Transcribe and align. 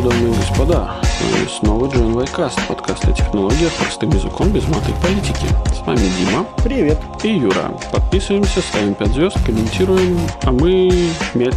дамы 0.00 0.28
и 0.28 0.32
господа. 0.32 1.09
Вами 1.20 1.48
снова 1.48 1.86
Джон 1.86 2.14
Вайкаст, 2.14 2.58
подкаст 2.66 3.04
о 3.04 3.12
технологиях 3.12 3.70
простым 3.74 4.08
языком 4.10 4.48
без 4.50 4.66
маты 4.68 4.92
политики. 5.02 5.46
С 5.74 5.86
вами 5.86 6.08
Дима. 6.18 6.46
Привет. 6.64 6.98
И 7.22 7.28
Юра. 7.28 7.70
Подписываемся, 7.92 8.62
ставим 8.62 8.94
5 8.94 9.08
звезд, 9.08 9.36
комментируем, 9.44 10.18
а 10.44 10.50
мы 10.50 11.10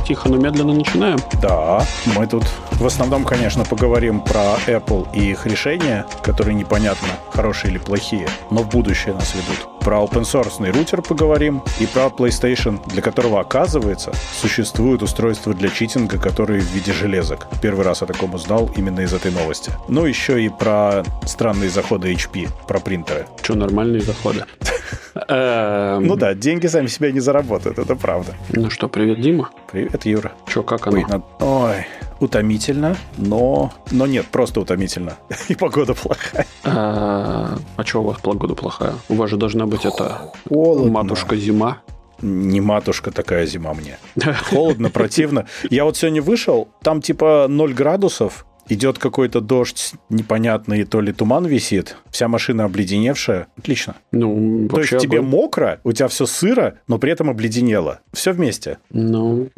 тихо, 0.05 0.27
но 0.27 0.35
медленно 0.35 0.73
начинаем. 0.73 1.17
Да, 1.41 1.81
мы 2.17 2.27
тут 2.27 2.43
в 2.73 2.85
основном, 2.85 3.23
конечно, 3.23 3.63
поговорим 3.63 4.19
про 4.19 4.57
Apple 4.67 5.07
и 5.13 5.31
их 5.31 5.45
решения, 5.45 6.05
которые 6.23 6.55
непонятно, 6.55 7.07
хорошие 7.31 7.71
или 7.71 7.77
плохие, 7.77 8.27
но 8.51 8.63
в 8.63 8.69
будущее 8.69 9.13
нас 9.13 9.33
ведут. 9.33 9.69
Про 9.79 9.97
open 9.97 10.21
source 10.23 10.71
рутер 10.71 11.01
поговорим 11.01 11.61
и 11.77 11.85
про 11.85 12.05
PlayStation, 12.05 12.79
для 12.87 13.01
которого, 13.01 13.41
оказывается, 13.41 14.13
существуют 14.41 15.03
устройства 15.03 15.53
для 15.53 15.69
читинга, 15.69 16.17
которые 16.17 16.61
в 16.61 16.71
виде 16.71 16.93
железок. 16.93 17.47
Первый 17.61 17.85
раз 17.85 18.01
о 18.01 18.05
таком 18.05 18.33
узнал 18.33 18.69
именно 18.77 19.01
из 19.01 19.13
этой 19.13 19.31
новости. 19.31 19.52
Ну, 19.87 20.05
еще 20.05 20.43
и 20.43 20.49
про 20.49 21.03
странные 21.25 21.69
заходы 21.69 22.13
HP, 22.13 22.49
про 22.67 22.79
принтеры. 22.79 23.27
Что, 23.41 23.55
нормальные 23.55 24.01
заходы? 24.01 24.45
Эм. 25.27 26.07
Ну 26.07 26.15
да, 26.15 26.33
деньги 26.33 26.67
сами 26.67 26.87
себя 26.87 27.11
не 27.11 27.19
заработают, 27.19 27.77
это 27.77 27.95
правда. 27.95 28.33
Ну 28.51 28.69
что, 28.69 28.89
привет, 28.89 29.21
Дима. 29.21 29.51
Привет, 29.71 30.05
Юра. 30.05 30.31
Че, 30.47 30.63
как 30.63 30.87
оно? 30.87 31.23
Ой, 31.39 31.85
утомительно, 32.19 32.97
но, 33.17 33.71
но 33.91 34.07
нет, 34.07 34.25
просто 34.27 34.59
утомительно. 34.59 35.17
И 35.49 35.55
погода 35.55 35.93
плохая. 35.93 36.47
А, 36.63 37.57
а 37.75 37.83
что 37.83 38.01
у 38.01 38.05
вас 38.05 38.17
погода 38.21 38.55
плохая? 38.55 38.93
У 39.09 39.15
вас 39.15 39.29
же 39.29 39.37
должна 39.37 39.67
быть 39.67 39.85
это 39.85 40.31
матушка 40.49 41.35
зима. 41.35 41.79
Не 42.21 42.61
матушка 42.61 43.11
такая 43.11 43.45
зима 43.45 43.73
мне. 43.73 43.97
Холодно, 44.49 44.89
противно. 44.89 45.45
Я 45.69 45.83
вот 45.83 45.97
сегодня 45.97 46.21
вышел, 46.21 46.69
там 46.81 47.01
типа 47.01 47.47
0 47.49 47.73
градусов, 47.73 48.45
идет 48.69 48.97
какой-то 48.97 49.41
дождь 49.41 49.93
непонятный, 50.09 50.83
то 50.83 51.01
ли 51.01 51.13
туман 51.13 51.45
висит, 51.45 51.97
вся 52.09 52.27
машина 52.27 52.65
обледеневшая. 52.65 53.47
Отлично. 53.57 53.95
Ну, 54.11 54.67
то 54.69 54.79
есть 54.79 54.97
тебе 54.97 55.21
мокро, 55.21 55.79
у 55.83 55.91
тебя 55.91 56.07
все 56.07 56.25
сыро, 56.25 56.79
но 56.87 56.97
при 56.97 57.11
этом 57.11 57.29
обледенело. 57.29 57.99
Все 58.13 58.31
вместе. 58.31 58.79
Ну, 58.91 59.49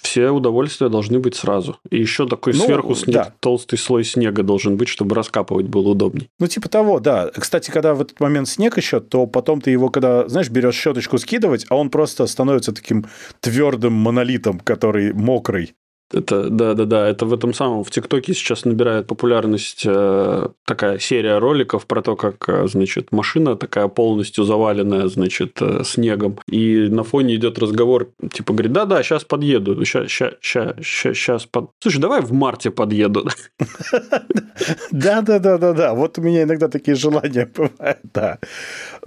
все 0.00 0.30
удовольствия 0.30 0.88
должны 0.88 1.18
быть 1.18 1.34
сразу. 1.34 1.78
И 1.90 1.98
еще 1.98 2.28
такой 2.28 2.54
ну, 2.54 2.64
сверху 2.64 2.94
снег, 2.94 3.14
да. 3.14 3.32
толстый 3.40 3.76
слой 3.76 4.04
снега 4.04 4.42
должен 4.42 4.76
быть, 4.76 4.88
чтобы 4.88 5.14
раскапывать 5.14 5.66
было 5.66 5.90
удобней. 5.90 6.28
Ну, 6.38 6.46
типа 6.46 6.68
того, 6.68 7.00
да. 7.00 7.30
Кстати, 7.34 7.70
когда 7.70 7.94
в 7.94 8.00
этот 8.00 8.20
момент 8.20 8.48
снег 8.48 8.76
еще, 8.76 9.00
то 9.00 9.26
потом 9.26 9.60
ты 9.60 9.70
его, 9.70 9.88
когда, 9.88 10.28
знаешь, 10.28 10.50
берешь 10.50 10.74
щеточку 10.74 11.18
скидывать, 11.18 11.66
а 11.68 11.76
он 11.76 11.90
просто 11.90 12.26
становится 12.26 12.72
таким 12.72 13.06
твердым 13.40 13.92
монолитом, 13.92 14.58
который 14.58 15.12
мокрый. 15.12 15.74
Это, 16.12 16.50
да, 16.50 16.74
да, 16.74 16.84
да, 16.84 17.08
это 17.08 17.24
в 17.24 17.32
этом 17.32 17.54
самом, 17.54 17.84
в 17.84 17.90
ТикТоке 17.90 18.34
сейчас 18.34 18.64
набирает 18.64 19.06
популярность 19.06 19.82
э, 19.86 20.48
такая 20.66 20.98
серия 20.98 21.38
роликов 21.38 21.86
про 21.86 22.02
то, 22.02 22.16
как, 22.16 22.48
э, 22.48 22.66
значит, 22.68 23.12
машина 23.12 23.56
такая 23.56 23.88
полностью 23.88 24.44
заваленная, 24.44 25.08
значит, 25.08 25.58
э, 25.60 25.82
снегом, 25.84 26.38
и 26.46 26.88
на 26.88 27.02
фоне 27.02 27.36
идет 27.36 27.58
разговор, 27.58 28.10
типа, 28.30 28.52
говорит, 28.52 28.72
да-да, 28.72 29.02
сейчас 29.02 29.24
подъеду, 29.24 29.82
сейчас, 29.84 30.08
сейчас, 30.08 30.34
сейчас, 30.40 31.16
сейчас 31.16 31.46
под... 31.46 31.70
Слушай, 31.80 32.00
давай 32.00 32.20
в 32.20 32.32
марте 32.32 32.70
подъеду. 32.70 33.28
Да-да-да-да-да, 34.90 35.94
вот 35.94 36.18
у 36.18 36.22
меня 36.22 36.42
иногда 36.42 36.68
такие 36.68 36.94
желания 36.94 37.50
бывают, 37.54 37.98
да. 38.12 38.38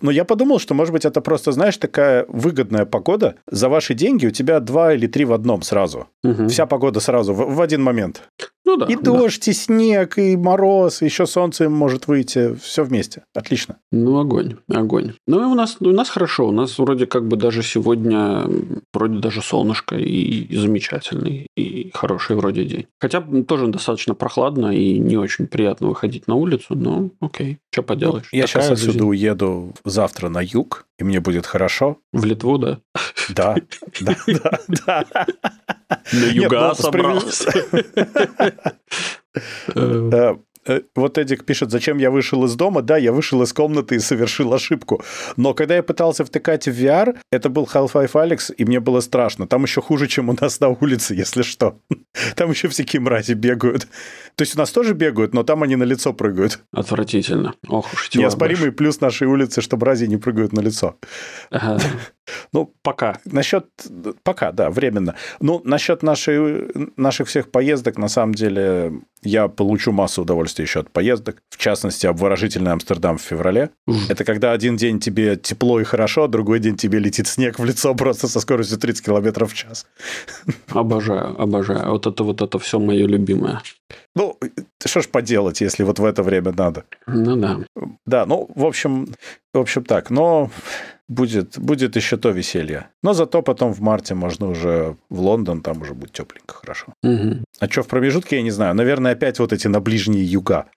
Но 0.01 0.11
я 0.11 0.23
подумал, 0.25 0.59
что, 0.59 0.73
может 0.73 0.93
быть, 0.93 1.05
это 1.05 1.21
просто, 1.21 1.51
знаешь, 1.51 1.77
такая 1.77 2.25
выгодная 2.27 2.85
погода. 2.85 3.35
За 3.47 3.69
ваши 3.69 3.93
деньги 3.93 4.27
у 4.27 4.31
тебя 4.31 4.59
два 4.59 4.93
или 4.93 5.07
три 5.07 5.25
в 5.25 5.33
одном 5.33 5.61
сразу. 5.61 6.07
Вся 6.49 6.65
погода 6.65 6.85
года 6.85 6.99
сразу, 6.99 7.33
в, 7.33 7.55
в 7.55 7.61
один 7.61 7.81
момент. 7.81 8.29
Ну 8.65 8.77
да. 8.77 8.85
И 8.87 8.95
дождь, 8.95 9.45
да. 9.45 9.51
и 9.51 9.53
снег, 9.53 10.17
и 10.17 10.35
мороз, 10.35 11.01
и 11.01 11.05
еще 11.05 11.25
солнце 11.25 11.69
может 11.69 12.07
выйти. 12.07 12.55
Все 12.55 12.83
вместе. 12.83 13.23
Отлично. 13.33 13.77
Ну, 13.91 14.19
огонь, 14.19 14.57
огонь. 14.67 15.13
Ну, 15.27 15.41
и 15.41 15.45
у 15.45 15.53
нас, 15.53 15.77
у 15.79 15.89
нас 15.91 16.09
хорошо. 16.09 16.47
У 16.47 16.51
нас 16.51 16.77
вроде 16.79 17.05
как 17.05 17.27
бы 17.27 17.37
даже 17.37 17.63
сегодня 17.63 18.45
вроде 18.93 19.19
даже 19.19 19.41
солнышко 19.41 19.95
и, 19.95 20.45
и 20.45 20.55
замечательный, 20.57 21.47
и 21.55 21.91
хороший 21.93 22.35
вроде 22.35 22.65
день. 22.65 22.87
Хотя 22.99 23.21
тоже 23.21 23.67
достаточно 23.67 24.15
прохладно 24.15 24.75
и 24.75 24.97
не 24.97 25.17
очень 25.17 25.47
приятно 25.47 25.87
выходить 25.87 26.27
на 26.27 26.35
улицу, 26.35 26.75
но 26.75 27.11
окей, 27.19 27.59
что 27.71 27.83
поделаешь. 27.83 28.29
Ну, 28.31 28.37
я 28.37 28.47
Такая 28.47 28.63
сейчас 28.63 28.71
отсюда 28.71 28.93
жизнь. 28.93 29.05
уеду 29.05 29.73
завтра 29.83 30.29
на 30.29 30.41
юг, 30.41 30.85
и 30.97 31.03
мне 31.03 31.19
будет 31.19 31.45
хорошо. 31.45 31.99
В 32.11 32.25
Литву, 32.25 32.57
да? 32.57 32.79
Да, 33.29 33.55
да, 34.01 34.15
да, 34.27 34.59
да. 34.67 35.27
На 36.13 36.25
юга 36.25 36.69
ну, 36.69 36.75
собрался. 36.75 37.51
Э, 40.67 40.81
вот 40.95 41.17
Эдик 41.17 41.45
пишет, 41.45 41.71
зачем 41.71 41.97
я 41.97 42.11
вышел 42.11 42.43
из 42.45 42.55
дома. 42.55 42.81
Да, 42.81 42.97
я 42.97 43.11
вышел 43.11 43.41
из 43.41 43.53
комнаты 43.53 43.95
и 43.95 43.99
совершил 43.99 44.53
ошибку. 44.53 45.03
Но 45.37 45.53
когда 45.53 45.75
я 45.75 45.83
пытался 45.83 46.25
втыкать 46.25 46.67
в 46.67 46.71
VR, 46.71 47.17
это 47.31 47.49
был 47.49 47.69
Half-Life 47.71 48.13
Alex, 48.13 48.53
и 48.53 48.65
мне 48.65 48.79
было 48.79 49.01
страшно. 49.01 49.47
Там 49.47 49.63
еще 49.63 49.81
хуже, 49.81 50.07
чем 50.07 50.29
у 50.29 50.35
нас 50.39 50.59
на 50.59 50.69
улице, 50.69 51.13
если 51.13 51.43
что. 51.43 51.79
Там 52.35 52.49
еще 52.49 52.67
всякие 52.67 53.01
мрази 53.01 53.33
бегают. 53.33 53.87
То 54.35 54.41
есть 54.41 54.55
у 54.55 54.59
нас 54.59 54.71
тоже 54.71 54.93
бегают, 54.93 55.33
но 55.33 55.43
там 55.43 55.63
они 55.63 55.75
на 55.75 55.83
лицо 55.83 56.13
прыгают. 56.13 56.59
Отвратительно. 56.71 57.53
Ох 57.67 57.93
уж 57.93 58.13
Неоспоримый 58.15 58.71
плюс 58.71 58.99
нашей 58.99 59.27
улицы, 59.27 59.61
что 59.61 59.77
мрази 59.77 60.07
не 60.07 60.17
прыгают 60.17 60.53
на 60.53 60.61
лицо. 60.61 60.95
Ага. 61.51 61.79
Ну, 62.53 62.73
пока. 62.81 63.19
Насчет... 63.25 63.67
Пока, 64.23 64.51
да, 64.51 64.71
временно. 64.71 65.13
Ну, 65.39 65.61
насчет 65.63 66.01
нашей, 66.01 66.71
наших 66.97 67.27
всех 67.27 67.51
поездок, 67.51 67.99
на 67.99 68.07
самом 68.07 68.33
деле, 68.33 68.93
я 69.25 69.47
получу 69.47 69.91
массу 69.91 70.21
удовольствия 70.21 70.63
еще 70.63 70.79
от 70.81 70.91
поездок. 70.91 71.41
В 71.49 71.57
частности, 71.57 72.07
обворожительный 72.07 72.71
Амстердам 72.71 73.17
в 73.17 73.21
феврале. 73.21 73.71
Это 74.09 74.23
когда 74.23 74.51
один 74.51 74.77
день 74.77 74.99
тебе 74.99 75.35
тепло 75.35 75.79
и 75.79 75.83
хорошо, 75.83 76.23
а 76.23 76.27
другой 76.27 76.59
день 76.59 76.77
тебе 76.77 76.99
летит 76.99 77.27
снег 77.27 77.59
в 77.59 77.65
лицо 77.65 77.93
просто 77.95 78.27
со 78.27 78.39
скоростью 78.39 78.77
30 78.77 79.05
км 79.05 79.45
в 79.45 79.53
час. 79.53 79.85
Обожаю, 80.69 81.41
обожаю. 81.41 81.91
Вот 81.91 82.07
это 82.07 82.23
вот 82.23 82.41
это 82.41 82.59
все 82.59 82.79
мое 82.79 83.07
любимое. 83.07 83.61
Ну, 84.15 84.37
что 84.83 85.01
ж 85.01 85.07
поделать, 85.07 85.61
если 85.61 85.83
вот 85.83 85.99
в 85.99 86.05
это 86.05 86.23
время 86.23 86.53
надо? 86.55 86.85
Ну 87.07 87.35
да. 87.35 87.59
Да, 88.05 88.25
ну, 88.25 88.49
в 88.55 88.65
общем, 88.65 89.07
в 89.53 89.59
общем 89.59 89.83
так. 89.83 90.09
Но 90.09 90.49
будет, 91.07 91.59
будет 91.59 91.95
еще 91.95 92.17
то 92.17 92.31
веселье. 92.31 92.89
Но 93.03 93.13
зато 93.13 93.41
потом 93.41 93.73
в 93.73 93.81
марте 93.81 94.15
можно 94.15 94.47
уже 94.47 94.97
в 95.09 95.19
Лондон, 95.19 95.61
там 95.61 95.81
уже 95.81 95.93
будет 95.93 96.13
тепленько, 96.13 96.53
хорошо. 96.55 96.93
Угу. 97.03 97.43
А 97.59 97.69
что 97.69 97.83
в 97.83 97.87
промежутке, 97.87 98.37
я 98.37 98.41
не 98.41 98.51
знаю. 98.51 98.75
Наверное, 98.75 99.13
опять 99.13 99.39
вот 99.39 99.53
эти 99.53 99.67
на 99.67 99.79
ближние 99.79 100.23
юга. 100.23 100.65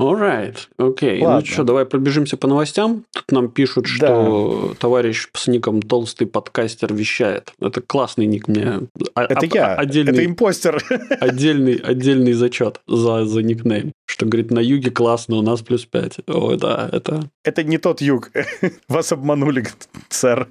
Alright, 0.00 0.56
окей. 0.78 1.20
Okay. 1.20 1.38
Ну 1.38 1.44
что, 1.44 1.64
давай 1.64 1.84
пробежимся 1.84 2.36
по 2.36 2.48
новостям. 2.48 3.04
Тут 3.12 3.30
нам 3.30 3.48
пишут, 3.48 3.86
что 3.86 4.70
да. 4.70 4.74
товарищ 4.80 5.28
с 5.34 5.46
ником 5.46 5.82
Толстый 5.82 6.26
подкастер 6.26 6.92
вещает. 6.92 7.52
Это 7.60 7.80
классный 7.80 8.26
ник 8.26 8.48
мне. 8.48 8.80
Это 9.14 9.40
а, 9.40 9.46
я, 9.54 9.74
отдельный, 9.74 10.12
это 10.12 10.24
импостер. 10.24 10.82
Отдельный, 11.20 11.76
отдельный 11.76 12.32
зачет 12.32 12.80
за, 12.88 13.24
за 13.26 13.42
никнейм. 13.42 13.92
Что, 14.06 14.26
говорит, 14.26 14.50
на 14.50 14.60
юге 14.60 14.90
классно, 14.90 15.36
у 15.36 15.42
нас 15.42 15.62
плюс 15.62 15.84
5. 15.84 16.20
О, 16.26 16.56
да, 16.56 16.88
это... 16.90 17.30
Это 17.44 17.62
не 17.62 17.78
тот 17.78 18.00
юг. 18.00 18.30
Вас 18.88 19.12
обманули, 19.12 19.66
сэр. 20.08 20.48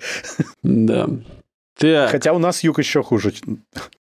Да. 0.63 1.09
Так. 1.77 2.11
Хотя 2.11 2.33
у 2.33 2.39
нас 2.39 2.63
юг 2.63 2.79
еще 2.79 3.01
хуже. 3.01 3.33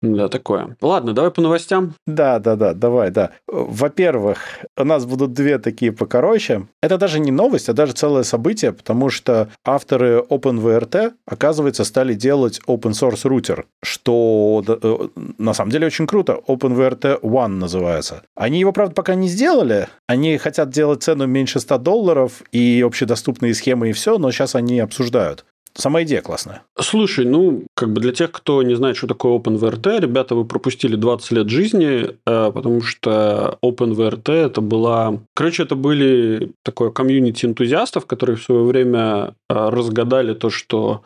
Да, 0.01 0.29
такое. 0.29 0.77
Ладно, 0.81 1.13
давай 1.13 1.31
по 1.31 1.41
новостям. 1.41 1.93
Да, 2.05 2.39
да, 2.39 2.55
да, 2.55 2.73
давай, 2.73 3.11
да. 3.11 3.31
Во-первых, 3.47 4.39
у 4.77 4.83
нас 4.83 5.05
будут 5.05 5.33
две 5.33 5.57
такие 5.57 5.91
покороче. 5.91 6.67
Это 6.81 6.97
даже 6.97 7.19
не 7.19 7.31
новость, 7.31 7.69
а 7.69 7.73
даже 7.73 7.93
целое 7.93 8.23
событие, 8.23 8.73
потому 8.73 9.09
что 9.09 9.49
авторы 9.65 10.23
OpenVRT, 10.29 11.13
оказывается, 11.25 11.83
стали 11.83 12.13
делать 12.13 12.61
open 12.67 12.91
source 12.91 13.27
рутер, 13.27 13.65
что 13.83 14.63
э, 14.67 15.07
на 15.37 15.53
самом 15.53 15.71
деле 15.71 15.87
очень 15.87 16.07
круто. 16.07 16.39
OpenVRT 16.47 17.21
One 17.21 17.47
называется. 17.47 18.23
Они 18.35 18.59
его, 18.59 18.71
правда, 18.71 18.93
пока 18.93 19.15
не 19.15 19.27
сделали. 19.27 19.87
Они 20.07 20.37
хотят 20.37 20.69
делать 20.69 21.03
цену 21.03 21.25
меньше 21.27 21.59
100 21.59 21.77
долларов 21.79 22.43
и 22.51 22.83
общедоступные 22.85 23.53
схемы 23.53 23.89
и 23.89 23.93
все, 23.93 24.17
но 24.17 24.31
сейчас 24.31 24.55
они 24.55 24.79
обсуждают. 24.79 25.45
Сама 25.77 26.01
идея 26.03 26.21
классная. 26.21 26.63
Слушай, 26.79 27.25
ну, 27.25 27.63
как 27.75 27.93
бы 27.93 28.01
для 28.01 28.11
тех, 28.11 28.31
кто 28.31 28.63
не 28.63 28.75
знает, 28.75 28.97
что 28.97 29.07
такое 29.07 29.37
OpenVRT, 29.37 29.99
ребята, 30.01 30.33
вы 30.33 30.43
пропустили 30.45 30.95
20 30.95 31.31
лет 31.31 31.49
жизни, 31.49 32.09
э, 32.25 32.51
потому 32.51 32.81
что 32.81 33.57
OpenVRT 33.63 34.31
это 34.31 34.61
была... 34.61 35.19
Короче, 35.35 35.63
это 35.63 35.75
были 35.75 36.51
такое 36.63 36.89
комьюнити 36.89 37.45
энтузиастов, 37.45 38.07
которые 38.07 38.37
в 38.37 38.43
свое 38.43 38.63
время 38.63 39.35
э, 39.49 39.69
разгадали 39.69 40.33
то, 40.33 40.49
что 40.49 41.03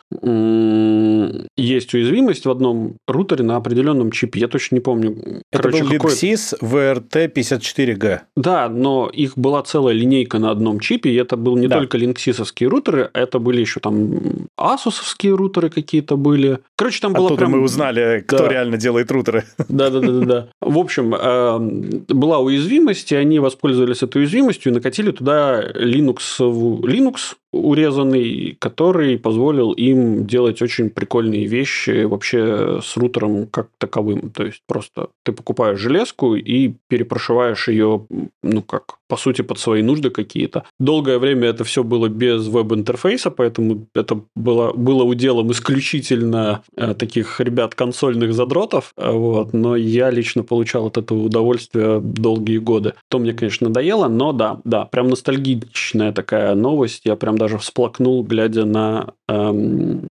есть 1.56 1.94
уязвимость 1.94 2.46
в 2.46 2.50
одном 2.50 2.96
рутере 3.06 3.44
на 3.44 3.56
определенном 3.56 4.10
чипе. 4.10 4.40
Я 4.40 4.48
точно 4.48 4.76
не 4.76 4.80
помню. 4.80 5.42
Это 5.50 5.62
Короче, 5.62 5.84
был 5.84 5.90
Linksys 5.90 6.58
VRT54G. 6.60 8.20
Да, 8.36 8.68
но 8.68 9.10
их 9.12 9.36
была 9.36 9.62
целая 9.62 9.94
линейка 9.94 10.38
на 10.38 10.50
одном 10.50 10.80
чипе, 10.80 11.10
и 11.10 11.16
это 11.16 11.36
был 11.36 11.56
не 11.56 11.68
да. 11.68 11.78
только 11.78 11.98
Linksys 11.98 12.42
рутеры, 12.66 13.10
это 13.12 13.38
были 13.38 13.60
еще 13.60 13.80
там 13.80 14.46
асусовские 14.62 15.34
рутеры 15.34 15.70
какие-то 15.70 16.16
были. 16.16 16.60
Короче, 16.82 17.00
там 17.00 17.12
было 17.12 17.26
Оттуда 17.26 17.42
прям... 17.42 17.52
мы 17.52 17.60
узнали, 17.60 18.24
кто 18.26 18.38
да. 18.38 18.48
реально 18.48 18.76
делает 18.76 19.08
рутеры. 19.12 19.44
Да-да-да. 19.68 20.48
В 20.60 20.78
общем, 20.78 21.14
эм, 21.14 22.04
была 22.08 22.40
уязвимость, 22.40 23.12
и 23.12 23.14
они 23.14 23.38
воспользовались 23.38 24.02
этой 24.02 24.22
уязвимостью 24.22 24.72
и 24.72 24.74
накатили 24.74 25.12
туда 25.12 25.62
Linux, 25.62 26.40
Linux 26.40 27.36
урезанный, 27.52 28.56
который 28.58 29.18
позволил 29.18 29.72
им 29.72 30.26
делать 30.26 30.62
очень 30.62 30.88
прикольные 30.88 31.46
вещи 31.46 32.04
вообще 32.04 32.80
с 32.82 32.96
рутером 32.96 33.46
как 33.46 33.68
таковым. 33.78 34.30
То 34.30 34.44
есть 34.44 34.62
просто 34.66 35.08
ты 35.22 35.32
покупаешь 35.32 35.78
железку 35.78 36.34
и 36.34 36.74
перепрошиваешь 36.88 37.68
ее, 37.68 38.06
ну 38.42 38.62
как, 38.62 38.96
по 39.06 39.16
сути, 39.16 39.42
под 39.42 39.58
свои 39.58 39.82
нужды 39.82 40.08
какие-то. 40.08 40.64
Долгое 40.80 41.18
время 41.18 41.48
это 41.48 41.64
все 41.64 41.84
было 41.84 42.08
без 42.08 42.46
веб-интерфейса, 42.48 43.30
поэтому 43.30 43.86
это 43.94 44.22
было, 44.34 44.72
было 44.72 45.04
уделом 45.04 45.52
исключительно 45.52 46.62
таких 46.76 47.40
ребят 47.40 47.74
консольных 47.74 48.32
задротов. 48.34 48.92
Вот. 48.96 49.52
Но 49.52 49.76
я 49.76 50.10
лично 50.10 50.42
получал 50.42 50.86
от 50.86 50.98
этого 50.98 51.24
удовольствие 51.24 52.00
долгие 52.00 52.58
годы. 52.58 52.94
То 53.08 53.18
мне, 53.18 53.32
конечно, 53.32 53.68
надоело, 53.68 54.08
но 54.08 54.32
да, 54.32 54.60
да, 54.64 54.84
прям 54.86 55.08
ностальгичная 55.08 56.12
такая 56.12 56.54
новость. 56.54 57.02
Я 57.04 57.16
прям 57.16 57.38
даже 57.38 57.58
всплакнул, 57.58 58.22
глядя 58.22 58.64
на 58.64 59.14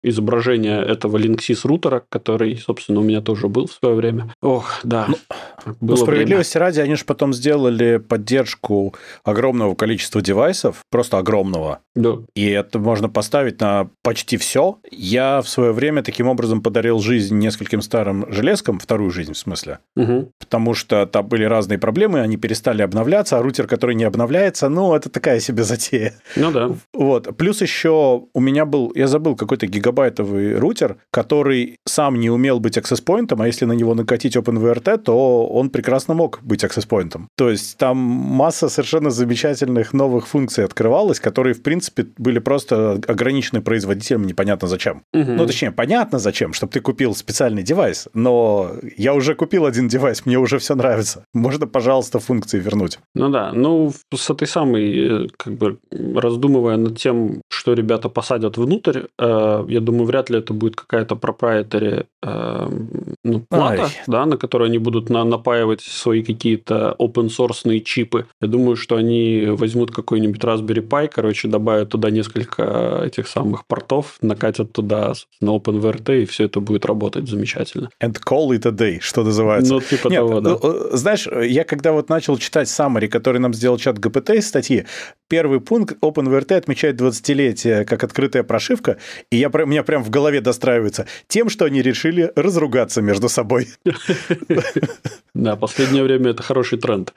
изображение 0.03 0.83
этого 0.83 1.17
Linksys 1.17 1.61
рутера, 1.65 2.03
который, 2.09 2.57
собственно, 2.57 3.01
у 3.01 3.03
меня 3.03 3.21
тоже 3.21 3.49
был 3.49 3.67
в 3.67 3.73
свое 3.73 3.95
время. 3.95 4.33
Ох, 4.43 4.81
да. 4.85 5.07
Ну, 5.09 5.77
было 5.81 5.97
справедливости 5.97 6.57
время. 6.57 6.67
ради, 6.67 6.81
они 6.81 6.95
же 6.95 7.05
потом 7.05 7.33
сделали 7.33 7.97
поддержку 7.99 8.95
огромного 9.25 9.75
количества 9.75 10.21
девайсов, 10.21 10.83
просто 10.91 11.19
огромного. 11.19 11.81
Да. 11.95 12.19
И 12.35 12.49
это 12.49 12.79
можно 12.79 13.09
поставить 13.09 13.61
на 13.61 13.91
почти 14.03 14.37
все. 14.37 14.79
Я 14.91 15.43
в 15.43 15.49
свое 15.49 15.73
время 15.73 16.03
таким 16.03 16.29
образом 16.29 16.63
подарил 16.63 17.01
жизнь 17.01 17.37
нескольким 17.37 17.83
старым 17.83 18.31
железкам, 18.33 18.79
вторую 18.79 19.11
жизнь 19.11 19.33
в 19.33 19.39
смысле. 19.39 19.81
Угу. 19.97 20.31
Потому 20.39 20.75
что 20.75 21.07
там 21.07 21.27
были 21.27 21.45
разные 21.45 21.79
проблемы, 21.79 22.21
они 22.21 22.37
перестали 22.37 22.83
обновляться, 22.83 23.39
а 23.39 23.43
рутер, 23.43 23.67
который 23.67 23.97
не 23.97 24.05
обновляется, 24.05 24.69
ну, 24.69 24.95
это 24.95 25.11
такая 25.11 25.41
себе 25.41 25.65
затея. 25.65 26.15
Ну 26.37 26.53
да. 26.53 26.71
Вот. 26.93 27.37
Плюс 27.37 27.61
еще 27.61 28.27
у 28.33 28.41
меня 28.41 28.65
был, 28.65 28.93
я 28.95 29.08
забыл, 29.09 29.37
какой-то 29.37 29.67
гигабайтовый 29.67 30.59
рутер, 30.59 30.97
который 31.11 31.77
сам 31.87 32.19
не 32.21 32.31
умел 32.31 32.61
быть 32.61 32.79
access-point, 32.79 33.35
а 33.39 33.47
если 33.47 33.65
на 33.65 33.73
него 33.73 33.95
накатить 33.95 34.37
OpenVRT, 34.37 34.99
то 34.99 35.47
он 35.47 35.71
прекрасно 35.71 36.15
мог 36.15 36.41
быть 36.43 36.65
access-point. 36.65 37.21
То 37.37 37.51
есть 37.51 37.77
там 37.79 37.97
масса 37.97 38.69
совершенно 38.69 39.11
замечательных 39.11 39.93
новых 39.93 40.27
функций 40.27 40.65
открывалась, 40.65 41.21
которые, 41.21 41.55
в 41.55 41.63
принципе, 41.63 42.07
были 42.19 42.39
просто 42.39 43.01
ограничены 43.07 43.61
производителем 43.61 44.27
непонятно 44.27 44.69
зачем. 44.69 45.03
Угу. 45.13 45.33
Ну, 45.33 45.47
точнее, 45.47 45.73
понятно 45.73 46.19
зачем, 46.19 46.53
чтобы 46.53 46.73
ты 46.73 46.81
купил 46.81 47.15
специальный 47.15 47.63
девайс, 47.63 48.09
но 48.15 48.73
я 48.97 49.15
уже 49.15 49.35
купил 49.35 49.67
один 49.67 49.89
девайс, 49.89 50.27
мне 50.27 50.39
уже 50.39 50.59
все 50.59 50.75
нравится. 50.75 51.25
Можно, 51.35 51.67
пожалуйста, 51.67 52.19
функции 52.19 52.59
вернуть. 52.61 52.99
Ну 53.15 53.29
да, 53.29 53.53
ну 53.53 53.93
с 54.15 54.31
этой 54.31 54.47
самой, 54.47 55.25
э, 55.25 55.29
как 55.37 55.55
бы 55.55 55.79
раздумывая 55.91 56.77
над 56.77 56.99
тем, 56.99 57.43
что 57.49 57.75
ребята 57.75 58.09
посадят 58.09 58.57
внутрь. 58.57 58.98
Э, 59.19 59.65
я 59.69 59.81
думаю, 59.81 60.05
вряд 60.05 60.31
ли 60.31 60.39
это 60.39 60.53
будет 60.53 60.77
какая-то 60.77 61.17
проприетари 61.17 62.07
э, 62.23 62.69
ну, 63.25 63.41
плата, 63.41 63.83
Ай. 63.83 63.91
да, 64.07 64.27
на 64.27 64.37
которой 64.37 64.69
они 64.69 64.79
будут 64.79 65.11
на, 65.11 65.25
напаивать 65.25 65.83
свои 65.83 66.23
какие-то 66.23 66.95
open 66.99 67.29
source 67.29 67.81
чипы. 67.81 68.27
Я 68.41 68.49
думаю, 68.49 68.77
что 68.77 68.97
они 68.97 69.47
возьмут 69.49 69.91
какой-нибудь 69.91 70.43
Raspberry 70.43 70.87
Pi, 70.87 71.09
короче, 71.09 71.49
добавят 71.49 71.91
туда 71.91 72.11
несколько 72.11 73.03
этих 73.05 73.29
самых 73.29 73.67
портов, 73.67 74.17
накатят 74.23 74.73
туда 74.73 75.13
на 75.41 75.57
OpenVRT, 75.57 76.23
и 76.23 76.27
все 76.27 76.45
это 76.45 76.61
будет 76.61 76.87
работать 76.87 77.29
замечательно. 77.29 77.91
And 78.03 78.17
call 78.25 78.51
it 78.51 78.67
a 78.67 78.73
day, 78.73 78.99
что 79.01 79.25
называется. 79.25 79.75
Ну, 79.75 79.81
типа 79.81 80.09
Нет, 80.09 80.21
того, 80.21 80.41
да. 80.41 80.59
Э, 80.63 80.97
знаешь, 80.97 81.27
я 81.27 81.65
когда 81.65 81.93
вот 81.93 82.09
начал 82.09 82.37
читать 82.39 82.69
summary, 82.69 83.09
который 83.09 83.39
нам 83.39 83.55
сделал 83.55 83.79
чат 83.79 83.99
ГПТ 83.99 84.31
из 84.31 84.49
статьи, 84.49 84.85
первый 85.29 85.61
пункт 85.61 85.97
OpenVRT 86.03 86.55
отмечает 86.55 87.01
20-летие 87.01 87.85
как 87.85 88.05
открытая 88.05 88.43
прошивка, 88.43 88.78
и 89.31 89.37
я, 89.37 89.49
у 89.49 89.67
меня 89.67 89.83
прям 89.83 90.03
в 90.03 90.11
голове 90.11 90.41
достраивается 90.41 91.07
тем, 91.27 91.49
что 91.49 91.65
они 91.65 91.83
решили 91.83 92.33
разругаться 92.37 93.03
между 93.03 93.29
собой. 93.29 93.69
Да, 95.35 95.55
последнее 95.55 96.03
время 96.03 96.31
это 96.31 96.43
хороший 96.43 96.79
тренд 96.79 97.15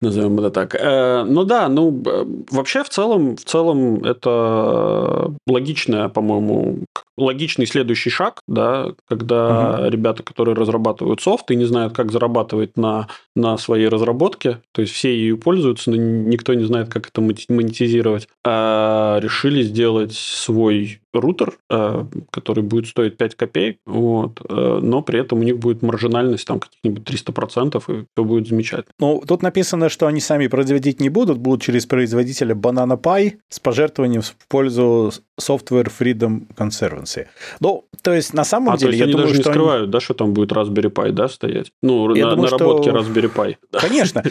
назовем 0.00 0.38
это 0.38 0.50
так. 0.50 0.74
Э, 0.74 1.24
ну 1.24 1.44
да, 1.44 1.68
ну 1.68 2.02
вообще 2.50 2.82
в 2.82 2.88
целом, 2.88 3.36
в 3.36 3.44
целом 3.44 4.04
это 4.04 5.32
логичная, 5.46 6.08
по-моему, 6.08 6.84
логичный 7.16 7.66
следующий 7.66 8.10
шаг, 8.10 8.40
да, 8.48 8.94
когда 9.08 9.74
угу. 9.74 9.90
ребята, 9.90 10.22
которые 10.22 10.54
разрабатывают 10.54 11.20
софт 11.20 11.50
и 11.50 11.56
не 11.56 11.66
знают, 11.66 11.94
как 11.94 12.12
зарабатывать 12.12 12.76
на, 12.76 13.08
на 13.36 13.58
своей 13.58 13.88
разработке, 13.88 14.60
то 14.72 14.80
есть 14.80 14.94
все 14.94 15.14
ею 15.14 15.38
пользуются, 15.38 15.90
но 15.90 15.96
никто 15.96 16.54
не 16.54 16.64
знает, 16.64 16.88
как 16.88 17.08
это 17.08 17.20
монетизировать, 17.20 18.28
а 18.44 19.18
решили 19.20 19.62
сделать 19.62 20.12
свой 20.12 20.99
рутер, 21.12 21.54
э, 21.68 22.04
который 22.30 22.62
будет 22.62 22.86
стоить 22.86 23.16
5 23.16 23.34
копеек, 23.34 23.78
вот, 23.86 24.40
э, 24.48 24.78
но 24.82 25.02
при 25.02 25.20
этом 25.20 25.40
у 25.40 25.42
них 25.42 25.58
будет 25.58 25.82
маржинальность 25.82 26.46
там 26.46 26.60
каких-нибудь 26.60 27.04
300%, 27.04 27.82
и 27.88 28.04
все 28.14 28.24
будет 28.24 28.48
замечательно. 28.48 28.92
Ну, 28.98 29.22
тут 29.26 29.42
написано, 29.42 29.88
что 29.88 30.06
они 30.06 30.20
сами 30.20 30.46
производить 30.46 31.00
не 31.00 31.08
будут, 31.08 31.38
будут 31.38 31.62
через 31.62 31.86
производителя 31.86 32.54
Banana 32.54 33.00
Pie 33.00 33.38
с 33.48 33.60
пожертвованием 33.60 34.22
в 34.22 34.34
пользу 34.48 35.12
Software 35.40 35.90
Freedom 35.98 36.46
Conservancy. 36.56 37.26
Ну, 37.60 37.84
то 38.02 38.12
есть, 38.12 38.34
на 38.34 38.44
самом 38.44 38.74
а, 38.74 38.76
деле, 38.76 38.96
я 38.96 39.04
они 39.04 39.12
думаю, 39.12 39.28
даже 39.28 39.38
не 39.38 39.44
скрывают, 39.44 39.82
они... 39.84 39.92
да, 39.92 40.00
что 40.00 40.14
там 40.14 40.32
будет 40.32 40.52
Raspberry 40.52 40.92
Pi, 40.92 41.12
да, 41.12 41.28
стоять? 41.28 41.72
Ну, 41.82 42.14
я 42.14 42.26
на 42.26 42.30
думаю, 42.36 42.50
наработке 42.50 42.90
что... 42.90 42.98
Raspberry 42.98 43.32
Pi. 43.32 43.56
Конечно. 43.72 44.22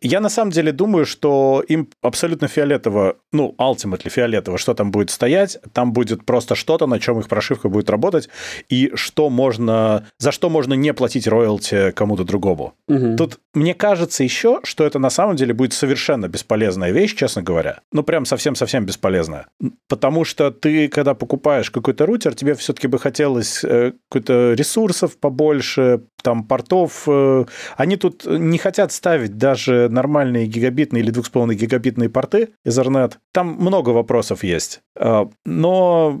Я 0.00 0.20
на 0.20 0.28
самом 0.28 0.50
деле 0.50 0.72
думаю, 0.72 1.06
что 1.06 1.64
им 1.68 1.88
абсолютно 2.02 2.48
фиолетово, 2.48 3.16
ну, 3.32 3.54
ultimately 3.58 4.10
фиолетово, 4.10 4.58
что 4.58 4.74
там 4.74 4.90
будет 4.90 5.10
стоять, 5.10 5.58
там 5.72 5.92
будет 5.92 6.17
просто 6.24 6.54
что-то, 6.54 6.86
на 6.86 6.98
чем 6.98 7.18
их 7.20 7.28
прошивка 7.28 7.68
будет 7.68 7.90
работать, 7.90 8.28
и 8.68 8.90
что 8.94 9.30
можно, 9.30 10.06
за 10.18 10.32
что 10.32 10.50
можно 10.50 10.74
не 10.74 10.92
платить 10.92 11.26
роялти 11.26 11.92
кому-то 11.92 12.24
другому. 12.24 12.74
Угу. 12.88 13.16
Тут 13.16 13.38
мне 13.54 13.74
кажется 13.74 14.24
еще, 14.24 14.60
что 14.64 14.84
это 14.84 14.98
на 14.98 15.10
самом 15.10 15.36
деле 15.36 15.54
будет 15.54 15.72
совершенно 15.72 16.28
бесполезная 16.28 16.90
вещь, 16.90 17.14
честно 17.14 17.42
говоря. 17.42 17.80
Ну, 17.92 18.02
прям 18.02 18.24
совсем-совсем 18.24 18.84
бесполезная. 18.84 19.46
Потому 19.88 20.24
что 20.24 20.50
ты, 20.50 20.88
когда 20.88 21.14
покупаешь 21.14 21.70
какой-то 21.70 22.06
рутер, 22.06 22.34
тебе 22.34 22.54
все-таки 22.54 22.86
бы 22.86 22.98
хотелось 22.98 23.64
э, 23.64 23.92
какой-то 24.08 24.54
ресурсов 24.54 25.18
побольше, 25.18 26.00
там 26.22 26.44
портов. 26.44 27.04
Э, 27.06 27.44
они 27.76 27.96
тут 27.96 28.24
не 28.26 28.58
хотят 28.58 28.92
ставить 28.92 29.36
даже 29.36 29.88
нормальные 29.88 30.46
гигабитные 30.46 31.02
или 31.02 31.12
2,5 31.12 31.54
гигабитные 31.54 32.08
порты 32.08 32.50
Ethernet. 32.66 33.14
Там 33.32 33.56
много 33.58 33.90
вопросов 33.90 34.44
есть. 34.44 34.80
Э, 34.96 35.26
но 35.44 36.20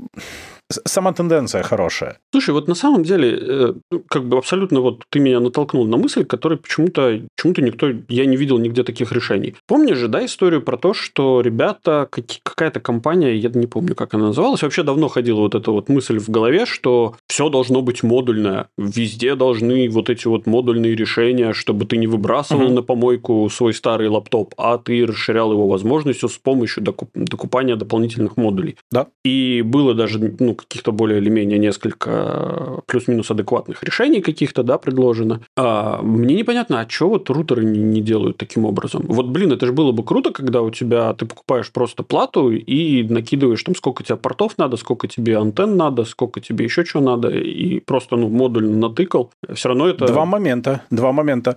сама 0.70 1.12
тенденция 1.12 1.62
хорошая. 1.62 2.18
Слушай, 2.32 2.50
вот 2.50 2.68
на 2.68 2.74
самом 2.74 3.02
деле, 3.02 3.38
э, 3.40 3.74
ну, 3.90 4.02
как 4.08 4.24
бы 4.24 4.38
абсолютно 4.38 4.80
вот 4.80 5.04
ты 5.10 5.20
меня 5.20 5.40
натолкнул 5.40 5.86
на 5.86 5.96
мысль, 5.96 6.24
которой 6.24 6.58
почему-то 6.58 7.20
почему-то 7.36 7.62
никто, 7.62 7.88
я 8.08 8.26
не 8.26 8.36
видел 8.36 8.58
нигде 8.58 8.82
таких 8.82 9.12
решений. 9.12 9.54
Помнишь 9.66 9.98
же, 9.98 10.08
да, 10.08 10.24
историю 10.24 10.62
про 10.62 10.76
то, 10.76 10.94
что 10.94 11.40
ребята, 11.40 12.08
какая-то 12.42 12.80
компания, 12.80 13.36
я 13.36 13.50
не 13.50 13.66
помню, 13.66 13.94
как 13.94 14.14
она 14.14 14.28
называлась, 14.28 14.62
вообще 14.62 14.82
давно 14.82 15.08
ходила 15.08 15.40
вот 15.40 15.54
эта 15.54 15.70
вот 15.70 15.88
мысль 15.88 16.18
в 16.18 16.28
голове, 16.28 16.66
что 16.66 17.16
все 17.26 17.48
должно 17.48 17.82
быть 17.82 18.02
модульное, 18.02 18.68
везде 18.76 19.34
должны 19.34 19.88
вот 19.88 20.10
эти 20.10 20.26
вот 20.26 20.46
модульные 20.46 20.94
решения, 20.94 21.52
чтобы 21.52 21.86
ты 21.86 21.96
не 21.96 22.06
выбрасывал 22.06 22.66
угу. 22.66 22.74
на 22.74 22.82
помойку 22.82 23.48
свой 23.50 23.72
старый 23.72 24.08
лаптоп, 24.08 24.54
а 24.56 24.78
ты 24.78 25.06
расширял 25.06 25.52
его 25.52 25.68
возможностью 25.68 26.28
с 26.28 26.38
помощью 26.38 26.84
докупания 27.14 27.76
дополнительных 27.76 28.36
модулей. 28.36 28.76
Да. 28.90 29.06
И 29.24 29.62
было 29.64 29.94
даже, 29.94 30.18
ну, 30.38 30.54
каких-то 30.58 30.92
более 30.92 31.18
или 31.18 31.30
менее 31.30 31.58
несколько 31.58 32.82
плюс-минус 32.86 33.30
адекватных 33.30 33.82
решений 33.82 34.20
каких-то, 34.20 34.62
да, 34.62 34.78
предложено. 34.78 35.40
А 35.56 36.02
мне 36.02 36.34
непонятно, 36.34 36.80
а 36.80 36.88
что 36.88 37.08
вот 37.08 37.30
рутеры 37.30 37.64
не, 37.64 37.78
не 37.78 38.00
делают 38.00 38.36
таким 38.36 38.64
образом? 38.64 39.04
Вот, 39.06 39.26
блин, 39.26 39.52
это 39.52 39.66
же 39.66 39.72
было 39.72 39.92
бы 39.92 40.04
круто, 40.04 40.32
когда 40.32 40.62
у 40.62 40.70
тебя, 40.70 41.12
ты 41.14 41.26
покупаешь 41.26 41.70
просто 41.70 42.02
плату 42.02 42.50
и 42.50 43.02
накидываешь 43.02 43.62
там, 43.62 43.74
сколько 43.74 44.02
тебе 44.02 44.16
портов 44.16 44.58
надо, 44.58 44.76
сколько 44.76 45.08
тебе 45.08 45.38
антенн 45.38 45.76
надо, 45.76 46.04
сколько 46.04 46.40
тебе 46.40 46.64
еще 46.64 46.84
чего 46.84 47.02
надо, 47.02 47.28
и 47.30 47.80
просто, 47.80 48.16
ну, 48.16 48.28
модуль 48.28 48.68
натыкал. 48.68 49.30
Все 49.54 49.68
равно 49.68 49.88
это... 49.88 50.06
Два 50.06 50.24
момента, 50.24 50.82
два 50.90 51.12
момента. 51.12 51.56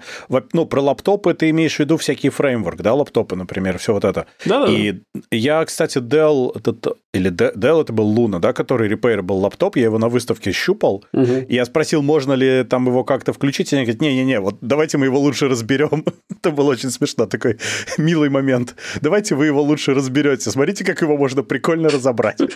Ну, 0.53 0.65
про 0.65 0.81
лаптопы 0.81 1.33
ты 1.33 1.49
имеешь 1.49 1.75
в 1.75 1.79
виду 1.79 1.97
всякие 1.97 2.31
фреймворк, 2.31 2.81
да, 2.81 2.93
лаптопы, 2.93 3.35
например, 3.35 3.77
все 3.77 3.93
вот 3.93 4.05
это. 4.05 4.25
Да, 4.45 4.65
да. 4.65 4.71
И 4.71 4.99
я, 5.31 5.63
кстати, 5.65 5.97
Dell, 5.97 6.51
этот, 6.55 6.97
или 7.13 7.31
Dell 7.31 7.81
это 7.81 7.93
был 7.93 8.13
Luna, 8.13 8.39
да, 8.39 8.53
который 8.53 8.87
repair 8.91 9.21
был 9.21 9.37
лаптоп, 9.37 9.77
я 9.77 9.83
его 9.83 9.97
на 9.97 10.09
выставке 10.09 10.51
щупал, 10.51 11.05
угу. 11.13 11.33
и 11.47 11.55
я 11.55 11.65
спросил, 11.65 12.01
можно 12.01 12.33
ли 12.33 12.63
там 12.63 12.87
его 12.87 13.03
как-то 13.03 13.33
включить, 13.33 13.73
и 13.73 13.75
они 13.75 13.85
говорят, 13.85 14.01
не-не-не, 14.01 14.39
вот 14.39 14.57
давайте 14.61 14.97
мы 14.97 15.05
его 15.05 15.19
лучше 15.19 15.47
разберем. 15.47 16.05
Это 16.29 16.51
было 16.51 16.71
очень 16.71 16.89
смешно, 16.89 17.25
такой 17.25 17.57
милый 17.97 18.29
момент. 18.29 18.75
Давайте 19.01 19.35
вы 19.35 19.45
его 19.47 19.61
лучше 19.61 19.93
разберете. 19.93 20.51
Смотрите, 20.51 20.83
как 20.83 21.01
его 21.01 21.17
можно 21.17 21.43
прикольно 21.43 21.89
разобрать. 21.89 22.39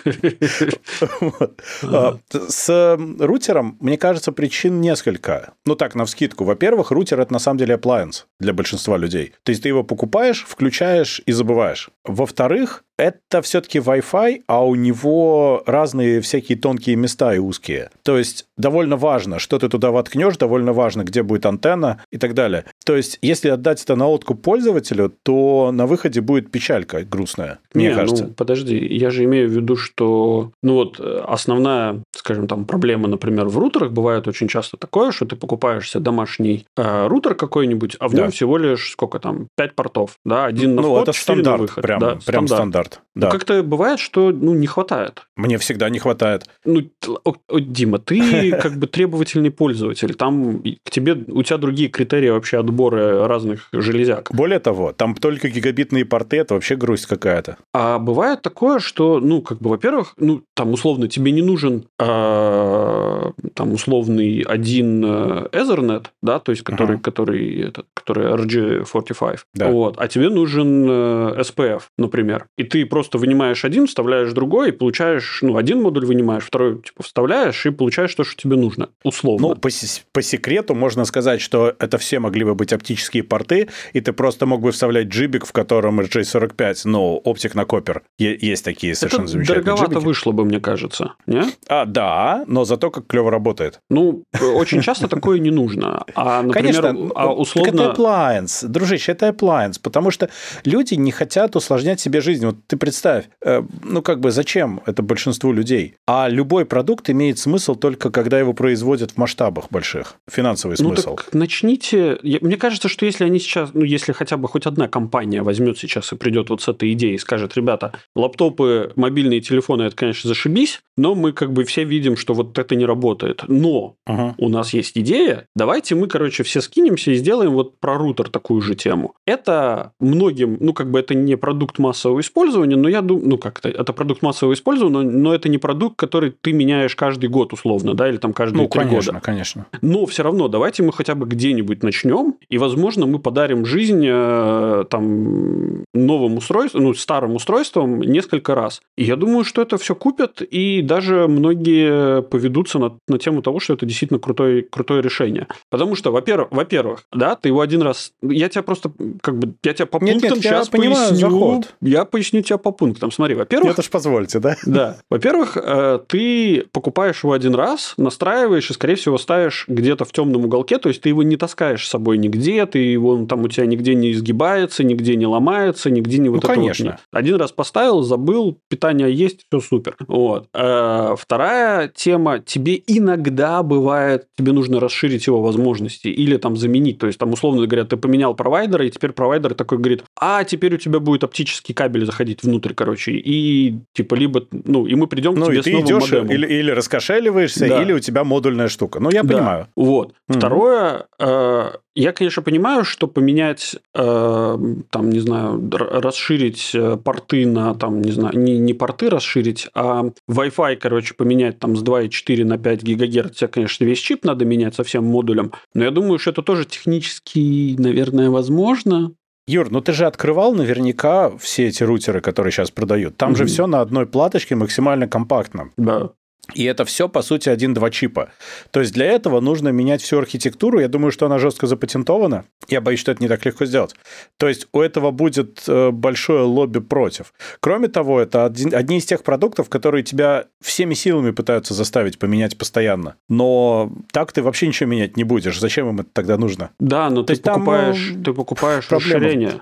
А, 1.83 2.17
с 2.31 2.97
рутером, 3.19 3.77
мне 3.79 3.97
кажется, 3.97 4.31
причин 4.31 4.81
несколько. 4.81 5.53
Ну 5.65 5.75
так, 5.75 5.95
на 5.95 6.05
вскидку. 6.05 6.43
Во-первых, 6.43 6.91
рутер— 6.91 7.19
это 7.21 7.33
на 7.33 7.39
самом 7.39 7.57
деле 7.57 7.75
appliance 7.75 8.25
для 8.39 8.53
большинства 8.53 8.97
людей. 8.97 9.33
То 9.43 9.51
есть 9.51 9.63
ты 9.63 9.69
его 9.69 9.83
покупаешь, 9.83 10.45
включаешь 10.47 11.21
и 11.25 11.31
забываешь. 11.31 11.89
Во-вторых, 12.03 12.83
это 12.97 13.41
все-таки 13.41 13.79
Wi-Fi, 13.79 14.43
а 14.47 14.65
у 14.65 14.75
него 14.75 15.63
разные 15.65 16.21
всякие 16.21 16.57
тонкие 16.57 16.95
места 16.95 17.33
и 17.33 17.39
узкие. 17.39 17.89
То 18.03 18.17
есть 18.17 18.45
довольно 18.57 18.97
важно, 18.97 19.39
что 19.39 19.59
ты 19.59 19.69
туда 19.69 19.91
воткнешь, 19.91 20.37
довольно 20.37 20.73
важно, 20.73 21.03
где 21.03 21.23
будет 21.23 21.45
антенна 21.45 22.01
и 22.11 22.17
так 22.17 22.33
далее. 22.33 22.65
То 22.85 22.95
есть 22.95 23.17
если 23.21 23.49
отдать 23.49 23.83
это 23.83 23.95
на 23.95 24.07
откуп 24.07 24.41
пользователю, 24.41 25.13
то 25.23 25.71
на 25.73 25.85
выходе 25.85 26.21
будет 26.21 26.51
печалька 26.51 27.03
грустная, 27.03 27.59
мне 27.73 27.89
Не, 27.89 27.95
кажется. 27.95 28.25
Ну, 28.27 28.33
подожди, 28.33 28.77
я 28.77 29.09
же 29.09 29.23
имею 29.23 29.49
в 29.49 29.51
виду, 29.51 29.75
что 29.75 30.51
ну 30.61 30.75
вот 30.75 30.99
основная, 30.99 32.01
скажем, 32.15 32.47
там 32.47 32.65
проблема, 32.65 33.07
например, 33.07 33.47
в 33.47 33.57
рутерах 33.57 33.91
бывает 33.91 34.27
очень 34.27 34.47
часто 34.47 34.77
такое, 34.77 35.11
что 35.11 35.25
ты 35.25 35.35
покупаешь 35.35 35.89
себе 35.89 36.03
домашний 36.03 36.65
э, 36.77 37.07
рутер 37.07 37.35
какой-нибудь, 37.35 37.97
а 37.99 38.07
в 38.07 38.13
нем 38.13 38.31
всего 38.31 38.57
лишь 38.57 38.91
сколько 38.91 39.19
там, 39.19 39.47
5 39.57 39.75
портов, 39.75 40.17
да, 40.23 40.45
один 40.45 40.75
на 40.75 40.81
ну, 40.81 40.87
вход, 40.89 41.09
это 41.09 41.17
стандарт, 41.17 41.57
на 41.57 41.61
выход. 41.61 41.81
Прям, 41.83 41.99
да, 41.99 42.17
прям 42.25 42.47
стандарт. 42.47 42.93
стандарт 42.93 43.04
стандарт. 43.15 43.31
Да. 43.31 43.31
как-то 43.31 43.63
бывает, 43.63 43.99
что 43.99 44.31
ну, 44.31 44.53
не 44.53 44.67
хватает. 44.67 45.27
Мне 45.35 45.57
всегда 45.57 45.89
не 45.89 45.99
хватает. 45.99 46.45
Ну, 46.65 46.81
о, 47.23 47.33
о, 47.47 47.59
Дима, 47.59 47.99
ты 47.99 48.51
как 48.61 48.77
бы 48.77 48.87
требовательный 48.87 49.51
пользователь. 49.51 50.15
Там 50.15 50.61
к 50.83 50.89
тебе, 50.89 51.13
у 51.27 51.43
тебя 51.43 51.57
другие 51.57 51.89
критерии 51.89 52.29
вообще 52.29 52.59
отбора 52.59 53.27
разных 53.27 53.69
железяк. 53.71 54.29
Более 54.33 54.59
того, 54.59 54.91
там 54.93 55.15
только 55.15 55.49
гигабитные 55.49 56.05
порты, 56.05 56.37
это 56.37 56.53
вообще 56.53 56.75
грусть 56.75 57.05
какая-то. 57.05 57.57
А 57.73 57.99
бывает 57.99 58.41
такое, 58.41 58.79
что, 58.79 59.19
ну, 59.19 59.41
как 59.41 59.59
бы, 59.59 59.69
во-первых, 59.69 60.13
ну, 60.17 60.43
там, 60.53 60.73
условно, 60.73 61.07
тебе 61.07 61.31
не 61.31 61.41
нужен 61.41 61.87
э, 61.99 63.31
там, 63.53 63.73
условный 63.73 64.41
один 64.41 65.03
э, 65.05 65.47
Ethernet, 65.51 66.07
да, 66.21 66.39
то 66.39 66.51
есть, 66.51 66.63
который, 66.63 66.97
uh-huh. 66.97 67.01
который, 67.01 67.61
этот, 67.61 67.85
который 67.93 68.25
RG45, 68.33 69.39
да. 69.53 69.69
вот, 69.69 69.95
а 69.97 70.07
тебе 70.07 70.29
нужен 70.29 70.85
э, 70.89 71.41
SPF, 71.41 71.83
например, 71.97 72.47
и 72.57 72.63
ты 72.63 72.85
просто 72.85 73.04
вынимаешь 73.13 73.65
один, 73.65 73.87
вставляешь 73.87 74.31
другой, 74.33 74.69
и 74.69 74.71
получаешь, 74.71 75.39
ну, 75.41 75.57
один 75.57 75.81
модуль 75.81 76.05
вынимаешь, 76.05 76.43
второй, 76.43 76.81
типа, 76.81 77.03
вставляешь, 77.03 77.65
и 77.65 77.69
получаешь 77.69 78.13
то, 78.15 78.23
что 78.23 78.35
тебе 78.35 78.55
нужно, 78.55 78.89
условно. 79.03 79.49
Ну, 79.49 79.55
по, 79.55 79.69
по 80.11 80.21
секрету 80.21 80.75
можно 80.75 81.05
сказать, 81.05 81.41
что 81.41 81.73
это 81.79 81.97
все 81.97 82.19
могли 82.19 82.43
бы 82.43 82.55
быть 82.55 82.73
оптические 82.73 83.23
порты, 83.23 83.69
и 83.93 84.01
ты 84.01 84.13
просто 84.13 84.45
мог 84.45 84.61
бы 84.61 84.71
вставлять 84.71 85.07
джибик, 85.07 85.45
в 85.45 85.51
котором 85.51 85.99
RJ45, 86.01 86.81
но 86.85 87.17
оптик 87.17 87.55
на 87.55 87.65
копер. 87.65 88.03
Есть 88.17 88.65
такие 88.65 88.95
совершенно 88.95 89.23
это 89.23 89.31
замечательные 89.31 89.63
дороговато 89.63 89.93
джибики. 89.93 90.05
вышло 90.05 90.31
бы, 90.31 90.45
мне 90.45 90.59
кажется, 90.59 91.13
не? 91.27 91.43
А, 91.67 91.85
да, 91.85 92.43
но 92.47 92.65
зато 92.65 92.91
как 92.91 93.07
клево 93.07 93.31
работает. 93.31 93.79
Ну, 93.89 94.23
очень 94.55 94.81
часто 94.81 95.07
такое 95.07 95.39
не 95.39 95.51
нужно. 95.51 96.03
А, 96.15 96.41
например, 96.41 96.81
Конечно, 96.81 97.11
а 97.15 97.33
условно... 97.33 97.69
это 97.69 97.93
appliance, 97.93 98.67
дружище, 98.67 99.11
это 99.11 99.27
appliance, 99.27 99.79
потому 99.81 100.11
что 100.11 100.29
люди 100.63 100.95
не 100.95 101.11
хотят 101.11 101.55
усложнять 101.55 101.99
себе 101.99 102.21
жизнь. 102.21 102.45
Вот 102.45 102.57
ты 102.67 102.77
представь, 102.95 103.25
э, 103.41 103.61
ну 103.83 104.01
как 104.01 104.21
бы 104.21 104.31
зачем 104.31 104.81
это 104.85 105.03
большинству 105.03 105.51
людей? 105.51 105.95
А 106.07 106.29
любой 106.29 106.65
продукт 106.65 107.09
имеет 107.09 107.37
смысл 107.37 107.75
только 107.75 108.09
когда 108.09 108.39
его 108.39 108.53
производят 108.53 109.11
в 109.11 109.17
масштабах 109.17 109.65
больших. 109.69 110.15
Финансовый 110.29 110.77
ну, 110.79 110.95
смысл. 110.95 111.09
Ну 111.09 111.15
так 111.17 111.33
начните... 111.33 112.17
Мне 112.23 112.55
кажется, 112.55 112.87
что 112.87 113.05
если 113.05 113.25
они 113.25 113.39
сейчас, 113.39 113.71
ну 113.73 113.83
если 113.83 114.13
хотя 114.13 114.37
бы 114.37 114.47
хоть 114.47 114.65
одна 114.65 114.87
компания 114.87 115.41
возьмет 115.41 115.77
сейчас 115.77 116.13
и 116.13 116.15
придет 116.15 116.49
вот 116.49 116.61
с 116.61 116.69
этой 116.69 116.93
идеей 116.93 117.15
и 117.15 117.17
скажет, 117.17 117.57
ребята, 117.57 117.91
лаптопы, 118.15 118.93
мобильные 118.95 119.41
телефоны, 119.41 119.83
это, 119.83 119.95
конечно, 119.95 120.29
зашибись, 120.29 120.81
но 120.95 121.15
мы 121.15 121.33
как 121.33 121.51
бы 121.51 121.65
все 121.65 121.83
видим, 121.83 122.15
что 122.15 122.33
вот 122.33 122.57
это 122.57 122.75
не 122.75 122.85
работает. 122.85 123.43
Но 123.47 123.95
ага. 124.05 124.35
у 124.37 124.47
нас 124.47 124.73
есть 124.73 124.97
идея, 124.97 125.47
давайте 125.53 125.95
мы, 125.95 126.07
короче, 126.07 126.43
все 126.43 126.61
скинемся 126.61 127.11
и 127.11 127.15
сделаем 127.15 127.51
вот 127.51 127.77
про 127.79 127.97
рутер 127.97 128.29
такую 128.29 128.61
же 128.61 128.75
тему. 128.75 129.15
Это 129.25 129.91
многим, 129.99 130.57
ну 130.61 130.73
как 130.73 130.89
бы 130.89 130.99
это 130.99 131.13
не 131.13 131.35
продукт 131.35 131.77
массового 131.77 132.21
использования, 132.21 132.77
но 132.85 132.89
я 132.89 133.01
думаю, 133.01 133.27
ну 133.27 133.37
как-то 133.39 133.67
это 133.67 133.93
продукт 133.93 134.21
массового 134.21 134.53
использования, 134.53 135.01
но, 135.01 135.01
но 135.01 135.33
это 135.33 135.49
не 135.49 135.57
продукт, 135.57 135.97
который 135.97 136.29
ты 136.29 136.53
меняешь 136.53 136.95
каждый 136.95 137.29
год 137.29 137.51
условно, 137.51 137.95
да, 137.95 138.07
или 138.07 138.17
там 138.17 138.31
каждые 138.31 138.61
ну, 138.61 138.69
три 138.69 138.81
конечно, 138.81 139.13
года. 139.13 139.25
конечно. 139.25 139.65
Но 139.81 140.05
все 140.05 140.21
равно 140.21 140.47
давайте 140.49 140.83
мы 140.83 140.93
хотя 140.93 141.15
бы 141.15 141.25
где-нибудь 141.25 141.81
начнем, 141.81 142.35
и, 142.47 142.59
возможно, 142.59 143.07
мы 143.07 143.17
подарим 143.17 143.65
жизнь 143.65 144.05
э, 144.07 144.83
там 144.87 145.83
новым 145.95 146.37
устройствам, 146.37 146.83
ну, 146.83 146.93
старым 146.93 147.33
устройствам 147.33 148.01
несколько 148.01 148.53
раз. 148.53 148.83
И 148.95 149.03
я 149.03 149.15
думаю, 149.15 149.45
что 149.45 149.63
это 149.63 149.79
все 149.79 149.95
купят, 149.95 150.43
и 150.43 150.83
даже 150.83 151.27
многие 151.27 152.21
поведутся 152.21 152.77
на, 152.77 152.99
на 153.07 153.17
тему 153.17 153.41
того, 153.41 153.59
что 153.59 153.73
это 153.73 153.87
действительно 153.87 154.19
крутое, 154.19 154.61
крутое 154.61 155.01
решение. 155.01 155.47
Потому 155.71 155.95
что, 155.95 156.11
во-первых, 156.11 156.49
во-первых, 156.51 157.05
да, 157.11 157.35
ты 157.35 157.49
его 157.49 157.61
один 157.61 157.81
раз... 157.81 158.13
Я 158.21 158.47
тебя 158.47 158.61
просто, 158.61 158.91
как 159.23 159.39
бы, 159.39 159.55
я 159.63 159.73
тебя 159.73 159.87
по 159.87 159.97
нет, 159.97 160.21
пунктам 160.21 160.33
нет, 160.33 160.43
сейчас 160.43 160.67
я 160.67 160.71
понимаю 160.71 161.09
поясню. 161.09 161.29
Заход. 161.31 161.75
Я 161.81 162.05
поясню 162.05 162.41
тебя 162.43 162.59
по 162.59 162.74
пунктам. 162.77 163.11
Смотри, 163.11 163.35
во-первых... 163.35 163.73
Это 163.73 163.81
ж 163.81 163.89
позвольте, 163.89 164.39
да? 164.39 164.55
Да. 164.65 164.97
Во-первых, 165.09 165.57
э, 165.57 165.99
ты 166.07 166.65
покупаешь 166.71 167.23
его 167.23 167.33
один 167.33 167.55
раз, 167.55 167.93
настраиваешь 167.97 168.69
и, 168.69 168.73
скорее 168.73 168.95
всего, 168.95 169.17
ставишь 169.17 169.65
где-то 169.67 170.05
в 170.05 170.11
темном 170.11 170.45
уголке, 170.45 170.77
то 170.77 170.89
есть 170.89 171.01
ты 171.01 171.09
его 171.09 171.23
не 171.23 171.37
таскаешь 171.37 171.85
с 171.85 171.89
собой 171.89 172.17
нигде, 172.17 172.65
ты 172.65 172.79
его 172.79 173.25
там 173.25 173.43
у 173.43 173.47
тебя 173.47 173.65
нигде 173.65 173.95
не 173.95 174.11
изгибается, 174.11 174.83
нигде 174.83 175.15
не 175.15 175.25
ломается, 175.25 175.89
нигде 175.89 176.17
не 176.17 176.29
вот 176.29 176.43
ну, 176.43 176.49
это 176.49 176.59
конечно. 176.59 176.99
Вот 177.11 177.19
Один 177.19 177.35
раз 177.35 177.51
поставил, 177.51 178.01
забыл, 178.01 178.57
питание 178.69 179.13
есть, 179.13 179.45
все 179.47 179.59
супер. 179.59 179.95
Вот. 180.07 180.47
Э, 180.53 181.15
вторая 181.17 181.87
тема, 181.87 182.39
тебе 182.39 182.81
иногда 182.87 183.63
бывает, 183.63 184.27
тебе 184.37 184.51
нужно 184.51 184.79
расширить 184.79 185.27
его 185.27 185.41
возможности 185.41 186.07
или 186.07 186.37
там 186.37 186.55
заменить, 186.55 186.99
то 186.99 187.07
есть 187.07 187.19
там 187.19 187.33
условно 187.33 187.65
говоря, 187.65 187.85
ты 187.85 187.97
поменял 187.97 188.33
провайдера, 188.35 188.85
и 188.85 188.89
теперь 188.89 189.11
провайдер 189.11 189.53
такой 189.53 189.77
говорит, 189.77 190.03
а 190.19 190.43
теперь 190.43 190.75
у 190.75 190.77
тебя 190.77 190.99
будет 190.99 191.23
оптический 191.23 191.73
кабель 191.73 192.05
заходить 192.05 192.43
внутрь, 192.43 192.54
короче, 192.59 193.11
и 193.11 193.79
типа 193.93 194.15
либо, 194.15 194.45
ну, 194.51 194.85
и 194.85 194.95
мы 194.95 195.07
придем 195.07 195.35
ну, 195.35 195.45
к 195.45 195.49
тебе 195.49 195.59
и 195.59 195.61
ты 195.61 195.71
с 195.71 195.73
новым 195.73 195.85
идешь. 195.85 196.31
Или, 196.31 196.47
или 196.47 196.71
раскошеливаешься, 196.71 197.67
да. 197.67 197.81
или 197.81 197.93
у 197.93 197.99
тебя 197.99 198.23
модульная 198.23 198.67
штука. 198.67 198.99
Ну, 198.99 199.09
я 199.11 199.23
да. 199.23 199.33
понимаю. 199.33 199.67
Вот. 199.75 200.13
Угу. 200.27 200.37
Второе, 200.37 201.05
э, 201.19 201.71
я, 201.95 202.11
конечно, 202.11 202.41
понимаю, 202.41 202.83
что 202.83 203.07
поменять, 203.07 203.77
э, 203.93 204.57
там, 204.89 205.09
не 205.09 205.19
знаю, 205.19 205.69
расширить 205.71 206.71
э, 206.73 206.97
порты 206.97 207.45
на, 207.45 207.73
там, 207.73 208.01
не 208.01 208.11
знаю, 208.11 208.37
не, 208.37 208.57
не 208.57 208.73
порты 208.73 209.09
расширить, 209.09 209.69
а 209.73 210.03
Wi-Fi, 210.29 210.75
короче, 210.75 211.13
поменять 211.13 211.59
там 211.59 211.77
с 211.77 211.83
2,4 211.83 212.43
на 212.43 212.57
5 212.57 212.83
ГГц, 212.83 213.37
тебе, 213.37 213.47
конечно, 213.47 213.85
весь 213.85 213.99
чип 213.99 214.25
надо 214.25 214.43
менять 214.43 214.75
со 214.75 214.83
всем 214.83 215.05
модулем, 215.05 215.53
но 215.73 215.85
я 215.85 215.91
думаю, 215.91 216.19
что 216.19 216.31
это 216.31 216.41
тоже 216.41 216.65
технически, 216.65 217.75
наверное, 217.77 218.29
возможно. 218.29 219.13
Юр, 219.47 219.69
ну 219.69 219.79
ты 219.81 219.93
же 219.93 220.07
открывал 220.07 220.55
наверняка 220.55 221.31
все 221.37 221.67
эти 221.67 221.83
рутеры, 221.83 222.19
которые 222.19 222.51
сейчас 222.51 222.71
продают. 222.71 223.15
Там 223.17 223.33
mm-hmm. 223.33 223.35
же 223.35 223.45
все 223.45 223.67
на 223.67 223.81
одной 223.81 224.07
платочке 224.07 224.55
максимально 224.55 225.07
компактно. 225.07 225.69
Да. 225.77 226.11
И 226.53 226.63
это 226.63 226.85
все, 226.85 227.09
по 227.09 227.21
сути, 227.21 227.49
один-два 227.49 227.89
чипа. 227.89 228.29
То 228.71 228.79
есть 228.79 228.93
для 228.93 229.05
этого 229.05 229.39
нужно 229.39 229.69
менять 229.69 230.01
всю 230.01 230.19
архитектуру. 230.19 230.79
Я 230.79 230.87
думаю, 230.87 231.11
что 231.11 231.25
она 231.25 231.39
жестко 231.39 231.67
запатентована. 231.67 232.45
Я 232.67 232.81
боюсь, 232.81 232.99
что 232.99 233.11
это 233.11 233.23
не 233.23 233.27
так 233.27 233.45
легко 233.45 233.65
сделать. 233.65 233.95
То 234.37 234.47
есть 234.47 234.67
у 234.71 234.81
этого 234.81 235.11
будет 235.11 235.63
э, 235.67 235.91
большое 235.91 236.43
лобби 236.43 236.79
против. 236.79 237.33
Кроме 237.59 237.87
того, 237.87 238.19
это 238.19 238.45
один, 238.45 238.73
одни 238.75 238.97
из 238.97 239.05
тех 239.05 239.23
продуктов, 239.23 239.69
которые 239.69 240.03
тебя 240.03 240.45
всеми 240.61 240.93
силами 240.93 241.31
пытаются 241.31 241.73
заставить 241.73 242.19
поменять 242.19 242.57
постоянно. 242.57 243.15
Но 243.27 243.91
так 244.11 244.31
ты 244.31 244.41
вообще 244.41 244.67
ничего 244.67 244.89
менять 244.89 245.17
не 245.17 245.23
будешь. 245.23 245.59
Зачем 245.59 245.89
им 245.89 245.99
это 245.99 246.09
тогда 246.13 246.37
нужно? 246.37 246.71
Да, 246.79 247.09
но 247.09 247.23
ты 247.23 247.35
покупаешь, 247.35 248.09
там, 248.13 248.23
ты 248.23 248.33
покупаешь 248.33 248.87
проблема. 248.87 249.15
расширение. 249.15 249.61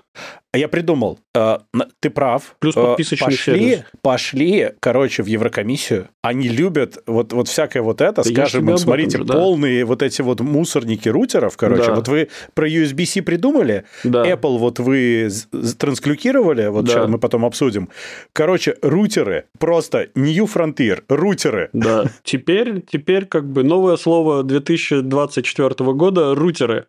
А 0.54 0.58
я 0.60 0.68
придумал. 0.68 1.20
Э, 1.34 1.58
ты 2.00 2.12
прав. 2.12 2.56
Плюс 2.60 2.78
э, 2.78 2.82
подписочный 2.82 3.26
пошли, 3.26 3.38
сервис. 3.38 3.84
Пошли, 4.04 4.72
короче, 4.80 5.24
в 5.24 5.26
Еврокомиссию. 5.26 6.10
Они 6.22 6.48
любят 6.48 7.00
вот, 7.08 7.34
вот 7.34 7.48
всякое 7.48 7.82
вот 7.82 8.02
это. 8.02 8.24
Да 8.24 8.24
Скажем 8.24 8.70
им, 8.70 8.78
смотрите, 8.78 9.18
же, 9.18 9.24
да. 9.24 9.34
полные 9.34 9.84
вот 9.84 10.04
эти 10.04 10.22
вот 10.22 10.42
мусорники 10.42 11.10
рутеров, 11.10 11.58
короче. 11.58 11.88
Да. 11.88 11.96
Вот 11.96 12.08
вы 12.08 12.30
про 12.54 12.70
USB-C 12.70 13.24
придумали, 13.24 13.86
да. 14.04 14.30
Apple 14.30 14.60
вот 14.60 14.78
вы 14.78 15.30
трансклюкировали, 15.80 16.68
вот 16.68 16.86
да. 16.86 16.92
сейчас 16.92 17.10
мы 17.10 17.18
потом 17.18 17.46
обсудим. 17.46 17.90
Короче, 18.32 18.78
рутеры, 18.84 19.46
просто 19.58 20.10
New 20.14 20.46
Frontier, 20.46 21.04
рутеры. 21.10 21.70
Да, 21.74 22.06
теперь, 22.24 22.82
теперь 22.82 23.26
как 23.26 23.50
бы 23.50 23.64
новое 23.64 23.98
слово 23.98 24.44
2024 24.44 25.94
года– 25.94 26.36
рутеры. 26.36 26.86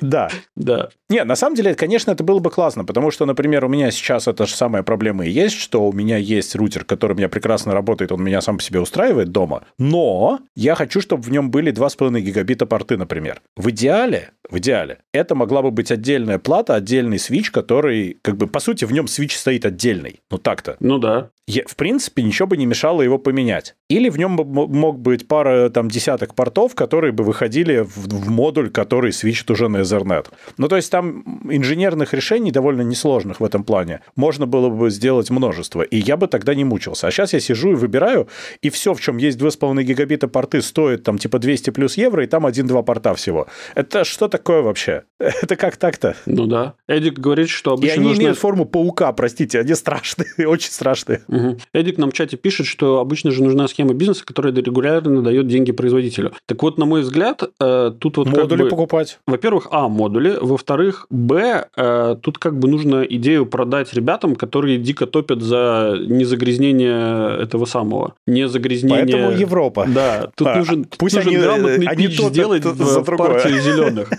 Да. 0.00 0.28
Да. 0.56 0.88
Не, 1.08 1.24
на 1.24 1.36
самом 1.36 1.56
деле, 1.56 1.74
конечно, 1.74 2.10
это 2.12 2.22
было 2.22 2.38
бы 2.38 2.48
классно, 2.50 2.83
потому 2.84 3.10
что, 3.10 3.26
например, 3.26 3.64
у 3.64 3.68
меня 3.68 3.90
сейчас 3.90 4.28
эта 4.28 4.46
же 4.46 4.54
самая 4.54 4.82
проблема 4.82 5.26
и 5.26 5.30
есть, 5.30 5.56
что 5.56 5.86
у 5.88 5.92
меня 5.92 6.16
есть 6.16 6.54
рутер, 6.54 6.84
который 6.84 7.12
у 7.12 7.16
меня 7.16 7.28
прекрасно 7.28 7.72
работает, 7.72 8.12
он 8.12 8.22
меня 8.22 8.40
сам 8.40 8.58
по 8.58 8.62
себе 8.62 8.80
устраивает 8.80 9.30
дома, 9.30 9.64
но 9.78 10.40
я 10.54 10.74
хочу, 10.74 11.00
чтобы 11.00 11.22
в 11.22 11.30
нем 11.30 11.50
были 11.50 11.72
2,5 11.72 12.20
гигабита 12.20 12.66
порты, 12.66 12.96
например. 12.96 13.42
В 13.56 13.70
идеале, 13.70 14.30
в 14.48 14.58
идеале, 14.58 14.98
это 15.12 15.34
могла 15.34 15.62
бы 15.62 15.70
быть 15.70 15.90
отдельная 15.90 16.38
плата, 16.38 16.74
отдельный 16.74 17.18
свич, 17.18 17.50
который, 17.50 18.18
как 18.22 18.36
бы, 18.36 18.46
по 18.46 18.60
сути, 18.60 18.84
в 18.84 18.92
нем 18.92 19.08
свич 19.08 19.36
стоит 19.36 19.64
отдельный. 19.64 20.20
Ну 20.30 20.38
так-то. 20.38 20.76
Ну 20.80 20.98
да. 20.98 21.30
В 21.46 21.76
принципе, 21.76 22.22
ничего 22.22 22.48
бы 22.48 22.56
не 22.56 22.64
мешало 22.64 23.02
его 23.02 23.18
поменять. 23.18 23.74
Или 23.90 24.08
в 24.08 24.18
нем 24.18 24.32
мог 24.32 24.98
быть 24.98 25.28
пара 25.28 25.68
там 25.68 25.90
десяток 25.90 26.34
портов, 26.34 26.74
которые 26.74 27.12
бы 27.12 27.22
выходили 27.22 27.80
в, 27.80 28.08
в 28.08 28.30
модуль, 28.30 28.70
который 28.70 29.12
свечит 29.12 29.50
уже 29.50 29.68
на 29.68 29.78
Ethernet. 29.78 30.28
Ну, 30.56 30.68
то 30.68 30.76
есть 30.76 30.90
там 30.90 31.42
инженерных 31.50 32.14
решений 32.14 32.50
довольно 32.50 32.80
несложных 32.80 33.40
в 33.40 33.44
этом 33.44 33.62
плане. 33.62 34.00
Можно 34.16 34.46
было 34.46 34.70
бы 34.70 34.88
сделать 34.88 35.28
множество, 35.28 35.82
и 35.82 35.98
я 35.98 36.16
бы 36.16 36.28
тогда 36.28 36.54
не 36.54 36.64
мучился. 36.64 37.08
А 37.08 37.10
сейчас 37.10 37.34
я 37.34 37.40
сижу 37.40 37.72
и 37.72 37.74
выбираю, 37.74 38.28
и 38.62 38.70
все, 38.70 38.94
в 38.94 39.00
чем 39.02 39.18
есть 39.18 39.38
2,5 39.38 39.82
гигабита 39.82 40.28
порты, 40.28 40.62
стоит 40.62 41.02
там 41.02 41.18
типа 41.18 41.38
200 41.38 41.70
плюс 41.70 41.98
евро, 41.98 42.24
и 42.24 42.26
там 42.26 42.46
1-2 42.46 42.82
порта 42.84 43.14
всего. 43.14 43.48
Это 43.74 44.04
что 44.04 44.28
такое 44.28 44.62
вообще? 44.62 45.02
Это 45.18 45.56
как 45.56 45.76
так-то? 45.76 46.16
Ну 46.24 46.46
да. 46.46 46.74
Эдик 46.88 47.18
говорит, 47.18 47.50
что 47.50 47.74
обычно 47.74 47.94
И 47.94 47.98
они 47.98 48.08
нужно... 48.08 48.22
имеют 48.22 48.38
форму 48.38 48.64
паука, 48.64 49.12
простите, 49.12 49.60
они 49.60 49.74
страшные, 49.74 50.28
очень 50.48 50.70
страшные. 50.70 51.20
Угу. 51.34 51.58
Эдик 51.72 51.98
нам 51.98 52.10
в 52.10 52.14
чате 52.14 52.36
пишет, 52.36 52.66
что 52.66 53.00
обычно 53.00 53.30
же 53.30 53.42
нужна 53.42 53.66
схема 53.68 53.92
бизнеса, 53.94 54.24
которая 54.24 54.54
регулярно 54.54 55.22
дает 55.22 55.48
деньги 55.48 55.72
производителю. 55.72 56.32
Так 56.46 56.62
вот, 56.62 56.78
на 56.78 56.84
мой 56.84 57.02
взгляд, 57.02 57.42
э, 57.60 57.92
тут 57.98 58.16
вот 58.16 58.28
модули 58.28 58.48
как 58.48 58.58
бы, 58.58 58.68
покупать. 58.68 59.18
Во-первых, 59.26 59.68
а 59.70 59.88
модули, 59.88 60.36
во-вторых, 60.40 61.06
б 61.10 61.66
э, 61.76 62.16
тут 62.22 62.38
как 62.38 62.58
бы 62.58 62.68
нужно 62.68 63.02
идею 63.02 63.46
продать 63.46 63.92
ребятам, 63.94 64.36
которые 64.36 64.78
дико 64.78 65.06
топят 65.06 65.42
за 65.42 65.96
незагрязнение 66.06 67.42
этого 67.42 67.64
самого, 67.64 68.14
не 68.26 68.48
загрязнение. 68.48 69.04
Поэтому 69.04 69.30
Европа. 69.32 69.86
Да, 69.88 70.30
тут 70.36 70.48
а, 70.48 70.56
нужен, 70.56 70.86
пусть 70.98 71.16
нужен 71.16 71.32
они, 71.32 71.42
грамотный 71.42 71.86
они 71.86 72.06
пич 72.06 72.20
сделать 72.20 72.64
в 72.64 73.16
партию 73.16 73.60
зеленых. 73.62 74.10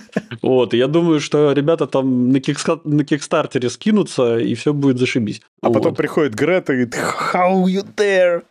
Вот, 0.41 0.74
я 0.74 0.88
думаю, 0.88 1.19
что 1.19 1.51
ребята 1.53 1.88
там 1.88 2.29
на, 2.29 2.38
кикстар- 2.38 2.81
на 2.84 3.03
Кикстартере 3.03 3.69
скинутся, 3.69 4.38
и 4.38 4.53
все 4.55 4.74
будет 4.74 5.00
зашибись. 5.00 5.41
А 5.62 5.72
потом 5.72 5.95
приходит 5.95 6.36
Грета 6.36 6.74
и 6.74 6.86
how 7.06 7.66
you 7.66 7.86
dare? 7.96 8.44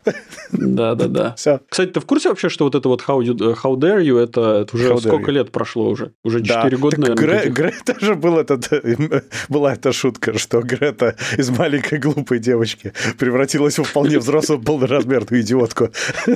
Да-да-да. 0.51 1.35
Кстати, 1.69 1.89
ты 1.91 1.99
в 1.99 2.05
курсе 2.05 2.29
вообще, 2.29 2.49
что 2.49 2.65
вот 2.65 2.75
это 2.75 2.87
вот 2.89 3.03
how, 3.07 3.19
you, 3.21 3.35
how 3.63 3.75
dare 3.75 4.01
you, 4.03 4.17
это, 4.19 4.61
это 4.61 4.75
уже 4.75 4.89
How 4.93 4.99
сколько 4.99 5.31
лет 5.31 5.51
прошло 5.51 5.89
уже? 5.89 6.11
Уже 6.23 6.41
4 6.43 6.69
Да. 6.69 6.77
года, 6.77 6.95
Так 6.97 7.09
наверное. 7.19 7.49
Гре-. 7.49 7.49
Грета 7.49 7.95
же 8.05 8.15
был 8.15 8.37
этот, 8.37 8.69
была 9.49 9.73
эта 9.73 9.91
шутка, 9.91 10.37
что 10.37 10.61
Грета 10.61 11.15
из 11.37 11.49
маленькой 11.49 11.99
глупой 11.99 12.39
девочки 12.39 12.93
превратилась 13.17 13.77
в 13.79 13.83
вполне 13.83 14.19
взрослую 14.19 14.61
полноразмерную 14.61 15.41
идиотку. 15.41 15.89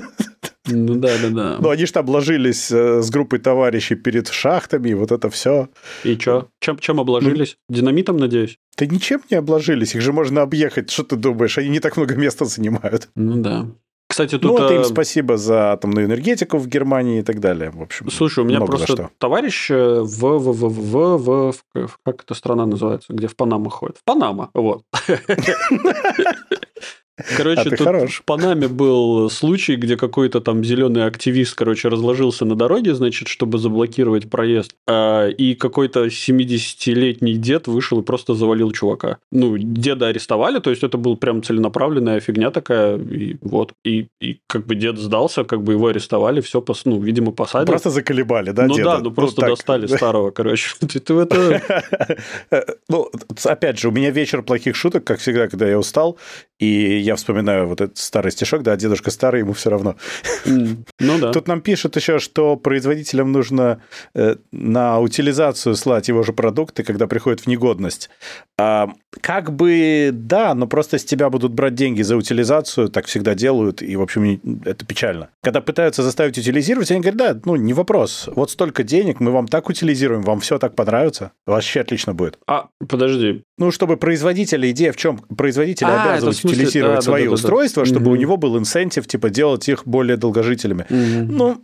Ну 0.66 0.96
да-да-да. 0.96 1.58
Но 1.60 1.70
они 1.70 1.86
же 1.86 1.92
там 1.92 2.08
ложились 2.10 2.72
э, 2.72 3.02
с 3.02 3.10
группой 3.10 3.40
товарищей 3.40 3.96
перед 3.96 4.28
шахтами, 4.28 4.90
и 4.90 4.94
вот 4.94 5.12
это 5.12 5.30
все. 5.30 5.70
И 6.04 6.16
чё? 6.16 6.48
Чем, 6.60 6.78
чем 6.80 7.00
обложились? 7.00 7.58
Динамитом, 7.70 8.18
надеюсь? 8.18 8.58
Да 8.78 8.86
ничем 8.86 9.22
не 9.30 9.38
обложились, 9.38 9.96
их 9.96 10.02
же 10.02 10.14
можно 10.14 10.42
объехать. 10.42 10.90
Что 10.92 11.04
ты 11.04 11.16
думаешь? 11.16 11.58
Они 11.58 11.70
не 11.70 11.80
так 11.80 11.98
много 11.98 12.16
места 12.16 12.46
занимают. 12.46 13.10
Ну 13.16 13.42
да. 13.42 13.66
Кстати, 14.10 14.40
тут... 14.40 14.44
ну, 14.44 14.52
вот 14.58 14.72
им 14.72 14.82
э, 14.82 14.84
спасибо 14.86 15.38
за 15.38 15.72
атомную 15.72 16.08
энергетику 16.08 16.58
в 16.58 16.68
Германии 16.68 17.20
и 17.20 17.22
так 17.22 17.40
далее. 17.40 17.70
В 17.70 17.80
общем, 17.80 18.10
Слушай, 18.10 18.44
у 18.44 18.48
меня 18.48 18.60
просто 18.60 19.12
товарищ 19.20 19.70
э, 19.70 20.02
в, 20.02 20.20
в, 20.20 20.52
в, 20.52 20.68
в, 20.68 21.18
в, 21.18 21.54
в- 21.76 21.98
как 22.04 22.24
эта 22.24 22.34
страна 22.34 22.66
называется, 22.66 23.14
где 23.14 23.28
в 23.28 23.36
Панама 23.36 23.70
ходит? 23.70 23.98
В 23.98 24.04
Панама, 24.04 24.50
вот. 24.56 24.82
Короче, 27.38 27.62
А 27.62 27.64
тут 27.64 27.80
хорош. 27.80 28.16
в 28.16 28.24
Панаме 28.24 28.68
был 28.68 29.30
случай, 29.30 29.76
где 29.76 29.98
какой-то 29.98 30.42
там 30.42 30.64
зеленый 30.64 31.06
активист, 31.06 31.56
короче, 31.56 31.90
разложился 31.90 32.46
на 32.46 32.56
дороге, 32.56 32.96
значит, 32.96 33.28
чтобы 33.28 33.58
заблокировать 33.58 34.30
проезд. 34.30 34.72
А, 34.88 35.28
И 35.28 35.56
какой-то 35.56 36.06
70-летний 36.06 37.34
дед 37.34 37.68
вышел 37.68 38.00
и 38.00 38.04
просто 38.04 38.34
завалил 38.34 38.72
чувака. 38.72 39.18
Ну, 39.32 39.58
деда 39.58 40.08
арестовали, 40.08 40.60
то 40.60 40.70
есть 40.70 40.84
это 40.84 40.98
была 40.98 41.16
прям 41.16 41.44
целенаправленная 41.44 42.20
фигня 42.20 42.52
такая. 42.52 42.98
И 42.98 43.38
вот. 43.42 43.74
И, 43.86 44.08
и 44.22 44.40
как 44.48 44.66
бы 44.66 44.76
дед 44.76 44.98
сдался, 44.98 45.44
как 45.44 45.64
бы 45.64 45.74
его 45.74 45.88
арестовали, 45.88 46.42
все, 46.42 46.64
ну, 46.86 47.00
видимо, 47.00 47.32
посадили. 47.32 47.68
Просто 47.68 47.90
заколебали, 47.90 48.52
да, 48.52 48.66
ну 48.66 48.76
деда? 48.76 48.90
да, 48.90 49.00
ну 49.00 49.12
просто 49.12 49.42
так. 49.42 49.50
достали 49.52 49.88
старого, 49.88 50.32
короче. 50.32 50.76
Ты, 50.80 51.14
это... 51.14 51.62
Ну, 52.90 53.10
опять 53.44 53.80
же, 53.80 53.90
у 53.90 53.92
меня 53.92 54.12
вечер 54.12 54.42
плохих 54.42 54.76
шуток, 54.76 55.04
как 55.04 55.20
всегда, 55.20 55.48
когда 55.48 55.68
я 55.68 55.78
устал, 55.78 56.18
и 56.60 57.00
я 57.00 57.16
вспоминаю 57.16 57.68
вот 57.68 57.80
этот 57.82 57.98
старый 57.98 58.32
стишок, 58.32 58.64
да, 58.64 58.76
дедушка 58.76 59.12
старый, 59.12 59.40
ему 59.40 59.54
все 59.54 59.70
равно. 59.70 59.96
Ну 60.46 61.18
да. 61.20 61.32
Тут 61.32 61.48
нам 61.48 61.62
пишут 61.62 61.96
еще, 61.96 62.20
что 62.20 62.58
производителям 62.58 63.32
нужно 63.32 63.82
э, 64.14 64.36
на 64.52 65.00
утилизацию 65.00 65.76
слать 65.76 66.10
его 66.10 66.24
же 66.24 66.34
продукты, 66.34 66.84
когда 66.84 67.08
приходит 67.08 67.42
в 67.42 67.48
негодность. 67.48 68.10
А, 68.60 68.90
как 69.22 69.56
бы 69.56 70.12
да, 70.14 70.54
но 70.54 70.68
просто 70.68 70.98
с 70.98 71.06
тебя 71.06 71.30
будут 71.30 71.54
брать 71.54 71.76
деньги 71.76 72.02
за 72.02 72.18
утилизацию, 72.18 72.90
так 72.90 73.06
всегда 73.06 73.36
делают, 73.36 73.82
и, 73.82 73.96
в 73.96 74.02
общем, 74.02 74.42
это 74.66 74.86
печально. 74.86 75.30
Когда 75.42 75.62
пытаются 75.62 76.04
заставить 76.04 76.38
утилизировать, 76.38 76.92
они 76.92 77.00
говорят, 77.00 77.18
да, 77.18 77.42
ну, 77.46 77.56
не 77.56 77.74
вопрос, 77.74 78.28
вот 78.36 78.52
столько 78.52 78.84
денег, 78.84 79.22
мы 79.22 79.32
вам 79.32 79.48
так 79.48 79.70
утилизируем, 79.70 80.24
вам 80.24 80.42
все 80.42 80.60
так 80.60 80.76
понравится, 80.76 81.32
вообще 81.46 81.80
отлично 81.80 82.14
будет. 82.14 82.38
А, 82.48 82.68
подожди. 82.88 83.44
Ну, 83.58 83.72
чтобы 83.72 83.96
производителя, 83.98 84.70
идея 84.72 84.92
в 84.92 84.98
чем? 84.98 85.18
Производитель 85.18 85.86
А, 85.86 86.18
в 86.20 86.49
смысле- 86.50 86.64
утилизировать 86.64 86.96
да, 86.98 87.02
свои 87.02 87.24
да, 87.24 87.30
да, 87.30 87.34
устройства, 87.36 87.86
чтобы 87.86 88.06
Мгм. 88.08 88.12
у 88.12 88.16
него 88.16 88.38
был 88.38 88.58
инсентив, 88.58 89.08
типа, 89.08 89.30
делать 89.30 89.68
их 89.70 89.84
более 89.86 90.18
долгожителями. 90.18 90.86
Мгм. 90.90 91.38
Ну, 91.38 91.62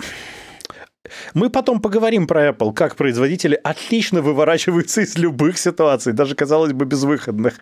мы 1.34 1.50
потом 1.50 1.80
поговорим 1.80 2.28
про 2.28 2.50
Apple, 2.50 2.74
как 2.74 2.96
производители 2.96 3.60
отлично 3.63 4.22
выворачиваются 4.22 5.02
из 5.02 5.18
любых 5.18 5.58
ситуаций, 5.58 6.13
даже, 6.13 6.36
казалось 6.36 6.74
бы, 6.74 6.86
безвыходных. 6.86 7.60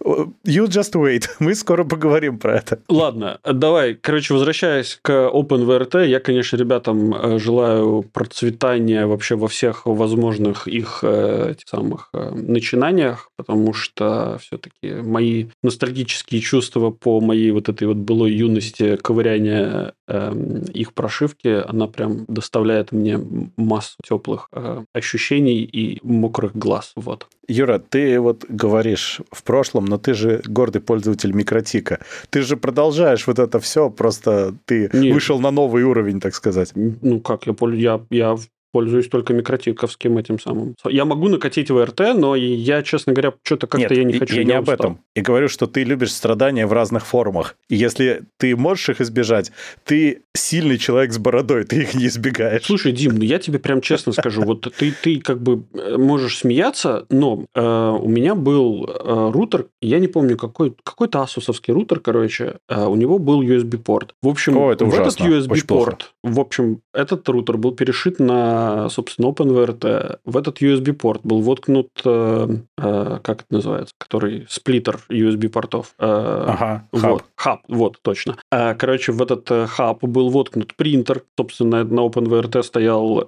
You 0.00 0.66
just 0.66 0.92
wait, 0.94 1.28
мы 1.38 1.54
скоро 1.54 1.84
поговорим 1.84 2.38
про 2.38 2.56
это. 2.58 2.80
Ладно, 2.88 3.38
давай, 3.44 3.94
короче, 3.94 4.34
возвращаясь 4.34 4.98
к 5.02 5.10
OpenVRT, 5.10 6.06
я, 6.06 6.20
конечно, 6.20 6.56
ребятам 6.56 7.14
э, 7.14 7.38
желаю 7.38 8.02
процветания 8.02 9.06
вообще 9.06 9.36
во 9.36 9.48
всех 9.48 9.86
возможных 9.86 10.68
их 10.68 11.00
э, 11.02 11.52
этих 11.52 11.68
самых 11.68 12.08
э, 12.12 12.30
начинаниях, 12.30 13.30
потому 13.36 13.72
что 13.72 14.38
все-таки 14.40 15.02
мои 15.02 15.46
ностальгические 15.62 16.40
чувства 16.40 16.90
по 16.90 17.20
моей 17.20 17.50
вот 17.50 17.68
этой 17.68 17.86
вот 17.86 17.96
былой 17.96 18.32
юности 18.32 18.96
ковыряния 18.96 19.92
эм, 20.08 20.62
их 20.62 20.92
прошивки, 20.94 21.62
она 21.66 21.86
прям 21.86 22.24
доставляет 22.28 22.79
мне 22.90 23.20
массу 23.56 23.96
теплых 24.02 24.48
э, 24.52 24.84
ощущений 24.92 25.62
и 25.62 26.00
мокрых 26.02 26.56
глаз, 26.56 26.92
вот. 26.96 27.26
Юра, 27.48 27.78
ты 27.78 28.20
вот 28.20 28.44
говоришь 28.48 29.20
в 29.32 29.42
прошлом, 29.42 29.84
но 29.86 29.98
ты 29.98 30.14
же 30.14 30.40
гордый 30.46 30.80
пользователь 30.80 31.32
микротика. 31.32 31.98
Ты 32.30 32.42
же 32.42 32.56
продолжаешь 32.56 33.26
вот 33.26 33.38
это 33.38 33.58
все, 33.58 33.90
просто 33.90 34.54
ты 34.66 34.88
Нет. 34.92 35.14
вышел 35.14 35.40
на 35.40 35.50
новый 35.50 35.82
уровень, 35.82 36.20
так 36.20 36.34
сказать. 36.34 36.72
Ну 36.74 37.20
как, 37.20 37.46
я, 37.46 37.54
я, 37.70 38.00
я 38.10 38.36
пользуюсь 38.72 39.08
только 39.08 39.34
микротиковским 39.34 40.18
этим 40.18 40.38
самым. 40.38 40.74
Я 40.88 41.04
могу 41.04 41.28
накатить 41.28 41.70
ВРТ, 41.70 42.14
но 42.14 42.36
я, 42.36 42.82
честно 42.82 43.12
говоря, 43.12 43.32
что-то 43.42 43.66
как-то 43.66 43.94
я 43.94 44.04
не 44.04 44.18
хочу. 44.18 44.34
я 44.34 44.40
я 44.40 44.46
не 44.46 44.52
об 44.52 44.62
устал. 44.62 44.74
этом. 44.74 45.00
Я 45.14 45.22
говорю, 45.22 45.48
что 45.48 45.66
ты 45.66 45.84
любишь 45.84 46.12
страдания 46.12 46.66
в 46.66 46.72
разных 46.72 47.06
формах. 47.06 47.56
И 47.68 47.76
если 47.76 48.22
ты 48.38 48.56
можешь 48.56 48.88
их 48.88 49.00
избежать, 49.00 49.52
ты 49.84 50.22
сильный 50.34 50.78
человек 50.78 51.12
с 51.12 51.18
бородой, 51.18 51.64
ты 51.64 51.82
их 51.82 51.94
не 51.94 52.06
избегаешь. 52.06 52.64
Слушай, 52.64 52.92
Дим, 52.92 53.16
ну 53.16 53.22
я 53.24 53.38
тебе 53.38 53.58
прям 53.58 53.80
честно 53.80 54.12
скажу, 54.12 54.42
вот 54.42 54.72
ты, 54.76 54.92
ты 55.02 55.20
как 55.20 55.42
бы 55.42 55.64
э, 55.74 55.96
можешь 55.96 56.38
смеяться, 56.38 57.06
но 57.10 57.44
э, 57.54 57.60
у 58.00 58.08
меня 58.08 58.34
был 58.34 58.86
э, 58.86 59.30
рутер, 59.32 59.66
я 59.80 59.98
не 59.98 60.08
помню, 60.08 60.36
какой, 60.36 60.74
какой-то 60.82 61.22
асусовский 61.22 61.74
рутер, 61.74 62.00
короче, 62.00 62.58
э, 62.68 62.84
у 62.86 62.94
него 62.94 63.18
был 63.18 63.42
USB-порт. 63.42 64.14
В 64.22 64.28
общем, 64.28 64.56
О, 64.56 64.72
это 64.72 64.84
в 64.84 64.88
ужасно, 64.88 65.24
этот. 65.24 65.50
USB-порт, 65.50 66.12
в 66.22 66.40
общем, 66.40 66.80
этот 66.92 67.28
рутер 67.28 67.56
был 67.56 67.72
перешит 67.72 68.18
на, 68.20 68.59
собственно, 68.90 69.28
OpenVRT. 69.28 70.18
В 70.24 70.36
этот 70.36 70.60
USB-порт 70.60 71.20
был 71.24 71.40
воткнут, 71.40 71.88
э, 72.04 72.48
э, 72.78 73.18
как 73.22 73.42
это 73.42 73.54
называется, 73.54 73.94
который 73.98 74.46
сплиттер 74.48 75.00
USB-портов. 75.08 75.94
Э, 75.98 76.44
Ага, 76.48 76.88
вот, 76.92 77.02
хаб. 77.02 77.22
хаб, 77.36 77.60
вот, 77.68 77.98
точно. 78.02 78.36
Короче, 78.50 79.12
в 79.12 79.22
этот 79.22 79.48
хаб 79.70 80.02
был 80.04 80.30
воткнут 80.30 80.74
принтер. 80.76 81.22
Собственно, 81.38 81.84
на 81.84 82.00
OpenVRT 82.00 82.62
стоял 82.62 83.24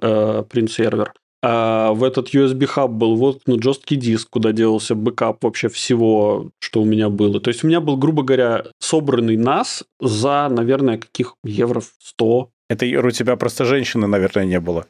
принт-сервер. 0.49 1.12
А 1.45 1.92
в 1.92 2.05
этот 2.05 2.33
USB-хаб 2.33 2.90
был 2.90 3.16
воткнут 3.16 3.62
жесткий 3.62 3.97
диск, 3.97 4.29
куда 4.31 4.53
делался 4.53 4.95
бэкап 4.95 5.42
вообще 5.42 5.68
всего, 5.68 6.51
что 6.61 6.83
у 6.83 6.85
меня 6.85 7.09
было. 7.09 7.40
То 7.40 7.49
есть 7.49 7.64
у 7.64 7.66
меня 7.66 7.81
был, 7.81 7.97
грубо 7.97 8.23
говоря, 8.23 8.66
собранный 8.79 9.37
NAS 9.37 9.83
за, 10.01 10.49
наверное, 10.49 10.99
каких 10.99 11.35
евро 11.42 11.83
100 12.01 12.51
Это, 12.72 12.87
Юра, 12.87 13.08
у 13.08 13.11
тебя 13.11 13.37
просто 13.37 13.66
женщины, 13.66 14.06
наверное, 14.06 14.46
не 14.46 14.58
было. 14.58 14.87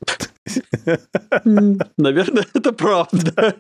Наверное, 1.97 2.45
это 2.55 2.73
правда. 2.73 3.55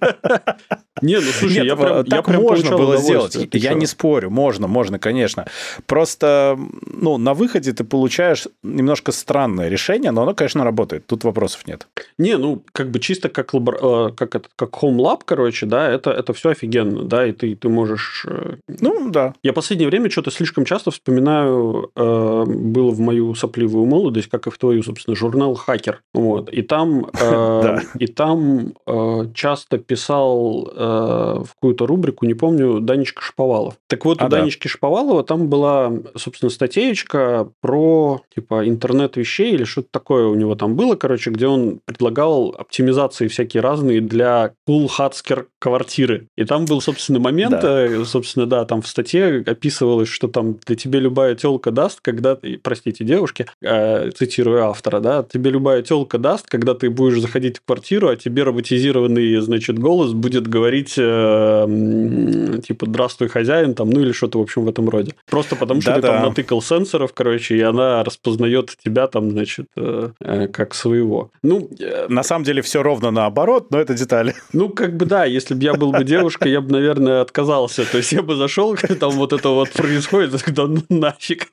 Не, 1.02 1.16
ну 1.16 1.22
слушай, 1.22 1.56
Нет, 1.56 1.64
я 1.64 1.76
прям, 1.76 2.04
так 2.04 2.18
я 2.18 2.22
прям 2.22 2.42
можно 2.42 2.76
было 2.76 2.96
сделать. 2.96 3.36
Я 3.52 3.74
не 3.74 3.86
спорю, 3.86 4.30
можно, 4.30 4.68
можно, 4.68 4.98
конечно. 4.98 5.46
Просто, 5.86 6.58
ну, 6.86 7.18
на 7.18 7.34
выходе 7.34 7.72
ты 7.72 7.82
получаешь 7.82 8.46
немножко 8.62 9.10
странное 9.10 9.68
решение, 9.68 10.12
но 10.12 10.22
оно, 10.22 10.34
конечно, 10.34 10.64
работает. 10.64 11.06
Тут 11.06 11.24
вопросов 11.24 11.66
нет. 11.66 11.88
Не, 12.18 12.36
ну, 12.36 12.62
как 12.72 12.90
бы 12.90 13.00
чисто 13.00 13.28
как, 13.28 13.54
лабор... 13.54 13.78
Э, 13.82 14.12
как, 14.16 14.36
это, 14.36 14.48
как 14.54 14.70
Home 14.82 14.98
Lab, 14.98 15.22
короче, 15.24 15.66
да, 15.66 15.90
это, 15.90 16.10
это 16.10 16.32
все 16.32 16.50
офигенно, 16.50 17.02
да, 17.02 17.26
и 17.26 17.32
ты, 17.32 17.56
ты 17.56 17.68
можешь... 17.68 18.24
Э, 18.28 18.56
ну, 18.68 19.10
да. 19.10 19.34
Я 19.42 19.52
последнее 19.52 19.88
время 19.88 20.08
что-то 20.08 20.30
слишком 20.30 20.64
часто 20.64 20.92
вспоминаю, 20.92 21.90
э, 21.96 22.44
было 22.46 22.90
в 22.90 23.00
мою 23.00 23.34
сопливую 23.34 23.86
молодость, 23.86 24.11
как 24.20 24.46
и 24.46 24.50
в 24.50 24.58
твою, 24.58 24.82
собственно, 24.82 25.16
журнал 25.16 25.54
«Хакер». 25.54 26.02
Вот. 26.14 26.50
И 26.50 26.62
там, 26.62 27.06
э, 27.20 27.78
и 27.98 28.06
там 28.06 28.74
э, 28.86 29.26
часто 29.34 29.78
писал 29.78 30.70
э, 30.74 31.44
в 31.44 31.48
какую-то 31.54 31.86
рубрику, 31.86 32.26
не 32.26 32.34
помню, 32.34 32.80
Данечка 32.80 33.22
Шповалов. 33.22 33.74
Так 33.88 34.04
вот, 34.04 34.20
а, 34.20 34.26
у 34.26 34.28
да. 34.28 34.38
Данечки 34.38 34.68
Шповалова 34.68 35.24
там 35.24 35.48
была, 35.48 35.92
собственно, 36.16 36.50
статейка 36.50 37.48
про 37.60 38.20
типа 38.34 38.68
интернет 38.68 39.16
вещей 39.16 39.52
или 39.52 39.64
что-то 39.64 39.88
такое 39.90 40.26
у 40.26 40.34
него 40.34 40.54
там 40.54 40.76
было, 40.76 40.96
короче, 40.96 41.30
где 41.30 41.46
он 41.46 41.80
предлагал 41.84 42.54
оптимизации 42.56 43.28
всякие 43.28 43.62
разные 43.62 44.00
для 44.00 44.54
cool 44.68 44.88
хацкер 44.88 45.46
квартиры. 45.58 46.28
И 46.36 46.44
там 46.44 46.64
был, 46.64 46.80
собственно, 46.80 47.18
момент, 47.20 47.60
да. 47.60 47.86
Э, 47.86 48.04
собственно, 48.04 48.46
да, 48.46 48.64
там 48.64 48.82
в 48.82 48.88
статье 48.88 49.42
описывалось, 49.46 50.08
что 50.08 50.28
там 50.28 50.58
для 50.66 50.76
тебе 50.76 51.00
любая 51.00 51.34
телка 51.34 51.70
даст, 51.70 52.00
когда, 52.00 52.38
простите, 52.62 53.04
девушки, 53.04 53.46
э, 53.60 53.91
цитирую 54.16 54.64
автора, 54.64 55.00
да, 55.00 55.22
тебе 55.22 55.50
любая 55.50 55.82
телка 55.82 56.18
даст, 56.18 56.46
когда 56.48 56.74
ты 56.74 56.90
будешь 56.90 57.20
заходить 57.20 57.58
в 57.58 57.64
квартиру, 57.64 58.08
а 58.08 58.16
тебе 58.16 58.42
роботизированный, 58.42 59.40
значит, 59.40 59.78
голос 59.78 60.12
будет 60.12 60.46
говорить, 60.46 60.94
э, 60.96 62.60
типа, 62.66 62.86
здравствуй, 62.86 63.28
хозяин, 63.28 63.74
там, 63.74 63.90
ну 63.90 64.00
или 64.00 64.12
что-то, 64.12 64.38
в 64.38 64.42
общем, 64.42 64.64
в 64.64 64.68
этом 64.68 64.88
роде. 64.88 65.14
Просто 65.28 65.56
потому, 65.56 65.80
что 65.80 65.94
Да-да. 65.94 66.00
ты 66.00 66.14
там 66.14 66.28
натыкал 66.28 66.62
сенсоров, 66.62 67.12
короче, 67.12 67.56
и 67.56 67.60
она 67.60 68.04
распознает 68.04 68.76
тебя 68.82 69.06
там, 69.06 69.30
значит, 69.30 69.66
э, 69.76 70.10
э, 70.20 70.48
как 70.48 70.74
своего. 70.74 71.30
Ну, 71.42 71.68
э, 71.78 72.06
на 72.08 72.22
самом 72.22 72.44
деле 72.44 72.62
все 72.62 72.82
ровно 72.82 73.10
наоборот, 73.10 73.70
но 73.70 73.80
это 73.80 73.94
детали. 73.94 74.34
Ну, 74.52 74.68
как 74.68 74.96
бы 74.96 75.06
да, 75.06 75.24
если 75.24 75.54
бы 75.54 75.62
я 75.64 75.72
был 75.74 75.92
бы 75.92 76.04
девушкой, 76.04 76.52
я 76.52 76.60
бы, 76.60 76.70
наверное, 76.70 77.22
отказался. 77.22 77.90
То 77.90 77.98
есть 77.98 78.12
я 78.12 78.22
бы 78.22 78.36
зашел, 78.36 78.76
там 79.00 79.10
вот 79.12 79.32
это 79.32 79.48
вот 79.48 79.70
происходит, 79.70 80.32
да 80.46 80.66
ну 80.66 80.82
нафиг. 80.88 81.48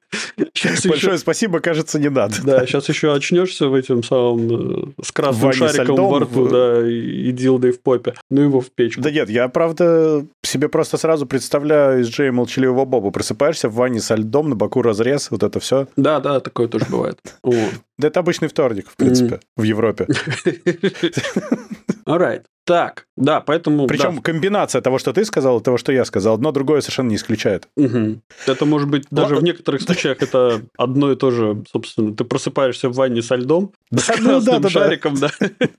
Сейчас 0.53 0.85
Большое 0.85 1.13
еще... 1.13 1.21
спасибо, 1.21 1.59
кажется, 1.59 1.99
не 1.99 2.09
надо. 2.09 2.28
Да, 2.43 2.65
сейчас 2.65 2.89
еще 2.89 3.13
очнешься 3.13 3.67
в 3.67 3.73
этом 3.73 4.03
самом 4.03 4.93
с 5.01 5.11
красным 5.11 5.53
шариком 5.53 5.95
во 5.95 6.19
рту, 6.19 6.47
да, 6.47 6.87
и 6.87 7.31
дилдой 7.31 7.71
в 7.71 7.81
попе. 7.81 8.13
Ну 8.29 8.41
его 8.41 8.61
в 8.61 8.69
печку. 8.71 9.01
Да 9.01 9.11
нет, 9.11 9.29
я 9.29 9.47
правда 9.47 10.25
себе 10.43 10.69
просто 10.69 10.97
сразу 10.97 11.25
представляю 11.25 12.01
из 12.01 12.09
Джея 12.09 12.31
Молчаливого 12.31 12.85
Боба. 12.85 13.11
Просыпаешься 13.11 13.69
в 13.69 13.75
ванне 13.75 13.99
со 13.99 14.15
льдом, 14.15 14.49
на 14.49 14.55
боку 14.55 14.81
разрез, 14.81 15.31
вот 15.31 15.43
это 15.43 15.59
все. 15.59 15.87
Да, 15.95 16.19
да, 16.19 16.39
такое 16.39 16.67
тоже 16.67 16.85
бывает. 16.89 17.19
Да 17.99 18.07
это 18.07 18.21
обычный 18.21 18.47
вторник, 18.47 18.89
в 18.89 18.95
принципе, 18.95 19.41
в 19.57 19.63
Европе. 19.63 20.07
Alright. 22.05 22.43
Так, 22.69 23.07
да, 23.17 23.41
поэтому... 23.41 23.87
Причем 23.87 24.17
да. 24.17 24.21
комбинация 24.21 24.79
того, 24.81 24.99
что 24.99 25.11
ты 25.11 25.25
сказал, 25.25 25.59
и 25.59 25.63
того, 25.63 25.79
что 25.79 25.91
я 25.91 26.05
сказал, 26.05 26.35
одно 26.35 26.51
другое 26.51 26.81
совершенно 26.81 27.09
не 27.09 27.15
исключает. 27.15 27.67
Угу. 27.75 28.21
Это 28.45 28.65
может 28.65 28.87
быть 28.87 29.05
даже 29.09 29.35
в 29.37 29.43
некоторых 29.43 29.81
случаях 29.81 30.21
это 30.21 30.61
одно 30.77 31.11
и 31.11 31.15
то 31.15 31.31
же, 31.31 31.63
собственно. 31.71 32.15
Ты 32.15 32.25
просыпаешься 32.25 32.89
в 32.89 32.93
ванне 32.93 33.23
со 33.23 33.37
льдом, 33.37 33.71
да, 33.89 34.01
с 34.01 34.19
ну, 34.19 34.39
да, 34.39 34.59
да, 34.59 34.69
шариком, 34.69 35.15
да. 35.15 35.31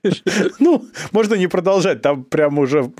Ну, 0.59 0.83
можно 1.13 1.35
не 1.35 1.47
продолжать, 1.47 2.01
там 2.01 2.25
прям 2.25 2.59
уже 2.59 2.91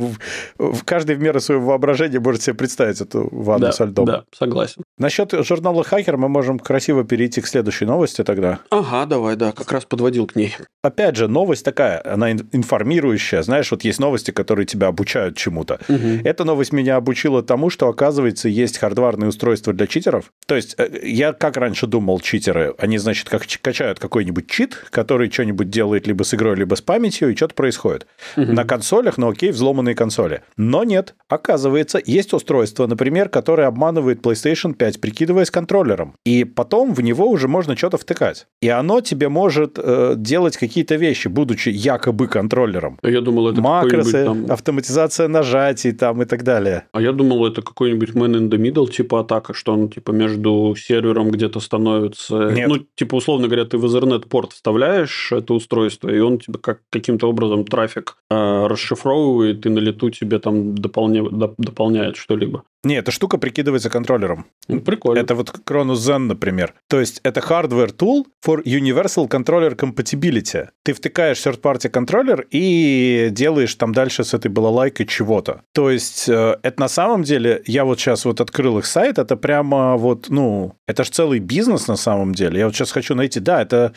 в 0.57 0.83
каждой 0.85 1.17
в 1.17 1.19
меру 1.19 1.41
своего 1.41 1.65
воображения 1.65 2.21
может 2.21 2.43
себе 2.43 2.53
представить 2.53 3.01
эту 3.01 3.27
ванну 3.29 3.73
со 3.73 3.83
льдом. 3.83 4.05
Да, 4.05 4.23
согласен. 4.33 4.83
Насчет 4.97 5.33
журнала 5.45 5.83
«Хакер» 5.83 6.15
мы 6.15 6.29
можем 6.29 6.59
красиво 6.59 7.03
перейти 7.03 7.41
к 7.41 7.47
следующей 7.47 7.83
новости 7.83 8.23
тогда. 8.23 8.59
Ага, 8.69 9.05
давай, 9.05 9.35
да, 9.35 9.51
как 9.51 9.69
раз 9.69 9.83
подводил 9.83 10.27
к 10.27 10.37
ней. 10.37 10.55
Опять 10.81 11.17
же, 11.17 11.27
новость 11.27 11.65
такая, 11.65 12.01
она 12.05 12.31
информирующая. 12.31 13.41
Знаешь, 13.41 13.69
вот 13.69 13.80
есть 13.83 13.99
новости, 13.99 14.31
которые 14.31 14.65
тебя 14.65 14.87
обучают 14.87 15.37
чему-то. 15.37 15.79
Угу. 15.87 16.21
Эта 16.23 16.43
новость 16.43 16.71
меня 16.71 16.95
обучила 16.95 17.43
тому, 17.43 17.69
что, 17.69 17.87
оказывается, 17.87 18.49
есть 18.49 18.77
хардварные 18.77 19.29
устройства 19.29 19.73
для 19.73 19.87
читеров. 19.87 20.31
То 20.45 20.55
есть, 20.55 20.75
э, 20.77 21.01
я 21.03 21.33
как 21.33 21.57
раньше 21.57 21.87
думал, 21.87 22.19
читеры, 22.19 22.73
они, 22.77 22.97
значит, 22.97 23.29
как 23.29 23.43
качают 23.61 23.99
какой-нибудь 23.99 24.47
чит, 24.47 24.75
который 24.89 25.31
что-нибудь 25.31 25.69
делает 25.69 26.07
либо 26.07 26.23
с 26.23 26.33
игрой, 26.33 26.55
либо 26.55 26.75
с 26.75 26.81
памятью, 26.81 27.31
и 27.31 27.35
что-то 27.35 27.55
происходит. 27.55 28.07
Угу. 28.37 28.51
На 28.51 28.63
консолях, 28.65 29.17
ну 29.17 29.29
окей, 29.29 29.51
взломанные 29.51 29.95
консоли. 29.95 30.41
Но 30.57 30.83
нет, 30.83 31.15
оказывается, 31.27 31.99
есть 32.03 32.33
устройство, 32.33 32.87
например, 32.87 33.29
которое 33.29 33.67
обманывает 33.67 34.21
PlayStation 34.21 34.73
5, 34.73 35.01
прикидываясь 35.01 35.51
контроллером. 35.51 36.15
И 36.25 36.43
потом 36.43 36.93
в 36.93 37.01
него 37.01 37.29
уже 37.29 37.47
можно 37.47 37.75
что-то 37.75 37.97
втыкать. 37.97 38.47
И 38.61 38.69
оно 38.69 39.01
тебе 39.01 39.29
может 39.29 39.77
э, 39.77 40.13
делать 40.17 40.57
какие-то 40.57 40.95
вещи, 40.95 41.27
будучи 41.27 41.69
якобы 41.69 42.27
контроллером. 42.27 42.99
Я 43.03 43.21
думал, 43.21 43.49
это 43.49 43.61
макросы, 43.71 44.25
там... 44.25 44.45
автоматизация 44.49 45.27
нажатий 45.27 45.91
там 45.91 46.21
и 46.21 46.25
так 46.25 46.43
далее. 46.43 46.87
А 46.91 47.01
я 47.01 47.11
думал, 47.11 47.45
это 47.45 47.61
какой-нибудь 47.61 48.09
man 48.09 48.35
in 48.35 48.49
the 48.49 48.57
middle 48.57 48.89
типа 48.89 49.21
атака, 49.21 49.53
что 49.53 49.73
он 49.73 49.89
типа 49.89 50.11
между 50.11 50.75
сервером 50.77 51.31
где-то 51.31 51.59
становится. 51.59 52.51
Нет. 52.51 52.67
Ну, 52.69 52.77
типа, 52.95 53.15
условно 53.15 53.47
говоря, 53.47 53.65
ты 53.65 53.77
в 53.77 53.85
Ethernet 53.85 54.27
порт 54.27 54.53
вставляешь 54.53 55.31
это 55.31 55.53
устройство, 55.53 56.09
и 56.09 56.19
он 56.19 56.39
тебе 56.39 56.59
как 56.59 56.81
каким-то 56.89 57.27
образом 57.27 57.65
трафик 57.65 58.17
э, 58.29 58.67
расшифровывает 58.67 59.65
и 59.65 59.69
на 59.69 59.79
лету 59.79 60.09
тебе 60.09 60.39
там 60.39 60.75
дополня... 60.75 61.23
дополняет 61.57 62.15
что-либо. 62.17 62.63
Не, 62.83 62.95
эта 62.95 63.11
штука 63.11 63.37
прикидывается 63.37 63.89
контроллером. 63.91 64.47
Ну, 64.67 64.79
прикольно. 64.79 65.19
Это 65.19 65.35
вот 65.35 65.49
Cronus 65.65 65.95
Zen, 65.95 66.19
например. 66.19 66.73
То 66.87 66.99
есть 66.99 67.19
это 67.23 67.39
hardware 67.39 67.95
tool 67.95 68.25
for 68.43 68.63
Universal 68.63 69.27
Controller 69.29 69.75
Compatibility. 69.75 70.69
Ты 70.83 70.93
втыкаешь 70.93 71.37
third-party 71.37 71.89
контроллер 71.89 72.47
и 72.49 73.29
делаешь 73.31 73.75
там 73.75 73.93
дальше 73.93 74.23
с 74.23 74.33
этой 74.33 74.49
балалайкой 74.49 75.05
чего-то. 75.05 75.61
То 75.73 75.91
есть 75.91 76.27
э, 76.27 76.57
это 76.63 76.79
на 76.79 76.87
самом 76.87 77.21
деле, 77.21 77.61
я 77.67 77.85
вот 77.85 77.99
сейчас 77.99 78.25
вот 78.25 78.41
открыл 78.41 78.79
их 78.79 78.87
сайт, 78.87 79.19
это 79.19 79.35
прямо 79.35 79.95
вот, 79.97 80.29
ну, 80.29 80.75
это 80.87 81.03
же 81.03 81.11
целый 81.11 81.39
бизнес 81.39 81.87
на 81.87 81.97
самом 81.97 82.33
деле. 82.33 82.59
Я 82.59 82.65
вот 82.65 82.75
сейчас 82.75 82.91
хочу 82.91 83.13
найти, 83.13 83.39
да, 83.39 83.61
это 83.61 83.93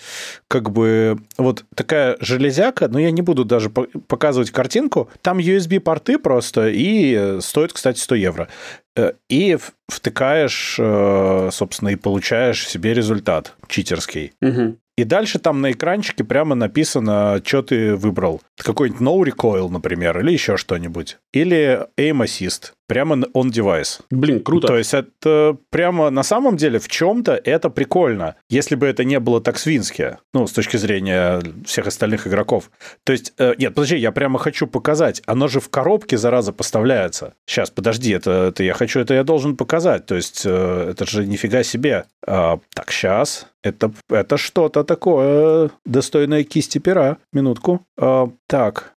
как 0.49 0.71
бы 0.71 1.19
вот 1.39 1.65
такая 1.75 2.19
железяка, 2.21 2.89
но 2.89 2.99
я 2.99 3.11
не 3.11 3.23
буду 3.23 3.47
даже 3.47 3.71
показывать 3.71 4.51
картинку. 4.51 5.09
Там 5.23 5.39
USB-порты 5.39 6.19
просто 6.19 6.69
и 6.69 7.39
стоит, 7.41 7.73
кстати, 7.73 7.99
100 7.99 8.15
евро. 8.17 8.49
Э, 8.97 9.13
и 9.29 9.59
втыкаешь, 9.89 10.77
э, 10.79 11.49
собственно, 11.53 11.91
и 11.91 11.97
получаешь 11.97 12.67
себе 12.69 12.95
результат 12.95 13.55
читерский. 13.69 14.33
Угу. 14.41 14.77
И 14.97 15.05
дальше 15.05 15.41
там 15.41 15.61
на 15.61 15.73
экранчике 15.73 16.23
прямо 16.23 16.55
написано, 16.55 17.43
что 17.45 17.63
ты 17.63 17.97
выбрал. 17.97 18.41
Какой-нибудь 18.57 19.01
no 19.01 19.21
recoil, 19.25 19.69
например, 19.69 20.21
или 20.21 20.31
еще 20.33 20.57
что-нибудь. 20.57 21.19
Или 21.33 21.87
aim 21.99 22.23
assist. 22.23 22.73
Прямо 22.87 23.17
on 23.35 23.51
device. 23.51 24.03
Блин, 24.11 24.43
круто. 24.43 24.67
То 24.67 24.77
есть 24.77 24.93
это 24.93 25.57
прямо 25.71 26.11
на 26.11 26.23
самом 26.23 26.57
деле 26.57 26.79
в 26.79 26.89
чем-то 26.89 27.41
это 27.45 27.71
прикольно. 27.71 28.37
Если 28.51 28.75
бы 28.75 28.87
это 28.87 29.05
не 29.05 29.19
было 29.21 29.41
так 29.41 29.59
свински, 29.59 30.19
ну, 30.33 30.47
с 30.47 30.53
точки 30.53 30.77
зрения 30.77 31.41
всех 31.65 31.87
остальных 31.87 32.27
игроков. 32.27 32.71
То 33.05 33.13
есть, 33.13 33.33
э, 33.39 33.55
нет, 33.59 33.75
подожди, 33.75 33.97
я 33.97 34.13
прямо 34.13 34.39
хочу 34.39 34.67
показать. 34.67 35.23
Оно 35.27 35.49
же 35.49 35.61
в 35.61 35.71
коробке, 35.71 36.19
зараза, 36.19 36.53
поставляется. 36.53 37.35
Сейчас, 37.47 37.71
подожди, 37.71 38.13
это, 38.13 38.49
это 38.49 38.63
я 38.63 38.75
хочу, 38.75 39.01
это 39.01 39.15
я 39.15 39.25
должен 39.25 39.57
показать. 39.57 40.07
То 40.07 40.15
есть, 40.15 40.43
э, 40.45 40.89
это 40.91 41.07
же 41.07 41.27
нифига 41.27 41.63
себе. 41.63 42.05
А, 42.27 42.59
так, 42.75 42.91
сейчас. 42.91 43.47
Это, 43.65 43.91
это 44.11 44.37
что-то 44.37 44.85
такое 44.85 45.71
достойное 45.87 46.45
кисти 46.45 46.79
пера. 46.79 47.17
Минутку. 47.33 47.81
А, 47.99 48.31
так, 48.47 48.93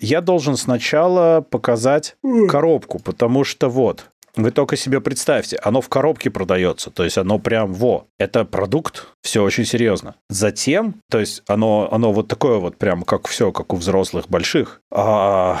я 0.00 0.20
должен 0.20 0.56
сначала 0.56 1.40
показать 1.40 2.16
коробку, 2.48 2.98
потому 2.98 3.44
что 3.44 3.70
вот, 3.70 4.10
вы 4.36 4.50
только 4.50 4.76
себе 4.76 5.00
представьте, 5.00 5.56
оно 5.62 5.80
в 5.80 5.88
коробке 5.88 6.30
продается, 6.30 6.90
то 6.90 7.02
есть 7.02 7.16
оно 7.16 7.38
прям 7.38 7.72
во, 7.72 8.06
это 8.18 8.44
продукт, 8.44 9.08
все 9.22 9.42
очень 9.42 9.64
серьезно. 9.64 10.14
Затем, 10.28 10.96
то 11.10 11.18
есть 11.18 11.42
оно, 11.48 11.88
оно 11.90 12.12
вот 12.12 12.28
такое 12.28 12.58
вот 12.58 12.76
прям 12.76 13.02
как 13.02 13.26
все, 13.26 13.50
как 13.52 13.72
у 13.72 13.76
взрослых 13.76 14.28
больших. 14.28 14.82
А, 14.90 15.58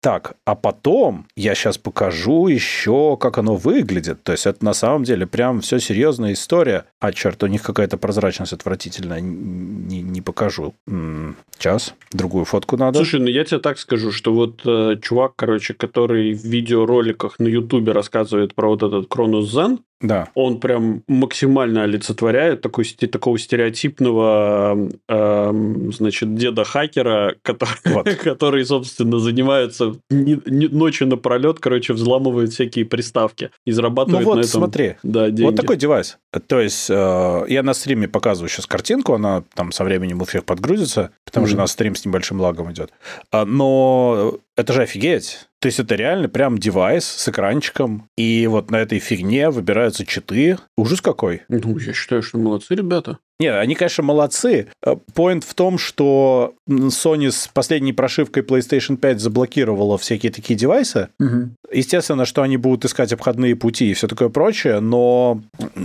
так, 0.00 0.36
а 0.44 0.54
потом 0.54 1.26
я 1.36 1.54
сейчас 1.54 1.78
покажу 1.78 2.48
еще, 2.48 3.16
как 3.18 3.38
оно 3.38 3.56
выглядит. 3.56 4.22
То 4.22 4.32
есть 4.32 4.46
это 4.46 4.64
на 4.64 4.72
самом 4.72 5.04
деле 5.04 5.26
прям 5.26 5.60
все 5.60 5.78
серьезная 5.78 6.32
история. 6.32 6.86
А 7.00 7.12
черт, 7.12 7.42
у 7.42 7.46
них 7.46 7.62
какая-то 7.62 7.98
прозрачность 7.98 8.52
отвратительная. 8.52 9.20
Не, 9.20 10.02
не 10.02 10.20
покажу. 10.22 10.74
Сейчас, 10.86 11.94
другую 12.12 12.44
фотку 12.44 12.76
надо. 12.76 12.98
Слушай, 12.98 13.20
ну 13.20 13.26
я 13.26 13.44
тебе 13.44 13.60
так 13.60 13.78
скажу, 13.78 14.10
что 14.12 14.32
вот 14.32 14.62
э, 14.64 14.96
чувак, 15.02 15.32
короче, 15.36 15.74
который 15.74 16.32
в 16.32 16.44
видеороликах 16.44 17.38
на 17.38 17.48
Ютубе 17.48 17.92
рассказывает 17.92 18.54
про 18.54 18.68
вот 18.68 18.82
этот 18.82 19.08
Кронус 19.08 19.54
Zen, 19.54 19.80
Да. 20.00 20.28
Он 20.34 20.60
прям 20.60 21.02
максимально 21.08 21.82
олицетворяет 21.82 22.62
такой, 22.62 22.84
такого 22.84 23.38
стереотипного, 23.38 24.88
э, 25.08 25.90
значит, 25.92 26.34
деда-хакера, 26.34 27.36
который, 27.42 27.74
вот. 27.84 28.08
который, 28.22 28.64
собственно, 28.64 29.18
занимается 29.18 29.96
не, 30.08 30.40
не, 30.46 30.68
ночью 30.68 31.06
напролет, 31.06 31.60
короче, 31.60 31.92
взламывает 31.92 32.52
всякие 32.52 32.86
приставки 32.86 33.50
и 33.66 33.72
зарабатывает 33.72 34.24
ну 34.24 34.30
вот, 34.30 34.36
на 34.36 34.40
этом 34.40 34.50
смотри, 34.50 34.96
да, 35.02 35.26
деньги. 35.28 35.42
Вот 35.42 35.56
такой 35.56 35.76
девайс. 35.76 36.18
То 36.46 36.60
есть, 36.60 36.88
э, 36.88 37.44
я 37.48 37.62
на 37.62 37.74
стриме 37.74 38.06
показываю 38.06 38.48
сейчас 38.48 38.66
картинку, 38.66 39.14
она 39.14 39.42
там 39.54 39.72
со 39.72 39.82
временем 39.82 40.22
у 40.22 40.24
всех 40.24 40.44
подгрузится, 40.44 41.10
потому 41.24 41.46
mm-hmm. 41.46 41.48
что 41.48 41.56
у 41.56 41.60
нас 41.60 41.72
стрим 41.72 41.96
с 41.96 42.04
небольшим 42.04 42.40
лагом 42.40 42.70
идет. 42.72 42.92
А, 43.32 43.44
но 43.44 44.38
это 44.56 44.72
же 44.72 44.82
офигеть. 44.82 45.48
То 45.60 45.66
есть 45.66 45.80
это 45.80 45.94
реально 45.96 46.28
прям 46.28 46.58
девайс 46.58 47.04
с 47.04 47.28
экранчиком, 47.28 48.08
и 48.16 48.46
вот 48.46 48.70
на 48.70 48.76
этой 48.76 48.98
фигне 49.00 49.50
выбираются 49.50 50.06
читы. 50.06 50.58
Ужас 50.76 51.00
какой. 51.00 51.42
Ну, 51.48 51.78
я 51.78 51.92
считаю, 51.92 52.22
что 52.22 52.38
молодцы 52.38 52.74
ребята. 52.74 53.18
Нет, 53.40 53.56
они, 53.56 53.74
конечно, 53.74 54.04
молодцы. 54.04 54.68
Поинт 55.14 55.44
в 55.44 55.54
том, 55.54 55.78
что 55.78 56.54
Sony 56.68 57.30
с 57.30 57.48
последней 57.48 57.92
прошивкой 57.92 58.42
PlayStation 58.42 58.96
5 58.96 59.18
заблокировала 59.18 59.96
всякие 59.98 60.30
такие 60.30 60.58
девайсы. 60.58 61.08
Угу. 61.18 61.50
Естественно, 61.72 62.26
что 62.26 62.42
они 62.42 62.58
будут 62.58 62.84
искать 62.84 63.12
обходные 63.12 63.56
пути 63.56 63.90
и 63.90 63.94
все 63.94 64.08
такое 64.08 64.28
прочее, 64.28 64.80
но 64.80 65.40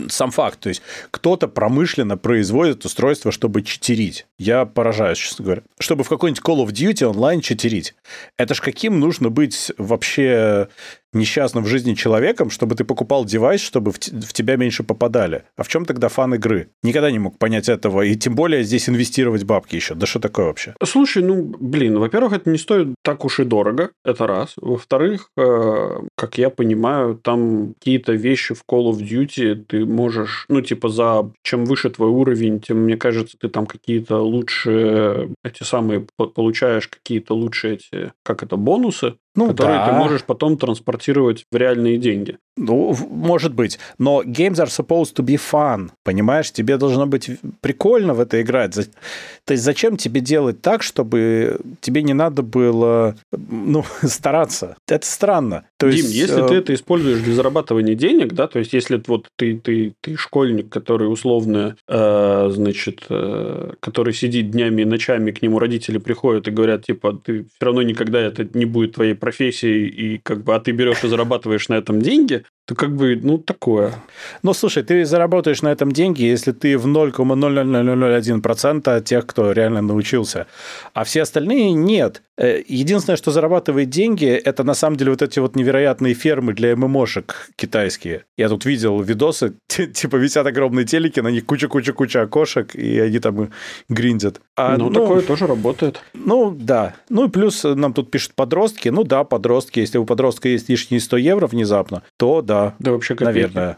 сам 0.10 0.32
факт, 0.32 0.60
то 0.60 0.70
есть 0.70 0.82
кто-то 1.12 1.48
промышленно 1.48 2.18
производит 2.18 2.84
устройство, 2.84 3.32
чтобы 3.32 3.62
читерить. 3.62 4.28
Я 4.38 4.66
поражаюсь, 4.66 5.18
честно 5.18 5.46
говоря. 5.46 5.62
Чтобы 5.80 6.04
в 6.04 6.10
какой-нибудь 6.10 6.44
Call 6.44 6.66
of 6.66 6.72
Duty 6.74 7.06
онлайн 7.06 7.40
читерить. 7.40 7.96
Это 8.38 8.54
ж 8.54 8.60
каким 8.60 9.00
нужно 9.00 9.30
быть 9.30 9.72
вообще 9.78 10.68
несчастным 11.16 11.64
в 11.64 11.68
жизни 11.68 11.94
человеком, 11.94 12.50
чтобы 12.50 12.76
ты 12.76 12.84
покупал 12.84 13.26
девайс, 13.26 13.62
чтобы 13.62 13.92
в, 13.92 13.98
в 13.98 14.34
тебя 14.34 14.56
меньше 14.56 14.84
попадали. 14.84 15.44
А 15.58 15.64
в 15.64 15.68
чем 15.68 15.86
тогда 15.86 16.10
фан 16.10 16.36
игры? 16.36 16.70
Никогда 16.84 17.12
не 17.12 17.20
мог 17.20 17.38
понять 17.38 17.70
этого. 17.70 18.02
И 18.02 18.16
тем 18.16 18.36
более 18.36 18.64
здесь 18.64 18.90
инвестировать 18.90 19.44
бабки 19.44 19.76
еще. 19.76 19.96
Да 19.96 20.06
что 20.06 20.20
такое 20.20 20.48
вообще? 20.48 20.76
Слушай, 20.84 21.24
ну, 21.24 21.44
блин, 21.60 22.00
во-первых, 22.00 22.34
это 22.34 22.50
не 22.50 22.58
стоит 22.58 22.96
так 23.04 23.26
уж 23.26 23.40
и 23.40 23.44
дорого. 23.44 23.92
Это 24.04 24.28
раз. 24.28 24.54
Во-вторых, 24.58 25.32
э, 25.38 26.00
как 26.16 26.38
я 26.38 26.50
понимаю, 26.50 27.16
там 27.16 27.74
какие-то 27.80 28.14
вещи 28.14 28.54
в 28.54 28.64
Call 28.70 28.92
of 28.92 29.00
Duty 29.00 29.56
ты 29.56 29.86
можешь, 29.86 30.46
ну, 30.50 30.62
типа, 30.62 30.90
за 30.90 31.32
чем 31.44 31.66
выше 31.66 31.90
твой 31.90 32.10
уровень, 32.10 32.60
тем, 32.60 32.80
мне 32.80 32.98
кажется, 32.98 33.38
ты 33.40 33.50
там 33.50 33.66
какие-то 33.66 34.20
лучшие, 34.20 35.34
эти 35.44 35.64
самые, 35.64 36.08
получаешь 36.18 36.88
какие-то 36.88 37.36
лучшие 37.36 37.76
эти, 37.76 38.12
как 38.24 38.44
это, 38.44 38.58
бонусы 38.58 39.16
ну, 39.36 39.48
которые 39.48 39.80
да. 39.80 39.86
ты 39.88 39.92
можешь 39.94 40.24
потом 40.24 40.58
транспортировать 40.58 41.46
в 41.52 41.56
реальные 41.56 41.98
деньги. 41.98 42.38
Ну, 42.58 42.96
может 43.10 43.54
быть. 43.54 43.80
Но 43.98 44.24
games 44.24 44.56
are 44.56 44.68
supposed 44.68 45.14
to 45.16 45.26
be 45.26 45.38
fun. 45.38 45.90
Понимаешь, 46.04 46.52
тебе 46.52 46.78
должно 46.78 47.06
быть 47.06 47.30
прикольно 47.60 48.14
в 48.14 48.22
это 48.22 48.42
играть. 48.42 48.74
То 48.74 49.52
есть 49.52 49.64
зачем 49.64 49.98
тебе 49.98 50.22
делать 50.22 50.62
так, 50.62 50.82
чтобы 50.82 51.60
тебе 51.82 52.02
не 52.02 52.14
надо 52.14 52.44
было 52.44 53.16
ну, 53.32 53.84
стараться? 54.04 54.78
Это 54.88 55.06
странно. 55.06 55.66
То 55.78 55.90
Дим, 55.90 55.98
есть, 55.98 56.14
если 56.14 56.46
э... 56.46 56.48
ты 56.48 56.56
это 56.56 56.74
используешь 56.74 57.20
для 57.20 57.34
зарабатывания 57.34 57.96
денег, 57.96 58.34
да, 58.34 58.48
то 58.48 58.60
есть 58.60 58.72
если 58.72 59.02
вот 59.06 59.28
ты, 59.36 59.58
ты, 59.58 59.94
ты 60.00 60.16
школьник, 60.16 60.70
который 60.70 61.12
условно, 61.12 61.76
э, 61.88 62.50
значит, 62.52 63.06
э, 63.10 63.74
который 63.82 64.14
сидит 64.14 64.52
днями 64.52 64.84
и 64.84 64.86
ночами, 64.86 65.32
к 65.32 65.42
нему 65.42 65.60
родители 65.60 65.98
приходят 65.98 66.48
и 66.48 66.52
говорят, 66.52 66.86
типа, 66.86 67.20
ты 67.24 67.44
все 67.44 67.66
равно 67.66 67.82
никогда 67.82 68.22
это 68.22 68.48
не 68.54 68.66
будет 68.66 68.94
твоей 68.94 69.14
профессией, 69.26 69.88
и 69.88 70.18
как 70.20 70.44
бы, 70.44 70.54
а 70.54 70.60
ты 70.60 70.72
берешь 70.72 71.04
и 71.04 71.08
зарабатываешь 71.08 71.68
на 71.68 71.74
этом 71.74 72.00
деньги, 72.00 72.46
то 72.66 72.76
как 72.76 72.96
бы, 72.96 73.20
ну, 73.22 73.38
такое. 73.38 73.94
Ну, 74.42 74.54
слушай, 74.54 74.82
ты 74.84 75.06
заработаешь 75.06 75.62
на 75.62 75.72
этом 75.72 75.92
деньги, 75.92 76.24
если 76.24 76.52
ты 76.52 76.76
в 76.78 76.88
0,0001% 76.88 79.04
тех, 79.04 79.28
кто 79.28 79.52
реально 79.52 79.84
научился. 79.84 80.48
А 80.94 81.04
все 81.04 81.22
остальные 81.22 81.74
нет. 81.74 82.24
Э, 82.38 82.62
единственное, 82.68 83.18
что 83.18 83.32
зарабатывает 83.32 83.90
деньги, 83.90 84.26
это 84.26 84.64
на 84.64 84.74
самом 84.74 84.98
деле 84.98 85.12
вот 85.12 85.22
эти 85.22 85.40
вот 85.40 85.56
невероятные 85.56 86.16
фермы 86.16 86.54
для 86.54 86.76
ММОшек 86.76 87.52
китайские. 87.56 88.26
Я 88.36 88.50
тут 88.50 88.66
видел 88.66 89.00
видосы, 89.00 89.54
типа 89.68 90.18
висят 90.18 90.48
огромные 90.48 90.86
телеки, 90.86 91.20
на 91.20 91.30
них 91.30 91.46
куча-куча-куча 91.46 92.24
окошек, 92.24 92.76
и 92.76 93.00
они 93.00 93.20
там 93.20 93.52
гриндят. 93.90 94.42
А, 94.58 94.76
ну, 94.78 94.90
ну, 94.90 95.02
такое 95.02 95.22
тоже 95.22 95.48
работает. 95.48 96.02
Ну, 96.14 96.52
да. 96.52 96.96
Ну, 97.10 97.28
и 97.28 97.30
плюс 97.30 97.64
нам 97.64 97.94
тут 97.94 98.12
пишут 98.12 98.34
подростки. 98.36 98.90
Ну, 98.90 99.04
да, 99.04 99.24
подростки. 99.24 99.80
Если 99.80 99.98
у 99.98 100.06
подростка 100.06 100.50
есть 100.50 100.68
лишние 100.68 101.00
100 101.00 101.18
евро 101.18 101.48
внезапно, 101.48 102.04
то 102.18 102.42
да, 102.42 102.55
да. 102.56 102.76
Да 102.80 102.92
вообще 102.92 103.16
копейки. 103.16 103.36
Наверное. 103.54 103.78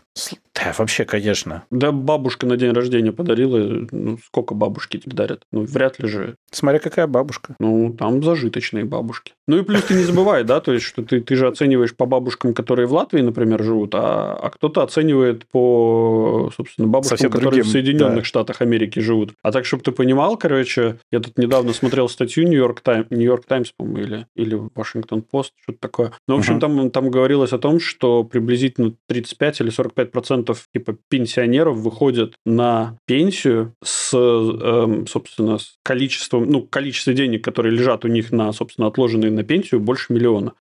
Да, 0.57 0.73
вообще, 0.77 1.05
конечно. 1.05 1.63
Да 1.69 1.91
бабушка 1.91 2.47
на 2.47 2.57
день 2.57 2.71
рождения 2.71 3.11
подарила. 3.11 3.85
Ну, 3.91 4.17
сколько 4.25 4.55
бабушки 4.55 4.97
тебе 4.97 5.15
дарят? 5.15 5.43
Ну, 5.51 5.61
вряд 5.61 5.99
ли 5.99 6.07
же. 6.07 6.35
Смотря 6.51 6.79
какая 6.79 7.07
бабушка. 7.07 7.55
Ну, 7.59 7.93
там 7.93 8.23
зажиточные 8.23 8.85
бабушки. 8.85 9.33
Ну 9.47 9.59
и 9.59 9.63
плюс 9.63 9.83
ты 9.83 9.93
не 9.93 10.03
забывай, 10.03 10.43
да, 10.43 10.59
то 10.59 10.73
есть, 10.73 10.85
что 10.85 11.03
ты, 11.03 11.21
ты 11.21 11.35
же 11.35 11.47
оцениваешь 11.47 11.95
по 11.95 12.05
бабушкам, 12.05 12.53
которые 12.53 12.85
в 12.87 12.93
Латвии, 12.93 13.21
например, 13.21 13.63
живут, 13.63 13.95
а, 13.95 14.37
а 14.41 14.49
кто-то 14.49 14.83
оценивает 14.83 15.47
по, 15.47 16.51
собственно, 16.55 16.87
бабушкам, 16.87 17.17
Совсем 17.17 17.31
которые 17.31 17.51
другим, 17.51 17.65
в 17.65 17.71
Соединенных 17.71 18.19
да. 18.19 18.23
Штатах 18.23 18.61
Америки 18.61 18.99
живут. 18.99 19.33
А 19.43 19.51
так, 19.53 19.65
чтобы 19.65 19.83
ты 19.83 19.91
понимал, 19.91 20.35
короче, 20.37 20.97
я 21.11 21.19
тут 21.19 21.37
недавно 21.37 21.71
смотрел 21.71 22.09
статью 22.09 22.45
Нью-Йорк 22.45 22.81
Тайм, 22.81 23.05
Нью-Йорк 23.09 23.45
Таймс, 23.45 23.71
по-моему, 23.77 23.99
или, 23.99 24.27
или 24.35 24.61
Вашингтон 24.75 25.21
Пост, 25.21 25.53
что-то 25.61 25.79
такое. 25.79 26.11
Ну, 26.27 26.35
в 26.35 26.39
общем, 26.39 26.55
угу. 26.55 26.61
там, 26.61 26.91
там 26.91 27.09
говорилось 27.09 27.53
о 27.53 27.59
том, 27.59 27.79
что 27.79 28.25
приблизительно 28.25 28.95
35 29.07 29.61
или 29.61 29.69
45 29.69 30.11
процентов 30.11 30.46
типа 30.73 30.97
пенсионеров 31.09 31.77
выходят 31.77 32.35
на 32.45 32.97
пенсию 33.05 33.73
с, 33.83 34.11
э, 34.13 35.05
собственно, 35.07 35.57
с 35.57 35.75
количеством, 35.83 36.49
ну, 36.49 36.61
количество 36.61 37.13
денег, 37.13 37.43
которые 37.43 37.75
лежат 37.75 38.05
у 38.05 38.07
них 38.07 38.31
на, 38.31 38.51
собственно, 38.53 38.87
отложенные 38.87 39.31
на 39.31 39.43
пенсию, 39.43 39.81
больше 39.81 40.13
миллиона. 40.13 40.53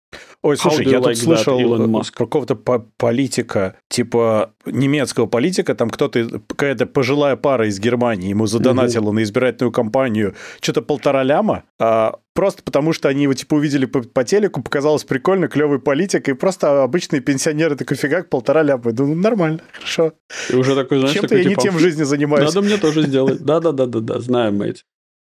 Ой, 0.42 0.58
слушай, 0.58 0.86
я 0.86 0.98
like 0.98 1.14
тут 1.14 1.18
слышал 1.18 2.04
какого-то 2.12 2.54
политика, 2.54 3.76
типа 3.88 4.52
немецкого 4.66 5.26
политика, 5.26 5.74
там 5.74 5.88
кто-то, 5.88 6.40
какая-то 6.48 6.84
пожилая 6.84 7.36
пара 7.36 7.66
из 7.66 7.80
Германии 7.80 8.28
ему 8.28 8.46
задонатила 8.46 9.06
угу. 9.06 9.12
на 9.12 9.22
избирательную 9.22 9.72
кампанию 9.72 10.34
что-то 10.60 10.82
полтора 10.82 11.22
ляма, 11.22 11.64
а, 11.80 12.16
просто 12.34 12.62
потому 12.62 12.92
что 12.92 13.08
они 13.08 13.22
его 13.22 13.32
типа 13.32 13.54
увидели 13.54 13.86
по, 13.86 14.02
по 14.02 14.22
телеку, 14.24 14.62
показалось 14.62 15.04
прикольно, 15.04 15.48
клевый 15.48 15.78
политик, 15.78 16.28
и 16.28 16.34
просто 16.34 16.82
обычные 16.82 17.20
пенсионеры 17.20 17.74
такой 17.74 17.96
фигак 17.96 18.28
полтора 18.28 18.62
ляма. 18.62 18.92
Думаю, 18.92 19.16
нормально, 19.16 19.60
хорошо. 19.72 20.12
И 20.50 20.56
уже 20.56 20.74
такой, 20.74 20.98
знаешь, 20.98 21.14
Чем-то 21.14 21.36
я 21.36 21.42
типа, 21.42 21.48
не 21.48 21.56
тем 21.56 21.74
в 21.74 21.78
жизни 21.78 22.02
занимаюсь. 22.02 22.54
Надо 22.54 22.66
мне 22.66 22.76
тоже 22.76 23.02
сделать. 23.02 23.40
Да-да-да-да-да, 23.42 24.20
знаем 24.20 24.58
мы 24.58 24.68
эти 24.68 24.82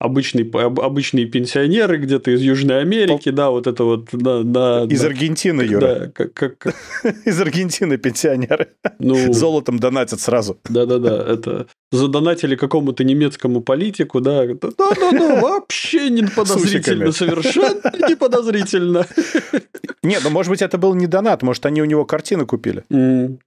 обычные, 0.05 0.49
обычные 0.53 1.25
пенсионеры 1.25 1.97
где-то 1.97 2.31
из 2.31 2.41
Южной 2.41 2.81
Америки, 2.81 3.29
да, 3.29 3.49
вот 3.49 3.67
это 3.67 3.83
вот... 3.83 4.07
Да, 4.11 4.43
да, 4.43 4.83
из 4.85 5.01
да, 5.01 5.07
Аргентины, 5.07 5.61
Юра. 5.61 5.79
Да, 5.79 6.11
как, 6.13 6.33
как... 6.33 6.75
Из 7.25 7.41
Аргентины 7.41 7.97
пенсионеры. 7.97 8.69
Ну, 8.99 9.33
Золотом 9.33 9.79
донатят 9.79 10.21
сразу. 10.21 10.57
Да-да-да, 10.69 11.23
это 11.27 11.67
задонатили 11.91 12.55
какому-то 12.55 13.03
немецкому 13.03 13.61
политику, 13.61 14.19
да, 14.21 14.45
да-да-да, 14.45 15.41
вообще 15.41 16.09
не 16.09 16.23
подозрительно, 16.23 17.11
совершенно 17.11 18.07
не 18.07 18.15
подозрительно. 18.15 19.07
Нет, 20.03 20.21
ну, 20.23 20.29
может 20.29 20.49
быть, 20.49 20.61
это 20.61 20.77
был 20.77 20.93
не 20.93 21.07
донат, 21.07 21.41
может, 21.41 21.65
они 21.65 21.81
у 21.81 21.85
него 21.85 22.05
картины 22.05 22.45
купили. 22.45 22.83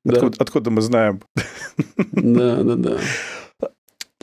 Откуда, 0.05 0.31
да. 0.31 0.37
откуда 0.39 0.71
мы 0.71 0.81
знаем? 0.83 1.23
Да-да-да. 2.13 2.99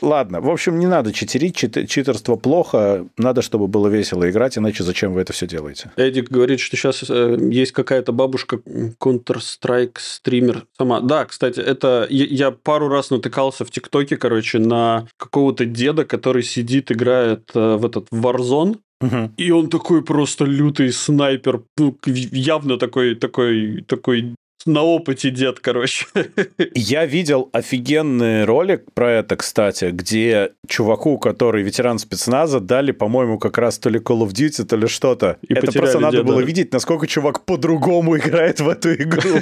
Ладно, 0.02 0.40
в 0.40 0.50
общем, 0.50 0.78
не 0.78 0.86
надо 0.86 1.12
читерить, 1.12 1.56
чит, 1.56 1.88
читерство 1.88 2.36
плохо, 2.36 3.06
надо, 3.16 3.40
чтобы 3.40 3.66
было 3.66 3.88
весело 3.88 4.28
играть, 4.28 4.58
иначе 4.58 4.84
зачем 4.84 5.14
вы 5.14 5.22
это 5.22 5.32
все 5.32 5.46
делаете? 5.46 5.90
Эдик 5.96 6.30
говорит, 6.30 6.60
что 6.60 6.76
сейчас 6.76 7.04
э, 7.08 7.36
есть 7.50 7.72
какая-то 7.72 8.12
бабушка 8.12 8.56
Counter-Strike 8.56 9.96
стример 9.98 10.66
сама. 10.76 11.00
Да, 11.00 11.24
кстати, 11.24 11.60
это 11.60 12.06
я 12.10 12.50
пару 12.50 12.88
раз 12.88 13.10
натыкался 13.10 13.64
в 13.64 13.70
ТикТоке, 13.70 14.16
короче, 14.18 14.58
на 14.58 15.06
какого-то 15.16 15.64
деда, 15.64 16.04
который 16.04 16.42
сидит, 16.42 16.92
играет 16.92 17.50
э, 17.54 17.76
в 17.76 17.86
этот 17.86 18.08
Warzone, 18.10 18.78
Угу. 18.98 19.32
И 19.36 19.50
он 19.50 19.68
такой 19.68 20.02
просто 20.02 20.46
лютый 20.46 20.90
снайпер, 20.90 21.62
ну, 21.76 21.96
явно 22.06 22.78
такой, 22.78 23.14
такой, 23.14 23.84
такой 23.86 24.34
на 24.66 24.82
опыте 24.82 25.30
дед, 25.30 25.60
короче. 25.60 26.06
Я 26.74 27.06
видел 27.06 27.48
офигенный 27.52 28.44
ролик 28.44 28.92
про 28.92 29.12
это, 29.12 29.36
кстати, 29.36 29.86
где 29.92 30.52
чуваку, 30.68 31.18
который 31.18 31.62
ветеран 31.62 31.98
спецназа, 31.98 32.60
дали, 32.60 32.92
по-моему, 32.92 33.38
как 33.38 33.58
раз 33.58 33.78
то 33.78 33.88
ли 33.88 33.98
Call 33.98 34.26
of 34.26 34.32
Duty, 34.32 34.64
то 34.64 34.76
ли 34.76 34.86
что-то. 34.86 35.38
И 35.42 35.54
это 35.54 35.72
просто 35.72 36.00
надо 36.00 36.18
деда. 36.18 36.28
было 36.28 36.40
видеть, 36.40 36.72
насколько 36.72 37.06
чувак 37.06 37.44
по-другому 37.44 38.16
играет 38.18 38.60
в 38.60 38.68
эту 38.68 38.94
игру. 38.94 39.40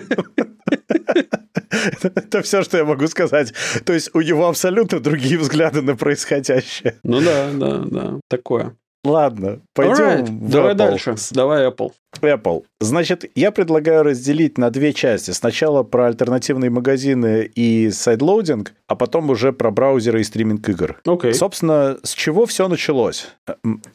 Это 2.02 2.42
все, 2.42 2.62
что 2.62 2.78
я 2.78 2.84
могу 2.84 3.06
сказать. 3.08 3.52
То 3.84 3.92
есть 3.92 4.10
у 4.14 4.20
него 4.20 4.48
абсолютно 4.48 5.00
другие 5.00 5.38
взгляды 5.38 5.82
на 5.82 5.96
происходящее. 5.96 6.96
Ну 7.02 7.20
да, 7.20 7.50
да, 7.52 7.78
да, 7.78 8.20
такое. 8.28 8.76
Ладно, 9.04 9.60
пойдем. 9.74 9.96
Right. 9.96 10.50
Давай 10.50 10.72
Apple. 10.72 10.76
дальше. 10.76 11.14
Давай 11.32 11.68
Apple. 11.68 11.92
Apple. 12.20 12.64
Значит, 12.80 13.24
я 13.34 13.50
предлагаю 13.50 14.02
разделить 14.02 14.58
на 14.58 14.70
две 14.70 14.92
части. 14.92 15.30
Сначала 15.30 15.82
про 15.82 16.06
альтернативные 16.06 16.70
магазины 16.70 17.50
и 17.54 17.90
sideloading, 17.90 18.72
а 18.88 18.96
потом 18.96 19.30
уже 19.30 19.52
про 19.52 19.70
браузеры 19.70 20.20
и 20.20 20.24
стриминг 20.24 20.68
игр. 20.68 21.00
Okay. 21.06 21.32
Собственно, 21.32 21.98
с 22.02 22.12
чего 22.12 22.46
все 22.46 22.68
началось? 22.68 23.28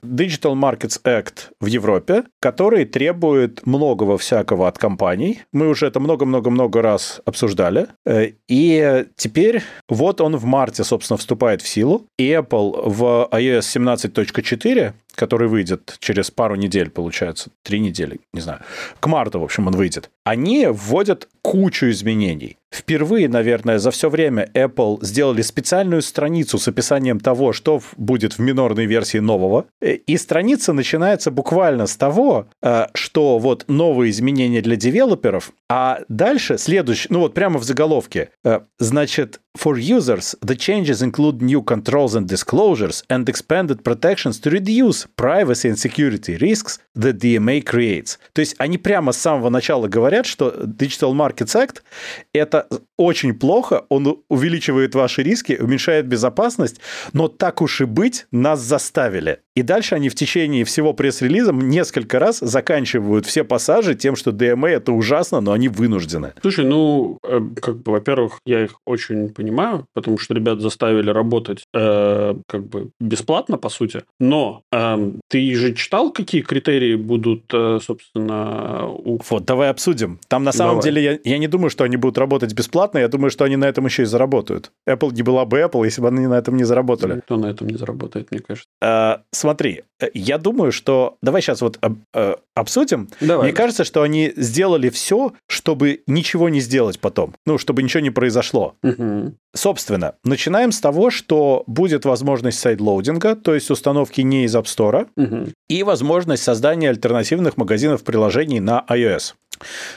Digital 0.03 0.55
Markets 0.55 1.01
Act 1.03 1.51
в 1.59 1.67
Европе, 1.67 2.23
который 2.39 2.85
требует 2.85 3.65
многого 3.65 4.17
всякого 4.17 4.67
от 4.67 4.77
компаний. 4.77 5.41
Мы 5.53 5.67
уже 5.67 5.87
это 5.87 5.99
много-много-много 5.99 6.81
раз 6.81 7.21
обсуждали. 7.25 7.87
Э, 8.05 8.31
и 8.47 9.05
теперь 9.15 9.61
вот 9.87 10.21
он 10.21 10.35
в 10.35 10.45
марте, 10.45 10.83
собственно, 10.83 11.17
вступает 11.17 11.61
в 11.61 11.67
силу. 11.67 12.07
И 12.17 12.29
Apple 12.31 12.89
в 12.89 13.29
iOS 13.31 13.59
17.4 13.59 14.93
который 15.19 15.49
выйдет 15.49 15.97
через 15.99 16.31
пару 16.31 16.55
недель, 16.55 16.89
получается, 16.89 17.49
три 17.63 17.81
недели, 17.81 18.21
не 18.33 18.39
знаю. 18.39 18.61
К 19.01 19.07
марту, 19.07 19.39
в 19.41 19.43
общем, 19.43 19.67
он 19.67 19.75
выйдет. 19.75 20.09
Они 20.23 20.65
вводят 20.67 21.27
кучу 21.41 21.89
изменений. 21.89 22.58
Впервые, 22.71 23.27
наверное, 23.27 23.79
за 23.79 23.89
все 23.91 24.09
время 24.09 24.49
Apple 24.53 24.99
сделали 25.03 25.41
специальную 25.41 26.01
страницу 26.01 26.59
с 26.59 26.67
описанием 26.67 27.19
того, 27.19 27.51
что 27.51 27.81
будет 27.97 28.33
в 28.33 28.39
минорной 28.39 28.85
версии 28.85 29.17
нового. 29.17 29.65
И 29.81 30.17
страница 30.17 30.73
начинается 30.73 31.31
буквально 31.31 31.87
с 31.87 31.95
того, 31.95 32.47
э, 32.61 32.85
что 32.93 33.39
вот 33.39 33.65
новые 33.67 34.11
изменения 34.11 34.61
для 34.61 34.75
девелоперов, 34.75 35.51
а 35.67 36.01
дальше 36.09 36.57
следующий, 36.57 37.07
ну 37.09 37.19
вот 37.19 37.33
прямо 37.33 37.59
в 37.59 37.63
заголовке, 37.63 38.29
э, 38.43 38.61
значит, 38.77 39.39
for 39.57 39.75
users, 39.77 40.35
the 40.41 40.55
changes 40.55 41.01
include 41.01 41.41
new 41.41 41.61
controls 41.61 42.15
and 42.15 42.27
disclosures 42.27 43.03
and 43.09 43.27
expanded 43.27 43.83
protections 43.83 44.39
to 44.39 44.49
reduce 44.49 45.07
privacy 45.15 45.69
and 45.69 45.77
security 45.77 46.37
risks 46.37 46.79
that 46.95 47.19
DMA 47.19 47.61
creates. 47.61 48.19
То 48.33 48.41
есть 48.41 48.55
они 48.57 48.77
прямо 48.77 49.11
с 49.11 49.17
самого 49.17 49.49
начала 49.49 49.87
говорят, 49.87 50.25
что 50.25 50.49
Digital 50.49 51.13
Markets 51.13 51.55
Act— 51.55 51.81
это 52.33 52.58
очень 52.97 53.33
плохо, 53.33 53.85
он 53.89 54.21
увеличивает 54.29 54.95
ваши 54.95 55.23
риски, 55.23 55.57
уменьшает 55.59 56.07
безопасность, 56.07 56.79
но 57.13 57.27
так 57.27 57.61
уж 57.61 57.81
и 57.81 57.85
быть, 57.85 58.27
нас 58.31 58.59
заставили. 58.59 59.39
И 59.55 59.61
дальше 59.61 59.95
они 59.95 60.07
в 60.07 60.15
течение 60.15 60.63
всего 60.63 60.93
пресс-релиза 60.93 61.51
несколько 61.51 62.17
раз 62.17 62.39
заканчивают 62.39 63.25
все 63.25 63.43
пассажи 63.43 63.93
тем, 63.93 64.15
что 64.15 64.31
DMA— 64.31 64.67
это 64.69 64.93
ужасно, 64.93 65.41
но 65.41 65.51
они 65.51 65.67
вынуждены. 65.67 66.33
Слушай, 66.41 66.65
ну, 66.65 67.17
э, 67.23 67.41
как 67.61 67.81
бы, 67.81 67.91
во-первых, 67.91 68.39
я 68.45 68.63
их 68.63 68.79
очень 68.85 69.29
понимаю, 69.29 69.85
потому 69.93 70.17
что 70.17 70.33
ребят 70.33 70.61
заставили 70.61 71.09
работать 71.09 71.63
э, 71.73 72.35
как 72.47 72.67
бы 72.67 72.91
бесплатно, 73.01 73.57
по 73.57 73.69
сути. 73.69 74.03
Но 74.19 74.61
э, 74.71 75.11
ты 75.27 75.53
же 75.55 75.73
читал, 75.73 76.11
какие 76.11 76.41
критерии 76.41 76.95
будут, 76.95 77.43
э, 77.53 77.79
собственно, 77.81 78.87
у... 78.87 79.19
Вот, 79.29 79.43
давай 79.43 79.69
обсудим. 79.69 80.19
Там 80.29 80.43
на 80.43 80.53
самом 80.53 80.79
давай. 80.79 80.83
деле 80.83 81.03
я, 81.03 81.19
я 81.31 81.37
не 81.37 81.47
думаю, 81.47 81.69
что 81.69 81.83
они 81.83 81.97
будут 81.97 82.17
работать 82.17 82.48
бесплатно, 82.53 82.99
я 82.99 83.07
думаю, 83.07 83.31
что 83.31 83.45
они 83.45 83.55
на 83.55 83.65
этом 83.65 83.85
еще 83.85 84.03
и 84.03 84.05
заработают. 84.05 84.71
Apple 84.87 85.13
не 85.13 85.23
была 85.23 85.45
бы 85.45 85.59
Apple, 85.59 85.85
если 85.85 86.01
бы 86.01 86.07
они 86.07 86.27
на 86.27 86.37
этом 86.37 86.57
не 86.57 86.63
заработали. 86.63 87.15
Никто 87.15 87.37
на 87.37 87.47
этом 87.47 87.67
не 87.67 87.77
заработает, 87.77 88.31
мне 88.31 88.39
кажется. 88.39 88.67
А, 88.81 89.21
смотри, 89.31 89.83
я 90.13 90.37
думаю, 90.37 90.71
что... 90.71 91.17
Давай 91.21 91.41
сейчас 91.41 91.61
вот 91.61 91.79
э, 92.13 92.35
обсудим. 92.55 93.09
Давай. 93.19 93.47
Мне 93.47 93.53
кажется, 93.53 93.83
что 93.83 94.01
они 94.01 94.31
сделали 94.35 94.89
все, 94.89 95.33
чтобы 95.47 96.01
ничего 96.07 96.49
не 96.49 96.59
сделать 96.59 96.99
потом. 96.99 97.33
Ну, 97.45 97.57
чтобы 97.57 97.83
ничего 97.83 98.01
не 98.01 98.11
произошло. 98.11 98.75
Угу. 98.83 99.33
Собственно, 99.55 100.15
начинаем 100.23 100.71
с 100.71 100.79
того, 100.79 101.09
что 101.09 101.63
будет 101.65 102.05
возможность 102.05 102.59
сайдлоудинга, 102.59 103.35
то 103.35 103.55
есть 103.55 103.71
установки 103.71 104.21
не 104.21 104.45
из 104.45 104.55
App 104.55 104.65
Store, 104.65 105.07
угу. 105.15 105.51
и 105.67 105.83
возможность 105.83 106.43
создания 106.43 106.89
альтернативных 106.89 107.57
магазинов 107.57 108.03
приложений 108.03 108.59
на 108.59 108.85
iOS. 108.89 109.33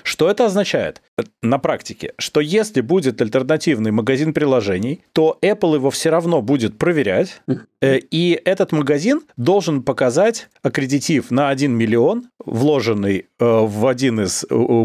Что 0.02 0.30
это 0.30 0.46
означает 0.46 1.02
на 1.42 1.58
практике? 1.58 2.14
Что 2.18 2.40
если 2.40 2.80
будет 2.80 3.20
альтернативный 3.20 3.90
магазин 3.90 4.32
приложений, 4.32 5.02
то 5.12 5.38
Apple 5.42 5.74
его 5.74 5.90
все 5.90 6.10
равно 6.10 6.42
будет 6.42 6.78
проверять, 6.78 7.42
э, 7.80 7.98
и 7.98 8.40
этот 8.44 8.72
магазин 8.72 9.22
должен 9.36 9.82
показать 9.82 10.48
аккредитив 10.62 11.30
на 11.30 11.48
1 11.48 11.72
миллион, 11.72 12.28
вложенный 12.44 13.26
э, 13.38 13.44
в 13.44 13.86
один 13.86 14.20
из 14.20 14.44
э, 14.48 14.84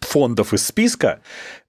фондов 0.00 0.54
из 0.54 0.66
списка, 0.66 1.20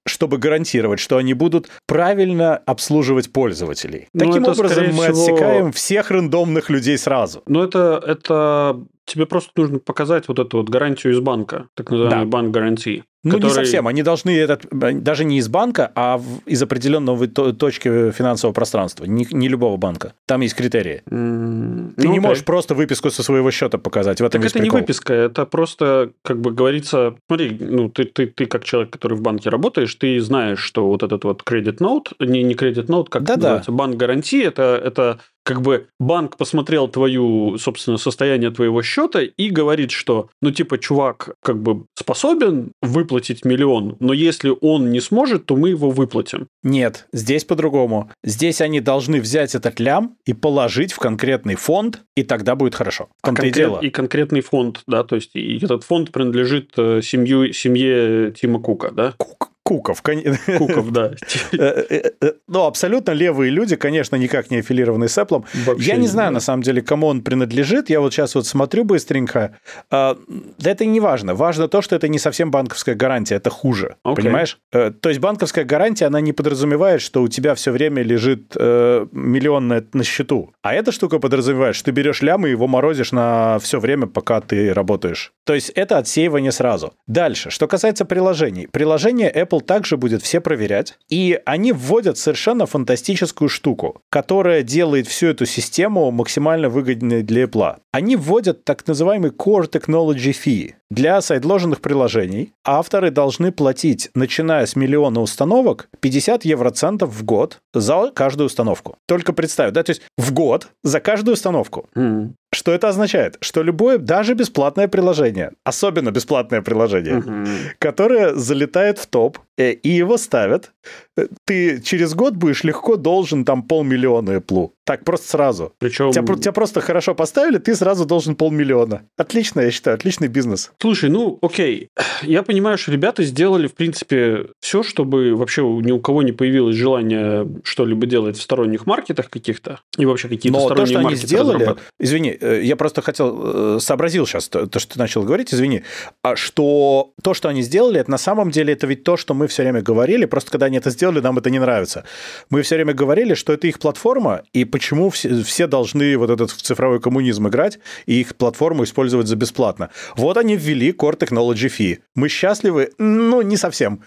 чтобы 0.06 0.38
гарантировать, 0.38 1.00
что 1.00 1.18
они 1.18 1.34
будут 1.34 1.70
правильно 1.88 2.58
обслуживать 2.58 3.32
пользователей. 3.32 4.08
Ну, 4.14 4.26
Таким 4.26 4.46
образом, 4.46 4.86
мы 4.86 4.92
всего... 4.92 5.08
отсекаем 5.08 5.72
всех 5.72 6.12
рандомных 6.12 6.70
людей 6.70 6.98
сразу. 6.98 7.42
Ну, 7.48 7.64
это, 7.64 8.02
это 8.06 8.80
тебе 9.06 9.26
просто 9.26 9.52
нужно 9.56 9.80
показать 9.80 10.28
вот 10.28 10.40
эту 10.40 10.58
вот 10.58 10.70
гарантию 10.70 11.14
из 11.14 11.20
банка, 11.20 11.68
так 11.76 11.92
называемый 11.92 12.26
да. 12.26 12.30
банк 12.30 12.52
гарантии. 12.52 13.04
Ну, 13.26 13.32
который... 13.32 13.50
не 13.50 13.54
совсем. 13.56 13.88
Они 13.88 14.04
должны 14.04 14.38
этот, 14.38 14.68
даже 14.72 15.26
не 15.26 15.40
из 15.40 15.50
банка, 15.50 15.92
а 15.96 16.22
из 16.46 16.62
определенного 16.62 17.28
точки 17.28 18.12
финансового 18.12 18.54
пространства, 18.54 19.06
не, 19.06 19.26
не 19.32 19.48
любого 19.48 19.78
банка. 19.78 20.14
Там 20.28 20.42
есть 20.42 20.54
критерии. 20.54 21.02
Mm, 21.10 21.96
Ты 21.96 22.08
ну, 22.08 22.12
не 22.12 22.20
okay. 22.20 22.22
можешь 22.22 22.46
просто 22.46 22.76
выписку 22.76 23.10
со 23.10 23.24
своего 23.24 23.50
счета 23.50 23.80
показать. 23.80 24.22
В 24.22 24.26
этом 24.26 24.42
так 24.42 24.52
это 24.52 24.60
прикол. 24.60 24.78
не 24.78 24.82
выписка, 24.82 25.14
это 25.14 25.48
просто, 25.48 26.12
как 26.22 26.40
бы 26.40 26.52
говорится, 26.52 27.16
смотри, 27.28 27.58
ну, 27.60 27.90
ты, 27.90 28.04
ты, 28.06 28.28
ты 28.28 28.46
как 28.46 28.64
человек, 28.64 28.92
который 28.92 29.18
в 29.18 29.22
банке 29.22 29.50
работаешь, 29.50 29.96
ты 29.96 30.20
знаешь, 30.20 30.60
что 30.60 30.86
вот 30.86 31.02
этот 31.02 31.24
вот 31.24 31.42
кредит 31.42 31.80
ноут, 31.80 32.14
не, 32.20 32.44
не 32.44 32.54
кредит 32.54 32.90
ноут, 32.90 33.10
как 33.10 33.24
да, 33.24 33.38
называется, 33.38 33.72
банк 33.72 33.96
гарантии, 33.96 34.44
это, 34.44 34.80
это 34.84 35.20
как 35.46 35.62
бы 35.62 35.88
банк 36.00 36.38
посмотрел 36.38 36.88
твою, 36.88 37.58
собственно, 37.60 37.98
состояние 37.98 38.50
твоего 38.50 38.82
счета 38.82 39.22
и 39.22 39.50
говорит, 39.52 39.92
что, 39.92 40.30
ну, 40.42 40.50
типа, 40.50 40.80
чувак 40.80 41.36
как 41.42 41.62
бы 41.62 41.86
способен 41.94 42.72
выплатить 42.82 43.46
миллион, 43.46 43.96
но 44.00 44.12
если 44.12 44.52
он 44.62 44.92
не 44.92 45.00
сможет, 45.00 45.46
то 45.46 45.56
мы 45.56 45.70
его 45.70 45.92
выплатим. 45.92 46.48
Нет, 46.64 47.08
здесь 47.14 47.46
по-другому. 47.46 48.10
Здесь 48.24 48.60
они 48.60 48.80
должны 48.80 49.22
взять 49.22 49.54
этот 49.54 49.80
лям 49.80 50.18
и 50.26 50.34
положить 50.34 50.92
в 50.92 50.98
конкретный 50.98 51.56
фонд, 51.56 52.02
и 52.16 52.24
тогда 52.24 52.56
будет 52.56 52.74
хорошо. 52.74 53.10
А 53.22 53.28
конкрет... 53.28 53.52
и 53.52 53.54
дело. 53.54 53.80
И 53.80 53.92
конкретный 53.92 54.42
фонд, 54.42 54.82
да, 54.88 55.04
то 55.04 55.16
есть 55.16 55.36
и 55.36 55.64
этот 55.64 55.84
фонд 55.84 56.12
принадлежит 56.12 56.72
э, 56.78 57.02
семью, 57.04 57.54
семье 57.54 58.32
Тима 58.32 58.60
Кука, 58.60 58.90
да? 58.90 59.14
Кук. 59.18 59.52
Куков. 59.66 60.04
Куков, 60.58 60.92
да. 60.92 61.12
Э, 61.54 61.86
э, 61.90 62.12
э, 62.22 62.32
ну, 62.48 62.66
абсолютно 62.66 63.14
левые 63.14 63.50
люди, 63.50 63.76
конечно, 63.76 64.16
никак 64.16 64.52
не 64.52 64.58
аффилированы 64.58 65.08
с 65.08 65.18
Apple. 65.18 65.44
Вообще 65.66 65.88
я 65.88 65.96
не 65.96 66.08
знаю, 66.08 66.32
на 66.32 66.40
самом 66.40 66.62
деле, 66.62 66.84
кому 66.84 67.08
он 67.08 67.22
принадлежит. 67.22 67.90
Я 67.90 68.00
вот 68.00 68.14
сейчас 68.14 68.36
вот 68.36 68.46
смотрю 68.46 68.84
быстренько. 68.84 69.58
А, 69.90 70.18
да 70.60 70.70
это 70.70 70.86
не 70.86 71.00
важно. 71.00 71.34
Важно 71.34 71.68
то, 71.68 71.82
что 71.82 71.96
это 71.96 72.08
не 72.08 72.20
совсем 72.20 72.52
банковская 72.52 72.94
гарантия, 72.94 73.36
это 73.36 73.50
хуже. 73.50 73.96
Okay. 74.06 74.16
Понимаешь? 74.16 74.60
То 74.70 75.10
есть 75.10 75.20
банковская 75.20 75.64
гарантия, 75.64 76.06
она 76.06 76.22
не 76.22 76.32
подразумевает, 76.32 77.02
что 77.02 77.24
у 77.24 77.28
тебя 77.28 77.56
все 77.56 77.72
время 77.72 78.04
лежит 78.04 78.56
миллион 78.56 79.68
на, 79.68 79.84
на 79.94 80.04
счету. 80.04 80.54
А 80.62 80.76
эта 80.76 80.92
штука 80.92 81.18
подразумевает, 81.18 81.76
что 81.76 81.86
ты 81.86 81.92
берешь 81.92 82.22
лям 82.22 82.46
и 82.46 82.52
его 82.52 82.68
морозишь 82.68 83.12
на 83.12 83.58
все 83.58 83.80
время, 83.80 84.06
пока 84.06 84.42
ты 84.42 84.72
работаешь. 84.76 85.34
То 85.44 85.56
есть 85.56 85.70
это 85.70 85.98
отсеивание 85.98 86.52
сразу. 86.52 86.94
Дальше, 87.08 87.50
что 87.50 87.68
касается 87.68 88.06
приложений. 88.06 88.68
Приложение 88.72 89.32
Apple 89.32 89.55
Apple 89.56 89.62
также 89.62 89.98
будет 89.98 90.22
все 90.22 90.40
проверять, 90.40 90.98
и 91.10 91.40
они 91.46 91.72
вводят 91.72 92.18
совершенно 92.18 92.66
фантастическую 92.66 93.50
штуку, 93.50 94.02
которая 94.10 94.64
делает 94.64 95.08
всю 95.08 95.28
эту 95.28 95.46
систему 95.46 96.12
максимально 96.12 96.70
выгодной 96.70 97.24
для 97.24 97.44
Apple. 97.44 97.78
Они 97.92 98.16
вводят 98.16 98.64
так 98.64 98.88
называемый 98.88 99.32
Core 99.32 99.70
Technology 99.70 100.32
Fee. 100.32 100.74
Для 100.92 101.20
сайдложенных 101.22 101.82
приложений 101.82 102.54
авторы 102.64 103.10
должны 103.10 103.52
платить, 103.52 104.12
начиная 104.14 104.66
с 104.66 104.76
миллиона 104.76 105.22
установок, 105.22 105.90
50 106.00 106.46
евроцентов 106.46 107.10
в 107.10 107.24
год 107.24 107.58
за 107.74 108.12
каждую 108.14 108.48
установку. 108.48 108.96
Только 109.08 109.34
представь, 109.34 109.72
да, 109.72 109.84
то 109.84 109.90
есть 109.92 110.02
в 110.18 110.32
год 110.32 110.68
за 110.84 111.00
каждую 111.00 111.34
установку. 111.34 111.90
Mm. 111.96 112.34
Что 112.54 112.72
это 112.72 112.88
означает? 112.88 113.38
Что 113.42 113.64
любое, 113.64 113.98
даже 113.98 114.34
бесплатное 114.34 114.88
приложение, 114.88 115.52
особенно 115.66 116.12
бесплатное 116.12 116.62
приложение, 116.62 117.16
mm-hmm. 117.16 117.58
которое 117.80 118.34
залетает 118.36 118.98
в 118.98 119.08
топ, 119.08 119.40
и 119.58 119.90
его 119.90 120.18
ставят, 120.18 120.72
э, 121.18 121.28
ты 121.46 121.82
через 121.82 122.14
год 122.14 122.36
будешь 122.36 122.64
легко 122.64 122.98
должен 122.98 123.46
там 123.46 123.64
полмиллиона 123.64 124.38
Apple. 124.38 124.72
Так, 124.86 125.04
просто 125.04 125.28
сразу. 125.30 125.74
Причем... 125.80 126.12
Тебя, 126.12 126.36
тебя 126.36 126.52
просто 126.52 126.80
хорошо 126.80 127.16
поставили, 127.16 127.58
ты 127.58 127.74
сразу 127.76 128.06
должен 128.06 128.36
полмиллиона. 128.36 129.02
Отлично, 129.18 129.62
я 129.62 129.72
считаю, 129.72 129.96
отличный 129.96 130.28
бизнес. 130.28 130.72
Слушай, 130.80 131.10
ну, 131.10 131.40
окей. 131.42 131.90
Я 132.22 132.44
понимаю, 132.44 132.78
что 132.78 132.92
ребята 132.92 133.24
сделали, 133.24 133.68
в 133.68 133.74
принципе, 133.74 134.48
все, 134.60 134.84
чтобы 134.84 135.36
вообще 135.36 135.64
ни 135.64 135.92
у 135.92 136.00
кого 136.00 136.22
не 136.22 136.34
появилось 136.34 136.76
желание 136.76 137.48
что-либо 137.64 138.06
делать 138.06 138.38
в 138.38 138.42
сторонних 138.42 138.86
маркетах 138.86 139.30
каких-то. 139.30 139.80
И 139.98 140.06
вообще 140.06 140.28
какие-то 140.28 140.60
Но 140.60 140.66
сторонние 140.66 140.94
то, 140.94 141.00
что 141.00 141.08
они 141.08 141.16
сделали... 141.16 141.76
Извини, 142.00 142.38
э, 142.40 142.62
я 142.64 142.76
просто 142.76 143.02
хотел... 143.02 143.78
Э, 143.78 143.80
сообразил 143.80 144.28
сейчас 144.28 144.50
то, 144.50 144.68
то, 144.68 144.80
что 144.80 144.94
ты 144.94 145.00
начал 145.00 145.24
говорить, 145.24 145.52
извини. 145.52 145.82
А 146.22 146.36
что 146.36 147.12
то, 147.24 147.34
что 147.34 147.50
они 147.50 147.64
сделали, 147.64 148.00
это 148.00 148.12
на 148.12 148.20
самом 148.20 148.52
деле 148.52 148.74
это 148.74 148.86
ведь 148.86 149.04
то, 149.04 149.18
что 149.18 149.34
мы 149.34 149.45
мы 149.46 149.50
все 149.50 149.62
время 149.62 149.84
говорили, 149.84 150.26
просто 150.26 150.50
когда 150.50 150.66
они 150.66 150.78
это 150.78 150.90
сделали, 150.90 151.20
нам 151.20 151.38
это 151.38 151.52
не 151.52 151.60
нравится. 151.60 152.04
Мы 152.50 152.64
все 152.64 152.76
время 152.76 152.96
говорили, 152.96 153.36
что 153.36 153.54
это 153.54 153.68
их 153.68 153.78
платформа, 153.78 154.42
и 154.54 154.66
почему 154.66 155.12
все, 155.12 155.44
все 155.44 155.68
должны 155.68 156.18
вот 156.18 156.32
этот 156.32 156.50
цифровой 156.50 157.00
коммунизм 157.00 157.48
играть 157.48 157.78
и 158.08 158.22
их 158.22 158.36
платформу 158.36 158.84
использовать 158.84 159.28
за 159.28 159.36
бесплатно. 159.36 159.92
Вот 160.18 160.38
они 160.38 160.56
ввели 160.56 160.92
Core 160.92 161.16
Technology 161.16 161.70
Fee. 161.70 162.00
Мы 162.16 162.28
счастливы? 162.28 162.90
Ну, 162.98 163.44
не 163.44 163.58
совсем. 163.58 164.02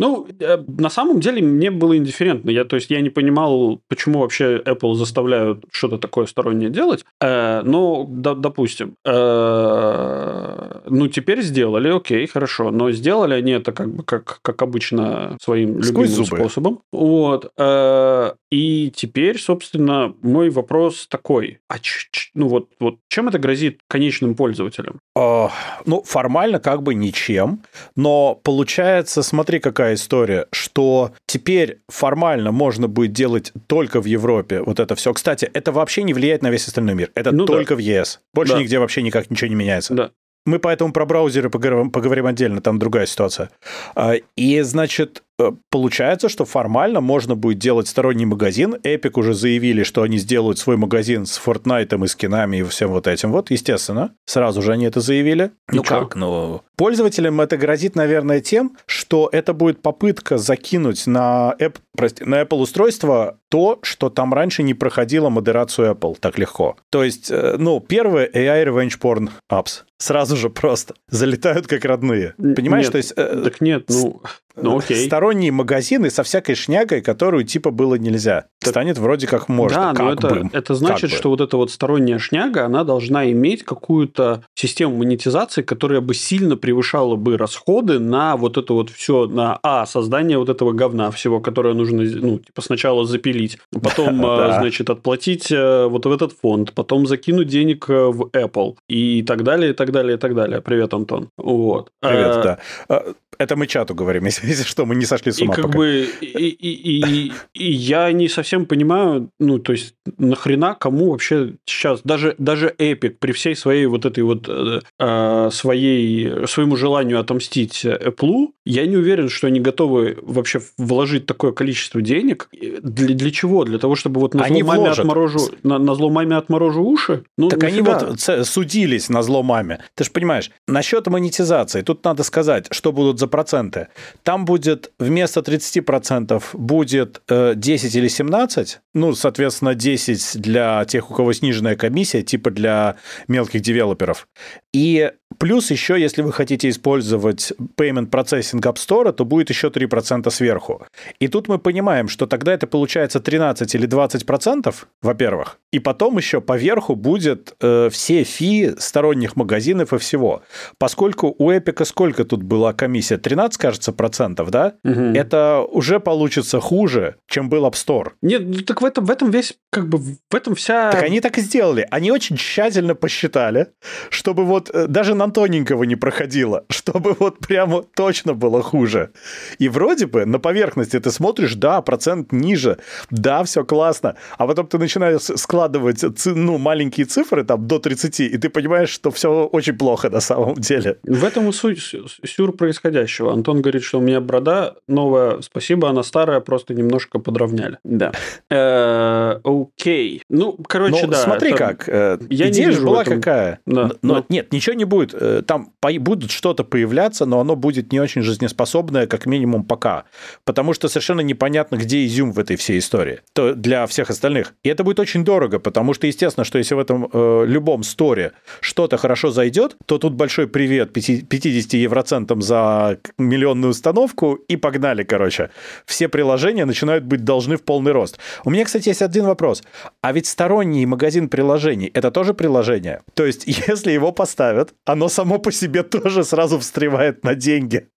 Ну, 0.00 0.26
э, 0.40 0.58
на 0.66 0.88
самом 0.88 1.20
деле 1.20 1.42
мне 1.42 1.70
было 1.70 1.94
индифферентно. 1.94 2.50
Я, 2.50 2.64
то 2.64 2.76
есть 2.76 2.90
я 2.90 3.02
не 3.02 3.10
понимал, 3.10 3.80
почему 3.86 4.20
вообще 4.20 4.56
Apple 4.56 4.94
заставляют 4.94 5.64
что-то 5.70 5.98
такое 5.98 6.24
стороннее 6.24 6.70
делать. 6.70 7.04
Э, 7.20 7.60
но, 7.62 8.06
да, 8.08 8.34
допустим, 8.34 8.94
э, 9.04 10.80
ну, 10.88 11.08
теперь 11.08 11.42
сделали, 11.42 11.88
окей, 11.94 12.26
хорошо. 12.26 12.70
Но 12.70 12.90
сделали 12.92 13.34
они 13.34 13.52
это 13.52 13.72
как 13.72 13.94
бы 13.94 14.02
как, 14.02 14.38
как 14.40 14.62
обычно 14.62 15.36
своим 15.38 15.82
Сквозь 15.82 16.08
любимым 16.08 16.24
зубы. 16.24 16.36
способом. 16.38 16.78
Вот. 16.92 17.52
Э, 17.58 18.32
и 18.50 18.90
теперь, 18.90 19.38
собственно, 19.38 20.14
мой 20.22 20.50
вопрос 20.50 21.06
такой. 21.06 21.60
А 21.68 21.78
ч, 21.78 22.08
ч, 22.10 22.30
ну 22.34 22.48
вот, 22.48 22.70
вот 22.80 22.98
чем 23.08 23.28
это 23.28 23.38
грозит 23.38 23.80
конечным 23.88 24.34
пользователям? 24.34 24.98
Э, 25.16 25.48
ну, 25.86 26.02
формально 26.02 26.58
как 26.58 26.82
бы 26.82 26.94
ничем. 26.94 27.62
Но 27.94 28.34
получается, 28.34 29.22
смотри, 29.22 29.60
какая 29.60 29.94
история, 29.94 30.46
что 30.50 31.12
теперь 31.26 31.78
формально 31.88 32.50
можно 32.50 32.88
будет 32.88 33.12
делать 33.12 33.52
только 33.68 34.00
в 34.00 34.06
Европе 34.06 34.62
вот 34.62 34.80
это 34.80 34.96
все. 34.96 35.14
Кстати, 35.14 35.48
это 35.52 35.70
вообще 35.70 36.02
не 36.02 36.12
влияет 36.12 36.42
на 36.42 36.50
весь 36.50 36.66
остальной 36.66 36.94
мир. 36.94 37.12
Это 37.14 37.30
ну, 37.30 37.46
только 37.46 37.74
да. 37.74 37.76
в 37.76 37.78
ЕС. 37.78 38.20
Больше 38.34 38.54
да. 38.54 38.60
нигде 38.60 38.80
вообще 38.80 39.02
никак 39.02 39.30
ничего 39.30 39.48
не 39.48 39.54
меняется. 39.54 39.94
Да. 39.94 40.10
Мы 40.46 40.58
поэтому 40.58 40.92
про 40.92 41.04
браузеры 41.04 41.50
поговорим, 41.50 41.90
поговорим 41.90 42.26
отдельно, 42.26 42.62
там 42.62 42.78
другая 42.78 43.06
ситуация. 43.06 43.50
А, 43.94 44.14
и, 44.36 44.60
значит, 44.62 45.22
получается, 45.70 46.28
что 46.28 46.44
формально 46.44 47.00
можно 47.00 47.34
будет 47.34 47.58
делать 47.58 47.88
сторонний 47.88 48.24
магазин. 48.24 48.74
Epic 48.74 49.12
уже 49.14 49.34
заявили, 49.34 49.82
что 49.82 50.02
они 50.02 50.18
сделают 50.18 50.58
свой 50.58 50.76
магазин 50.76 51.26
с 51.26 51.40
Fortnite 51.44 52.04
и 52.04 52.08
скинами 52.08 52.58
и 52.58 52.62
всем 52.62 52.90
вот 52.90 53.06
этим 53.06 53.32
вот, 53.32 53.50
естественно. 53.50 54.14
Сразу 54.26 54.62
же 54.62 54.72
они 54.72 54.86
это 54.86 55.00
заявили. 55.00 55.52
И 55.72 55.76
ну 55.76 55.82
чё? 55.82 56.00
как? 56.00 56.16
Ну, 56.16 56.62
пользователям 56.76 57.40
это 57.40 57.56
грозит, 57.56 57.94
наверное, 57.96 58.40
тем, 58.40 58.76
что 58.86 59.28
это 59.32 59.52
будет 59.52 59.82
попытка 59.82 60.38
закинуть 60.38 61.06
на, 61.06 61.54
App, 61.58 61.76
прости, 61.96 62.24
на 62.24 62.42
Apple 62.42 62.58
устройство 62.58 63.38
то, 63.50 63.78
что 63.82 64.10
там 64.10 64.32
раньше 64.32 64.62
не 64.62 64.74
проходило 64.74 65.28
модерацию 65.28 65.92
Apple 65.92 66.16
так 66.18 66.38
легко. 66.38 66.76
То 66.90 67.04
есть, 67.04 67.30
э, 67.30 67.56
ну, 67.58 67.80
первое 67.80 68.28
AI 68.28 68.64
Revenge 68.64 68.98
Porn 69.00 69.30
Apps. 69.50 69.82
Сразу 69.98 70.36
же 70.36 70.48
просто 70.48 70.94
залетают 71.08 71.66
как 71.66 71.84
родные. 71.84 72.34
Понимаешь, 72.38 72.86
нет, 72.86 72.92
то 72.92 72.98
есть... 72.98 73.12
Э, 73.16 73.42
так 73.44 73.60
нет, 73.60 73.84
ну... 73.88 74.22
Ну, 74.56 74.78
окей. 74.78 75.06
Сторонние 75.06 75.52
магазины 75.52 76.10
со 76.10 76.22
всякой 76.22 76.54
шнягой, 76.54 77.00
которую 77.00 77.44
типа 77.44 77.70
было 77.70 77.94
нельзя. 77.94 78.46
Станет 78.62 78.98
вроде 78.98 79.26
как 79.26 79.48
можно. 79.48 79.92
Да, 79.94 80.02
но 80.02 80.12
это, 80.12 80.28
бы. 80.28 80.50
это 80.52 80.74
значит, 80.74 81.10
как 81.10 81.18
что 81.18 81.24
бы. 81.24 81.30
вот 81.30 81.40
эта 81.40 81.56
вот 81.56 81.70
сторонняя 81.70 82.18
шняга, 82.18 82.66
она 82.66 82.84
должна 82.84 83.30
иметь 83.30 83.64
какую-то 83.64 84.44
систему 84.54 84.96
монетизации, 84.96 85.62
которая 85.62 86.00
бы 86.00 86.14
сильно 86.14 86.56
превышала 86.56 87.16
бы 87.16 87.36
расходы 87.36 87.98
на 87.98 88.36
вот 88.36 88.58
это 88.58 88.72
вот 88.72 88.90
все, 88.90 89.26
на 89.26 89.58
А, 89.62 89.86
создание 89.86 90.38
вот 90.38 90.48
этого 90.48 90.72
говна 90.72 91.10
всего, 91.10 91.40
которое 91.40 91.74
нужно, 91.74 92.02
ну, 92.02 92.38
типа 92.38 92.62
сначала 92.62 93.04
запилить, 93.04 93.58
потом, 93.82 94.24
а, 94.24 94.58
значит, 94.60 94.90
отплатить 94.90 95.50
э, 95.50 95.86
вот 95.86 96.06
в 96.06 96.12
этот 96.12 96.32
фонд, 96.32 96.72
потом 96.72 97.06
закинуть 97.06 97.48
денег 97.48 97.88
э, 97.88 98.06
в 98.06 98.24
Apple 98.32 98.76
и 98.88 99.22
так 99.22 99.44
далее, 99.44 99.70
и 99.70 99.74
так 99.74 99.92
далее, 99.92 100.16
и 100.16 100.18
так 100.18 100.34
далее. 100.34 100.60
Привет, 100.60 100.92
Антон. 100.92 101.28
Вот. 101.36 101.90
Привет, 102.00 102.58
да. 102.88 103.04
Это 103.40 103.56
мы 103.56 103.66
чату 103.66 103.94
говорим, 103.94 104.24
если, 104.26 104.46
если 104.46 104.64
что, 104.64 104.84
мы 104.84 104.94
не 104.94 105.06
сошли 105.06 105.32
с 105.32 105.40
ума 105.40 105.54
и 105.54 105.56
как 105.56 105.66
пока. 105.66 105.78
бы 105.78 106.06
и, 106.20 106.26
и, 106.26 107.00
и, 107.00 107.32
и 107.54 107.72
я 107.72 108.12
не 108.12 108.28
совсем 108.28 108.66
понимаю, 108.66 109.30
ну, 109.40 109.58
то 109.58 109.72
есть, 109.72 109.94
нахрена 110.18 110.76
кому 110.78 111.12
вообще 111.12 111.54
сейчас, 111.64 112.02
даже, 112.04 112.34
даже 112.36 112.74
Epic 112.78 113.16
при 113.18 113.32
всей 113.32 113.56
своей 113.56 113.86
вот 113.86 114.04
этой 114.04 114.22
вот 114.24 114.46
э, 114.46 114.80
э 114.98 115.50
своей, 115.52 116.46
своему 116.46 116.76
желанию 116.76 117.18
отомстить 117.18 117.86
Apple, 117.86 118.48
я 118.66 118.86
не 118.86 118.96
уверен, 118.96 119.30
что 119.30 119.46
они 119.46 119.58
готовы 119.58 120.18
вообще 120.20 120.60
вложить 120.76 121.24
такое 121.24 121.52
количество 121.52 122.02
денег. 122.02 122.50
Для, 122.52 123.14
для 123.14 123.30
чего? 123.30 123.64
Для 123.64 123.78
того, 123.78 123.96
чтобы 123.96 124.20
вот 124.20 124.34
на 124.34 124.46
зло 124.46 124.60
маме 124.60 124.90
отморожу, 124.90 125.40
на, 125.62 125.78
на 125.78 125.94
зло 125.94 126.10
маме 126.10 126.36
отморожу 126.36 126.84
уши? 126.84 127.24
Ну, 127.38 127.48
так 127.48 127.62
нифига. 127.62 127.96
они 127.96 128.06
вот 128.10 128.46
судились 128.46 129.08
на 129.08 129.22
зло 129.22 129.42
маме. 129.42 129.82
Ты 129.94 130.04
же 130.04 130.10
понимаешь, 130.10 130.50
насчет 130.68 131.06
монетизации, 131.06 131.80
тут 131.80 132.04
надо 132.04 132.22
сказать, 132.22 132.66
что 132.70 132.92
будут 132.92 133.18
за 133.18 133.29
проценты. 133.30 133.88
Там 134.22 134.44
будет 134.44 134.92
вместо 134.98 135.40
30% 135.40 136.42
будет 136.52 137.22
10 137.28 137.94
э, 137.94 137.98
или 137.98 138.08
17, 138.08 138.80
ну, 138.94 139.14
соответственно, 139.14 139.74
10 139.74 140.40
для 140.40 140.84
тех, 140.84 141.10
у 141.10 141.14
кого 141.14 141.32
сниженная 141.32 141.76
комиссия, 141.76 142.22
типа 142.22 142.50
для 142.50 142.96
мелких 143.28 143.62
девелоперов. 143.62 144.28
И 144.74 145.10
плюс 145.40 145.70
еще, 145.70 145.98
если 145.98 146.22
вы 146.22 146.32
хотите 146.32 146.68
использовать 146.68 147.52
Payment 147.76 148.10
Processing 148.10 148.60
App 148.60 148.76
Store, 148.76 149.10
то 149.12 149.24
будет 149.24 149.48
еще 149.48 149.68
3% 149.68 150.30
сверху. 150.30 150.86
И 151.18 151.28
тут 151.28 151.48
мы 151.48 151.58
понимаем, 151.58 152.08
что 152.08 152.26
тогда 152.26 152.52
это 152.52 152.66
получается 152.66 153.20
13 153.20 153.74
или 153.74 153.88
20%, 153.88 154.74
во-первых. 155.02 155.58
И 155.72 155.78
потом 155.78 156.18
еще 156.18 156.40
поверху 156.40 156.94
будет 156.94 157.54
э, 157.60 157.88
все 157.90 158.22
фи 158.24 158.74
сторонних 158.78 159.36
магазинов 159.36 159.94
и 159.94 159.98
всего. 159.98 160.42
Поскольку 160.78 161.34
у 161.38 161.50
Epic 161.50 161.84
сколько 161.86 162.24
тут 162.24 162.42
была 162.42 162.74
комиссия? 162.74 163.16
13, 163.16 163.58
кажется, 163.58 163.92
процентов, 163.92 164.50
да? 164.50 164.74
Угу. 164.84 165.14
Это 165.14 165.64
уже 165.72 166.00
получится 166.00 166.60
хуже, 166.60 167.16
чем 167.28 167.48
был 167.48 167.64
App 167.66 167.72
Store. 167.72 168.10
Нет, 168.20 168.42
ну 168.44 168.60
так 168.60 168.82
в 168.82 168.84
этом, 168.84 169.06
в 169.06 169.10
этом 169.10 169.30
весь, 169.30 169.54
как 169.70 169.88
бы, 169.88 169.98
в 169.98 170.34
этом 170.34 170.54
вся... 170.54 170.90
Так 170.90 171.02
они 171.02 171.20
так 171.20 171.38
и 171.38 171.40
сделали. 171.40 171.86
Они 171.90 172.12
очень 172.12 172.36
тщательно 172.36 172.94
посчитали, 172.94 173.68
чтобы 174.10 174.44
вот 174.44 174.68
э, 174.70 174.86
даже 174.86 175.14
на 175.14 175.29
тоненького 175.30 175.84
не 175.84 175.96
проходило, 175.96 176.64
чтобы 176.70 177.16
вот 177.18 177.38
прямо 177.38 177.82
точно 177.82 178.34
было 178.34 178.62
хуже. 178.62 179.10
И 179.58 179.68
вроде 179.68 180.06
бы 180.06 180.24
на 180.26 180.38
поверхности 180.38 180.98
ты 180.98 181.10
смотришь, 181.10 181.54
да, 181.54 181.80
процент 181.82 182.32
ниже, 182.32 182.78
да, 183.10 183.44
все 183.44 183.64
классно, 183.64 184.16
а 184.38 184.46
потом 184.46 184.66
ты 184.66 184.78
начинаешь 184.78 185.22
складывать 185.22 186.04
ну, 186.26 186.58
маленькие 186.58 187.06
цифры 187.06 187.44
там 187.44 187.66
до 187.66 187.78
30, 187.78 188.20
и 188.20 188.38
ты 188.38 188.48
понимаешь, 188.48 188.90
что 188.90 189.10
все 189.10 189.46
очень 189.46 189.76
плохо 189.76 190.10
на 190.10 190.20
самом 190.20 190.54
деле. 190.54 190.98
В 191.04 191.24
этом 191.24 191.48
и 191.48 191.52
суть 191.52 191.94
сюр 192.24 192.52
происходящего. 192.52 193.32
Антон 193.32 193.62
говорит, 193.62 193.82
что 193.82 193.98
у 193.98 194.02
меня 194.02 194.20
брода 194.20 194.74
новая, 194.88 195.40
спасибо, 195.40 195.88
она 195.88 196.02
старая, 196.02 196.40
просто 196.40 196.74
немножко 196.74 197.18
подровняли. 197.18 197.78
Да. 197.84 198.12
Э, 198.50 199.40
окей. 199.44 200.22
Ну, 200.28 200.56
короче, 200.66 201.06
да. 201.06 201.16
смотри 201.16 201.52
как. 201.52 201.88
Э, 201.88 202.18
идея 202.28 202.72
же 202.72 202.82
была 202.82 203.04
какая. 203.04 203.60
Но 203.66 204.24
нет, 204.28 204.52
ничего 204.52 204.74
не 204.74 204.84
будет. 204.84 205.14
Э, 205.20 205.42
там 205.46 205.72
будет 206.00 206.30
что-то 206.30 206.64
появляться, 206.64 207.26
но 207.26 207.40
оно 207.40 207.56
будет 207.56 207.92
не 207.92 208.00
очень 208.00 208.22
жизнеспособное, 208.22 209.06
как 209.06 209.26
минимум 209.26 209.64
пока. 209.64 210.04
Потому 210.44 210.74
что 210.74 210.88
совершенно 210.88 211.20
непонятно, 211.20 211.76
где 211.76 212.04
изюм 212.06 212.32
в 212.32 212.38
этой 212.38 212.56
всей 212.56 212.78
истории. 212.78 213.20
То 213.32 213.54
для 213.54 213.86
всех 213.86 214.10
остальных. 214.10 214.54
И 214.62 214.68
это 214.68 214.84
будет 214.84 215.00
очень 215.00 215.24
дорого, 215.24 215.58
потому 215.58 215.94
что, 215.94 216.06
естественно, 216.06 216.44
что 216.44 216.58
если 216.58 216.74
в 216.74 216.78
этом 216.78 217.08
любом 217.44 217.82
сторе 217.82 218.32
что-то 218.60 218.96
хорошо 218.96 219.30
зайдет, 219.30 219.76
то 219.86 219.98
тут 219.98 220.14
большой 220.14 220.46
привет 220.48 220.92
50 220.92 221.74
евроцентам 221.74 222.42
за 222.42 222.98
миллионную 223.18 223.70
установку 223.70 224.34
и 224.34 224.56
погнали, 224.56 225.02
короче. 225.02 225.50
Все 225.84 226.08
приложения 226.08 226.64
начинают 226.64 227.04
быть 227.04 227.24
должны 227.24 227.56
в 227.56 227.62
полный 227.62 227.92
рост. 227.92 228.18
У 228.44 228.50
меня, 228.50 228.64
кстати, 228.64 228.88
есть 228.88 229.02
один 229.02 229.24
вопрос. 229.24 229.62
А 230.02 230.12
ведь 230.12 230.26
сторонний 230.26 230.86
магазин 230.86 231.28
приложений– 231.28 231.90
это 231.94 232.10
тоже 232.10 232.34
приложение? 232.34 233.02
То 233.14 233.26
есть, 233.26 233.44
если 233.68 233.92
его 233.92 234.12
поставят, 234.12 234.74
оно 234.84 234.99
само 235.08 235.38
по 235.38 235.52
себе 235.52 235.82
тоже 235.82 236.24
сразу 236.24 236.58
встревает 236.58 237.24
на 237.24 237.34
деньги. 237.34 237.88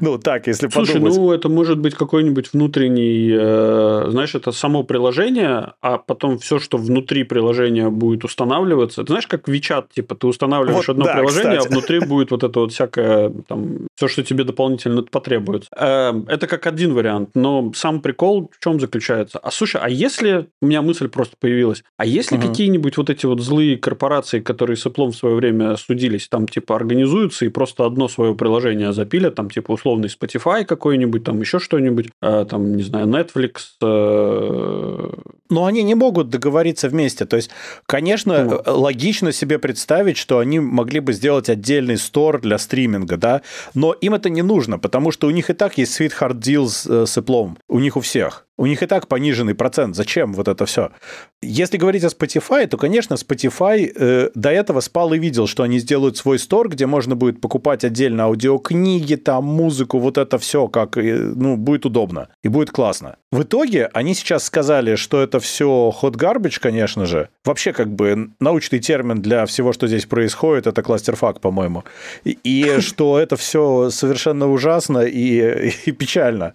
Ну, 0.00 0.18
так, 0.18 0.46
если 0.46 0.68
Слушай, 0.68 0.94
подумать. 0.94 1.16
ну, 1.16 1.32
это 1.32 1.48
может 1.48 1.78
быть 1.78 1.94
какой-нибудь 1.94 2.52
внутренний, 2.52 3.30
э, 3.32 4.06
знаешь, 4.10 4.34
это 4.34 4.52
само 4.52 4.84
приложение, 4.84 5.74
а 5.80 5.98
потом 5.98 6.38
все, 6.38 6.58
что 6.58 6.78
внутри 6.78 7.24
приложения 7.24 7.90
будет 7.90 8.24
устанавливаться. 8.24 9.02
Ты 9.02 9.08
знаешь, 9.08 9.26
как 9.26 9.48
WeChat, 9.48 9.86
типа, 9.94 10.14
ты 10.14 10.26
устанавливаешь 10.26 10.88
вот, 10.88 10.92
одно 10.92 11.04
да, 11.04 11.14
приложение, 11.14 11.52
а 11.52 11.56
кстати. 11.58 11.72
а 11.72 11.76
внутри 11.76 12.00
будет 12.00 12.30
вот 12.30 12.44
это 12.44 12.60
вот 12.60 12.72
всякое, 12.72 13.32
там, 13.48 13.86
все, 13.96 14.08
что 14.08 14.22
тебе 14.22 14.44
дополнительно 14.44 15.02
потребуется. 15.02 15.68
Э, 15.76 16.12
это 16.28 16.46
как 16.46 16.66
один 16.66 16.94
вариант, 16.94 17.30
но 17.34 17.72
сам 17.74 18.00
прикол 18.00 18.50
в 18.52 18.62
чем 18.62 18.80
заключается? 18.80 19.38
А 19.38 19.50
слушай, 19.50 19.80
а 19.82 19.88
если 19.88 20.48
у 20.62 20.66
меня 20.66 20.82
мысль 20.82 21.08
просто 21.08 21.36
появилась, 21.38 21.82
а 21.96 22.06
если 22.06 22.36
угу. 22.36 22.48
какие-нибудь 22.48 22.96
вот 22.96 23.10
эти 23.10 23.26
вот 23.26 23.40
злые 23.40 23.76
корпорации, 23.76 24.40
которые 24.40 24.76
с 24.76 24.86
Apple 24.86 25.10
в 25.10 25.16
свое 25.16 25.34
время 25.34 25.76
судились, 25.76 26.28
там, 26.36 26.46
типа, 26.46 26.76
организуются 26.76 27.46
и 27.46 27.48
просто 27.48 27.86
одно 27.86 28.08
свое 28.08 28.34
приложение 28.34 28.92
запилят, 28.92 29.34
там, 29.36 29.48
типа, 29.48 29.72
условный 29.72 30.08
Spotify 30.08 30.66
какой-нибудь, 30.66 31.24
там, 31.24 31.40
еще 31.40 31.58
что-нибудь, 31.58 32.10
э, 32.20 32.44
там, 32.50 32.76
не 32.76 32.82
знаю, 32.82 33.06
Netflix. 33.06 33.52
Э... 33.82 35.12
Но 35.48 35.64
они 35.64 35.82
не 35.82 35.94
могут 35.94 36.28
договориться 36.28 36.90
вместе. 36.90 37.24
То 37.24 37.36
есть, 37.36 37.50
конечно, 37.86 38.44
ну. 38.44 38.60
логично 38.66 39.32
себе 39.32 39.58
представить, 39.58 40.18
что 40.18 40.38
они 40.38 40.60
могли 40.60 41.00
бы 41.00 41.14
сделать 41.14 41.48
отдельный 41.48 41.96
стор 41.96 42.42
для 42.42 42.58
стриминга, 42.58 43.16
да, 43.16 43.40
но 43.74 43.94
им 43.94 44.12
это 44.12 44.28
не 44.28 44.42
нужно, 44.42 44.78
потому 44.78 45.12
что 45.12 45.28
у 45.28 45.30
них 45.30 45.48
и 45.48 45.54
так 45.54 45.78
есть 45.78 45.98
Sweetheart 45.98 46.38
Deal 46.38 46.66
с, 46.66 46.86
э, 46.86 47.06
с 47.06 47.16
Apple. 47.16 47.56
У 47.68 47.78
них 47.78 47.96
у 47.96 48.00
всех. 48.00 48.45
У 48.58 48.66
них 48.66 48.82
и 48.82 48.86
так 48.86 49.06
пониженный 49.06 49.54
процент. 49.54 49.96
Зачем 49.96 50.32
вот 50.32 50.48
это 50.48 50.64
все? 50.64 50.90
Если 51.42 51.76
говорить 51.76 52.04
о 52.04 52.08
Spotify, 52.08 52.66
то, 52.66 52.78
конечно, 52.78 53.14
Spotify 53.14 53.92
э, 53.94 54.30
до 54.34 54.50
этого 54.50 54.80
спал 54.80 55.12
и 55.12 55.18
видел, 55.18 55.46
что 55.46 55.62
они 55.62 55.78
сделают 55.78 56.16
свой 56.16 56.38
стор, 56.38 56.70
где 56.70 56.86
можно 56.86 57.16
будет 57.16 57.40
покупать 57.40 57.84
отдельно 57.84 58.24
аудиокниги, 58.24 59.16
там, 59.16 59.44
музыку, 59.44 59.98
вот 59.98 60.16
это 60.16 60.38
все, 60.38 60.68
как, 60.68 60.96
ну, 60.96 61.56
будет 61.56 61.84
удобно 61.84 62.28
и 62.42 62.48
будет 62.48 62.70
классно. 62.70 63.16
В 63.30 63.42
итоге 63.42 63.90
они 63.92 64.14
сейчас 64.14 64.44
сказали, 64.44 64.94
что 64.94 65.20
это 65.20 65.40
все 65.40 65.92
hot 66.00 66.14
garbage, 66.14 66.58
конечно 66.58 67.04
же. 67.04 67.28
Вообще, 67.44 67.74
как 67.74 67.92
бы, 67.92 68.30
научный 68.40 68.78
термин 68.78 69.20
для 69.20 69.44
всего, 69.44 69.74
что 69.74 69.86
здесь 69.88 70.06
происходит, 70.06 70.66
это 70.66 70.82
кластерфак, 70.82 71.40
по-моему. 71.40 71.84
И, 72.24 72.38
и 72.42 72.80
что 72.80 73.18
это 73.18 73.36
все 73.36 73.90
совершенно 73.90 74.50
ужасно 74.50 75.00
и, 75.00 75.70
и 75.86 75.92
печально. 75.92 76.54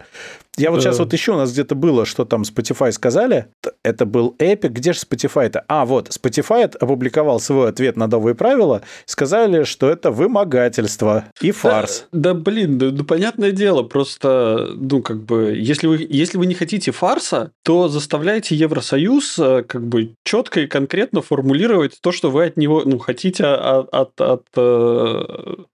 Я 0.57 0.71
вот 0.71 0.81
сейчас 0.81 0.99
вот 0.99 1.13
еще 1.13 1.31
у 1.31 1.37
нас 1.37 1.51
где-то 1.53 1.75
было, 1.75 2.05
что 2.05 2.25
там 2.25 2.41
Spotify 2.41 2.91
сказали. 2.91 3.47
Это 3.83 4.05
был 4.05 4.35
Epic. 4.37 4.69
Где 4.69 4.93
же 4.93 4.99
Spotify-то? 4.99 5.63
А, 5.67 5.85
вот, 5.85 6.09
Spotify 6.09 6.63
опубликовал 6.63 7.39
свой 7.39 7.69
ответ 7.69 7.95
на 7.95 8.07
новые 8.07 8.35
правила. 8.35 8.81
Сказали, 9.05 9.63
что 9.63 9.89
это 9.89 10.11
вымогательство 10.11 11.25
и 11.39 11.51
фарс. 11.51 12.07
Да, 12.11 12.33
да 12.33 12.39
блин, 12.39 12.77
да, 12.77 12.91
да 12.91 13.03
понятное 13.03 13.51
дело. 13.51 13.83
Просто, 13.83 14.71
ну, 14.75 15.01
как 15.01 15.23
бы, 15.23 15.55
если 15.57 15.87
вы, 15.87 16.05
если 16.09 16.37
вы 16.37 16.45
не 16.45 16.53
хотите 16.53 16.91
фарса, 16.91 17.51
то 17.63 17.87
заставляйте 17.87 18.55
Евросоюз 18.55 19.39
э, 19.39 19.63
как 19.63 19.87
бы 19.87 20.15
четко 20.25 20.61
и 20.61 20.67
конкретно 20.67 21.21
формулировать 21.21 21.97
то, 22.01 22.11
что 22.11 22.29
вы 22.29 22.45
от 22.45 22.57
него, 22.57 22.83
ну, 22.85 22.99
хотите 22.99 23.45
от, 23.45 23.93
от, 23.93 24.19
от, 24.19 24.45
э, 24.57 25.23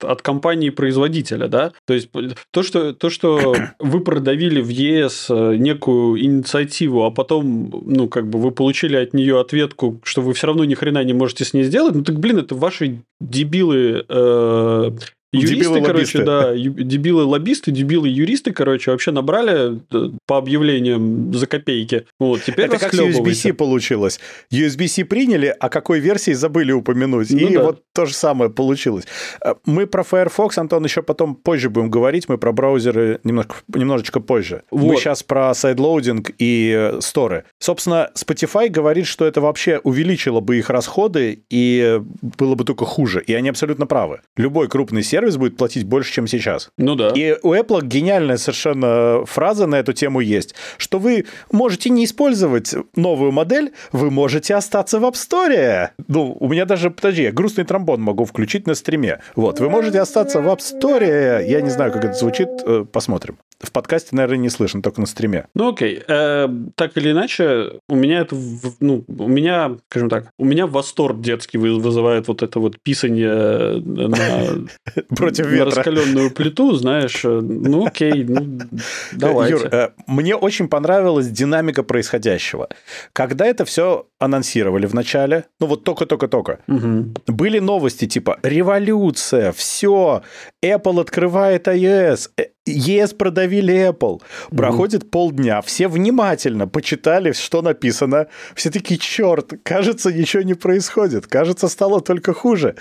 от 0.01 0.21
компании-производителя, 0.21 1.47
да? 1.47 1.71
То 1.85 1.93
есть, 1.95 2.09
то, 2.51 2.61
что, 2.61 2.93
то, 2.93 3.09
что 3.09 3.55
вы 3.79 4.01
продавили 4.01 4.61
в 4.67 4.69
ЕС 4.69 5.27
э, 5.29 5.55
некую 5.55 6.19
инициативу, 6.23 7.05
а 7.05 7.11
потом, 7.11 7.83
ну, 7.85 8.07
как 8.07 8.29
бы 8.29 8.39
вы 8.39 8.51
получили 8.51 8.97
от 8.97 9.13
нее 9.13 9.39
ответку, 9.39 9.99
что 10.03 10.21
вы 10.21 10.33
все 10.33 10.47
равно 10.47 10.65
ни 10.65 10.75
хрена 10.75 11.03
не 11.03 11.13
можете 11.13 11.45
с 11.45 11.53
ней 11.53 11.63
сделать, 11.63 11.95
ну 11.95 12.03
так, 12.03 12.19
блин, 12.19 12.37
это 12.37 12.55
ваши 12.55 13.01
дебилы 13.21 14.05
э, 14.07 14.91
Юристы, 15.33 15.81
короче, 15.81 16.23
да, 16.23 16.53
дебилы-лоббисты, 16.55 17.71
дебилы-юристы, 17.71 18.53
короче, 18.53 18.91
вообще 18.91 19.11
набрали 19.11 19.81
э, 19.91 20.11
по 20.25 20.37
объявлениям 20.37 21.33
за 21.33 21.47
копейки. 21.47 22.05
Вот, 22.19 22.43
теперь 22.43 22.65
Это 22.65 22.77
как 22.77 22.93
USB-C 22.93 23.53
получилось. 23.53 24.19
USB-C 24.51 25.03
приняли, 25.03 25.53
а 25.59 25.69
какой 25.69 25.99
версии 25.99 26.31
забыли 26.31 26.71
упомянуть. 26.71 27.29
Ну, 27.31 27.37
и 27.39 27.55
да. 27.55 27.63
вот 27.63 27.83
то 27.93 28.05
же 28.05 28.13
самое 28.13 28.49
получилось. 28.49 29.05
Э, 29.43 29.55
мы 29.65 29.85
про 29.85 30.03
Firefox, 30.03 30.57
Антон, 30.57 30.85
еще 30.85 31.01
потом 31.01 31.35
позже 31.35 31.69
будем 31.69 31.89
говорить, 31.89 32.29
мы 32.29 32.37
про 32.37 32.53
браузеры 32.53 33.19
немножко, 33.23 33.55
немножечко 33.73 34.21
позже. 34.21 34.63
Вот. 34.71 34.93
Мы 34.93 34.95
сейчас 34.95 35.23
про 35.23 35.53
sideloading 35.53 36.31
и 36.37 36.73
э, 36.73 37.01
сторы. 37.01 37.43
Собственно, 37.59 38.11
Spotify 38.15 38.69
говорит, 38.69 39.07
что 39.07 39.25
это 39.25 39.41
вообще 39.41 39.79
увеличило 39.83 40.39
бы 40.39 40.57
их 40.57 40.69
расходы, 40.69 41.43
и 41.49 41.99
было 42.21 42.55
бы 42.55 42.63
только 42.63 42.85
хуже. 42.85 43.21
И 43.21 43.33
они 43.33 43.49
абсолютно 43.49 43.87
правы. 43.87 44.21
Любой 44.37 44.69
крупный 44.69 45.03
сервис 45.03 45.26
сервис 45.27 45.37
будет 45.37 45.57
платить 45.57 45.85
больше, 45.85 46.13
чем 46.13 46.27
сейчас. 46.27 46.69
Ну 46.77 46.95
да. 46.95 47.09
И 47.09 47.35
у 47.43 47.53
Apple 47.53 47.83
гениальная 47.83 48.37
совершенно 48.37 49.25
фраза 49.25 49.67
на 49.67 49.75
эту 49.75 49.93
тему 49.93 50.21
есть, 50.21 50.55
что 50.77 50.99
вы 50.99 51.25
можете 51.51 51.89
не 51.89 52.05
использовать 52.05 52.75
новую 52.95 53.31
модель, 53.31 53.71
вы 53.91 54.09
можете 54.11 54.55
остаться 54.55 54.99
в 54.99 55.03
App 55.03 55.13
Store. 55.13 55.89
Ну, 56.07 56.37
у 56.39 56.47
меня 56.47 56.65
даже, 56.65 56.89
подожди, 56.89 57.23
я 57.23 57.31
грустный 57.31 57.65
тромбон 57.65 58.01
могу 58.01 58.25
включить 58.25 58.67
на 58.67 58.75
стриме. 58.75 59.19
Вот, 59.35 59.59
вы 59.59 59.69
можете 59.69 59.99
остаться 59.99 60.41
в 60.41 60.47
App 60.47 60.59
Store. 60.59 61.45
Я 61.47 61.61
не 61.61 61.69
знаю, 61.69 61.91
как 61.91 62.05
это 62.05 62.13
звучит, 62.13 62.47
э, 62.65 62.85
посмотрим. 62.91 63.37
В 63.59 63.71
подкасте, 63.71 64.15
наверное, 64.15 64.37
не 64.37 64.49
слышно, 64.49 64.81
только 64.81 65.01
на 65.01 65.07
стриме. 65.07 65.47
Ну, 65.55 65.69
окей. 65.69 66.01
Э, 66.07 66.47
так 66.75 66.95
или 66.97 67.11
иначе, 67.11 67.79
у 67.89 67.95
меня 67.95 68.19
это, 68.19 68.35
ну, 68.79 69.03
у 69.07 69.27
меня, 69.27 69.77
скажем 69.89 70.09
так, 70.09 70.31
у 70.37 70.45
меня 70.45 70.67
восторг 70.67 71.21
детский 71.21 71.57
вызывает 71.57 72.27
вот 72.27 72.43
это 72.43 72.59
вот 72.59 72.79
писание 72.79 73.81
на 73.81 74.67
против 75.15 75.47
ветра. 75.47 75.71
раскаленную 75.71 76.31
плиту, 76.31 76.73
знаешь, 76.73 77.25
э, 77.25 77.39
ну 77.41 77.87
окей, 77.87 78.23
ну 78.23 78.59
давайте. 79.13 79.53
Юр, 79.53 79.65
э, 79.73 79.89
мне 80.05 80.35
очень 80.35 80.67
понравилась 80.67 81.27
динамика 81.27 81.83
происходящего. 81.83 82.69
Когда 83.13 83.45
это 83.45 83.65
все 83.65 84.07
анонсировали 84.19 84.85
в 84.85 84.93
начале, 84.93 85.45
ну 85.59 85.67
вот 85.67 85.83
только-только-только, 85.83 86.59
угу. 86.67 87.13
были 87.27 87.59
новости 87.59 88.05
типа 88.05 88.39
«Революция», 88.43 89.51
«Все», 89.51 90.21
Apple 90.63 91.01
открывает 91.01 91.67
iOS, 91.67 92.29
ЕС 92.67 93.13
продавили 93.13 93.89
Apple. 93.89 94.21
Проходит 94.55 95.03
mm-hmm. 95.03 95.09
полдня, 95.09 95.61
все 95.61 95.87
внимательно 95.87 96.67
почитали, 96.67 97.31
что 97.31 97.61
написано. 97.61 98.27
Все 98.55 98.69
такие, 98.69 98.99
черт, 98.99 99.53
кажется, 99.63 100.11
ничего 100.11 100.43
не 100.43 100.53
происходит. 100.53 101.27
Кажется, 101.27 101.67
стало 101.67 102.01
только 102.01 102.33
хуже. 102.33 102.75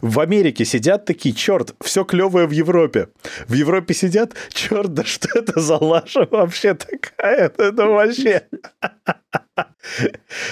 В 0.00 0.20
Америке 0.20 0.64
сидят 0.64 1.04
такие, 1.04 1.34
черт, 1.34 1.74
все 1.80 2.04
клевое 2.04 2.46
в 2.46 2.50
Европе. 2.50 3.08
В 3.46 3.54
Европе 3.54 3.94
сидят, 3.94 4.34
черт, 4.52 4.92
да 4.94 5.04
что 5.04 5.38
это 5.38 5.60
за 5.60 5.76
лажа 5.76 6.26
вообще 6.30 6.74
такая? 6.74 7.52
Это 7.56 7.86
вообще... 7.86 8.42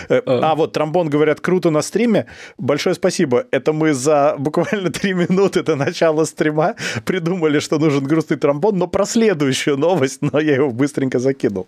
А 0.09 0.55
вот 0.55 0.73
тромбон, 0.73 1.09
говорят, 1.09 1.41
круто 1.41 1.71
на 1.71 1.83
стриме. 1.83 2.27
Большое 2.59 2.95
спасибо. 2.95 3.45
Это 3.51 3.73
мы 3.73 3.93
за 3.93 4.37
буквально 4.39 4.91
три 4.91 5.13
минуты 5.15 5.63
до 5.63 5.77
начала 5.77 6.25
стрима 6.25 6.75
придумали, 7.05 7.61
что 7.61 7.79
нужен 7.79 8.05
грустный 8.05 8.37
тромбон, 8.37 8.79
но 8.79 8.87
про 8.87 9.07
следующую 9.07 9.77
новость, 9.77 10.23
но 10.23 10.41
я 10.41 10.55
его 10.55 10.71
быстренько 10.71 11.19
закинул. 11.19 11.67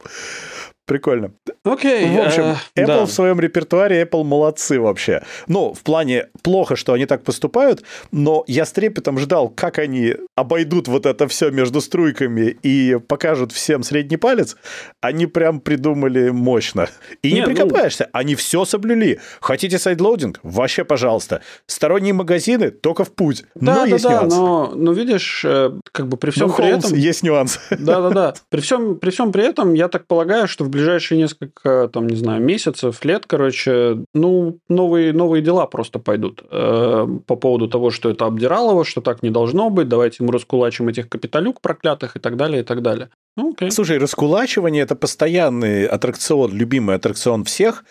Прикольно. 0.88 1.32
Окей. 1.64 2.06
Okay, 2.06 2.16
в 2.16 2.26
общем, 2.26 2.42
uh, 2.42 2.56
Apple 2.74 2.86
да. 2.86 3.04
в 3.04 3.10
своем 3.10 3.38
репертуаре, 3.38 4.02
Apple 4.04 4.24
молодцы 4.24 4.80
вообще. 4.80 5.22
Ну, 5.46 5.74
в 5.74 5.82
плане 5.82 6.28
плохо, 6.42 6.76
что 6.76 6.94
они 6.94 7.04
так 7.04 7.24
поступают, 7.24 7.82
но 8.10 8.42
я 8.46 8.64
с 8.64 8.72
трепетом 8.72 9.18
ждал, 9.18 9.50
как 9.50 9.78
они 9.78 10.14
обойдут 10.34 10.88
вот 10.88 11.04
это 11.04 11.28
все 11.28 11.50
между 11.50 11.82
струйками 11.82 12.56
и 12.62 12.96
покажут 13.06 13.52
всем 13.52 13.82
средний 13.82 14.16
палец. 14.16 14.56
Они 15.02 15.26
прям 15.26 15.60
придумали 15.60 16.30
мощно. 16.30 16.88
И 17.22 17.34
Нет, 17.34 17.46
не 17.46 17.54
прикопаешься. 17.54 18.04
Ну... 18.04 18.20
Они 18.20 18.34
все 18.34 18.64
соблюли. 18.64 19.20
Хотите 19.42 19.78
sideloading? 19.78 20.40
Вообще, 20.42 20.84
пожалуйста. 20.84 21.42
Сторонние 21.66 22.14
магазины 22.14 22.70
только 22.70 23.04
в 23.04 23.12
путь. 23.12 23.44
Да, 23.54 23.74
но 23.74 23.74
да, 23.74 23.84
есть 23.84 24.04
да, 24.04 24.12
нюанс. 24.12 24.34
но, 24.34 24.72
но 24.74 24.92
видишь, 24.92 25.44
э, 25.44 25.70
как 25.92 26.08
бы 26.08 26.16
при 26.16 26.30
всем 26.30 26.48
но, 26.48 26.54
при 26.54 26.70
Холмс, 26.70 26.86
этом... 26.86 26.98
есть 26.98 27.22
нюанс. 27.22 27.60
Да, 27.78 28.00
да, 28.00 28.10
да. 28.10 28.34
При 28.48 28.62
всем, 28.62 28.96
при 28.96 29.10
всем 29.10 29.32
при 29.32 29.44
этом, 29.44 29.74
я 29.74 29.88
так 29.88 30.06
полагаю, 30.06 30.48
что 30.48 30.64
в 30.64 30.77
ближайшие 30.78 31.18
несколько, 31.18 31.88
там, 31.92 32.06
не 32.06 32.16
знаю, 32.16 32.40
месяцев, 32.40 33.04
лет, 33.04 33.26
короче, 33.26 34.04
ну, 34.14 34.58
новые, 34.68 35.12
новые 35.12 35.42
дела 35.42 35.66
просто 35.66 35.98
пойдут 35.98 36.42
э, 36.50 37.06
по 37.26 37.36
поводу 37.36 37.68
того, 37.68 37.90
что 37.90 38.10
это 38.10 38.26
обдиралово, 38.26 38.84
что 38.84 39.00
так 39.00 39.22
не 39.22 39.30
должно 39.30 39.70
быть, 39.70 39.88
давайте 39.88 40.22
мы 40.22 40.32
раскулачим 40.32 40.88
этих 40.88 41.08
капиталюк 41.08 41.60
проклятых 41.60 42.16
и 42.16 42.20
так 42.20 42.36
далее, 42.36 42.62
и 42.62 42.64
так 42.64 42.82
далее. 42.82 43.10
Okay. 43.38 43.70
Слушай, 43.70 43.98
раскулачивание– 43.98 44.82
это 44.84 44.96
постоянный 44.96 45.86
аттракцион, 45.86 46.52
любимый 46.52 46.96
аттракцион 46.96 47.44
всех, 47.44 47.84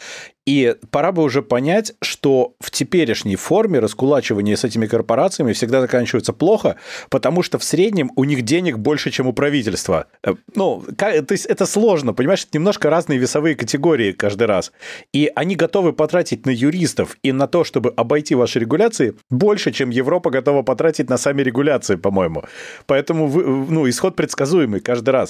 и 0.47 0.75
пора 0.91 1.11
бы 1.11 1.23
уже 1.23 1.41
понять, 1.41 1.93
что 2.01 2.55
в 2.61 2.71
теперешней 2.71 3.35
форме 3.35 3.79
раскулачивание 3.79 4.55
с 4.55 4.63
этими 4.63 4.87
корпорациями 4.87 5.51
всегда 5.51 5.81
заканчивается 5.81 6.31
плохо, 6.31 6.77
потому 7.09 7.43
что 7.43 7.57
в 7.57 7.65
среднем 7.65 8.11
у 8.15 8.23
них 8.23 8.43
денег 8.43 8.77
больше, 8.77 9.11
чем 9.11 9.27
у 9.27 9.33
правительства. 9.33 10.05
Э, 10.23 10.35
ну, 10.55 10.85
то 10.97 11.25
есть 11.31 11.45
это 11.45 11.65
сложно, 11.65 12.13
понимаешь, 12.13 12.45
это 12.45 12.57
немножко 12.57 12.89
разные 12.89 13.19
весовые 13.19 13.55
категории 13.55 14.13
каждый 14.13 14.47
раз. 14.47 14.71
И 15.11 15.29
они 15.35 15.57
готовы 15.57 15.91
потратить 15.91 16.45
на 16.45 16.51
юристов 16.51 17.17
и 17.23 17.33
на 17.33 17.47
то, 17.47 17.65
чтобы 17.65 17.93
обойти 17.97 18.33
ваши 18.33 18.59
регуляции, 18.59 19.15
больше, 19.29 19.73
чем 19.73 19.89
Европа 19.89 20.29
готова 20.29 20.61
потратить 20.61 21.09
на 21.09 21.17
сами 21.17 21.41
регуляции, 21.41 21.97
по-моему. 21.97 22.45
Поэтому, 22.85 23.27
ну, 23.27 23.89
исход 23.89 24.15
предсказуемый 24.15 24.79
каждый 24.79 25.09
раз. 25.09 25.26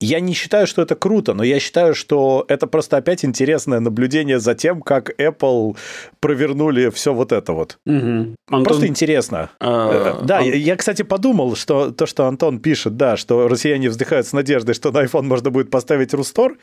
Я 0.00 0.20
не 0.20 0.34
считаю, 0.34 0.66
что 0.66 0.82
это 0.82 0.94
круто, 0.96 1.34
но 1.34 1.42
я 1.44 1.58
считаю, 1.60 1.94
что 1.94 2.44
это 2.48 2.66
просто 2.66 2.96
опять 2.98 3.24
интересное 3.24 3.80
наблюдение 3.80 4.38
за 4.38 4.54
тем, 4.54 4.82
как 4.82 5.10
Apple 5.18 5.76
провернули 6.20 6.90
все 6.90 7.14
вот 7.14 7.32
это 7.32 7.52
вот. 7.52 7.78
Просто 7.84 8.34
Антон, 8.50 8.86
интересно. 8.86 9.50
а, 9.60 10.20
Э, 10.20 10.24
Да, 10.26 10.38
Ан- 10.38 10.44
я, 10.52 10.76
кстати, 10.76 11.02
подумал, 11.02 11.56
что 11.56 11.90
то, 11.90 12.06
что 12.06 12.26
Антон 12.26 12.58
пишет, 12.60 12.96
да, 12.96 13.16
что 13.16 13.48
россияне 13.48 13.88
вздыхают 13.88 14.26
с 14.26 14.32
надеждой, 14.32 14.74
что 14.74 14.90
на 14.92 15.04
iPhone 15.04 15.22
можно 15.22 15.50
будет 15.50 15.70
поставить 15.70 16.12
Рустор. 16.14 16.56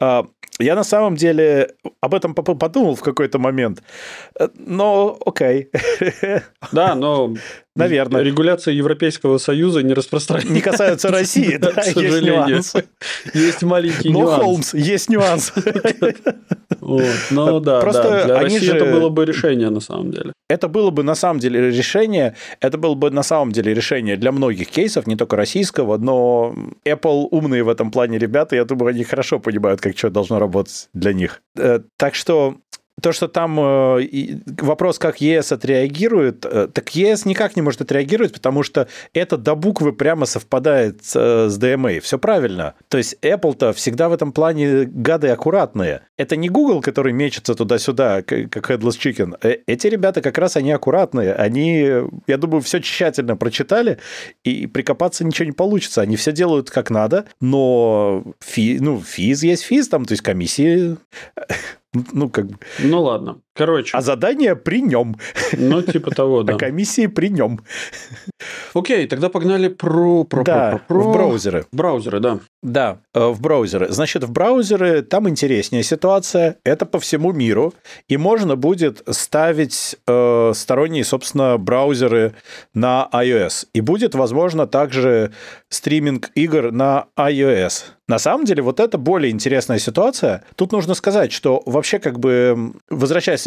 а, 0.00 0.26
Я 0.58 0.74
на 0.74 0.84
самом 0.84 1.16
деле 1.16 1.72
об 2.00 2.14
этом 2.14 2.34
подумал 2.34 2.94
в 2.94 3.02
какой-то 3.02 3.38
момент. 3.38 3.82
Э, 4.40 4.48
Но 4.56 5.18
окей. 5.26 5.68
Да, 6.72 6.94
но 6.94 7.34
Наверное. 7.76 8.22
регуляция 8.22 8.74
Европейского 8.74 9.38
Союза 9.38 9.82
не 9.82 9.94
распространяется. 9.94 10.52
Не 10.52 10.60
касаются 10.60 11.08
России, 11.08 11.56
да, 11.60 11.72
к 11.72 11.84
сожалению. 11.84 12.62
Есть 13.34 13.62
маленький 13.62 14.10
Но, 14.10 14.20
нюанс. 14.22 14.42
Холмс, 14.42 14.74
есть 14.74 15.08
нюанс. 15.10 15.52
Ну 16.80 17.60
да, 17.60 17.80
Просто 17.80 18.24
для 18.26 18.40
России 18.40 18.74
это 18.74 18.84
было 18.86 19.08
бы 19.08 19.24
решение 19.24 19.70
на 19.70 19.80
самом 19.80 20.10
деле. 20.10 20.32
Это 20.48 20.68
было 20.68 20.90
бы 20.90 21.02
на 21.02 21.14
самом 21.14 21.40
деле 21.40 21.70
решение, 21.70 22.34
это 22.60 22.78
было 22.78 22.94
бы 22.94 23.10
на 23.10 23.24
самом 23.24 23.50
деле 23.52 23.74
решение 23.74 24.16
для 24.16 24.30
многих 24.30 24.68
кейсов, 24.68 25.06
не 25.06 25.16
только 25.16 25.36
российского, 25.36 25.96
но 25.96 26.54
Apple 26.86 27.26
умные 27.30 27.64
в 27.64 27.68
этом 27.68 27.90
плане 27.90 28.18
ребята, 28.18 28.54
я 28.54 28.64
думаю, 28.64 28.90
они 28.90 29.02
хорошо 29.02 29.40
понимают, 29.40 29.80
как 29.80 29.98
что 29.98 30.08
должно 30.10 30.38
работать 30.38 30.88
для 30.94 31.12
них. 31.12 31.42
Э, 31.58 31.80
Так 31.98 32.14
что 32.14 32.56
то, 33.02 33.12
что 33.12 33.28
там 33.28 33.58
э, 33.60 34.38
вопрос, 34.62 34.98
как 34.98 35.20
ЕС 35.20 35.52
отреагирует, 35.52 36.46
э, 36.46 36.68
так 36.72 36.94
ЕС 36.94 37.26
никак 37.26 37.54
не 37.54 37.62
может 37.62 37.82
отреагировать, 37.82 38.32
потому 38.32 38.62
что 38.62 38.88
это 39.12 39.36
до 39.36 39.54
буквы 39.54 39.92
прямо 39.92 40.24
совпадает 40.24 41.00
э, 41.14 41.48
с 41.48 41.58
DMA. 41.58 42.00
Все 42.00 42.18
правильно. 42.18 42.74
То 42.88 42.96
есть 42.96 43.16
Apple-то 43.22 43.74
всегда 43.74 44.08
в 44.08 44.14
этом 44.14 44.32
плане 44.32 44.84
гады 44.86 45.28
аккуратные. 45.28 46.02
Это 46.16 46.36
не 46.36 46.48
Google, 46.48 46.80
который 46.80 47.12
мечется 47.12 47.54
туда-сюда, 47.54 48.22
как 48.22 48.70
Headless 48.70 48.98
Chicken. 48.98 49.36
Э, 49.42 49.58
Эти 49.66 49.88
ребята 49.88 50.22
как 50.22 50.38
раз 50.38 50.56
они 50.56 50.72
аккуратные. 50.72 51.34
Они, 51.34 51.86
я 52.26 52.36
думаю, 52.38 52.62
все 52.62 52.80
тщательно 52.80 53.36
прочитали, 53.36 53.98
и 54.42 54.66
прикопаться 54.66 55.22
ничего 55.24 55.44
не 55.44 55.52
получится. 55.52 56.00
Они 56.00 56.16
все 56.16 56.32
делают 56.32 56.70
как 56.70 56.90
надо, 56.90 57.26
но 57.40 58.24
фи, 58.40 58.78
ну, 58.80 59.02
физ 59.02 59.42
есть 59.42 59.64
физ, 59.64 59.88
там, 59.88 60.06
то 60.06 60.12
есть 60.12 60.22
комиссии 60.22 60.96
ну, 62.12 62.28
как 62.30 62.46
бы. 62.46 62.58
Ну 62.78 63.02
ладно. 63.02 63.42
Короче, 63.56 63.96
А 63.96 64.02
задание 64.02 64.54
при 64.54 64.82
нем, 64.82 65.16
ну 65.52 65.82
типа 65.82 66.10
того, 66.10 66.42
да. 66.42 66.54
а 66.54 66.58
комиссии 66.58 67.06
при 67.06 67.28
нем. 67.28 67.60
Окей, 68.74 69.06
тогда 69.06 69.28
погнали 69.28 69.68
про... 69.68 70.24
про, 70.24 70.44
Да, 70.44 70.70
про, 70.70 70.78
про, 70.78 71.00
в 71.00 71.12
браузеры. 71.12 71.66
Браузеры, 71.72 72.20
да. 72.20 72.38
Да, 72.62 72.98
э, 73.14 73.26
в 73.28 73.40
браузеры. 73.40 73.88
Значит, 73.90 74.24
в 74.24 74.32
браузеры 74.32 75.02
там 75.02 75.28
интереснее 75.28 75.82
ситуация. 75.82 76.56
Это 76.64 76.84
по 76.84 76.98
всему 76.98 77.32
миру. 77.32 77.72
И 78.08 78.16
можно 78.16 78.56
будет 78.56 79.02
ставить 79.08 79.96
э, 80.06 80.52
сторонние, 80.54 81.04
собственно, 81.04 81.56
браузеры 81.58 82.34
на 82.74 83.08
iOS. 83.12 83.68
И 83.72 83.80
будет, 83.80 84.14
возможно, 84.14 84.66
также 84.66 85.32
стриминг 85.68 86.30
игр 86.34 86.72
на 86.72 87.06
iOS. 87.16 87.84
На 88.08 88.18
самом 88.18 88.44
деле, 88.44 88.62
вот 88.62 88.78
это 88.78 88.98
более 88.98 89.32
интересная 89.32 89.78
ситуация. 89.78 90.44
Тут 90.54 90.72
нужно 90.72 90.94
сказать, 90.94 91.32
что 91.32 91.62
вообще, 91.66 91.98
как 91.98 92.20
бы, 92.20 92.54
м, 92.56 92.80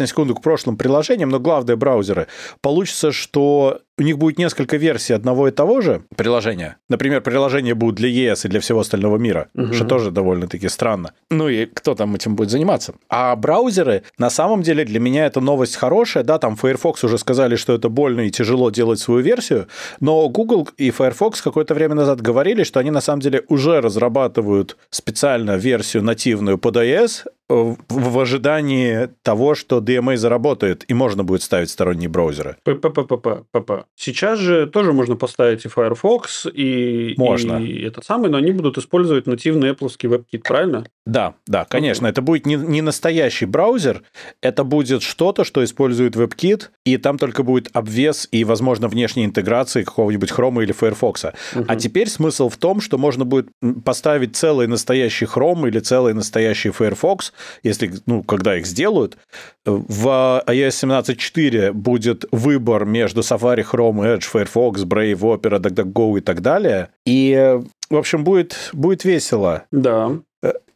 на 0.00 0.06
секунду 0.06 0.34
к 0.34 0.42
прошлым 0.42 0.76
приложениям, 0.76 1.28
но 1.30 1.38
главные 1.38 1.76
браузеры, 1.76 2.26
получится, 2.62 3.12
что 3.12 3.80
у 3.98 4.02
них 4.02 4.16
будет 4.16 4.38
несколько 4.38 4.78
версий 4.78 5.12
одного 5.14 5.48
и 5.48 5.50
того 5.50 5.82
же 5.82 6.02
приложения. 6.16 6.76
Например, 6.88 7.20
приложения 7.20 7.74
будут 7.74 7.96
для 7.96 8.08
ES 8.08 8.46
и 8.46 8.48
для 8.48 8.60
всего 8.60 8.80
остального 8.80 9.18
мира, 9.18 9.48
Мгм. 9.54 9.74
что 9.74 9.84
тоже 9.84 10.10
довольно-таки 10.10 10.68
странно. 10.68 11.12
Ну 11.30 11.48
и 11.48 11.66
кто 11.66 11.94
там 11.94 12.14
этим 12.14 12.34
будет 12.34 12.50
заниматься? 12.50 12.94
А 13.10 13.36
браузеры, 13.36 14.02
на 14.18 14.30
самом 14.30 14.62
деле, 14.62 14.84
для 14.84 15.00
меня 15.00 15.26
это 15.26 15.40
новость 15.40 15.76
хорошая. 15.76 16.24
Да, 16.24 16.38
там 16.38 16.56
Firefox 16.56 17.04
уже 17.04 17.18
сказали, 17.18 17.56
что 17.56 17.74
это 17.74 17.88
больно 17.90 18.22
и 18.22 18.30
тяжело 18.30 18.70
делать 18.70 19.00
свою 19.00 19.20
версию, 19.20 19.66
но 20.00 20.28
Google 20.30 20.68
и 20.78 20.90
Firefox 20.90 21.42
какое-то 21.42 21.74
время 21.74 21.94
назад 21.94 22.22
говорили, 22.22 22.64
что 22.64 22.80
они 22.80 22.90
на 22.90 23.00
самом 23.02 23.20
деле 23.20 23.42
уже 23.48 23.80
разрабатывают 23.82 24.76
специально 24.90 25.56
версию 25.58 26.02
нативную 26.04 26.56
под 26.56 26.76
iOS 26.76 27.26
э, 27.26 27.30
в 27.50 28.10
в 28.10 28.18
ожидании 28.18 29.08
того, 29.22 29.54
что 29.54 29.78
DMA 29.78 30.16
заработает, 30.16 30.84
и 30.88 30.94
можно 30.94 31.24
будет 31.24 31.42
ставить 31.42 31.70
сторонние 31.70 32.08
браузеры. 32.08 32.56
ППППП. 32.64 33.84
Сейчас 33.96 34.38
же 34.38 34.66
тоже 34.66 34.92
можно 34.92 35.16
поставить 35.16 35.64
и 35.64 35.68
Firefox, 35.68 36.46
и, 36.52 37.14
Можно. 37.16 37.62
и 37.62 37.82
этот 37.82 38.04
самый, 38.04 38.30
но 38.30 38.38
они 38.38 38.52
будут 38.52 38.78
использовать 38.78 39.26
нативный 39.26 39.70
Apple 39.70 39.88
WebKit, 39.88 40.42
правильно? 40.42 40.86
Да, 41.06 41.34
да, 41.46 41.64
конечно, 41.64 42.06
это 42.06 42.22
будет 42.22 42.46
не, 42.46 42.56
не 42.56 42.82
настоящий 42.82 43.46
браузер, 43.46 44.02
это 44.42 44.64
будет 44.64 45.02
что-то, 45.02 45.44
что 45.44 45.62
использует 45.64 46.16
WebKit, 46.16 46.68
и 46.84 46.96
там 46.96 47.18
только 47.18 47.42
будет 47.42 47.70
обвес 47.72 48.28
и, 48.32 48.44
возможно, 48.44 48.88
внешней 48.88 49.24
интеграции 49.24 49.82
какого-нибудь 49.82 50.30
Chrome 50.30 50.62
или 50.62 50.72
Firefox. 50.72 51.26
А 51.66 51.76
теперь 51.76 52.08
смысл 52.08 52.48
в 52.48 52.56
том, 52.56 52.80
что 52.80 52.98
можно 52.98 53.24
будет 53.24 53.48
поставить 53.84 54.36
целый 54.36 54.66
настоящий 54.66 55.26
Chrome 55.26 55.68
или 55.68 55.80
целый 55.80 56.14
настоящий 56.14 56.70
Firefox, 56.70 57.32
если, 57.62 57.92
ну, 58.06 58.22
когда 58.22 58.56
их 58.56 58.66
сделают. 58.66 59.16
В 59.64 60.42
iOS 60.46 61.04
17.4 61.04 61.72
будет 61.72 62.24
выбор 62.32 62.84
между 62.84 63.20
Safari, 63.20 63.64
Chrome, 63.64 64.18
Edge, 64.18 64.24
Firefox, 64.32 64.84
Brave, 64.84 65.20
Opera, 65.20 65.58
DuckDuckGo 65.58 66.18
и 66.18 66.20
так 66.20 66.40
далее. 66.40 66.88
И, 67.06 67.58
в 67.90 67.96
общем, 67.96 68.24
будет, 68.24 68.70
будет 68.72 69.04
весело. 69.04 69.64
Да. 69.70 70.12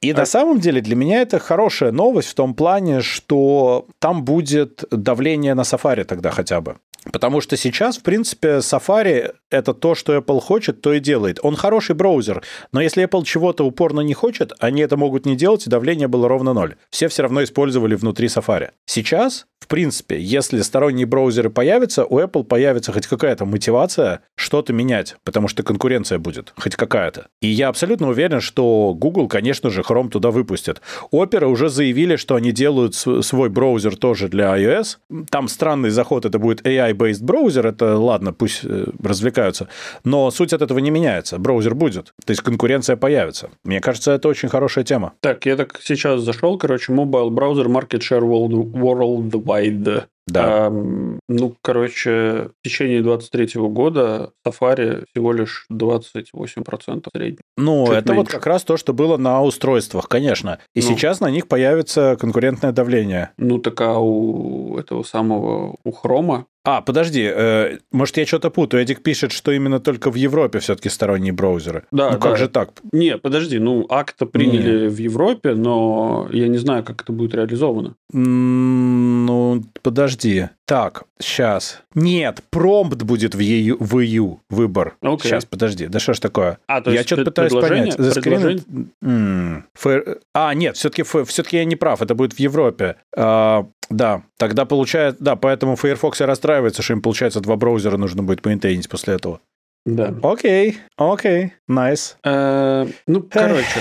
И 0.01 0.11
А- 0.11 0.17
на 0.17 0.27
самом 0.27 0.61
деле 0.61 0.83
для 0.83 0.97
меня 0.97 1.23
это 1.23 1.39
хорошая 1.39 1.91
новость 1.91 2.29
в 2.29 2.35
том 2.35 2.55
плане, 2.55 3.01
что 3.01 3.87
там 3.99 4.25
будет 4.25 4.85
давление 4.91 5.55
на 5.55 5.63
Safari 5.63 6.05
тогда 6.05 6.31
хотя 6.31 6.61
бы. 6.61 6.77
Потому 7.13 7.41
что 7.41 7.57
сейчас, 7.57 7.99
в 7.99 8.03
принципе, 8.03 8.59
Safari— 8.59 9.35
это 9.51 9.75
то, 9.75 9.95
что 9.95 10.17
Apple 10.17 10.41
хочет, 10.41 10.81
то 10.81 10.93
и 10.93 11.01
делает. 11.01 11.39
Он 11.43 11.57
хороший 11.57 11.95
браузер, 11.95 12.43
но 12.73 12.81
если 12.81 13.05
Apple 13.05 13.25
чего-то 13.25 13.65
упорно 13.65 14.01
не 14.01 14.15
хочет, 14.15 14.53
они 14.59 14.83
это 14.83 14.97
могут 14.97 15.27
не 15.27 15.37
делать, 15.37 15.67
и 15.67 15.71
давление 15.71 16.09
было 16.09 16.29
ровно 16.29 16.53
ноль. 16.53 16.77
Все 16.91 17.09
все 17.09 17.23
равно 17.23 17.43
использовали 17.43 17.95
внутри 17.95 18.29
Safari. 18.29 18.71
Сейчас, 18.87 19.47
в 19.61 19.67
принципе, 19.67 20.21
если 20.21 20.61
сторонние 20.61 21.07
браузеры 21.07 21.51
появятся, 21.51 22.05
у 22.05 22.19
Apple 22.19 22.45
появится 22.45 22.93
хоть 22.93 23.07
какая-то 23.07 23.45
мотивация 23.47 24.21
что-то 24.35 24.73
менять, 24.73 25.17
потому 25.25 25.49
что 25.49 25.63
конкуренция 25.63 26.19
будет, 26.19 26.53
хоть 26.57 26.77
какая-то. 26.77 27.29
И 27.41 27.49
я 27.49 27.69
абсолютно 27.69 28.09
уверен, 28.09 28.41
что 28.41 28.95
Google, 28.95 29.29
конечно 29.29 29.71
же, 29.71 29.81
Chrome 29.81 30.11
туда 30.11 30.31
выпустит. 30.31 30.83
Opera 31.13 31.47
уже 31.47 31.69
заявили, 31.69 32.17
что 32.17 32.35
они 32.35 32.53
делают 32.53 32.95
св- 32.95 33.25
свой 33.25 33.49
браузер 33.49 33.97
тоже 33.97 34.29
для 34.29 34.55
iOS. 34.57 34.99
Там 35.31 35.49
странный 35.49 35.91
заход, 35.91 36.25
это 36.25 36.39
будет 36.39 36.67
AI-based 36.95 37.23
браузер, 37.23 37.67
это 37.67 37.97
ладно, 37.99 38.33
пусть 38.33 38.65
э, 38.65 38.87
развлекаются. 39.03 39.69
Но 40.05 40.31
суть 40.31 40.53
от 40.53 40.63
этого 40.63 40.79
не 40.79 40.91
меняется. 40.91 41.39
Браузер 41.39 41.75
будет, 41.75 42.15
то 42.25 42.31
есть 42.31 42.43
конкуренция 42.43 42.97
появится. 42.97 43.51
Мне 43.65 43.81
кажется, 43.81 44.13
это 44.13 44.29
очень 44.29 44.49
хорошая 44.49 44.85
тема. 44.85 45.13
Так, 45.21 45.47
я 45.47 45.57
так 45.57 45.81
сейчас 45.83 46.23
зашел, 46.23 46.59
короче, 46.59 46.93
mobile 46.93 47.31
браузер 47.31 47.67
Market 47.67 48.01
Share 48.01 48.23
World, 48.23 48.73
Worldwide. 48.73 50.05
Да. 50.27 50.67
Ам, 50.67 51.19
ну, 51.29 51.55
короче, 51.63 52.49
в 52.61 52.65
течение 52.65 53.03
23 53.03 53.61
года 53.69 54.31
Safari 54.47 55.05
всего 55.13 55.33
лишь 55.33 55.67
28% 55.71 57.09
средний. 57.15 57.39
Ну, 57.57 57.87
Чуть 57.87 57.97
это 57.97 58.15
вот 58.15 58.21
меньше. 58.23 58.33
как 58.33 58.47
раз 58.47 58.65
то, 58.65 58.77
что 58.77 58.93
было 58.95 59.17
на 59.17 59.43
устройствах, 59.43 60.09
конечно. 60.09 60.59
И 60.75 60.81
Ну. 60.81 60.87
сейчас 60.87 61.21
на 61.21 61.31
них 61.31 61.47
появится 61.47 62.17
конкурентное 62.19 62.73
давление. 62.73 63.31
Ну, 63.37 63.59
так 63.59 63.81
а 63.81 63.99
у 63.99 64.79
этого 64.79 65.03
самого, 65.03 65.77
у 65.85 65.93
Хрома, 65.93 66.47
А, 66.67 66.81
подожди, 66.81 67.21
э, 67.31 67.77
может, 67.93 68.17
я 68.17 68.25
что-то 68.25 68.49
путаю. 68.49 68.83
Эдик 68.83 69.03
пишет, 69.03 69.33
что 69.33 69.53
именно 69.53 69.81
только 69.81 70.11
в 70.11 70.15
Европе 70.15 70.61
все-таки 70.61 70.89
сторонние 70.89 71.35
браузеры. 71.35 71.83
Да, 71.93 72.13
ну, 72.13 72.19
как 72.19 72.31
да. 72.33 72.37
же 72.37 72.49
так? 72.49 72.71
Не, 72.91 73.19
подожди, 73.19 73.59
ну, 73.59 73.85
акта 73.91 74.25
приняли 74.25 74.89
в 74.89 74.97
Европе, 74.97 75.53
но 75.55 76.27
я 76.33 76.49
не 76.49 76.57
знаю, 76.57 76.83
как 76.83 77.03
это 77.03 77.13
будет 77.13 77.35
реализовано. 77.35 77.97
М, 78.15 79.24
Ну, 79.35 79.63
подожди. 79.83 80.49
Так, 80.65 81.05
сейчас. 81.21 81.83
Нет, 81.95 82.41
промпт 82.51 83.03
будет 83.03 83.35
в 83.35 83.41
EU, 83.41 83.77
в 83.81 83.97
EU 83.99 84.39
выбор. 84.49 84.97
Окей. 85.03 85.31
Сейчас, 85.31 85.45
подожди. 85.45 85.87
Да 85.89 85.99
что 85.99 86.15
ж 86.15 86.21
такое? 86.21 86.59
А, 86.67 86.81
то 86.81 86.91
я 86.93 87.03
что-то 87.03 87.25
пытаюсь 87.25 87.53
понять. 87.53 87.97
The 87.97 88.11
screen- 88.11 88.23
предложение- 88.23 88.65
М, 89.03 89.67
Fair- 89.77 90.21
А, 90.35 90.55
нет, 90.55 90.77
все-таки 90.77 91.03
все-таки 91.03 91.57
я 91.57 91.65
не 91.65 91.77
прав. 91.77 92.01
Это 92.01 92.15
будет 92.15 92.35
в 92.35 92.39
Европе. 92.39 92.97
А, 93.17 93.67
да, 93.91 94.23
тогда 94.39 94.65
получает... 94.65 95.17
Да, 95.21 95.37
поэтому 95.37 95.77
Firefox 95.77 96.21
и 96.21 96.25
расстраивается, 96.25 96.83
что 96.83 96.93
им, 96.95 97.03
получается, 97.03 97.41
два 97.41 97.57
браузера 97.57 97.97
нужно 97.97 98.23
будет 98.23 98.45
мейнтейнить 98.47 98.89
после 98.89 99.15
этого. 99.15 99.41
Да. 99.87 100.15
Окей, 100.23 100.79
окей, 100.97 101.53
найс. 101.69 102.17
Э, 102.25 102.87
Ну, 103.07 103.23
короче, 103.23 103.81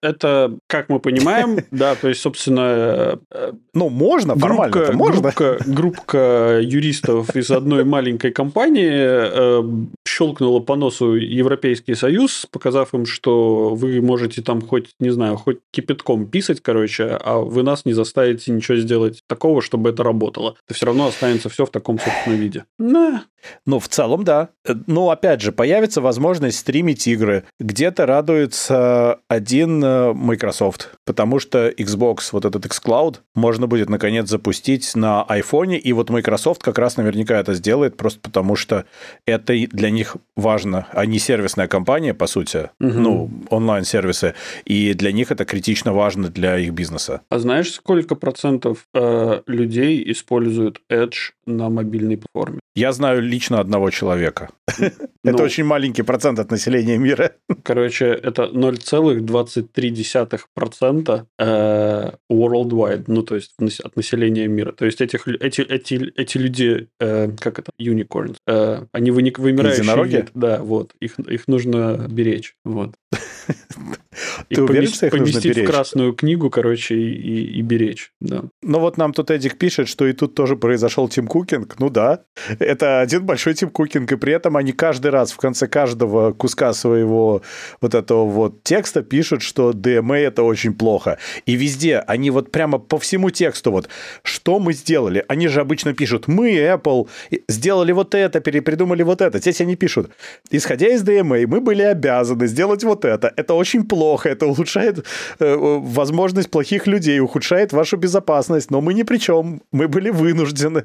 Это, 0.00 0.58
как 0.66 0.88
мы 0.88 1.00
понимаем, 1.00 1.58
да, 1.70 1.94
то 1.94 2.08
есть, 2.08 2.20
собственно... 2.20 3.18
Э, 3.30 3.52
ну, 3.74 3.88
можно, 3.88 4.36
формально 4.36 4.92
можно. 4.92 5.22
Группка, 5.22 5.58
группка 5.66 6.60
юристов 6.62 7.34
из 7.36 7.50
одной 7.50 7.84
маленькой 7.84 8.32
компании 8.32 8.90
э, 8.90 9.62
щелкнула 10.06 10.60
по 10.60 10.76
носу 10.76 11.14
Европейский 11.14 11.94
Союз, 11.94 12.46
показав 12.50 12.94
им, 12.94 13.06
что 13.06 13.74
вы 13.74 14.00
можете 14.00 14.42
там 14.42 14.60
хоть, 14.62 14.90
не 15.00 15.10
знаю, 15.10 15.36
хоть 15.36 15.58
кипятком 15.70 16.26
писать, 16.26 16.60
короче, 16.60 17.18
а 17.20 17.38
вы 17.38 17.62
нас 17.62 17.84
не 17.84 17.92
заставите 17.92 18.52
ничего 18.52 18.76
сделать 18.78 19.22
такого, 19.28 19.60
чтобы 19.62 19.90
это 19.90 20.02
работало. 20.02 20.56
Это 20.66 20.74
все 20.74 20.86
равно 20.86 21.06
останется 21.06 21.48
все 21.48 21.66
в 21.66 21.70
таком 21.70 21.98
собственном 21.98 22.40
виде. 22.40 22.64
Да. 22.78 23.24
Ну, 23.64 23.78
в 23.78 23.88
целом, 23.88 24.24
да. 24.24 24.50
Но, 24.86 25.10
опять 25.10 25.40
же, 25.40 25.52
появится 25.52 26.00
возможность 26.00 26.58
стримить 26.58 27.06
игры. 27.06 27.44
Где-то 27.60 28.06
радуется 28.06 29.20
один 29.28 29.82
э, 29.82 30.12
Microsoft, 30.12 30.90
потому 31.04 31.38
что 31.38 31.68
Xbox, 31.68 32.28
вот 32.32 32.44
этот 32.44 32.66
xCloud, 32.66 33.16
можно 33.34 33.66
будет, 33.66 33.88
наконец, 33.88 34.28
запустить 34.28 34.94
на 34.94 35.24
iPhone, 35.28 35.76
и 35.76 35.92
вот 35.92 36.10
Microsoft 36.10 36.62
как 36.62 36.78
раз 36.78 36.96
наверняка 36.96 37.38
это 37.38 37.54
сделает, 37.54 37.96
просто 37.96 38.20
потому 38.20 38.56
что 38.56 38.84
это 39.26 39.54
для 39.54 39.90
них 39.90 40.16
важно. 40.36 40.86
Они 40.92 41.18
сервисная 41.18 41.68
компания, 41.68 42.14
по 42.14 42.26
сути, 42.26 42.70
угу. 42.80 42.98
ну, 42.98 43.30
онлайн-сервисы, 43.50 44.34
и 44.64 44.94
для 44.94 45.12
них 45.12 45.30
это 45.30 45.44
критично 45.44 45.92
важно 45.92 46.28
для 46.28 46.58
их 46.58 46.72
бизнеса. 46.72 47.22
А 47.28 47.38
знаешь, 47.38 47.72
сколько 47.72 48.14
процентов 48.14 48.86
э, 48.94 49.42
людей 49.46 50.10
используют 50.12 50.80
Edge 50.90 51.32
на 51.46 51.68
мобильной 51.68 52.16
платформе? 52.16 52.60
Я 52.76 52.92
знаю 52.92 53.22
лично 53.22 53.58
одного 53.58 53.90
человека. 53.90 54.50
Это 54.78 55.38
ну. 55.38 55.44
очень 55.44 55.64
маленький 55.64 56.02
процент 56.02 56.38
от 56.38 56.50
населения 56.50 56.98
мира. 56.98 57.32
Короче, 57.62 58.06
это 58.06 58.50
0,23% 58.52 61.26
э, 61.38 62.10
worldwide, 62.30 63.04
ну, 63.06 63.22
то 63.22 63.34
есть 63.34 63.54
от 63.84 63.96
населения 63.96 64.46
мира. 64.46 64.72
То 64.72 64.84
есть 64.84 65.00
этих, 65.00 65.26
эти, 65.26 65.62
эти, 65.62 66.12
эти 66.16 66.38
люди, 66.38 66.88
э, 67.00 67.30
как 67.40 67.58
это, 67.58 67.72
unicorns, 67.80 68.36
э, 68.46 68.82
они 68.92 69.10
вымирающие. 69.10 69.82
Единороги? 69.82 70.26
Да, 70.34 70.62
вот. 70.62 70.94
Их, 71.00 71.18
их 71.18 71.48
нужно 71.48 72.06
беречь. 72.08 72.54
Вот. 72.64 72.94
Ты 74.48 74.62
уверен, 74.62 74.88
что 74.88 75.06
их 75.06 75.12
нужно 75.14 75.40
беречь? 75.40 75.68
в 75.68 75.70
красную 75.70 76.12
книгу, 76.12 76.50
короче, 76.50 76.94
и, 76.94 77.58
и 77.58 77.62
беречь, 77.62 78.12
да. 78.20 78.44
Ну 78.62 78.80
вот 78.80 78.96
нам 78.96 79.12
тут 79.12 79.30
Эдик 79.30 79.58
пишет, 79.58 79.88
что 79.88 80.06
и 80.06 80.12
тут 80.12 80.34
тоже 80.34 80.56
произошел 80.56 81.08
Тим 81.08 81.26
Кукинг. 81.26 81.78
Ну 81.78 81.90
да, 81.90 82.20
это 82.58 83.00
один 83.00 83.24
большой 83.24 83.54
Тим 83.54 83.70
Кукинг, 83.70 84.10
и 84.12 84.16
при 84.16 84.32
этом 84.32 84.56
они 84.56 84.72
каждый 84.72 85.10
раз 85.10 85.32
в 85.32 85.36
конце 85.36 85.66
каждого 85.66 86.32
куска 86.32 86.72
своего 86.72 87.42
вот 87.80 87.94
этого 87.94 88.26
вот 88.26 88.62
текста 88.62 89.02
пишут, 89.02 89.42
что 89.42 89.72
DMA 89.72 90.16
это 90.16 90.42
очень 90.42 90.74
плохо. 90.74 91.18
И 91.44 91.54
везде 91.54 91.98
они 91.98 92.30
вот 92.30 92.50
прямо 92.50 92.78
по 92.78 92.98
всему 92.98 93.30
тексту 93.30 93.70
вот, 93.70 93.88
что 94.22 94.58
мы 94.58 94.72
сделали? 94.72 95.24
Они 95.28 95.48
же 95.48 95.60
обычно 95.60 95.92
пишут, 95.94 96.28
мы, 96.28 96.56
Apple, 96.56 97.08
сделали 97.48 97.92
вот 97.92 98.14
это, 98.14 98.40
перепридумали 98.40 99.02
вот 99.02 99.20
это. 99.20 99.38
Здесь 99.38 99.60
они 99.60 99.76
пишут, 99.76 100.10
исходя 100.50 100.88
из 100.88 101.02
DMA, 101.02 101.46
мы 101.46 101.60
были 101.60 101.82
обязаны 101.82 102.46
сделать 102.46 102.84
вот 102.84 103.04
это. 103.04 103.32
Это 103.36 103.54
очень 103.54 103.65
плохо, 103.74 104.28
это 104.28 104.46
улучшает 104.46 105.04
э, 105.38 105.56
возможность 105.56 106.50
плохих 106.50 106.86
людей, 106.86 107.20
ухудшает 107.20 107.72
вашу 107.72 107.96
безопасность, 107.96 108.70
но 108.70 108.80
мы 108.80 108.94
ни 108.94 109.02
при 109.02 109.18
чем, 109.18 109.62
мы 109.72 109.88
были 109.88 110.10
вынуждены. 110.10 110.84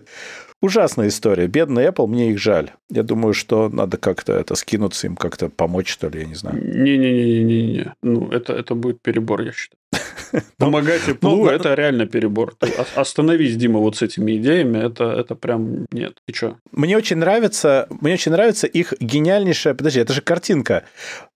Ужасная 0.61 1.07
история. 1.07 1.47
Бедный 1.47 1.87
Apple, 1.87 2.07
мне 2.07 2.31
их 2.31 2.39
жаль. 2.39 2.69
Я 2.89 3.01
думаю, 3.01 3.33
что 3.33 3.69
надо 3.69 3.97
как-то 3.97 4.33
это 4.33 4.55
скинуться 4.55 5.07
им, 5.07 5.15
как-то 5.15 5.49
помочь, 5.49 5.89
что 5.89 6.07
ли, 6.09 6.19
я 6.19 6.25
не 6.25 6.35
знаю. 6.35 6.57
Не-не-не-не-не. 6.57 7.93
Ну, 8.03 8.29
это, 8.29 8.53
это 8.53 8.75
будет 8.75 9.01
перебор, 9.01 9.41
я 9.41 9.51
считаю. 9.51 9.80
Помогать 10.57 11.01
Apple, 11.07 11.17
ну, 11.21 11.45
это 11.47 11.73
реально 11.73 12.05
перебор. 12.05 12.55
остановись, 12.95 13.55
Дима, 13.55 13.79
вот 13.79 13.97
с 13.97 14.01
этими 14.01 14.37
идеями, 14.37 14.77
это, 14.77 15.05
это 15.05 15.35
прям 15.35 15.85
нет. 15.91 16.17
И 16.27 16.33
что? 16.33 16.57
Мне 16.71 16.97
очень 16.97 17.17
нравится, 17.17 17.87
мне 17.89 18.13
очень 18.13 18.31
нравится 18.31 18.67
их 18.67 18.93
гениальнейшая... 18.99 19.73
Подожди, 19.73 19.99
это 19.99 20.13
же 20.13 20.21
картинка. 20.21 20.83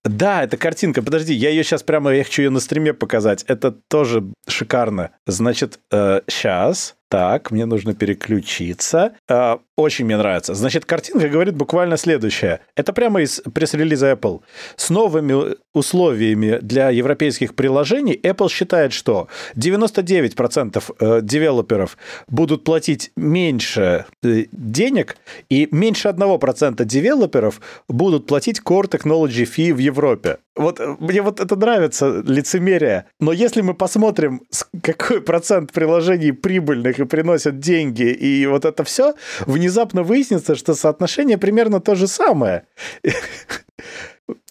Да, 0.04 0.43
это 0.43 0.58
картинка. 0.58 1.02
Подожди, 1.02 1.34
я 1.34 1.50
ее 1.50 1.64
сейчас 1.64 1.84
прямо, 1.84 2.14
я 2.14 2.24
хочу 2.24 2.43
ее 2.43 2.50
на 2.50 2.60
стриме 2.60 2.93
показать. 2.93 3.43
Это 3.48 3.72
тоже 3.72 4.24
шикарно. 4.48 5.12
Значит, 5.26 5.80
э, 5.91 6.22
сейчас 6.28 6.96
так, 7.10 7.51
мне 7.51 7.66
нужно 7.66 7.93
переключиться. 7.93 9.14
А, 9.30 9.60
очень 9.76 10.06
мне 10.06 10.18
нравится. 10.18 10.56
Значит, 10.56 10.86
картинка 10.86 11.30
говорит 11.30 11.56
буквально 11.56 11.97
следующее. 11.97 12.62
Это 12.76 12.93
прямо 12.93 13.22
из 13.22 13.41
пресс-релиза 13.53 14.12
Apple. 14.12 14.41
С 14.76 14.89
новыми 14.89 15.56
условиями 15.74 16.60
для 16.62 16.89
европейских 16.89 17.56
приложений 17.56 18.20
Apple 18.24 18.49
считает, 18.49 18.93
что 18.93 19.28
99% 19.56 20.84
э, 20.99 21.22
девелоперов 21.22 21.97
будут 22.28 22.64
платить 22.64 23.12
меньше 23.16 24.06
э, 24.24 24.45
денег, 24.51 25.18
и 25.49 25.68
меньше 25.72 26.08
1% 26.08 26.84
девелоперов 26.86 27.62
будут 27.88 28.26
платить 28.28 28.62
Core 28.62 28.89
Technology 28.89 29.45
Fee 29.45 29.74
в 29.74 29.78
Европе. 29.78 30.38
Вот 30.56 30.80
э, 30.80 30.95
мне 30.99 31.22
вот 31.22 31.39
это 31.39 31.56
нравится, 31.56 32.22
лицемерие. 32.26 33.06
Но 33.20 33.32
если 33.34 33.62
мы 33.62 33.74
посмотрим, 33.74 34.41
какой 34.82 35.22
процент 35.22 35.72
приложений 35.72 36.34
прибыльных 36.34 36.99
и 36.99 37.06
приносят 37.06 37.60
деньги, 37.60 38.03
и 38.03 38.45
вот 38.47 38.66
это 38.66 38.84
все, 38.84 39.16
внезапно 39.45 40.03
выяснится, 40.03 40.56
что 40.56 40.74
соотношение 40.74 41.38
примерно 41.38 41.82
то 41.82 41.95
же 41.95 42.08
самое. 42.08 42.66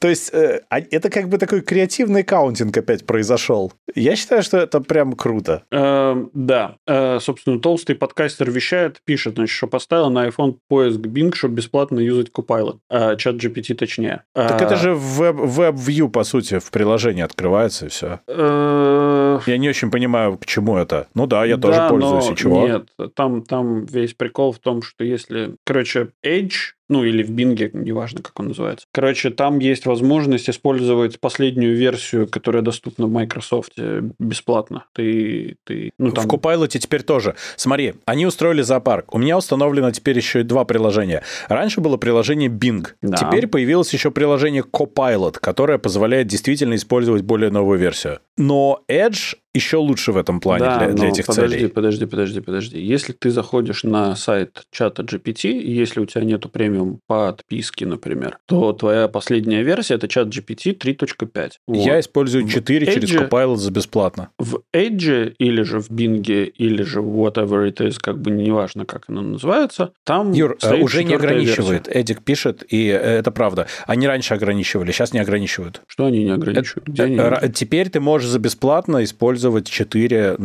То 0.00 0.08
есть 0.08 0.32
э, 0.34 0.60
а, 0.68 0.80
это 0.80 1.08
как 1.10 1.28
бы 1.28 1.38
такой 1.38 1.60
креативный 1.60 2.22
каунтинг 2.22 2.76
опять 2.76 3.06
произошел. 3.06 3.72
Я 3.94 4.16
считаю, 4.16 4.42
что 4.42 4.58
это 4.58 4.80
прям 4.80 5.12
круто. 5.12 5.62
Э, 5.70 6.16
да. 6.34 6.76
Э, 6.86 7.20
собственно, 7.20 7.60
толстый 7.60 7.94
подкастер 7.94 8.50
вещает, 8.50 9.00
пишет, 9.04 9.34
значит, 9.34 9.54
что 9.56 9.66
поставил 9.66 10.10
на 10.10 10.26
iPhone 10.26 10.56
поиск 10.68 11.00
Bing, 11.00 11.34
чтобы 11.34 11.54
бесплатно 11.54 12.00
юзать 12.00 12.30
Copilot. 12.30 12.78
Э, 12.90 13.16
чат 13.16 13.36
GPT 13.36 13.74
точнее. 13.74 14.24
Так 14.34 14.60
это 14.60 14.76
же 14.76 14.94
в 14.94 15.22
WebView, 15.22 16.08
по 16.08 16.24
сути, 16.24 16.58
в 16.58 16.70
приложении 16.70 17.22
открывается 17.22 17.86
и 17.86 17.88
все. 17.88 18.20
Э... 18.26 19.40
Я 19.46 19.58
не 19.58 19.68
очень 19.68 19.90
понимаю, 19.90 20.38
к 20.38 20.46
чему 20.46 20.76
это. 20.76 21.08
Ну 21.14 21.26
да, 21.26 21.44
я 21.44 21.56
да, 21.56 21.68
тоже 21.68 21.88
пользуюсь, 21.88 22.30
и 22.30 22.36
чего? 22.36 22.66
Нет, 22.66 22.88
там, 23.14 23.42
там 23.42 23.84
весь 23.86 24.14
прикол 24.14 24.52
в 24.52 24.58
том, 24.58 24.82
что 24.82 25.04
если... 25.04 25.56
Короче, 25.64 26.08
Edge 26.24 26.74
ну 26.88 27.04
или 27.04 27.22
в 27.22 27.30
Бинге, 27.30 27.70
неважно, 27.72 28.22
как 28.22 28.38
он 28.38 28.48
называется. 28.48 28.86
Короче, 28.92 29.30
там 29.30 29.58
есть 29.58 29.83
возможность 29.86 30.50
использовать 30.50 31.20
последнюю 31.20 31.76
версию, 31.76 32.26
которая 32.26 32.62
доступна 32.62 33.06
в 33.06 33.10
Microsoft 33.10 33.78
бесплатно. 34.18 34.86
Ты, 34.92 35.56
ты, 35.64 35.90
ну, 35.98 36.10
там... 36.10 36.24
В 36.24 36.28
Copilot 36.28 36.68
теперь 36.68 37.02
тоже. 37.02 37.34
Смотри, 37.56 37.94
они 38.06 38.26
устроили 38.26 38.62
зоопарк. 38.62 39.14
У 39.14 39.18
меня 39.18 39.36
установлено 39.36 39.90
теперь 39.90 40.16
еще 40.16 40.40
и 40.40 40.42
два 40.42 40.64
приложения. 40.64 41.22
Раньше 41.48 41.80
было 41.80 41.96
приложение 41.96 42.48
Bing. 42.48 42.86
Да. 43.02 43.16
Теперь 43.16 43.46
появилось 43.46 43.92
еще 43.92 44.10
приложение 44.10 44.62
Copilot, 44.62 45.38
которое 45.40 45.78
позволяет 45.78 46.26
действительно 46.26 46.74
использовать 46.74 47.22
более 47.22 47.50
новую 47.50 47.78
версию. 47.78 48.20
Но 48.36 48.82
Edge 48.88 49.36
еще 49.54 49.76
лучше 49.76 50.10
в 50.10 50.16
этом 50.16 50.40
плане 50.40 50.64
да, 50.64 50.78
для, 50.78 50.88
для 50.88 51.08
этих 51.08 51.26
подожди, 51.26 51.58
целей. 51.58 51.68
Подожди, 51.68 52.06
подожди, 52.06 52.40
подожди. 52.40 52.80
Если 52.80 53.12
ты 53.12 53.30
заходишь 53.30 53.84
на 53.84 54.16
сайт 54.16 54.64
чата 54.72 55.02
GPT, 55.02 55.50
и 55.50 55.70
если 55.70 56.00
у 56.00 56.06
тебя 56.06 56.24
нету 56.24 56.48
премиум 56.48 56.98
подписки, 57.06 57.84
например, 57.84 58.38
то 58.46 58.72
твоя 58.72 59.06
последняя 59.06 59.62
версия 59.62 59.94
это 59.94 60.08
чат 60.08 60.26
GPT 60.26 60.76
3.5. 60.76 61.50
Вот. 61.68 61.86
Я 61.86 62.00
использую 62.00 62.48
4 62.48 62.86
в 62.86 62.94
через 62.94 63.10
Edge, 63.10 63.28
Copilot 63.28 63.56
за 63.56 63.70
бесплатно. 63.70 64.30
В 64.40 64.60
Edge 64.74 65.34
или 65.38 65.62
же 65.62 65.78
в 65.78 65.88
Bing 65.88 66.24
или 66.24 66.82
же 66.82 66.98
whatever 66.98 67.70
it 67.70 67.76
is, 67.76 67.96
как 68.00 68.20
бы 68.20 68.32
неважно, 68.32 68.84
как 68.84 69.04
оно 69.08 69.22
называется, 69.22 69.92
там 70.02 70.32
Юр, 70.32 70.58
э, 70.62 70.82
уже 70.82 71.04
не 71.04 71.14
ограничивает. 71.14 71.86
Версия. 71.86 72.00
Эдик 72.00 72.24
пишет, 72.24 72.64
и 72.68 72.88
э, 72.88 72.96
это 72.96 73.30
правда. 73.30 73.68
Они 73.86 74.08
раньше 74.08 74.34
ограничивали, 74.34 74.90
сейчас 74.90 75.12
не 75.12 75.20
ограничивают. 75.20 75.82
Что 75.86 76.06
они 76.06 76.24
не 76.24 76.30
ограничивают? 76.30 76.88
Где 76.88 77.04
они? 77.04 77.18
Э, 77.18 77.48
теперь 77.54 77.88
ты 77.88 78.00
можешь 78.00 78.28
за 78.28 78.40
бесплатно 78.40 79.04
использовать 79.04 79.43
использовать 79.44 79.68
4, 79.68 80.36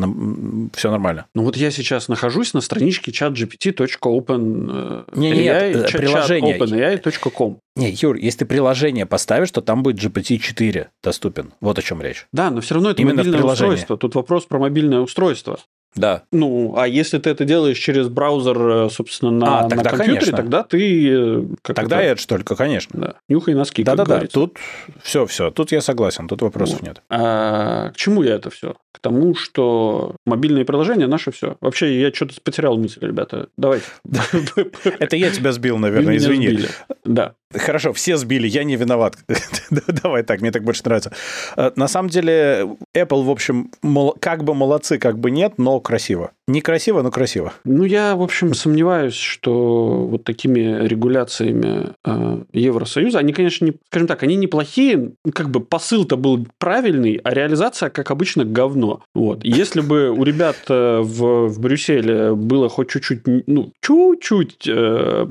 все 0.73 0.91
нормально. 0.91 1.25
Ну 1.33 1.43
вот 1.43 1.57
я 1.57 1.71
сейчас 1.71 2.07
нахожусь 2.07 2.53
на 2.53 2.61
страничке 2.61 3.11
chatgpt.open 3.11 5.05
не, 5.15 5.31
не, 5.31 5.43
нет, 5.43 5.91
приложение 5.91 6.57
openai.com. 6.57 7.59
Не, 7.75 7.91
Юр, 7.91 8.15
если 8.17 8.39
ты 8.39 8.45
приложение 8.45 9.05
поставишь, 9.05 9.51
то 9.51 9.61
там 9.61 9.83
будет 9.83 10.03
GPT-4 10.03 10.87
доступен. 11.03 11.53
Вот 11.61 11.79
о 11.79 11.81
чем 11.81 12.01
речь. 12.01 12.27
Да, 12.33 12.49
но 12.49 12.61
все 12.61 12.75
равно 12.75 12.91
это 12.91 13.01
Именно 13.01 13.17
мобильное 13.17 13.43
устройство. 13.43 13.97
Тут 13.97 14.15
вопрос 14.15 14.45
про 14.45 14.59
мобильное 14.59 14.99
устройство. 14.99 15.59
Да. 15.95 16.23
Ну, 16.31 16.75
а 16.77 16.87
если 16.87 17.17
ты 17.17 17.29
это 17.29 17.45
делаешь 17.45 17.77
через 17.77 18.09
браузер, 18.09 18.69
э, 18.69 18.89
собственно, 18.89 19.31
на, 19.31 19.59
а, 19.59 19.69
тогда, 19.69 19.91
на 19.91 19.97
компьютере, 19.97 20.19
конечно. 20.19 20.37
тогда 20.37 20.63
ты... 20.63 21.09
Э, 21.09 21.43
как 21.61 21.75
тогда 21.75 22.01
это 22.01 22.27
только, 22.27 22.55
конечно. 22.55 22.99
Да. 22.99 23.13
Нюхай 23.27 23.53
носки, 23.53 23.83
Да-да-да, 23.83 24.21
тут 24.27 24.57
все, 25.03 25.25
все, 25.25 25.51
тут 25.51 25.71
я 25.71 25.81
согласен, 25.81 26.27
тут 26.27 26.41
вопросов 26.41 26.79
вот. 26.79 26.87
нет. 26.87 27.01
А, 27.09 27.89
к 27.89 27.97
чему 27.97 28.23
я 28.23 28.35
это 28.35 28.49
все? 28.49 28.75
к 28.91 29.01
тому, 29.01 29.35
что 29.35 30.15
мобильные 30.25 30.65
приложения 30.65 31.07
наше 31.07 31.31
все. 31.31 31.57
Вообще, 31.61 32.01
я 32.01 32.13
что-то 32.13 32.33
потерял 32.41 32.77
мысль, 32.77 32.99
ребята. 33.01 33.47
Давайте. 33.55 33.85
Это 34.99 35.15
я 35.15 35.29
тебя 35.29 35.51
сбил, 35.51 35.77
наверное, 35.77 36.17
извини. 36.17 36.59
Да. 37.05 37.35
Хорошо, 37.53 37.93
все 37.93 38.17
сбили, 38.17 38.47
я 38.47 38.63
не 38.63 38.75
виноват. 38.75 39.17
Давай 40.03 40.23
так, 40.23 40.41
мне 40.41 40.51
так 40.51 40.63
больше 40.63 40.81
нравится. 40.85 41.11
Э, 41.55 41.71
на 41.75 41.87
самом 41.87 42.09
деле, 42.09 42.77
Apple, 42.95 43.23
в 43.23 43.29
общем, 43.29 43.71
как 44.19 44.43
бы 44.43 44.53
молодцы, 44.53 44.99
как 44.99 45.17
бы 45.17 45.31
нет, 45.31 45.53
но 45.57 45.78
красиво. 45.79 46.31
Не 46.47 46.61
красиво, 46.61 47.01
но 47.01 47.11
красиво. 47.11 47.53
Ну, 47.63 47.83
я, 47.83 48.15
в 48.15 48.23
общем, 48.23 48.53
сомневаюсь, 48.55 49.13
что 49.13 50.07
вот 50.09 50.23
такими 50.23 50.87
регуляциями 50.87 51.89
э, 52.05 52.43
Евросоюза, 52.53 53.19
они, 53.19 53.33
конечно, 53.33 53.65
не, 53.65 53.73
скажем 53.87 54.07
так, 54.07 54.23
они 54.23 54.35
неплохие, 54.35 55.11
как 55.33 55.51
бы 55.51 55.59
посыл-то 55.59 56.17
был 56.17 56.47
правильный, 56.57 57.19
а 57.23 57.33
реализация, 57.33 57.89
как 57.89 58.09
обычно, 58.09 58.45
говно. 58.45 59.01
Вот. 59.13 59.43
Если 59.43 59.81
бы 59.81 60.09
у 60.09 60.23
ребят 60.23 60.57
э, 60.69 60.99
в, 61.01 61.47
в 61.47 61.59
Брюсселе 61.59 62.33
было 62.33 62.67
хоть 62.67 62.89
чуть-чуть, 62.89 63.21
ну, 63.47 63.71
чуть-чуть 63.81 64.67
э, 64.67 65.27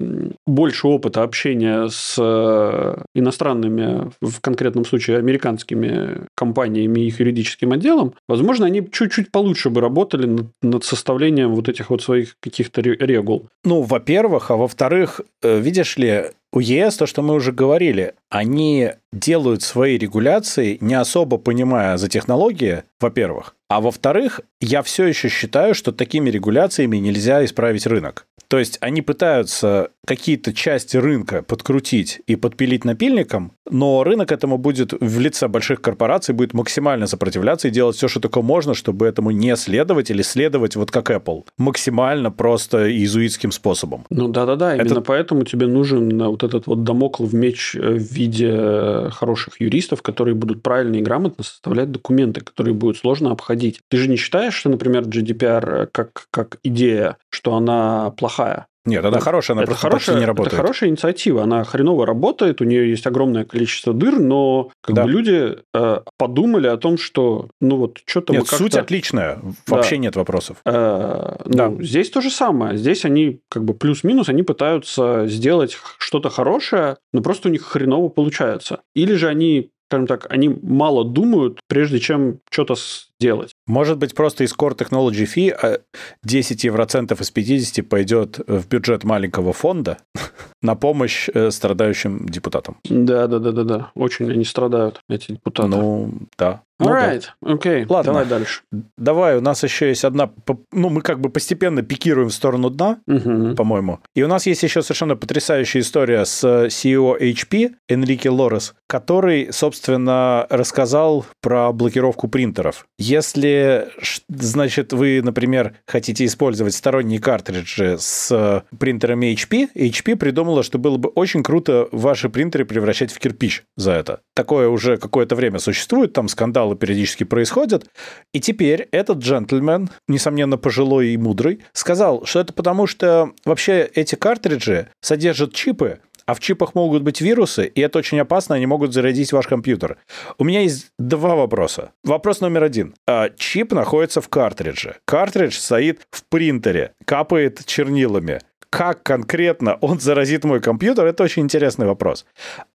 больше 0.47 0.87
опыта 0.87 1.25
общения 1.25 1.89
с 1.89 2.17
э, 2.19 3.03
иностранными, 3.15 4.13
в 4.21 4.41
конкретном 4.41 4.85
случае 4.85 5.19
американскими 5.19 6.27
компаниями 6.37 7.01
и 7.01 7.07
их 7.09 7.19
юридическим 7.21 7.73
отделом, 7.73 8.15
возможно, 8.29 8.67
они 8.67 8.89
чуть-чуть 8.91 9.33
получше 9.33 9.71
бы 9.71 9.81
работали 9.81 10.27
над, 10.39 10.47
над 10.63 10.85
составлением 10.85 11.55
вот 11.55 11.69
этих 11.69 11.91
вот 11.91 12.03
своих 12.03 12.37
каких-то 12.41 12.81
регул. 12.81 13.47
Ну, 13.65 13.83
во-первых, 13.83 14.51
а 14.51 14.57
во-вторых, 14.57 15.21
э, 15.43 15.59
видишь 15.61 15.97
ли, 15.97 16.31
у 16.53 16.61
ЕС, 16.61 16.97
то, 16.97 17.07
что 17.07 17.23
мы 17.23 17.35
уже 17.35 17.53
говорили, 17.53 18.15
они 18.31 18.93
делают 19.13 19.63
свои 19.63 19.99
регуляции, 19.99 20.79
не 20.81 20.95
особо 20.95 21.37
понимая 21.37 21.99
за 21.99 22.09
технологии, 22.09 22.85
во-первых. 23.01 23.55
А 23.69 23.81
во-вторых, 23.81 24.41
я 24.61 24.83
все 24.83 25.07
еще 25.07 25.29
считаю, 25.29 25.75
что 25.75 25.93
такими 25.93 26.31
регуляциями 26.31 26.97
нельзя 26.97 27.45
исправить 27.45 27.87
рынок. 27.87 28.27
То 28.49 28.59
есть 28.59 28.79
они 28.81 29.03
пытаются 29.03 29.91
какие-то 30.09 30.55
части 30.55 30.97
рынка 30.97 31.43
подкрутить 31.43 32.23
и 32.27 32.35
подпилить 32.35 32.87
напильником, 32.87 33.53
но 33.71 34.03
рынок 34.05 34.33
этому 34.33 34.57
будет 34.57 34.95
в 34.99 35.21
лице 35.21 35.49
больших 35.49 35.83
корпораций 35.83 36.35
будет 36.35 36.55
максимально 36.55 37.07
сопротивляться 37.07 37.69
и 37.69 37.71
делать 37.71 37.97
все, 37.97 38.09
что 38.09 38.19
только 38.19 38.41
можно, 38.41 38.73
чтобы 38.73 39.07
этому 39.07 39.33
не 39.33 39.55
следовать 39.55 40.11
или 40.11 40.23
следовать 40.23 40.77
вот 40.77 40.91
как 40.91 41.11
Apple. 41.11 41.45
Максимально 41.59 42.31
просто 42.31 42.91
иезуитским 42.91 43.53
способом. 43.53 44.07
Ну 44.09 44.29
да-да-да, 44.29 44.77
именно 44.77 44.87
Это... 44.87 45.01
поэтому 45.03 45.45
тебе 45.45 45.67
нужен 45.67 46.19
вот 46.19 46.43
этот 46.43 46.67
вот 46.67 46.85
домоклов 46.85 47.35
меч 47.35 47.75
в 47.75 47.99
виде 47.99 49.11
хороших 49.11 49.61
юристов, 49.61 50.01
которые 50.01 50.35
будут 50.35 50.63
правильно 50.63 50.97
и 50.97 51.03
грамотно 51.03 51.45
составлять 51.45 51.93
документы, 51.93 52.41
которые 52.41 52.73
будет 52.73 52.97
сложно 52.97 53.31
обходить. 53.31 53.81
Ты 53.91 53.99
же 53.99 54.09
не 54.09 54.17
считаешь, 54.17 54.55
что, 54.55 54.71
например, 54.71 55.03
GDPR 55.03 55.89
как, 55.93 56.29
как 56.31 56.61
идея, 56.63 57.19
что 57.29 57.55
она 57.57 58.11
плохая? 58.13 58.69
Нет, 58.89 59.05
она 59.05 59.21
хорошая, 59.21 59.55
она 59.55 59.63
это 59.63 59.73
просто 59.73 59.87
хорошая, 59.87 60.19
не 60.19 60.25
работает. 60.25 60.55
Это 60.55 60.63
хорошая 60.63 60.91
инициатива, 60.91 61.43
она 61.43 61.65
хреново 61.65 62.07
работает, 62.07 62.61
у 62.61 62.65
нее 62.65 62.89
есть 62.89 63.07
огромное 63.07 63.45
количество 63.45 63.93
дыр, 63.93 64.19
но 64.19 64.71
как 64.81 64.97
да. 64.97 65.05
бы 65.05 65.11
люди 65.11 65.59
э, 65.75 66.01
подумали 66.17 66.67
о 66.67 66.77
том, 66.77 66.99
что 66.99 67.49
ну 67.61 67.77
вот 67.77 68.01
что-то 68.07 68.33
Нет, 68.33 68.47
суть 68.47 68.75
отличная, 68.75 69.41
вообще 69.67 69.97
да. 69.97 70.03
нет 70.03 70.17
вопросов. 70.17 70.59
Э, 70.65 71.37
ну, 71.45 71.53
да. 71.55 71.73
Здесь 71.85 72.11
то 72.11 72.21
же 72.21 72.31
самое, 72.31 72.77
здесь 72.77 73.05
они 73.05 73.41
как 73.51 73.65
бы 73.65 73.75
плюс-минус, 73.75 74.29
они 74.29 74.43
пытаются 74.43 75.27
сделать 75.27 75.77
что-то 75.99 76.31
хорошее, 76.31 76.97
но 77.13 77.21
просто 77.21 77.49
у 77.49 77.53
них 77.53 77.63
хреново 77.63 78.09
получается. 78.09 78.81
Или 78.95 79.15
же 79.15 79.29
они 79.29 79.71
скажем 79.91 80.07
так, 80.07 80.27
они 80.29 80.55
мало 80.63 81.03
думают, 81.03 81.61
прежде 81.67 81.99
чем 81.99 82.41
что-то 82.51 82.75
сделать. 83.19 83.53
Может 83.67 83.99
быть, 83.99 84.15
просто 84.15 84.45
из 84.45 84.55
Core 84.55 84.77
Technology 84.77 85.27
Fee 85.27 85.81
10 86.23 86.65
евроцентов 86.65 87.21
из 87.21 87.31
50 87.31 87.89
пойдет 87.89 88.41
в 88.47 88.69
бюджет 88.69 89.05
маленького 89.05 89.53
фонда 89.53 89.99
на 90.63 90.75
помощь 90.77 91.29
э, 91.33 91.51
страдающим 91.51 92.27
депутатам. 92.29 92.79
Да, 92.85 93.27
да, 93.27 93.39
да, 93.39 93.53
да, 93.53 93.65
да. 93.65 93.91
Очень 93.95 94.31
они 94.31 94.45
страдают, 94.45 95.01
эти 95.09 95.33
депутаты. 95.33 95.69
Ну, 95.69 96.13
да. 96.39 96.63
Ну, 96.81 96.91
Alright, 96.91 97.25
окей, 97.45 97.83
okay. 97.83 97.87
Ладно. 97.89 98.13
давай 98.13 98.27
дальше. 98.27 98.63
Давай, 98.97 99.37
у 99.37 99.41
нас 99.41 99.65
еще 99.65 99.89
есть 99.89 100.05
одна... 100.05 100.31
Ну, 100.71 100.91
мы 100.91 101.01
как 101.01 101.21
бы 101.21 101.29
постепенно 101.29 101.83
пикируем 101.83 102.29
в 102.29 102.33
сторону 102.33 102.71
дна, 102.71 103.01
uh-huh. 103.09 103.57
по-моему. 103.57 103.99
И 104.15 104.23
у 104.23 104.29
нас 104.29 104.47
есть 104.47 104.63
еще 104.63 104.83
совершенно 104.83 105.17
потрясающая 105.17 105.81
история 105.81 106.25
с 106.25 106.45
CEO 106.45 107.19
HP 107.19 107.75
Энрике 107.89 108.31
Лорес, 108.31 108.75
который, 108.87 109.53
собственно, 109.53 110.47
рассказал 110.51 111.27
про 111.43 111.73
блокировку 111.73 112.29
принтеров. 112.29 112.87
Если, 113.09 113.89
значит, 114.29 114.93
вы, 114.93 115.23
например, 115.23 115.77
хотите 115.87 116.27
использовать 116.27 116.75
сторонние 116.75 117.21
картриджи 117.21 117.97
с 117.99 118.65
принтерами 118.79 119.33
HP, 119.35 119.69
HP 119.75 120.17
придумала, 120.17 120.63
что 120.63 120.79
было 120.79 120.99
бы 120.99 121.09
очень 121.09 121.43
круто 121.43 121.89
ваши 121.91 122.29
принтеры 122.29 122.67
превращать 122.67 123.11
в 123.11 123.19
кирпич 123.19 123.65
за 123.77 123.93
это. 123.93 124.21
Такое 124.35 124.69
уже 124.69 124.99
какое-то 124.99 125.35
время 125.35 125.59
существует, 125.59 126.13
там 126.13 126.29
скандал 126.29 126.59
скандалы 126.59 126.77
периодически 126.77 127.25
происходят. 127.25 127.87
И 128.33 128.41
теперь 128.41 128.89
этот 128.91 129.19
джентльмен, 129.19 129.91
несомненно 130.09 130.57
пожилой 130.57 131.09
и 131.09 131.17
мудрый, 131.17 131.61
сказал, 131.73 132.25
что 132.25 132.41
это 132.41 132.53
потому, 132.53 132.87
что 132.87 133.33
вообще 133.45 133.89
эти 133.95 134.15
картриджи 134.15 134.89
содержат 135.01 135.55
чипы, 135.55 136.01
а 136.29 136.35
в 136.35 136.41
чипах 136.41 136.75
могут 136.75 137.03
быть 137.03 137.23
вирусы, 137.23 137.65
и 137.65 137.81
это 137.81 137.99
очень 137.99 138.21
опасно, 138.21 138.55
они 138.55 138.67
могут 138.67 138.93
зарядить 138.93 139.33
ваш 139.33 139.47
компьютер. 139.47 139.97
У 140.37 140.45
меня 140.45 140.61
есть 140.61 140.93
два 140.99 141.35
вопроса. 141.35 141.93
Вопрос 142.05 142.43
номер 142.43 142.65
один. 142.65 142.95
А, 143.07 143.31
чип 143.31 143.73
находится 143.73 144.21
в 144.21 144.29
картридже. 144.29 144.97
Картридж 145.07 145.57
стоит 145.57 146.03
в 146.11 146.25
принтере, 146.25 146.93
капает 147.07 147.65
чернилами 147.65 148.41
как 148.71 149.03
конкретно 149.03 149.79
он 149.81 149.99
заразит 149.99 150.45
мой 150.45 150.61
компьютер, 150.61 151.07
это 151.07 151.25
очень 151.25 151.43
интересный 151.43 151.87
вопрос. 151.87 152.27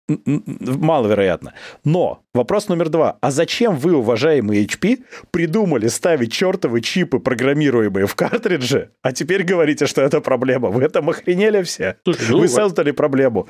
Маловероятно. 0.08 1.54
Но 1.86 2.24
вопрос 2.34 2.68
номер 2.68 2.90
два. 2.90 3.18
А 3.22 3.32
зачем 3.32 3.78
вы, 3.78 3.96
уважаемые 3.96 4.66
HP, 4.66 5.04
придумали 5.32 5.88
ставить 5.88 6.34
чертовы 6.34 6.82
чипы, 6.82 7.20
программируемые 7.20 8.06
в 8.06 8.16
картридже, 8.16 8.92
а 9.02 9.14
теперь 9.14 9.44
говорите, 9.44 9.86
что 9.88 10.02
это 10.02 10.20
проблема? 10.20 10.70
Вы 10.70 10.84
это 10.84 11.00
охренели 11.00 11.64
все? 11.64 11.98
Слушай, 12.04 12.28
ну, 12.30 12.40
вы 12.40 12.48
создали 12.50 12.92
проблему. 12.92 13.48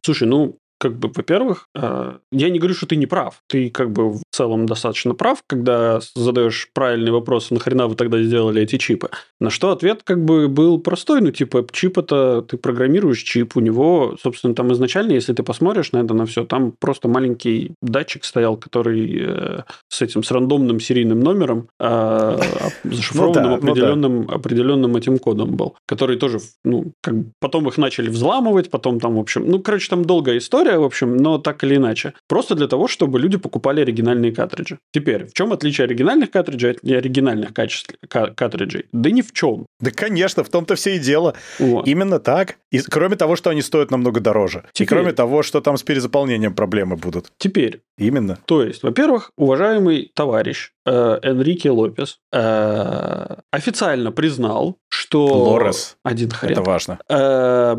Слушай, 0.00 0.26
ну, 0.26 0.56
как 0.78 0.98
бы, 0.98 1.10
во-первых, 1.14 1.68
э, 1.74 2.18
я 2.32 2.50
не 2.50 2.58
говорю, 2.58 2.74
что 2.74 2.86
ты 2.86 2.96
не 2.96 3.06
прав. 3.06 3.42
Ты 3.48 3.70
как 3.70 3.90
бы 3.90 4.10
в 4.10 4.22
целом 4.30 4.66
достаточно 4.66 5.14
прав, 5.14 5.42
когда 5.46 6.00
задаешь 6.14 6.68
правильный 6.74 7.10
вопрос, 7.10 7.50
нахрена 7.50 7.86
вы 7.86 7.94
тогда 7.94 8.22
сделали 8.22 8.62
эти 8.62 8.76
чипы. 8.78 9.10
На 9.40 9.50
что 9.50 9.70
ответ 9.70 10.02
как 10.04 10.24
бы 10.24 10.48
был 10.48 10.78
простой, 10.78 11.20
ну 11.20 11.30
типа 11.30 11.66
чип 11.72 11.98
это 11.98 12.42
ты 12.42 12.56
программируешь 12.56 13.22
чип, 13.22 13.56
у 13.56 13.60
него, 13.60 14.16
собственно, 14.22 14.54
там 14.54 14.72
изначально, 14.72 15.12
если 15.12 15.32
ты 15.32 15.42
посмотришь 15.42 15.92
на 15.92 15.98
это 15.98 16.14
на 16.14 16.26
все, 16.26 16.44
там 16.44 16.72
просто 16.72 17.08
маленький 17.08 17.74
датчик 17.80 18.24
стоял, 18.24 18.56
который 18.56 19.20
э, 19.20 19.62
с 19.88 20.02
этим 20.02 20.22
с 20.22 20.30
рандомным 20.30 20.80
серийным 20.80 21.20
номером 21.20 21.68
э, 21.80 22.38
зашифрованным 22.84 23.50
ну 23.50 23.54
определенным 23.56 24.28
определенным 24.30 24.96
этим 24.96 25.18
кодом 25.18 25.56
был, 25.56 25.76
который 25.86 26.16
тоже, 26.16 26.40
ну 26.64 26.92
как 27.02 27.14
потом 27.40 27.68
их 27.68 27.78
начали 27.78 28.08
взламывать, 28.08 28.70
потом 28.70 29.00
там 29.00 29.16
в 29.16 29.20
общем, 29.20 29.48
ну 29.48 29.60
короче 29.60 29.88
там 29.88 30.04
долгая 30.04 30.38
история 30.38 30.73
в 30.78 30.84
общем, 30.84 31.16
но 31.16 31.38
так 31.38 31.64
или 31.64 31.76
иначе. 31.76 32.14
Просто 32.28 32.54
для 32.54 32.68
того, 32.68 32.88
чтобы 32.88 33.18
люди 33.18 33.36
покупали 33.38 33.80
оригинальные 33.80 34.32
картриджи. 34.32 34.78
Теперь, 34.92 35.26
в 35.26 35.32
чем 35.32 35.52
отличие 35.52 35.84
оригинальных 35.84 36.30
картриджей 36.30 36.72
от 36.72 36.82
неоригинальных 36.82 37.52
качеств, 37.52 37.94
картриджей? 38.08 38.86
Да 38.92 39.10
ни 39.10 39.22
в 39.22 39.32
чем. 39.32 39.66
Да, 39.80 39.90
конечно, 39.90 40.44
в 40.44 40.48
том-то 40.48 40.74
все 40.74 40.96
и 40.96 40.98
дело. 40.98 41.34
Вот. 41.58 41.86
Именно 41.86 42.18
так. 42.18 42.56
И 42.70 42.80
кроме 42.80 43.16
того, 43.16 43.36
что 43.36 43.50
они 43.50 43.62
стоят 43.62 43.90
намного 43.90 44.20
дороже. 44.20 44.64
Теперь. 44.72 44.86
И 44.86 44.88
кроме 44.88 45.12
того, 45.12 45.42
что 45.42 45.60
там 45.60 45.76
с 45.76 45.82
перезаполнением 45.82 46.54
проблемы 46.54 46.96
будут. 46.96 47.32
Теперь. 47.38 47.82
Именно. 47.98 48.38
То 48.44 48.62
есть, 48.62 48.82
во-первых, 48.82 49.30
уважаемый 49.36 50.10
товарищ 50.14 50.72
э, 50.86 51.18
Энрике 51.22 51.70
Лопес 51.70 52.18
э, 52.32 53.36
официально 53.50 54.10
признал, 54.10 54.78
что... 54.88 55.26
Лорес. 55.26 55.96
Один 56.02 56.30
хрен. 56.30 56.52
Это 56.52 56.62
важно. 56.62 56.98
Э, 57.08 57.76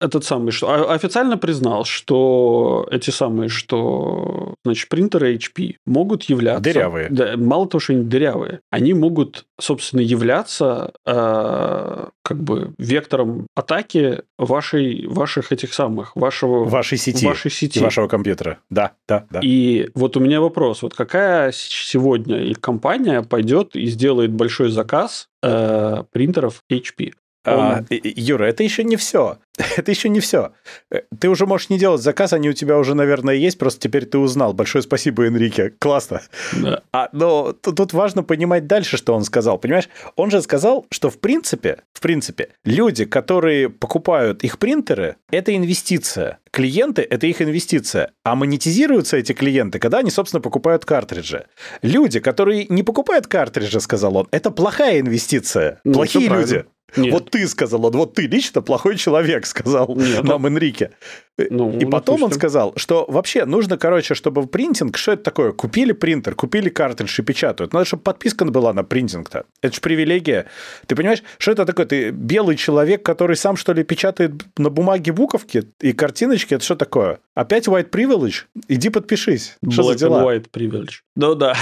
этот 0.00 0.24
самый, 0.24 0.52
что 0.52 0.68
а, 0.68 0.94
официально 0.94 1.38
признал, 1.38 1.84
что 1.84 2.86
эти 2.90 3.10
самые, 3.10 3.48
что, 3.48 4.54
значит, 4.64 4.88
принтеры 4.88 5.34
HP 5.36 5.76
могут 5.86 6.24
являться... 6.24 6.62
Дырявые. 6.62 7.08
Да, 7.10 7.36
мало 7.36 7.68
того, 7.68 7.80
что 7.80 7.92
они 7.92 8.04
дырявые, 8.04 8.60
они 8.70 8.94
могут, 8.94 9.46
собственно, 9.60 10.00
являться 10.00 10.92
э, 11.06 12.06
как 12.22 12.42
бы 12.42 12.74
вектором 12.78 13.46
атаки 13.54 14.22
вашей, 14.38 15.06
ваших 15.06 15.52
этих 15.52 15.72
самых, 15.72 16.14
вашего... 16.16 16.64
Вашей 16.64 16.98
сети. 16.98 17.26
Вашей 17.26 17.50
сети. 17.50 17.80
вашего 17.80 18.08
компьютера. 18.08 18.58
Да, 18.70 18.92
да, 19.08 19.26
да. 19.30 19.40
И 19.42 19.90
вот 19.94 20.16
у 20.16 20.20
меня 20.20 20.40
вопрос. 20.40 20.82
Вот 20.82 20.94
какая 20.94 21.52
сегодня 21.52 22.54
компания 22.54 23.22
пойдет 23.22 23.76
и 23.76 23.86
сделает 23.86 24.32
большой 24.32 24.70
заказ 24.70 25.28
э, 25.42 26.02
принтеров 26.12 26.62
HP? 26.70 27.12
А, 27.44 27.84
Юра, 27.90 28.44
это 28.44 28.62
еще 28.62 28.84
не 28.84 28.96
все. 28.96 29.38
Это 29.76 29.90
еще 29.90 30.08
не 30.08 30.20
все. 30.20 30.52
Э, 30.90 31.02
ты 31.18 31.28
уже 31.28 31.46
можешь 31.46 31.70
не 31.70 31.78
делать 31.78 32.02
заказ, 32.02 32.32
они 32.32 32.48
у 32.48 32.52
тебя 32.52 32.76
уже, 32.76 32.94
наверное, 32.94 33.34
есть, 33.34 33.58
просто 33.58 33.80
теперь 33.80 34.04
ты 34.04 34.18
узнал. 34.18 34.52
Большое 34.52 34.82
спасибо, 34.82 35.26
Энрике. 35.26 35.70
Классно. 35.78 36.22
Да. 36.52 36.82
А, 36.92 37.08
но 37.12 37.52
тут, 37.52 37.92
важно 37.92 38.22
понимать 38.22 38.66
дальше, 38.66 38.96
что 38.96 39.14
он 39.14 39.22
сказал. 39.24 39.58
Понимаешь, 39.58 39.88
он 40.16 40.30
же 40.30 40.42
сказал, 40.42 40.86
что 40.90 41.10
в 41.10 41.20
принципе, 41.20 41.82
в 41.92 42.00
принципе, 42.00 42.48
люди, 42.64 43.04
которые 43.04 43.68
покупают 43.68 44.42
их 44.42 44.58
принтеры, 44.58 45.16
это 45.30 45.54
инвестиция. 45.54 46.40
Клиенты– 46.50 47.02
это 47.10 47.26
их 47.26 47.42
инвестиция. 47.42 48.12
А 48.24 48.34
монетизируются 48.34 49.16
эти 49.16 49.32
клиенты, 49.32 49.78
когда 49.78 49.98
они, 49.98 50.10
собственно, 50.10 50.40
покупают 50.40 50.84
картриджи. 50.84 51.46
Люди, 51.82 52.20
которые 52.20 52.66
не 52.68 52.82
покупают 52.82 53.26
картриджи, 53.26 53.80
сказал 53.80 54.16
он, 54.16 54.28
это 54.30 54.50
плохая 54.50 55.00
инвестиция. 55.00 55.80
Ну, 55.84 55.94
Плохие 55.94 56.28
люди. 56.28 56.64
Нет. 56.96 57.12
Вот 57.12 57.30
ты 57.30 57.46
сказал, 57.48 57.80
вот 57.80 58.14
ты 58.14 58.26
лично 58.26 58.62
плохой 58.62 58.96
человек, 58.96 59.46
сказал 59.46 59.94
Нет. 59.96 60.22
нам 60.22 60.46
Энрике. 60.46 60.92
Ну, 61.36 61.76
и 61.76 61.84
потом 61.84 62.16
допустим. 62.16 62.24
он 62.24 62.32
сказал, 62.32 62.72
что 62.76 63.06
вообще 63.08 63.44
нужно, 63.44 63.76
короче, 63.76 64.14
чтобы 64.14 64.42
в 64.42 64.46
принтинг, 64.46 64.96
что 64.96 65.12
это 65.12 65.24
такое? 65.24 65.50
Купили 65.52 65.90
принтер, 65.90 66.36
купили 66.36 66.68
картридж 66.68 67.20
и 67.20 67.22
печатают. 67.22 67.72
Надо, 67.72 67.84
чтобы 67.84 68.04
подписка 68.04 68.44
была 68.44 68.72
на 68.72 68.84
принтинг-то. 68.84 69.44
Это 69.60 69.74
же 69.74 69.80
привилегия. 69.80 70.46
Ты 70.86 70.94
понимаешь, 70.94 71.24
что 71.38 71.50
это 71.50 71.66
такое? 71.66 71.86
Ты 71.86 72.10
белый 72.10 72.56
человек, 72.56 73.02
который 73.02 73.34
сам, 73.36 73.56
что 73.56 73.72
ли, 73.72 73.82
печатает 73.82 74.32
на 74.56 74.70
бумаге 74.70 75.12
буковки 75.12 75.64
и 75.80 75.92
картиночки? 75.92 76.54
Это 76.54 76.64
что 76.64 76.76
такое? 76.76 77.18
Опять 77.34 77.66
white 77.66 77.90
privilege? 77.90 78.44
Иди 78.68 78.88
подпишись. 78.90 79.56
Что 79.68 79.82
Black 79.82 79.98
за 79.98 79.98
дела? 79.98 80.22
white 80.22 80.50
privilege. 80.52 81.00
Ну 81.16 81.34
да. 81.34 81.56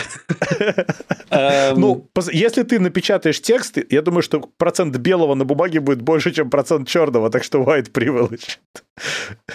Эм. 1.30 1.80
Ну, 1.80 2.10
если 2.30 2.62
ты 2.62 2.78
напечатаешь 2.78 3.40
текст, 3.40 3.78
я 3.90 4.02
думаю, 4.02 4.22
что 4.22 4.40
процент 4.58 4.94
белого 4.98 5.34
на 5.34 5.46
бумаге 5.46 5.80
будет 5.80 6.02
больше, 6.02 6.30
чем 6.32 6.50
процент 6.50 6.88
черного, 6.88 7.30
так 7.30 7.42
что 7.42 7.62
white 7.62 7.90
privilege. 7.90 8.58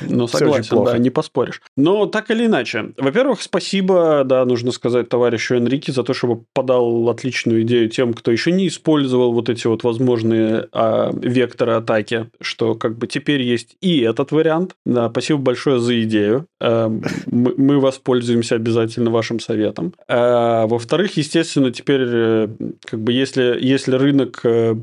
Ну, 0.09 0.27
согласен, 0.27 0.83
да, 0.83 0.97
не 0.97 1.09
поспоришь. 1.09 1.61
Но 1.75 2.05
так 2.05 2.31
или 2.31 2.45
иначе. 2.45 2.91
Во-первых, 2.97 3.41
спасибо, 3.41 4.23
да, 4.25 4.45
нужно 4.45 4.71
сказать 4.71 5.09
товарищу 5.09 5.55
Энрике 5.55 5.91
за 5.91 6.03
то, 6.03 6.13
чтобы 6.13 6.43
подал 6.53 7.09
отличную 7.09 7.61
идею 7.63 7.89
тем, 7.89 8.13
кто 8.13 8.31
еще 8.31 8.51
не 8.51 8.67
использовал 8.67 9.33
вот 9.33 9.49
эти 9.49 9.67
вот 9.67 9.83
возможные 9.83 10.67
а, 10.71 11.11
векторы 11.13 11.73
атаки, 11.73 12.29
что 12.41 12.75
как 12.75 12.97
бы 12.97 13.07
теперь 13.07 13.41
есть 13.41 13.75
и 13.81 13.99
этот 14.01 14.31
вариант. 14.31 14.75
Да, 14.85 15.09
спасибо 15.09 15.39
большое 15.39 15.79
за 15.79 16.01
идею. 16.03 16.47
А, 16.59 16.89
мы, 17.25 17.53
мы 17.57 17.79
воспользуемся 17.79 18.55
обязательно 18.55 19.11
вашим 19.11 19.39
советом. 19.39 19.93
А, 20.07 20.67
во-вторых, 20.67 21.17
естественно, 21.17 21.71
теперь 21.71 22.03
э, 22.05 22.47
как 22.85 23.01
бы 23.01 23.11
если, 23.11 23.57
если 23.59 23.95
рынок 23.95 24.41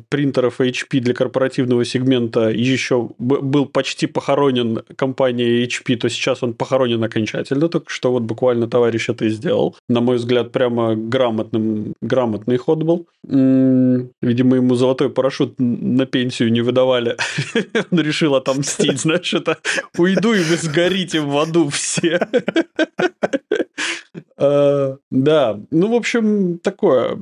принтеров 0.09 0.61
HP 0.61 1.01
для 1.01 1.15
корпоративного 1.15 1.85
сегмента 1.85 2.49
еще 2.51 3.11
был 3.19 3.67
почти 3.67 4.07
похоронен 4.07 4.83
компанией 4.97 5.14
HP, 5.15 5.97
то 5.97 6.09
сейчас 6.09 6.43
он 6.43 6.55
похоронен 6.55 7.03
окончательно, 7.03 7.69
только 7.69 7.91
что 7.91 8.13
вот 8.13 8.23
буквально 8.23 8.69
товарищ 8.69 9.09
это 9.09 9.25
и 9.25 9.31
сделал. 9.31 9.77
На 9.89 10.01
мой 10.01 10.17
взгляд, 10.17 10.53
прямо 10.53 10.95
грамотным, 10.95 11.95
грамотный 12.03 12.57
ход 12.57 12.83
был. 12.83 13.07
Видимо, 13.25 14.57
ему 14.57 14.75
золотой 14.75 15.11
парашют 15.11 15.55
на 15.59 16.07
пенсию 16.07 16.53
не 16.53 16.61
выдавали. 16.61 17.17
Он 17.91 18.01
решил 18.01 18.35
отомстить, 18.35 19.01
знаешь, 19.01 19.35
это 19.35 19.59
уйду, 19.99 20.33
и 20.35 20.43
вы 20.43 20.57
сгорите 20.57 21.21
в 21.21 21.37
аду 21.39 21.69
все. 21.69 22.21
А, 24.37 24.97
да, 25.11 25.61
ну, 25.71 25.93
в 25.93 25.95
общем, 25.95 26.59
такое. 26.59 27.19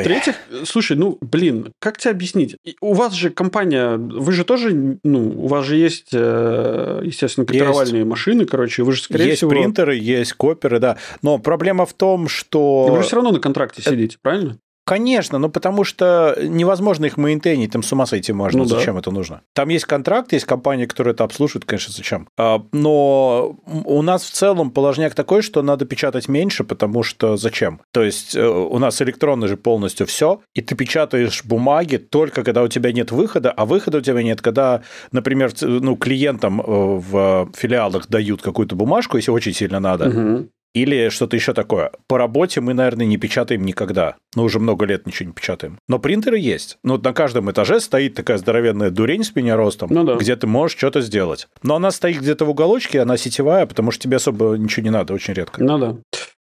В-третьих, 0.00 0.34
слушай, 0.64 0.96
ну, 0.96 1.18
блин, 1.20 1.72
как 1.78 1.98
тебе 1.98 2.10
объяснить? 2.10 2.56
У 2.80 2.92
вас 2.92 3.14
же 3.14 3.30
компания, 3.30 3.96
вы 3.96 4.32
же 4.32 4.44
тоже, 4.44 4.98
ну, 5.02 5.44
у 5.44 5.46
вас 5.46 5.64
же 5.64 5.76
есть, 5.76 6.08
э, 6.12 7.02
естественно, 7.04 7.46
копировальные 7.46 8.04
машины, 8.04 8.44
короче, 8.44 8.82
вы 8.82 8.92
же, 8.92 9.02
скорее 9.02 9.26
есть 9.26 9.38
всего... 9.38 9.52
Есть 9.52 9.64
принтеры, 9.64 9.96
есть 9.96 10.32
коперы, 10.34 10.78
да. 10.80 10.98
Но 11.22 11.38
проблема 11.38 11.86
в 11.86 11.94
том, 11.94 12.28
что... 12.28 12.88
Вы 12.90 12.98
же 12.98 13.04
все 13.04 13.16
равно 13.16 13.32
на 13.32 13.40
контракте 13.40 13.82
сидите, 13.82 14.18
правильно? 14.20 14.58
Конечно, 14.84 15.38
ну 15.38 15.48
потому 15.48 15.84
что 15.84 16.36
невозможно 16.42 17.06
их 17.06 17.16
мейнтейнить, 17.16 17.72
там 17.72 17.82
с 17.82 17.92
ума 17.92 18.06
сойти 18.06 18.32
можно. 18.32 18.60
Ну, 18.60 18.64
зачем 18.64 18.94
да. 18.94 19.00
это 19.00 19.10
нужно? 19.10 19.42
Там 19.54 19.68
есть 19.68 19.84
контракт, 19.84 20.32
есть 20.32 20.46
компании, 20.46 20.86
которые 20.86 21.14
это 21.14 21.24
обслуживают, 21.24 21.64
конечно, 21.64 21.92
зачем. 21.92 22.28
А, 22.36 22.62
но 22.72 23.56
у 23.66 24.02
нас 24.02 24.24
в 24.24 24.30
целом 24.30 24.70
положняк 24.70 25.14
такой, 25.14 25.42
что 25.42 25.62
надо 25.62 25.84
печатать 25.84 26.28
меньше, 26.28 26.64
потому 26.64 27.02
что 27.02 27.36
зачем? 27.36 27.82
То 27.92 28.02
есть 28.02 28.34
э, 28.34 28.46
у 28.46 28.78
нас 28.78 29.00
электронно 29.02 29.46
же 29.48 29.56
полностью 29.56 30.06
все, 30.06 30.40
и 30.54 30.60
ты 30.60 30.74
печатаешь 30.74 31.44
бумаги 31.44 31.96
только 31.96 32.42
когда 32.42 32.62
у 32.62 32.68
тебя 32.68 32.92
нет 32.92 33.12
выхода, 33.12 33.52
а 33.52 33.66
выхода 33.66 33.98
у 33.98 34.00
тебя 34.00 34.22
нет, 34.22 34.40
когда, 34.40 34.82
например, 35.12 35.52
ну, 35.60 35.96
клиентам 35.96 36.60
э, 36.60 36.64
в 36.66 37.50
филиалах 37.54 38.08
дают 38.08 38.42
какую-то 38.42 38.74
бумажку, 38.74 39.16
если 39.16 39.30
очень 39.30 39.52
сильно 39.52 39.78
надо, 39.78 40.08
угу. 40.08 40.48
Или 40.74 41.08
что-то 41.08 41.36
еще 41.36 41.52
такое. 41.52 41.90
По 42.06 42.16
работе 42.16 42.60
мы, 42.60 42.74
наверное, 42.74 43.06
не 43.06 43.16
печатаем 43.16 43.64
никогда. 43.64 44.16
Ну, 44.36 44.44
уже 44.44 44.60
много 44.60 44.84
лет 44.84 45.06
ничего 45.06 45.28
не 45.28 45.32
печатаем. 45.32 45.78
Но 45.88 45.98
принтеры 45.98 46.38
есть. 46.38 46.78
Ну, 46.84 46.92
вот 46.92 47.02
на 47.02 47.12
каждом 47.12 47.50
этаже 47.50 47.80
стоит 47.80 48.14
такая 48.14 48.38
здоровенная 48.38 48.90
дурень 48.90 49.24
с 49.24 49.34
меня 49.34 49.56
ростом, 49.56 49.88
ну, 49.92 50.04
да. 50.04 50.14
где 50.14 50.36
ты 50.36 50.46
можешь 50.46 50.76
что-то 50.76 51.00
сделать. 51.00 51.48
Но 51.62 51.74
она 51.74 51.90
стоит 51.90 52.20
где-то 52.20 52.44
в 52.44 52.50
уголочке, 52.50 53.00
она 53.00 53.16
сетевая, 53.16 53.66
потому 53.66 53.90
что 53.90 54.02
тебе 54.02 54.16
особо 54.16 54.54
ничего 54.56 54.84
не 54.84 54.90
надо, 54.90 55.12
очень 55.12 55.34
редко. 55.34 55.62
Ну 55.62 55.78
да. 55.78 55.96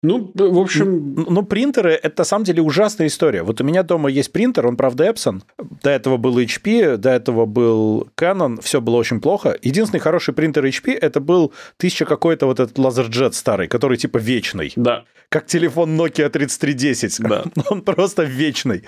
Ну, 0.03 0.31
в 0.35 0.59
общем... 0.59 1.15
Ну, 1.15 1.25
ну, 1.29 1.43
принтеры– 1.43 1.91
это, 2.03 2.21
на 2.21 2.25
самом 2.25 2.45
деле, 2.45 2.61
ужасная 2.61 3.07
история. 3.07 3.41
Вот 3.41 3.61
у 3.61 3.63
меня 3.63 3.81
дома 3.81 4.09
есть 4.09 4.31
принтер, 4.31 4.67
он, 4.67 4.77
правда, 4.77 5.05
Epson. 5.05 5.41
До 5.81 5.89
этого 5.89 6.17
был 6.17 6.37
HP, 6.39 6.97
до 6.97 7.09
этого 7.09 7.45
был 7.45 8.07
Canon, 8.15 8.61
все 8.61 8.79
было 8.79 8.97
очень 8.97 9.19
плохо. 9.19 9.57
Единственный 9.61 9.99
хороший 9.99 10.33
принтер 10.33 10.65
HP– 10.65 10.93
это 11.01 11.19
был 11.19 11.51
тысяча 11.77 12.05
какой-то 12.05 12.45
вот 12.45 12.59
этот 12.59 12.77
LaserJet 12.77 13.33
старый, 13.33 13.67
который 13.67 13.97
типа 13.97 14.17
вечный. 14.17 14.71
Да. 14.75 15.05
Как 15.29 15.47
телефон 15.47 15.99
Nokia 15.99 16.29
3310. 16.29 17.19
Да. 17.27 17.43
Он 17.69 17.81
просто 17.81 18.23
вечный. 18.23 18.83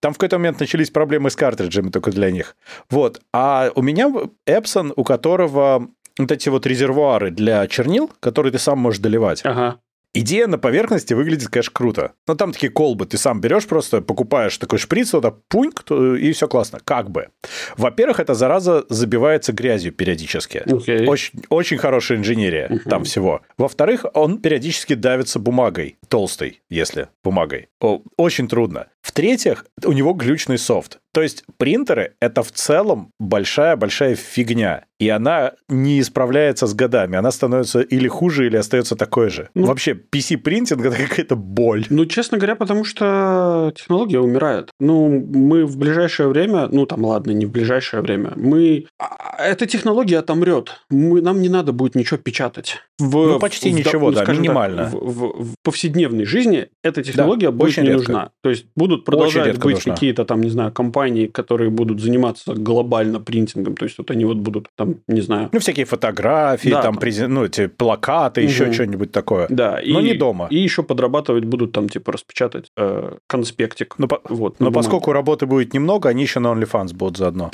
Там 0.00 0.12
в 0.12 0.18
какой-то 0.18 0.36
момент 0.36 0.60
начались 0.60 0.90
проблемы 0.90 1.30
с 1.30 1.36
картриджами 1.36 1.88
только 1.88 2.10
для 2.10 2.30
них. 2.30 2.54
Вот. 2.90 3.22
А 3.32 3.70
у 3.74 3.80
меня 3.80 4.12
Epson, 4.46 4.92
у 4.94 5.04
которого 5.04 5.88
вот 6.18 6.30
эти 6.30 6.48
вот 6.48 6.66
резервуары 6.66 7.30
для 7.30 7.66
чернил, 7.66 8.10
которые 8.20 8.52
ты 8.52 8.58
сам 8.58 8.78
можешь 8.78 9.00
доливать. 9.00 9.40
Ага. 9.44 9.80
Идея 10.16 10.46
на 10.46 10.58
поверхности 10.58 11.12
выглядит, 11.12 11.48
конечно, 11.48 11.72
круто. 11.72 12.12
Но 12.28 12.36
там 12.36 12.52
такие 12.52 12.70
колбы, 12.70 13.04
ты 13.04 13.18
сам 13.18 13.40
берешь 13.40 13.66
просто, 13.66 14.00
покупаешь 14.00 14.56
такой 14.58 14.78
шприц, 14.78 15.12
вот 15.12 15.22
так, 15.22 15.34
пуньк, 15.48 15.84
и 15.90 16.30
все 16.32 16.46
классно. 16.46 16.78
Как 16.84 17.10
бы. 17.10 17.30
Во-первых, 17.76 18.20
эта 18.20 18.34
зараза 18.34 18.84
забивается 18.88 19.52
грязью 19.52 19.92
периодически. 19.92 20.62
Okay. 20.66 21.06
Очень, 21.06 21.42
очень 21.48 21.78
хорошая 21.78 22.18
инженерия 22.18 22.68
uh-huh. 22.68 22.88
там 22.88 23.02
всего. 23.02 23.42
Во-вторых, 23.58 24.06
он 24.14 24.38
периодически 24.38 24.94
давится 24.94 25.40
бумагой, 25.40 25.98
толстой, 26.08 26.62
если 26.70 27.08
бумагой. 27.24 27.68
Очень 28.16 28.46
трудно. 28.46 28.86
В-третьих, 29.02 29.66
у 29.84 29.92
него 29.92 30.12
глючный 30.12 30.58
софт. 30.58 31.00
То 31.14 31.22
есть 31.22 31.44
принтеры— 31.58 32.14
это 32.20 32.42
в 32.42 32.50
целом 32.50 33.12
большая-большая 33.20 34.16
фигня. 34.16 34.84
И 34.98 35.08
она 35.08 35.52
не 35.68 36.00
исправляется 36.00 36.66
с 36.66 36.74
годами. 36.74 37.16
Она 37.16 37.30
становится 37.30 37.80
или 37.80 38.08
хуже, 38.08 38.46
или 38.46 38.56
остается 38.56 38.96
такой 38.96 39.28
же. 39.28 39.48
Ну, 39.54 39.66
Вообще, 39.66 39.92
PC-принтинг— 39.92 40.86
это 40.86 40.96
какая-то 40.96 41.36
боль. 41.36 41.84
Ну, 41.90 42.06
честно 42.06 42.38
говоря, 42.38 42.56
потому 42.56 42.84
что 42.84 43.72
технология 43.76 44.20
умирает. 44.20 44.70
Ну, 44.80 45.08
мы 45.08 45.66
в 45.66 45.76
ближайшее 45.76 46.28
время... 46.28 46.68
Ну, 46.68 46.86
там, 46.86 47.04
ладно, 47.04 47.32
не 47.32 47.46
в 47.46 47.50
ближайшее 47.50 48.02
время. 48.02 48.32
Мы... 48.36 48.86
А, 48.98 49.36
эта 49.38 49.66
технология 49.66 50.18
отомрет. 50.18 50.80
Мы... 50.90 51.20
Нам 51.20 51.42
не 51.42 51.48
надо 51.48 51.72
будет 51.72 51.96
ничего 51.96 52.18
печатать. 52.18 52.78
В, 52.98 53.10
ну, 53.10 53.38
почти 53.40 53.70
в, 53.70 53.74
ничего, 53.74 54.08
в, 54.08 54.14
да, 54.14 54.24
минимально. 54.24 54.84
Так, 54.84 54.94
в, 54.94 54.98
в, 54.98 55.44
в 55.44 55.54
повседневной 55.64 56.24
жизни 56.24 56.68
эта 56.82 57.02
технология 57.02 57.48
да, 57.48 57.52
будет 57.52 57.76
не 57.76 57.88
редко. 57.88 57.98
нужна. 57.98 58.30
То 58.42 58.50
есть 58.50 58.66
будут 58.76 59.04
продолжать 59.04 59.58
быть 59.58 59.82
какие-то 59.82 60.24
там, 60.24 60.40
не 60.40 60.50
знаю, 60.50 60.72
компании, 60.72 61.03
которые 61.26 61.70
будут 61.70 62.00
заниматься 62.00 62.54
глобально 62.54 63.20
принтингом. 63.20 63.76
То 63.76 63.84
есть 63.84 63.98
вот 63.98 64.10
они 64.10 64.24
вот 64.24 64.38
будут 64.38 64.68
там, 64.76 64.96
не 65.08 65.20
знаю... 65.20 65.48
Ну, 65.52 65.60
всякие 65.60 65.86
фотографии, 65.86 66.70
да, 66.70 66.82
там, 66.82 66.96
там. 66.96 67.34
ну, 67.34 67.44
эти 67.44 67.66
плакаты, 67.66 68.42
угу. 68.42 68.48
еще 68.48 68.72
что-нибудь 68.72 69.12
такое. 69.12 69.46
Да. 69.48 69.80
Но 69.84 70.00
и, 70.00 70.04
не 70.04 70.14
дома. 70.14 70.48
И 70.50 70.58
еще 70.58 70.82
подрабатывать 70.82 71.44
будут 71.44 71.72
там, 71.72 71.88
типа, 71.88 72.12
распечатать 72.12 72.70
э, 72.76 73.16
конспектик. 73.26 73.96
По... 73.96 74.20
вот, 74.28 74.60
но 74.60 74.70
поскольку 74.70 75.12
работы 75.12 75.46
будет 75.46 75.74
немного, 75.74 76.08
они 76.08 76.22
еще 76.22 76.40
на 76.40 76.48
OnlyFans 76.48 76.94
будут 76.94 77.16
заодно. 77.16 77.50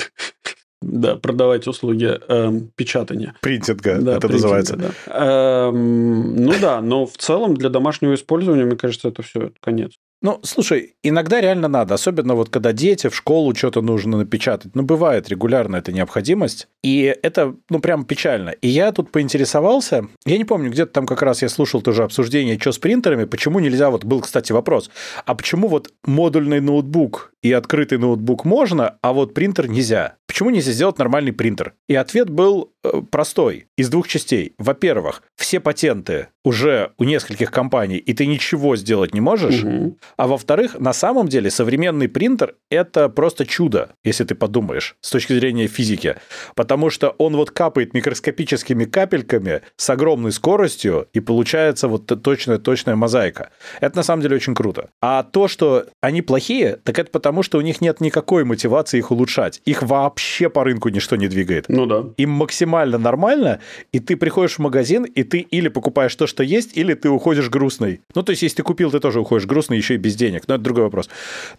Да, 0.81 1.15
продавать 1.15 1.67
услуги 1.67 2.09
э, 2.27 2.51
печатания. 2.75 3.35
Принтинга, 3.41 4.01
да, 4.01 4.17
это 4.17 4.27
принтинга, 4.27 4.33
называется. 4.33 4.77
Да. 4.77 4.91
Э, 5.05 5.71
ну 5.71 6.53
да, 6.59 6.81
но 6.81 7.05
в 7.05 7.17
целом 7.17 7.55
для 7.55 7.69
домашнего 7.69 8.15
использования, 8.15 8.65
мне 8.65 8.75
кажется, 8.75 9.09
это 9.09 9.21
все 9.21 9.51
конец. 9.59 9.91
Ну, 10.21 10.39
слушай, 10.43 10.93
иногда 11.01 11.41
реально 11.41 11.67
надо, 11.67 11.95
особенно 11.95 12.35
вот 12.35 12.49
когда 12.49 12.73
дети 12.73 13.09
в 13.09 13.15
школу 13.15 13.55
что-то 13.55 13.81
нужно 13.81 14.17
напечатать. 14.17 14.75
Ну, 14.75 14.83
бывает 14.83 15.29
регулярно 15.29 15.77
эта 15.77 15.91
необходимость. 15.91 16.67
И 16.83 17.15
это, 17.23 17.55
ну, 17.69 17.79
прям 17.79 18.05
печально. 18.05 18.49
И 18.49 18.67
я 18.67 18.91
тут 18.91 19.11
поинтересовался, 19.11 20.07
я 20.25 20.37
не 20.37 20.45
помню, 20.45 20.69
где-то 20.69 20.91
там 20.91 21.07
как 21.07 21.23
раз 21.23 21.41
я 21.41 21.49
слушал 21.49 21.81
тоже 21.81 22.03
обсуждение, 22.03 22.59
что 22.59 22.71
с 22.71 22.77
принтерами, 22.77 23.25
почему 23.25 23.59
нельзя, 23.59 23.89
вот 23.89 24.05
был, 24.05 24.21
кстати, 24.21 24.51
вопрос, 24.51 24.91
а 25.25 25.33
почему 25.33 25.67
вот 25.67 25.91
модульный 26.05 26.59
ноутбук 26.59 27.33
и 27.41 27.51
открытый 27.51 27.97
ноутбук 27.97 28.45
можно, 28.45 28.97
а 29.01 29.13
вот 29.13 29.33
принтер 29.33 29.67
нельзя? 29.67 30.17
Почему 30.27 30.49
нельзя 30.51 30.71
сделать 30.71 30.97
нормальный 30.99 31.33
принтер? 31.33 31.73
И 31.89 31.95
ответ 31.95 32.29
был 32.29 32.71
э, 32.83 33.01
простой, 33.09 33.67
из 33.75 33.89
двух 33.89 34.07
частей. 34.07 34.53
Во-первых, 34.57 35.23
все 35.35 35.59
патенты 35.59 36.27
уже 36.43 36.93
у 36.97 37.03
нескольких 37.03 37.51
компаний, 37.51 37.97
и 37.97 38.13
ты 38.13 38.25
ничего 38.25 38.75
сделать 38.75 39.13
не 39.13 39.21
можешь. 39.21 39.63
Угу. 39.63 39.97
А 40.17 40.27
во-вторых, 40.27 40.79
на 40.79 40.93
самом 40.93 41.27
деле 41.27 41.49
современный 41.49 42.07
принтер– 42.07 42.55
это 42.69 43.09
просто 43.09 43.45
чудо, 43.45 43.89
если 44.03 44.23
ты 44.23 44.35
подумаешь, 44.35 44.95
с 45.01 45.09
точки 45.09 45.33
зрения 45.33 45.67
физики. 45.67 46.15
Потому 46.55 46.89
что 46.89 47.09
он 47.17 47.35
вот 47.35 47.51
капает 47.51 47.93
микроскопическими 47.93 48.85
капельками 48.85 49.61
с 49.75 49.89
огромной 49.89 50.31
скоростью, 50.31 51.07
и 51.13 51.19
получается 51.19 51.87
вот 51.87 52.05
точная-точная 52.21 52.95
мозаика. 52.95 53.49
Это 53.79 53.97
на 53.97 54.03
самом 54.03 54.21
деле 54.21 54.35
очень 54.35 54.55
круто. 54.55 54.89
А 55.01 55.23
то, 55.23 55.47
что 55.47 55.85
они 56.01 56.21
плохие, 56.21 56.77
так 56.83 56.99
это 56.99 57.11
потому, 57.11 57.43
что 57.43 57.57
у 57.57 57.61
них 57.61 57.81
нет 57.81 58.01
никакой 58.01 58.43
мотивации 58.43 58.97
их 58.97 59.11
улучшать. 59.11 59.61
Их 59.65 59.83
вообще 59.83 60.49
по 60.49 60.63
рынку 60.63 60.89
ничто 60.89 61.15
не 61.15 61.27
двигает. 61.27 61.65
Ну 61.67 61.85
да. 61.85 62.05
Им 62.17 62.31
максимально 62.31 62.97
нормально, 62.97 63.59
и 63.91 63.99
ты 63.99 64.15
приходишь 64.15 64.55
в 64.55 64.59
магазин, 64.59 65.03
и 65.03 65.23
ты 65.23 65.39
или 65.39 65.67
покупаешь 65.67 66.15
то, 66.15 66.27
что 66.27 66.43
есть, 66.43 66.77
или 66.77 66.93
ты 66.93 67.09
уходишь 67.09 67.49
грустный. 67.49 68.01
Ну, 68.15 68.23
то 68.23 68.31
есть, 68.31 68.41
если 68.41 68.57
ты 68.57 68.63
купил, 68.63 68.91
ты 68.91 68.99
тоже 68.99 69.19
уходишь 69.19 69.45
грустный, 69.45 69.77
еще 69.77 69.95
и 69.95 69.97
без 70.01 70.15
денег. 70.15 70.47
Но 70.47 70.55
это 70.55 70.63
другой 70.63 70.83
вопрос. 70.83 71.09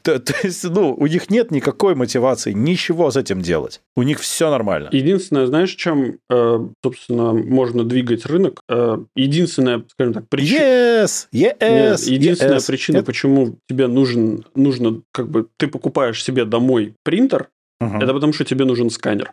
То, 0.02 0.18
то 0.20 0.34
есть, 0.42 0.64
ну, 0.64 0.94
у 0.94 1.06
них 1.06 1.30
нет 1.30 1.50
никакой 1.50 1.94
мотивации 1.94 2.52
ничего 2.52 3.10
с 3.10 3.16
этим 3.16 3.40
делать. 3.40 3.80
У 3.96 4.02
них 4.02 4.20
все 4.20 4.50
нормально. 4.50 4.88
Единственное, 4.92 5.46
знаешь, 5.46 5.70
чем, 5.70 6.18
э, 6.30 6.58
собственно, 6.84 7.32
можно 7.32 7.84
двигать 7.84 8.26
рынок? 8.26 8.60
Э, 8.68 8.98
единственная, 9.16 9.84
скажем 9.88 10.14
так, 10.14 10.28
причина... 10.28 10.60
Yes! 10.60 11.28
Yes! 11.32 11.56
Нет, 11.60 12.00
единственная 12.00 12.58
yes. 12.58 12.66
причина, 12.66 12.96
это... 12.98 13.06
почему 13.06 13.56
тебе 13.68 13.86
нужен, 13.86 14.44
нужно, 14.54 15.02
как 15.12 15.28
бы, 15.28 15.46
ты 15.56 15.68
покупаешь 15.68 16.22
себе 16.22 16.44
домой 16.44 16.94
принтер, 17.04 17.48
угу. 17.80 17.96
это 17.96 18.12
потому, 18.12 18.32
что 18.32 18.44
тебе 18.44 18.64
нужен 18.64 18.90
сканер. 18.90 19.32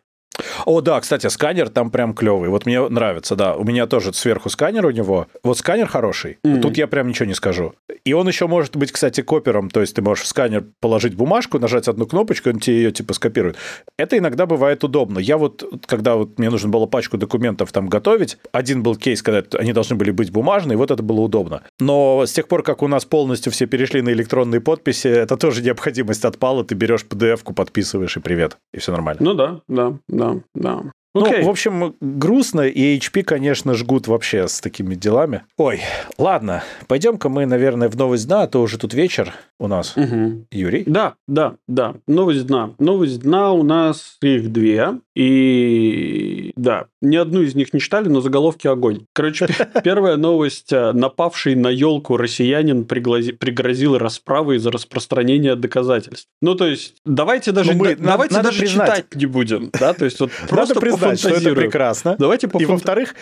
О, 0.65 0.81
да, 0.81 0.99
кстати, 0.99 1.27
сканер 1.27 1.69
там 1.69 1.91
прям 1.91 2.13
клевый. 2.13 2.49
Вот 2.49 2.65
мне 2.65 2.87
нравится, 2.87 3.35
да. 3.35 3.55
У 3.55 3.63
меня 3.63 3.87
тоже 3.87 4.13
сверху 4.13 4.49
сканер 4.49 4.85
у 4.85 4.91
него. 4.91 5.27
Вот 5.43 5.57
сканер 5.57 5.87
хороший. 5.87 6.37
Mm-hmm. 6.43 6.61
Тут 6.61 6.77
я 6.77 6.87
прям 6.87 7.07
ничего 7.07 7.25
не 7.25 7.33
скажу. 7.33 7.73
И 8.05 8.13
он 8.13 8.27
еще 8.27 8.47
может 8.47 8.75
быть, 8.75 8.91
кстати, 8.91 9.21
копером. 9.21 9.69
То 9.69 9.81
есть 9.81 9.95
ты 9.95 10.01
можешь 10.01 10.23
в 10.23 10.27
сканер 10.27 10.65
положить 10.79 11.15
бумажку, 11.15 11.59
нажать 11.59 11.87
одну 11.87 12.05
кнопочку, 12.05 12.49
он 12.49 12.59
тебе 12.59 12.77
ее 12.77 12.91
типа 12.91 13.13
скопирует. 13.13 13.57
Это 13.97 14.17
иногда 14.17 14.45
бывает 14.45 14.83
удобно. 14.83 15.19
Я 15.19 15.37
вот, 15.37 15.63
когда 15.85 16.15
вот 16.15 16.39
мне 16.39 16.49
нужно 16.49 16.69
было 16.69 16.85
пачку 16.85 17.17
документов 17.17 17.71
там 17.71 17.87
готовить, 17.87 18.37
один 18.51 18.83
был 18.83 18.95
кейс, 18.95 19.21
когда 19.21 19.43
они 19.57 19.73
должны 19.73 19.95
были 19.95 20.11
быть 20.11 20.31
бумажные, 20.31 20.77
вот 20.77 20.91
это 20.91 21.03
было 21.03 21.21
удобно. 21.21 21.63
Но 21.79 22.25
с 22.25 22.31
тех 22.31 22.47
пор, 22.47 22.63
как 22.63 22.81
у 22.83 22.87
нас 22.87 23.05
полностью 23.05 23.51
все 23.51 23.65
перешли 23.65 24.01
на 24.01 24.09
электронные 24.09 24.61
подписи, 24.61 25.07
это 25.07 25.37
тоже 25.37 25.61
необходимость 25.61 26.25
отпала. 26.25 26.63
Ты 26.63 26.75
берешь 26.75 27.05
PDF-ку, 27.09 27.53
подписываешь 27.53 28.17
и 28.17 28.19
привет. 28.19 28.57
И 28.73 28.79
все 28.79 28.91
нормально. 28.91 29.21
Ну 29.21 29.33
да, 29.33 29.61
да, 29.67 29.93
да 30.07 30.28
да. 30.55 30.91
Okay. 31.17 31.39
Ну, 31.41 31.47
в 31.47 31.49
общем, 31.49 31.95
грустно, 32.01 32.61
и 32.61 32.97
HP, 32.97 33.23
конечно, 33.23 33.73
жгут 33.73 34.07
вообще 34.07 34.47
с 34.47 34.61
такими 34.61 34.93
делами. 34.93 35.41
Ой, 35.57 35.81
ладно, 36.19 36.63
пойдем-ка 36.87 37.29
мы, 37.29 37.47
наверное, 37.47 37.89
в 37.89 37.97
новость 37.97 38.27
дна, 38.27 38.43
а 38.43 38.47
то 38.47 38.61
уже 38.61 38.77
тут 38.77 38.93
вечер 38.93 39.33
у 39.59 39.67
нас. 39.67 39.97
Угу. 39.97 40.45
Юрий? 40.51 40.83
Да, 40.85 41.15
да, 41.27 41.55
да, 41.67 41.95
новость 42.07 42.45
дна. 42.45 42.75
Новость 42.77 43.21
дна 43.21 43.53
у 43.53 43.63
нас 43.63 44.17
их 44.21 44.51
две, 44.51 44.99
и 45.15 46.53
да, 46.55 46.85
ни 47.01 47.15
одну 47.17 47.41
из 47.41 47.55
них 47.55 47.73
не 47.73 47.79
читали, 47.79 48.07
но 48.07 48.21
заголовки 48.21 48.67
огонь. 48.67 49.05
Короче, 49.13 49.47
первая 49.83 50.15
новость. 50.15 50.71
Э, 50.71 50.93
напавший 50.93 51.55
на 51.55 51.67
елку 51.67 52.15
россиянин 52.15 52.85
пригрозил 52.85 53.97
расправой 53.97 54.59
за 54.59 54.71
распространение 54.71 55.55
доказательств. 55.55 56.27
Ну, 56.41 56.55
то 56.55 56.67
есть, 56.67 56.95
давайте 57.05 57.51
даже, 57.51 57.73
ну, 57.73 57.79
мы, 57.79 57.95
давайте 57.95 58.41
даже 58.41 58.65
читать 58.65 59.13
не 59.15 59.25
будем. 59.25 59.71
Да? 59.77 59.93
То 59.93 60.05
есть, 60.05 60.19
вот 60.19 60.31
просто 60.47 60.79
признать, 60.99 61.19
что 61.19 61.29
это 61.29 61.55
прекрасно. 61.55 62.15
Давайте 62.19 62.49
И 62.59 62.65
во-вторых, 62.65 63.15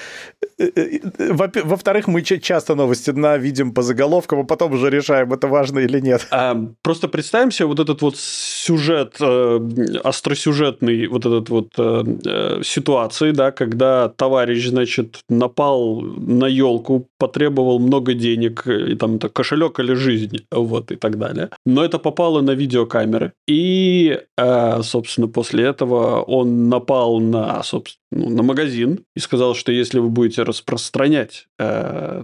э, 0.60 0.70
э, 0.76 1.62
во-вторых, 1.64 2.08
мы 2.08 2.22
часто 2.22 2.76
новости 2.76 3.12
на 3.12 3.38
видим 3.38 3.74
по 3.74 3.82
заголовкам, 3.82 4.40
а 4.40 4.44
потом 4.44 4.74
уже 4.74 4.90
решаем, 4.90 5.34
это 5.34 5.48
важно 5.48 5.80
или 5.80 6.00
нет. 6.00 6.28
А, 6.32 6.56
просто 6.82 7.08
представим 7.08 7.52
себе 7.52 7.68
вот 7.68 7.80
этот 7.80 8.02
вот 8.02 8.18
сюжет, 8.18 9.16
э, 9.20 9.60
остросюжетный, 10.04 11.08
вот 11.08 11.26
этот 11.26 11.50
вот 11.50 11.68
э, 11.78 12.04
э, 12.26 12.62
ситуации, 12.64 13.32
да, 13.32 13.52
когда 13.52 14.10
товарищ, 14.10 14.68
значит, 14.68 15.20
напал 15.30 16.02
на 16.02 16.46
елку, 16.46 17.08
потребовал 17.18 17.80
много 17.80 18.14
денег, 18.14 18.68
и 18.68 18.96
там 18.96 19.16
это 19.16 19.30
кошелек 19.30 19.80
или 19.80 19.94
жизнь, 19.94 20.46
вот, 20.52 20.92
и 20.92 20.96
так 20.96 21.18
далее. 21.18 21.50
Но 21.66 21.84
это 21.84 22.00
попало 22.00 22.42
на 22.42 22.52
видеокамеры. 22.52 23.32
И, 23.48 24.20
э, 24.38 24.82
собственно, 24.84 25.28
после 25.28 25.66
этого 25.66 26.22
он 26.22 26.70
напал 26.70 27.20
на, 27.20 27.64
собственно, 27.68 28.00
ну, 28.12 28.30
на 28.30 28.44
магазин 28.44 29.06
и 29.16 29.20
сказал, 29.20 29.56
что 29.56 29.72
если 29.72 30.00
вы 30.00 30.10
будете 30.10 30.44
распространять 30.44 31.48
э, 31.60 32.24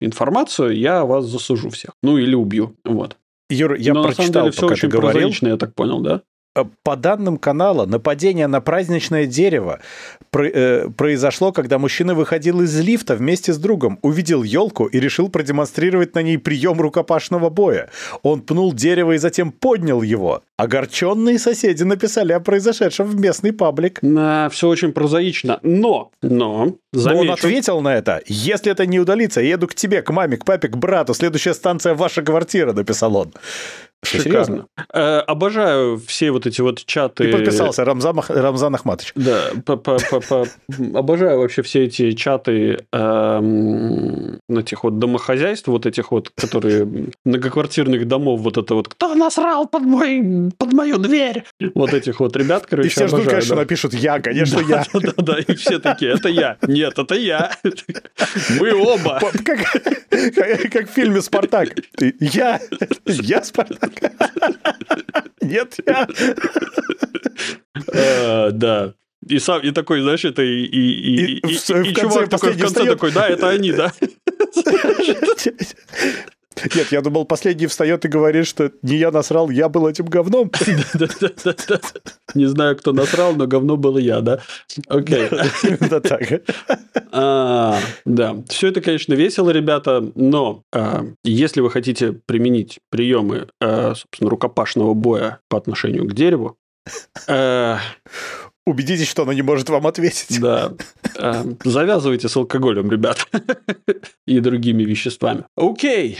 информацию, 0.00 0.76
я 0.76 1.04
вас 1.04 1.26
засужу 1.26 1.70
всех. 1.70 1.92
Ну, 2.02 2.18
или 2.18 2.34
убью. 2.34 2.76
Вот. 2.84 3.16
Юр, 3.48 3.74
я 3.74 3.94
Но 3.94 4.02
прочитал, 4.02 4.26
на 4.26 4.32
самом 4.32 4.44
деле, 4.44 4.52
все 4.52 4.66
очень 4.66 4.90
прозаично, 4.90 5.48
я 5.48 5.56
так 5.56 5.74
понял, 5.74 6.00
да? 6.00 6.22
Э, 6.54 6.64
по 6.82 6.96
данным 6.96 7.38
канала, 7.38 7.86
нападение 7.86 8.46
на 8.46 8.60
праздничное 8.60 9.26
дерево 9.26 9.80
э, 10.34 10.88
произошло, 10.96 11.50
когда 11.50 11.78
мужчина 11.78 12.14
выходил 12.14 12.60
из 12.60 12.78
лифта 12.78 13.16
вместе 13.16 13.54
с 13.54 13.58
другом, 13.58 13.98
увидел 14.02 14.42
елку 14.42 14.84
и 14.84 15.00
решил 15.00 15.30
продемонстрировать 15.30 16.14
на 16.14 16.22
ней 16.22 16.36
прием 16.36 16.80
рукопашного 16.80 17.48
боя. 17.48 17.88
Он 18.22 18.42
пнул 18.42 18.74
дерево 18.74 19.12
и 19.12 19.18
затем 19.18 19.50
поднял 19.50 20.02
его. 20.02 20.42
Огорченные 20.58 21.38
соседи 21.38 21.84
написали 21.84 22.32
о 22.32 22.40
произошедшем 22.40 23.06
в 23.06 23.18
местный 23.18 23.52
паблик. 23.52 24.02
На 24.02 24.50
все 24.50 24.68
очень 24.68 24.92
прозаично. 24.92 25.58
Но, 25.62 26.10
но, 26.20 26.76
замечу... 26.92 27.16
но 27.16 27.20
он 27.20 27.30
ответил 27.30 27.80
на 27.80 27.94
это. 27.94 28.20
Если 28.26 28.70
это 28.70 28.84
не 28.84 29.00
удалится, 29.00 29.40
я 29.40 29.50
еду 29.50 29.66
к 29.68 29.74
тебе, 29.74 30.02
к 30.02 30.10
маме, 30.10 30.36
к 30.36 30.44
папе, 30.44 30.68
к 30.68 30.76
брату. 30.76 31.14
Следующая 31.14 31.54
станция 31.54 31.94
ваша 31.94 32.20
квартира, 32.22 32.74
написал 32.74 33.16
он. 33.16 33.32
Шикарно. 34.04 34.66
Э, 34.92 35.18
обожаю 35.18 36.00
все 36.06 36.32
вот 36.32 36.46
эти 36.46 36.60
вот 36.60 36.84
чаты. 36.84 37.24
Ты 37.24 37.32
подписался, 37.32 37.84
Рамзан, 37.84 38.20
Рамзан 38.28 38.74
Ахматович. 38.74 39.12
Да, 39.14 39.50
обожаю 40.94 41.38
вообще 41.38 41.62
все 41.62 41.84
эти 41.84 42.12
чаты 42.12 42.84
эм, 42.92 44.40
этих 44.48 44.82
вот 44.82 44.98
домохозяйств, 44.98 45.68
вот 45.68 45.86
этих 45.86 46.10
вот, 46.10 46.30
которые 46.34 47.12
многоквартирных 47.24 48.08
домов, 48.08 48.40
вот 48.40 48.58
это 48.58 48.74
вот, 48.74 48.88
кто 48.88 49.14
насрал 49.14 49.68
под, 49.68 49.82
мой, 49.82 50.50
под 50.58 50.72
мою 50.72 50.98
дверь? 50.98 51.44
Вот 51.74 51.94
этих 51.94 52.18
вот 52.18 52.36
ребят, 52.36 52.66
короче, 52.66 52.88
И 52.88 52.90
все 52.90 53.06
ждут, 53.06 53.26
конечно, 53.26 53.54
напишут 53.54 53.94
я, 53.94 54.20
конечно, 54.20 54.60
я. 54.60 54.84
Да, 55.02 55.12
да, 55.16 55.38
и 55.38 55.54
все 55.54 55.78
такие, 55.78 56.12
это 56.12 56.28
я. 56.28 56.56
Нет, 56.62 56.98
это 56.98 57.14
я. 57.14 57.52
Мы 58.60 58.72
оба. 58.74 59.20
Как 60.72 60.88
в 60.88 60.92
фильме 60.92 61.22
«Спартак». 61.22 61.70
Я, 62.20 62.60
я 63.06 63.42
Спартак. 63.42 63.91
Нет, 65.40 65.78
я. 65.86 66.08
Э, 67.92 68.50
да. 68.52 68.94
И 69.28 69.38
сам, 69.38 69.60
и 69.62 69.70
такой, 69.70 70.00
знаешь, 70.02 70.24
это 70.24 70.42
и, 70.42 70.64
и, 70.64 71.36
и, 71.36 71.40
и, 71.46 71.52
и 71.52 71.94
чувак 71.94 72.28
такой 72.28 72.52
в 72.52 72.60
конце 72.60 72.84
такой, 72.84 73.12
да, 73.12 73.28
это 73.28 73.48
они, 73.50 73.72
да. 73.72 73.92
Нет, 76.74 76.92
я 76.92 77.00
думал, 77.00 77.24
последний 77.24 77.66
встает 77.66 78.04
и 78.04 78.08
говорит, 78.08 78.46
что 78.46 78.70
не 78.82 78.96
я 78.96 79.10
насрал, 79.10 79.50
я 79.50 79.68
был 79.68 79.86
этим 79.86 80.06
говном. 80.06 80.50
Не 82.34 82.46
знаю, 82.46 82.76
кто 82.76 82.92
насрал, 82.92 83.34
но 83.34 83.46
говно 83.46 83.76
был 83.76 83.98
я, 83.98 84.20
да? 84.20 84.40
Окей. 84.88 85.28
Именно 85.62 86.00
так. 86.00 86.42
А, 87.12 87.78
да, 88.04 88.36
все 88.48 88.68
это, 88.68 88.80
конечно, 88.80 89.14
весело, 89.14 89.50
ребята, 89.50 90.10
но 90.14 90.62
а, 90.72 91.04
если 91.24 91.60
вы 91.60 91.70
хотите 91.70 92.12
применить 92.12 92.78
приемы, 92.90 93.48
а, 93.60 93.94
собственно, 93.94 94.30
рукопашного 94.30 94.94
боя 94.94 95.40
по 95.48 95.58
отношению 95.58 96.06
к 96.06 96.14
дереву, 96.14 96.56
Убедитесь, 98.66 99.08
что 99.08 99.22
оно 99.22 99.32
не 99.32 99.42
может 99.42 99.68
вам 99.68 99.86
ответить. 99.86 100.40
Да. 100.40 100.72
Завязывайте 101.64 102.28
с 102.28 102.36
алкоголем, 102.36 102.90
ребят. 102.90 103.26
И 104.26 104.40
другими 104.40 104.84
веществами. 104.84 105.44
Окей. 105.56 106.18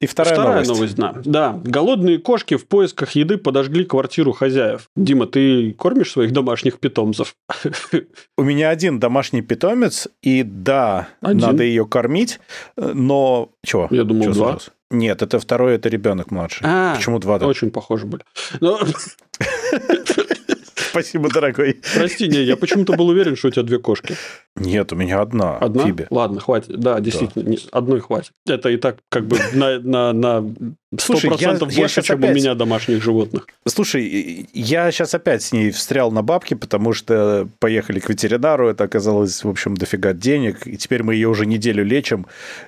И 0.00 0.06
вторая, 0.06 0.32
вторая 0.32 0.64
новость. 0.64 0.96
новость, 0.96 1.24
да. 1.24 1.52
Да, 1.52 1.60
голодные 1.62 2.18
кошки 2.18 2.56
в 2.56 2.66
поисках 2.66 3.12
еды 3.12 3.36
подожгли 3.36 3.84
квартиру 3.84 4.32
хозяев. 4.32 4.88
Дима, 4.96 5.26
ты 5.26 5.72
кормишь 5.72 6.12
своих 6.12 6.32
домашних 6.32 6.78
питомцев? 6.80 7.34
У 8.38 8.42
меня 8.42 8.70
один 8.70 8.98
домашний 8.98 9.42
питомец, 9.42 10.08
и 10.22 10.42
да, 10.42 11.08
один? 11.20 11.38
надо 11.38 11.64
ее 11.64 11.84
кормить, 11.84 12.40
но... 12.76 13.50
Чего? 13.62 13.88
Я 13.90 14.04
думал, 14.04 14.24
Чего 14.24 14.34
два. 14.34 14.58
Нет, 14.90 15.20
это 15.20 15.38
второй, 15.38 15.74
это 15.74 15.90
ребенок 15.90 16.30
младший. 16.30 16.66
А, 16.66 16.96
Почему 16.96 17.18
два? 17.18 17.36
Очень 17.36 17.70
похожи 17.70 18.06
были. 18.06 18.24
Но... 18.60 18.80
Спасибо, 20.90 21.28
дорогой. 21.28 21.80
Прости, 21.94 22.28
не, 22.28 22.42
я 22.42 22.56
почему-то 22.56 22.94
был 22.94 23.08
уверен, 23.08 23.36
что 23.36 23.48
у 23.48 23.50
тебя 23.50 23.62
две 23.62 23.78
кошки. 23.78 24.16
Нет, 24.56 24.92
у 24.92 24.96
меня 24.96 25.20
одна. 25.20 25.56
Одна? 25.58 25.84
Фиби. 25.84 26.06
Ладно, 26.10 26.40
хватит. 26.40 26.78
Да, 26.78 27.00
действительно, 27.00 27.48
не- 27.48 27.58
одной 27.72 28.00
хватит. 28.00 28.32
Это 28.46 28.68
и 28.70 28.76
так 28.76 28.98
как 29.08 29.26
бы 29.26 29.38
на, 29.54 29.78
на, 29.80 30.12
на 30.12 30.38
100% 30.38 30.74
Слушай, 30.98 31.30
я- 31.38 31.52
я 31.52 31.58
больше, 31.58 31.88
щас 31.88 32.04
чем 32.04 32.18
опять- 32.18 32.32
у 32.32 32.34
меня 32.34 32.54
домашних 32.56 33.00
животных. 33.02 33.46
Слушай, 33.64 34.48
я 34.52 34.90
сейчас 34.90 35.14
опять 35.14 35.42
с 35.42 35.52
ней 35.52 35.70
встрял 35.70 36.10
на 36.10 36.22
бабки, 36.22 36.54
потому 36.54 36.92
что 36.92 37.48
поехали 37.60 38.00
к 38.00 38.08
ветеринару, 38.08 38.68
это 38.68 38.84
оказалось, 38.84 39.44
в 39.44 39.48
общем, 39.48 39.76
дофига 39.76 40.12
денег, 40.14 40.66
и 40.66 40.76
теперь 40.76 41.04
мы 41.04 41.14
ее 41.14 41.28
уже 41.28 41.46
неделю 41.46 41.84
лечим, 41.84 42.26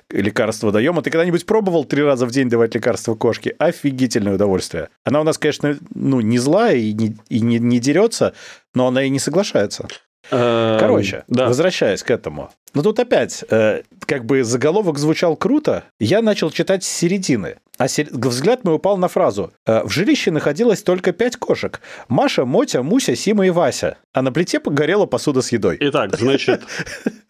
лекарства 0.09 0.71
даем. 0.71 0.97
А 0.97 1.01
ты 1.01 1.09
когда-нибудь 1.09 1.45
пробовал 1.45 1.83
три 1.83 2.01
раза 2.01 2.25
в 2.25 2.31
день 2.31 2.47
давать 2.47 2.73
лекарства 2.75 3.15
кошке? 3.15 3.55
Офигительное 3.59 4.35
удовольствие. 4.35 4.87
Она 5.03 5.19
у 5.19 5.23
нас, 5.23 5.37
конечно, 5.37 5.77
ну, 5.93 6.21
не 6.21 6.37
злая 6.37 6.77
и 6.77 6.93
не, 6.93 7.17
и 7.27 7.41
не, 7.41 7.59
не 7.59 7.79
дерется, 7.79 8.33
но 8.73 8.87
она 8.87 9.03
и 9.03 9.09
не 9.09 9.19
соглашается. 9.19 9.87
Эм, 10.31 10.79
Короче, 10.79 11.25
да. 11.27 11.47
возвращаясь 11.47 12.01
к 12.03 12.09
этому. 12.09 12.49
Но 12.73 12.81
тут 12.81 12.99
опять, 12.99 13.43
э, 13.49 13.83
как 14.05 14.25
бы 14.25 14.43
заголовок 14.43 14.97
звучал 14.97 15.35
круто, 15.35 15.83
я 15.99 16.21
начал 16.21 16.49
читать 16.51 16.83
с 16.83 16.87
середины. 16.87 17.57
А 17.79 17.87
сер- 17.87 18.09
взгляд 18.11 18.63
мой 18.63 18.75
упал 18.75 18.97
на 18.97 19.07
фразу. 19.07 19.51
Э, 19.65 19.83
В 19.83 19.89
жилище 19.89 20.29
находилось 20.31 20.83
только 20.83 21.11
пять 21.11 21.37
кошек. 21.37 21.81
Маша, 22.07 22.45
Мотя, 22.45 22.83
Муся, 22.83 23.15
Сима 23.15 23.47
и 23.47 23.49
Вася. 23.49 23.97
А 24.13 24.21
на 24.21 24.31
плите 24.31 24.59
погорела 24.59 25.07
посуда 25.07 25.41
с 25.41 25.51
едой. 25.51 25.77
Итак, 25.79 26.15
значит, 26.15 26.61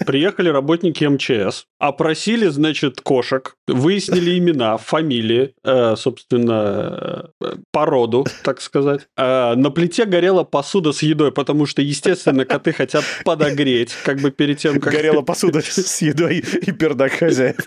приехали 0.06 0.50
работники 0.50 1.06
МЧС, 1.06 1.66
опросили, 1.80 2.48
значит, 2.48 3.00
кошек, 3.00 3.56
выяснили 3.68 4.38
имена, 4.38 4.76
фамилии, 4.78 5.54
э, 5.64 5.96
собственно, 5.98 7.30
э, 7.42 7.54
породу, 7.72 8.26
так 8.44 8.60
сказать. 8.62 9.02
Э, 9.18 9.56
на 9.56 9.70
плите 9.72 10.04
горела 10.06 10.44
посуда 10.44 10.92
с 10.92 11.02
едой, 11.04 11.32
потому 11.32 11.66
что, 11.66 11.82
естественно, 11.82 12.44
коты 12.44 12.74
хотят 12.74 13.06
подогреть, 13.24 13.92
как 14.04 14.20
бы 14.20 14.32
перед 14.32 14.58
тем, 14.58 14.82
как... 14.82 14.92
Горела 14.92 15.22
посуда 15.34 15.62
с 15.64 16.02
едой 16.02 16.38
и 16.38 16.72
пердак 16.72 17.14
хозяев. 17.14 17.58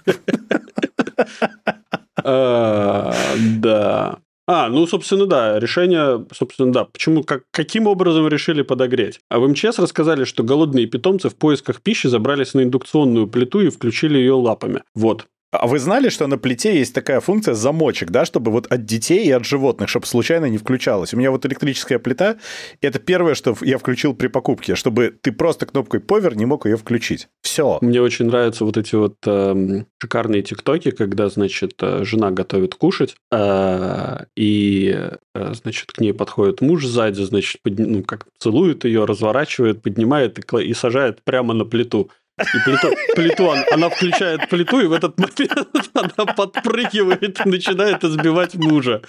Э, 2.25 3.13
Да. 3.59 4.19
А, 4.49 4.69
ну, 4.69 4.87
собственно, 4.87 5.27
да, 5.27 5.59
решение, 5.59 6.25
собственно, 6.33 6.73
да. 6.73 6.85
Почему, 6.85 7.25
как, 7.25 7.43
каким 7.51 7.89
образом 7.89 8.29
решили 8.29 8.63
подогреть? 8.63 9.19
А 9.29 9.41
в 9.41 9.49
МЧС 9.49 9.81
рассказали, 9.81 10.23
что 10.23 10.45
голодные 10.45 10.87
питомцы 10.87 11.29
в 11.29 11.35
поисках 11.35 11.83
пищи 11.83 12.07
забрались 12.07 12.55
на 12.55 12.63
индукционную 12.63 13.27
плиту 13.27 13.61
и 13.61 13.71
включили 13.71 14.19
ее 14.19 14.35
лапами. 14.35 14.83
Вот. 14.95 15.27
А 15.57 15.67
вы 15.67 15.79
знали, 15.79 16.09
что 16.09 16.27
на 16.27 16.39
плите 16.39 16.79
есть 16.79 16.95
такая 16.95 17.21
функция 17.21 17.55
замочек, 17.55 18.11
да, 18.11 18.25
чтобы 18.25 18.51
вот 18.51 18.67
от 18.67 18.85
детей 18.85 19.25
и 19.27 19.31
от 19.31 19.45
животных, 19.45 19.89
чтобы 19.89 20.07
случайно 20.07 20.47
не 20.47 20.59
включалось? 20.59 21.15
У 21.15 21.17
меня 21.17 21.31
вот 21.31 21.45
электрическая 21.47 21.99
плита, 21.99 22.37
и 22.81 22.87
это 22.87 22.99
первое, 22.99 23.35
что 23.35 23.57
я 23.63 23.79
включил 23.79 24.15
при 24.15 24.29
покупке, 24.29 24.75
чтобы 24.75 25.15
ты 25.21 25.33
просто 25.33 25.67
кнопкой 25.67 26.01
повер 26.01 26.37
не 26.37 26.47
мог 26.47 26.67
ее 26.67 26.77
включить. 26.77 27.29
Все. 27.43 27.79
Мне 27.81 28.01
очень 28.01 28.27
нравятся 28.27 28.65
вот 28.65 28.77
эти 28.77 28.95
вот 28.95 29.17
эм, 29.27 29.87
шикарные 29.99 30.43
тиктоки, 30.43 30.91
когда, 30.91 31.29
значит, 31.29 31.75
э, 31.81 32.05
жена 32.05 32.31
готовит 32.31 32.75
кушать, 32.75 33.17
э, 33.33 34.25
и, 34.37 35.11
э, 35.35 35.55
значит, 35.55 35.93
к 35.93 36.01
ней 36.01 36.13
подходит 36.13 36.61
муж 36.61 36.85
сзади, 36.87 37.23
значит, 37.23 37.61
подни- 37.63 37.87
ну, 37.87 38.03
как 38.03 38.27
целует 38.39 38.85
ее, 38.85 39.05
разворачивает, 39.05 39.83
поднимает 39.83 40.39
и, 40.39 40.65
и 40.65 40.75
сажает 40.75 41.23
прямо 41.25 41.55
на 41.55 41.65
плиту. 41.65 42.11
И 42.39 42.59
плиту, 42.67 42.95
плиту 43.15 43.45
он- 43.47 43.65
она 43.73 43.89
включает 43.89 44.49
плиту, 44.51 44.81
и 44.81 44.87
в 44.87 44.93
этот 44.93 45.19
момент 45.19 45.67
она 45.95 46.27
подпрыгивает 46.35 47.41
и 47.45 47.49
начинает 47.49 48.05
избивать 48.05 48.55
мужа. 48.57 49.01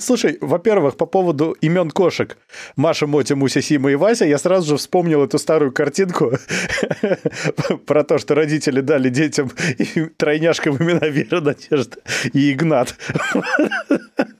Слушай, 0.00 0.38
во-первых, 0.40 0.96
по 0.96 1.06
поводу 1.06 1.52
имен 1.60 1.90
кошек 1.90 2.36
Маша, 2.76 3.06
Мотя, 3.06 3.36
Муся, 3.36 3.62
Сима 3.62 3.92
и 3.92 3.94
Вася, 3.94 4.24
я 4.24 4.38
сразу 4.38 4.70
же 4.70 4.76
вспомнил 4.76 5.22
эту 5.24 5.38
старую 5.38 5.70
картинку 5.72 6.32
про 7.86 8.02
то, 8.02 8.18
что 8.18 8.34
родители 8.34 8.80
дали 8.80 9.08
детям 9.08 9.50
тройняшкам 10.16 10.76
имена 10.78 11.06
Вера, 11.06 11.40
Надежда 11.40 11.96
и 12.32 12.52
Игнат. 12.52 12.96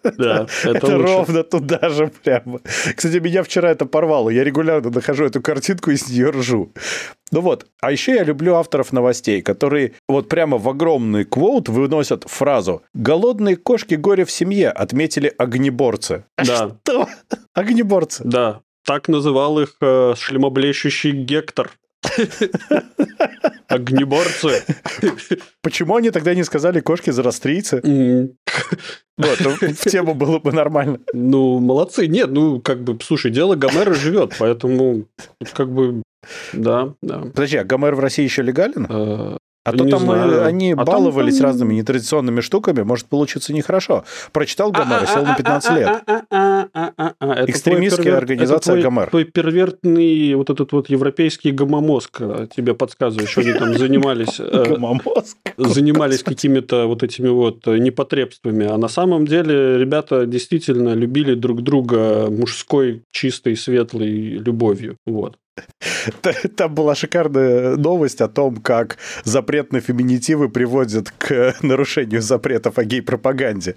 Да, 0.03 0.47
это, 0.65 0.77
Это, 0.77 0.99
ровно 0.99 1.43
туда 1.45 1.89
же 1.89 2.11
прямо. 2.23 2.61
Кстати, 2.97 3.17
меня 3.19 3.43
вчера 3.43 3.71
это 3.71 3.87
порвало. 3.87 4.31
Я 4.31 4.45
регулярно 4.45 4.91
нахожу 4.91 5.25
эту 5.25 5.41
картинку 5.41 5.91
и 5.91 5.97
с 5.97 6.09
нее 6.09 6.31
ржу. 6.31 6.64
Ну 7.33 7.41
вот. 7.41 7.67
А 7.81 7.91
еще 7.91 8.15
я 8.15 8.25
люблю 8.25 8.55
авторов 8.55 8.93
новостей, 8.93 9.43
которые 9.43 9.93
вот 10.09 10.29
прямо 10.29 10.57
в 10.59 10.69
огромный 10.69 11.25
квоут 11.25 11.69
выносят 11.69 12.25
фразу 12.29 12.83
«Голодные 12.95 13.57
кошки 13.57 13.95
горе 13.95 14.25
в 14.25 14.31
семье», 14.31 14.71
отметили 14.71 15.33
огнеборцы. 15.37 16.25
Да, 16.39 16.77
Что? 16.85 17.09
Огнеборцы. 17.55 18.23
да. 18.25 18.61
Так 18.87 19.09
называл 19.09 19.59
их 19.61 19.77
э, 19.81 20.13
шлемоблещущий 20.15 21.13
Гектор. 21.13 21.71
Огнеборцы. 23.69 24.63
Почему 25.63 25.97
они 25.97 26.11
тогда 26.11 26.35
не 26.35 26.45
сказали 26.45 26.81
кошки 26.81 27.11
зарастрийцы? 27.11 27.81
Вот, 29.17 29.39
ну, 29.41 29.51
в 29.51 29.91
тему 29.91 30.15
было 30.15 30.39
бы 30.39 30.53
нормально. 30.53 30.99
Ну, 31.13 31.61
молодцы. 31.61 32.07
Нет, 32.07 32.31
ну, 32.31 32.61
как 32.61 32.83
бы, 32.85 32.99
слушай, 33.03 33.31
дело 33.31 33.55
Гомера 33.55 33.95
живет, 33.95 34.35
поэтому, 34.39 35.07
как 35.55 35.73
бы, 35.73 36.03
да, 36.53 36.95
да. 37.03 37.21
Подожди, 37.35 37.57
а 37.57 37.65
Гомер 37.65 37.95
в 37.95 38.01
России 38.01 38.23
еще 38.25 38.43
легален? 38.43 38.87
Э, 38.89 39.37
А 39.67 39.73
то 39.73 39.79
там 39.89 40.03
э, 40.03 40.05
знаю. 40.05 40.45
они 40.45 40.73
А 40.73 40.85
баловались 40.85 41.39
там- 41.39 41.47
разными 41.47 41.75
нетрадиционными 41.75 42.41
штуками, 42.43 42.83
может 42.83 43.07
получиться 43.07 43.53
нехорошо. 43.55 44.05
Прочитал 44.33 44.71
Гомера, 44.73 45.07
сел 45.07 45.25
на 45.25 45.35
15 45.37 45.71
лет. 45.79 46.03
Экстремистская 47.49 48.17
организация 48.17 48.81
Гомер. 48.83 49.11
Твой 49.11 49.25
первертный 49.25 50.35
вот 50.35 50.51
этот 50.51 50.73
вот 50.73 50.91
европейский 50.91 51.51
гомомозг 51.51 52.21
э, 52.21 52.47
тебе 52.55 52.75
подсказывает, 52.75 53.29
что 53.29 53.41
они 53.41 53.53
там 53.53 53.75
занимались... 53.79 54.39
Гомомозг. 54.39 55.37
занимались 55.57 56.23
какими-то 56.23 56.87
вот 56.87 57.03
этими 57.03 57.29
вот 57.29 57.67
непотребствами. 57.67 58.67
А 58.67 58.77
на 58.77 58.89
самом 58.89 59.27
деле 59.27 59.79
ребята 59.79 60.27
действительно 60.27 60.95
любили 60.95 61.35
друг 61.35 61.63
друга 61.63 62.29
мужской, 62.31 63.03
чистой, 63.13 63.57
светлой 63.57 64.11
любовью. 64.11 64.97
Вот. 65.07 65.37
Там 66.57 66.75
была 66.75 66.95
шикарная 66.95 67.77
новость 67.77 68.21
о 68.21 68.29
том, 68.29 68.57
как 68.57 68.99
запрет 69.25 69.73
на 69.73 69.81
феминитивы 69.81 70.49
приводит 70.49 71.11
к 71.13 71.55
нарушению 71.63 72.23
запретов 72.23 72.79
о 72.79 72.85
гей-пропаганде. 72.85 73.77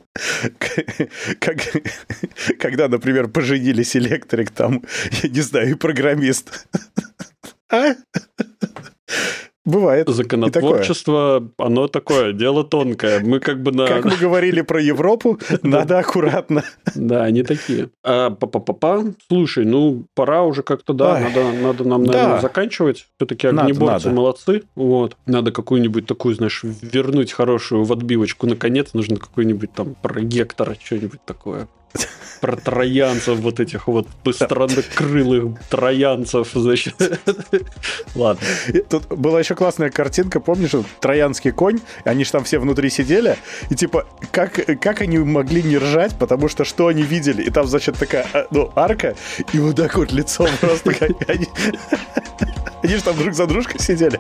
Как, 1.40 1.58
когда, 2.60 2.88
например, 2.88 3.28
поженились 3.28 3.96
электрик, 3.96 4.52
там, 4.52 4.84
я 5.24 5.30
не 5.30 5.42
знаю, 5.42 5.72
и 5.72 5.76
программист. 5.76 6.68
А? 7.70 7.96
Бывает. 9.68 10.08
Законотворчество, 10.08 11.52
оно 11.58 11.90
такое, 11.90 12.32
дело 12.32 12.64
тонкое. 12.64 13.20
Мы 13.20 13.42
как 13.42 13.62
бы 13.62 13.74
на... 13.74 13.86
Как 13.86 14.06
мы 14.06 14.16
говорили 14.16 14.62
про 14.62 14.82
Европу, 14.82 15.38
надо 15.62 16.00
аккуратно. 16.00 16.64
Да, 16.96 17.24
они 17.24 17.44
такие. 17.44 17.90
А, 18.02 18.30
па-па-па-па. 18.30 19.04
Слушай, 19.28 19.66
ну, 19.66 20.06
пора 20.16 20.44
уже 20.44 20.64
как-то, 20.64 20.94
да, 20.94 21.20
надо, 21.20 21.52
надо 21.52 21.84
нам, 21.84 22.04
наверное, 22.04 22.40
заканчивать. 22.40 23.08
Все-таки 23.18 23.48
огнеборцы 23.48 24.10
молодцы. 24.10 24.64
Вот. 24.76 25.18
Надо 25.26 25.52
какую-нибудь 25.52 26.08
такую, 26.08 26.36
знаешь, 26.36 26.64
вернуть 26.64 27.34
хорошую 27.34 27.84
в 27.84 27.92
отбивочку. 27.92 28.48
Наконец, 28.48 28.94
нужно 28.94 29.18
какой-нибудь 29.18 29.74
там 29.74 29.96
про 30.02 30.22
Гектора, 30.22 30.78
что-нибудь 30.82 31.20
такое. 31.26 31.68
Про 32.42 32.56
троянцев, 32.56 33.40
вот 33.40 33.60
этих 33.60 33.88
вот 33.88 34.08
быстронокрылых 34.24 35.60
троянцев, 35.70 36.50
значит. 36.54 36.96
Ладно. 38.16 38.42
Тут 38.90 39.08
была 39.08 39.40
еще 39.40 39.56
классная 39.56 39.90
картинка, 39.90 40.40
помнишь, 40.40 40.72
троянский 41.00 41.52
конь, 41.52 41.80
они 42.04 42.24
же 42.24 42.32
там 42.32 42.44
все 42.44 42.60
внутри 42.60 42.90
сидели, 42.92 43.38
и 43.72 43.76
типа, 43.76 44.06
как, 44.32 44.54
как 44.80 45.02
они 45.02 45.18
могли 45.18 45.64
не 45.64 45.78
ржать, 45.78 46.14
потому 46.20 46.48
что 46.48 46.64
что 46.64 46.88
они 46.88 47.02
видели? 47.02 47.42
И 47.42 47.50
там, 47.50 47.66
значит, 47.68 47.98
такая, 47.98 48.28
а, 48.34 48.48
ну, 48.52 48.72
арка, 48.76 49.16
и 49.54 49.60
вот 49.60 49.76
так 49.76 49.96
вот 49.96 50.12
лицом 50.12 50.50
просто, 50.62 50.94
как 50.94 51.30
они... 51.30 51.48
Они 52.88 52.96
же 52.96 53.04
там 53.04 53.18
друг 53.18 53.34
за 53.34 53.48
дружкой 53.48 53.82
сидели. 53.82 54.18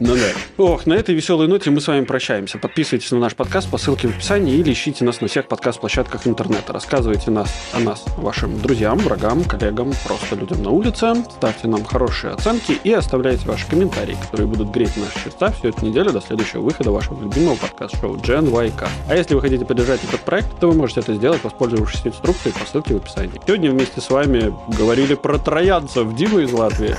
Ну 0.00 0.14
да. 0.14 0.28
Ох, 0.58 0.86
на 0.86 0.92
этой 0.92 1.12
веселой 1.12 1.48
ноте 1.48 1.70
мы 1.70 1.80
с 1.80 1.88
вами 1.88 2.04
прощаемся. 2.04 2.56
Подписывайтесь 2.58 3.10
на 3.10 3.18
наш 3.18 3.34
подкаст 3.34 3.68
по 3.68 3.78
ссылке 3.78 4.06
в 4.06 4.12
описании 4.12 4.54
или 4.54 4.72
ищите 4.72 5.04
нас 5.04 5.20
на 5.20 5.26
всех 5.26 5.48
подкаст-площадках 5.48 6.24
интернета. 6.28 6.72
Рассказывайте 6.72 7.32
нас, 7.32 7.52
о 7.72 7.80
нас 7.80 8.04
вашим 8.16 8.60
друзьям, 8.60 8.98
врагам, 8.98 9.42
коллегам, 9.42 9.92
просто 10.06 10.36
людям 10.36 10.62
на 10.62 10.70
улице. 10.70 11.14
Ставьте 11.32 11.66
нам 11.66 11.84
хорошие 11.84 12.32
оценки 12.32 12.78
и 12.84 12.92
оставляйте 12.92 13.44
ваши 13.48 13.66
комментарии, 13.66 14.16
которые 14.22 14.46
будут 14.46 14.70
греть 14.70 14.96
наши 14.96 15.18
сердца 15.24 15.50
всю 15.50 15.70
эту 15.70 15.84
неделю 15.84 16.12
до 16.12 16.20
следующего 16.20 16.60
выхода 16.60 16.92
вашего 16.92 17.20
любимого 17.20 17.56
подкаст-шоу 17.56 18.18
Gen 18.18 18.52
YK. 18.52 18.86
А 19.08 19.16
если 19.16 19.34
вы 19.34 19.40
хотите 19.40 19.64
поддержать 19.64 20.04
этот 20.04 20.20
проект, 20.20 20.60
то 20.60 20.68
вы 20.68 20.74
можете 20.74 21.00
это 21.00 21.12
сделать, 21.14 21.42
воспользовавшись 21.42 22.06
инструкцией 22.06 22.54
по 22.54 22.64
ссылке 22.70 22.94
в 22.94 22.98
описании. 22.98 23.40
Сегодня 23.44 23.72
вместе 23.72 24.00
с 24.00 24.10
вами 24.10 24.54
говорили 24.78 25.14
про 25.14 25.38
троянцев 25.38 26.14
Дима 26.14 26.42
из 26.42 26.52
Латвии, 26.52 26.94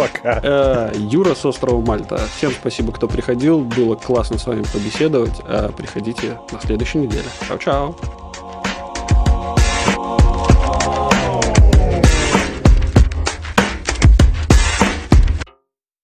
Пока. 0.00 0.40
э, 0.42 0.92
Юра 0.96 1.34
с 1.34 1.44
острова 1.44 1.80
Мальта. 1.84 2.18
Всем 2.36 2.52
спасибо, 2.52 2.90
кто 2.92 3.06
приходил. 3.06 3.60
Было 3.60 3.96
классно 3.96 4.38
с 4.38 4.46
вами 4.46 4.64
побеседовать. 4.72 5.40
А 5.44 5.70
приходите 5.72 6.38
на 6.52 6.60
следующей 6.60 6.98
неделе. 6.98 7.24
Чао-чао. 7.48 7.94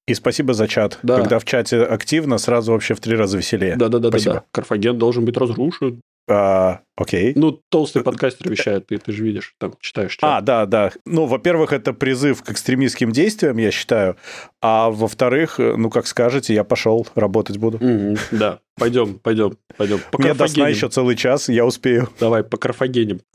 И 0.06 0.14
спасибо 0.14 0.54
за 0.54 0.68
чат. 0.68 0.98
Да. 1.02 1.16
Когда 1.16 1.38
в 1.38 1.44
чате 1.44 1.82
активно, 1.82 2.38
сразу 2.38 2.72
вообще 2.72 2.94
в 2.94 3.00
три 3.00 3.16
раза 3.16 3.38
веселее. 3.38 3.76
Да-да-да. 3.76 4.10
Спасибо. 4.10 4.34
да. 4.34 4.44
Карфаген 4.52 4.98
должен 4.98 5.24
быть 5.24 5.36
разрушен. 5.36 6.00
А, 6.28 6.80
окей. 6.96 7.32
Ну, 7.36 7.60
толстый 7.68 8.02
подкастер 8.02 8.50
вещает, 8.50 8.88
ты, 8.88 8.98
ты 8.98 9.12
же 9.12 9.22
видишь, 9.22 9.54
там 9.58 9.74
читаешь 9.80 10.16
чат. 10.16 10.24
А, 10.24 10.40
да, 10.40 10.66
да. 10.66 10.90
Ну, 11.04 11.26
во-первых, 11.26 11.72
это 11.72 11.92
призыв 11.92 12.42
к 12.42 12.50
экстремистским 12.50 13.12
действиям, 13.12 13.56
я 13.58 13.70
считаю. 13.70 14.16
А 14.60 14.90
во-вторых, 14.90 15.58
ну, 15.58 15.88
как 15.88 16.06
скажете, 16.06 16.52
я 16.52 16.64
пошел, 16.64 17.06
работать 17.14 17.58
буду. 17.58 17.78
Да, 18.32 18.58
пойдем, 18.76 19.20
пойдем, 19.20 19.56
пойдем. 19.76 20.00
По 20.10 20.18
Мне 20.20 20.34
до 20.34 20.48
сна 20.48 20.68
еще 20.68 20.88
целый 20.88 21.14
час, 21.14 21.48
я 21.48 21.64
успею. 21.64 22.08
Давай, 22.18 22.42
по 22.42 22.56
карфагеням. 22.56 23.20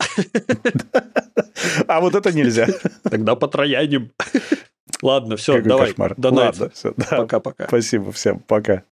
А 1.86 2.00
вот 2.00 2.14
это 2.14 2.32
нельзя. 2.32 2.66
Тогда 3.08 3.34
по 3.34 3.48
трояням. 3.48 4.10
Ладно, 5.02 5.36
все, 5.36 5.56
Какой 5.56 5.68
давай. 5.68 5.88
кошмар. 5.88 6.14
До 6.16 6.30
найта. 6.30 6.62
Ладно, 6.62 6.70
все, 6.74 6.94
да. 6.96 7.16
Пока-пока. 7.16 7.66
Спасибо 7.66 8.12
всем, 8.12 8.38
пока. 8.40 8.84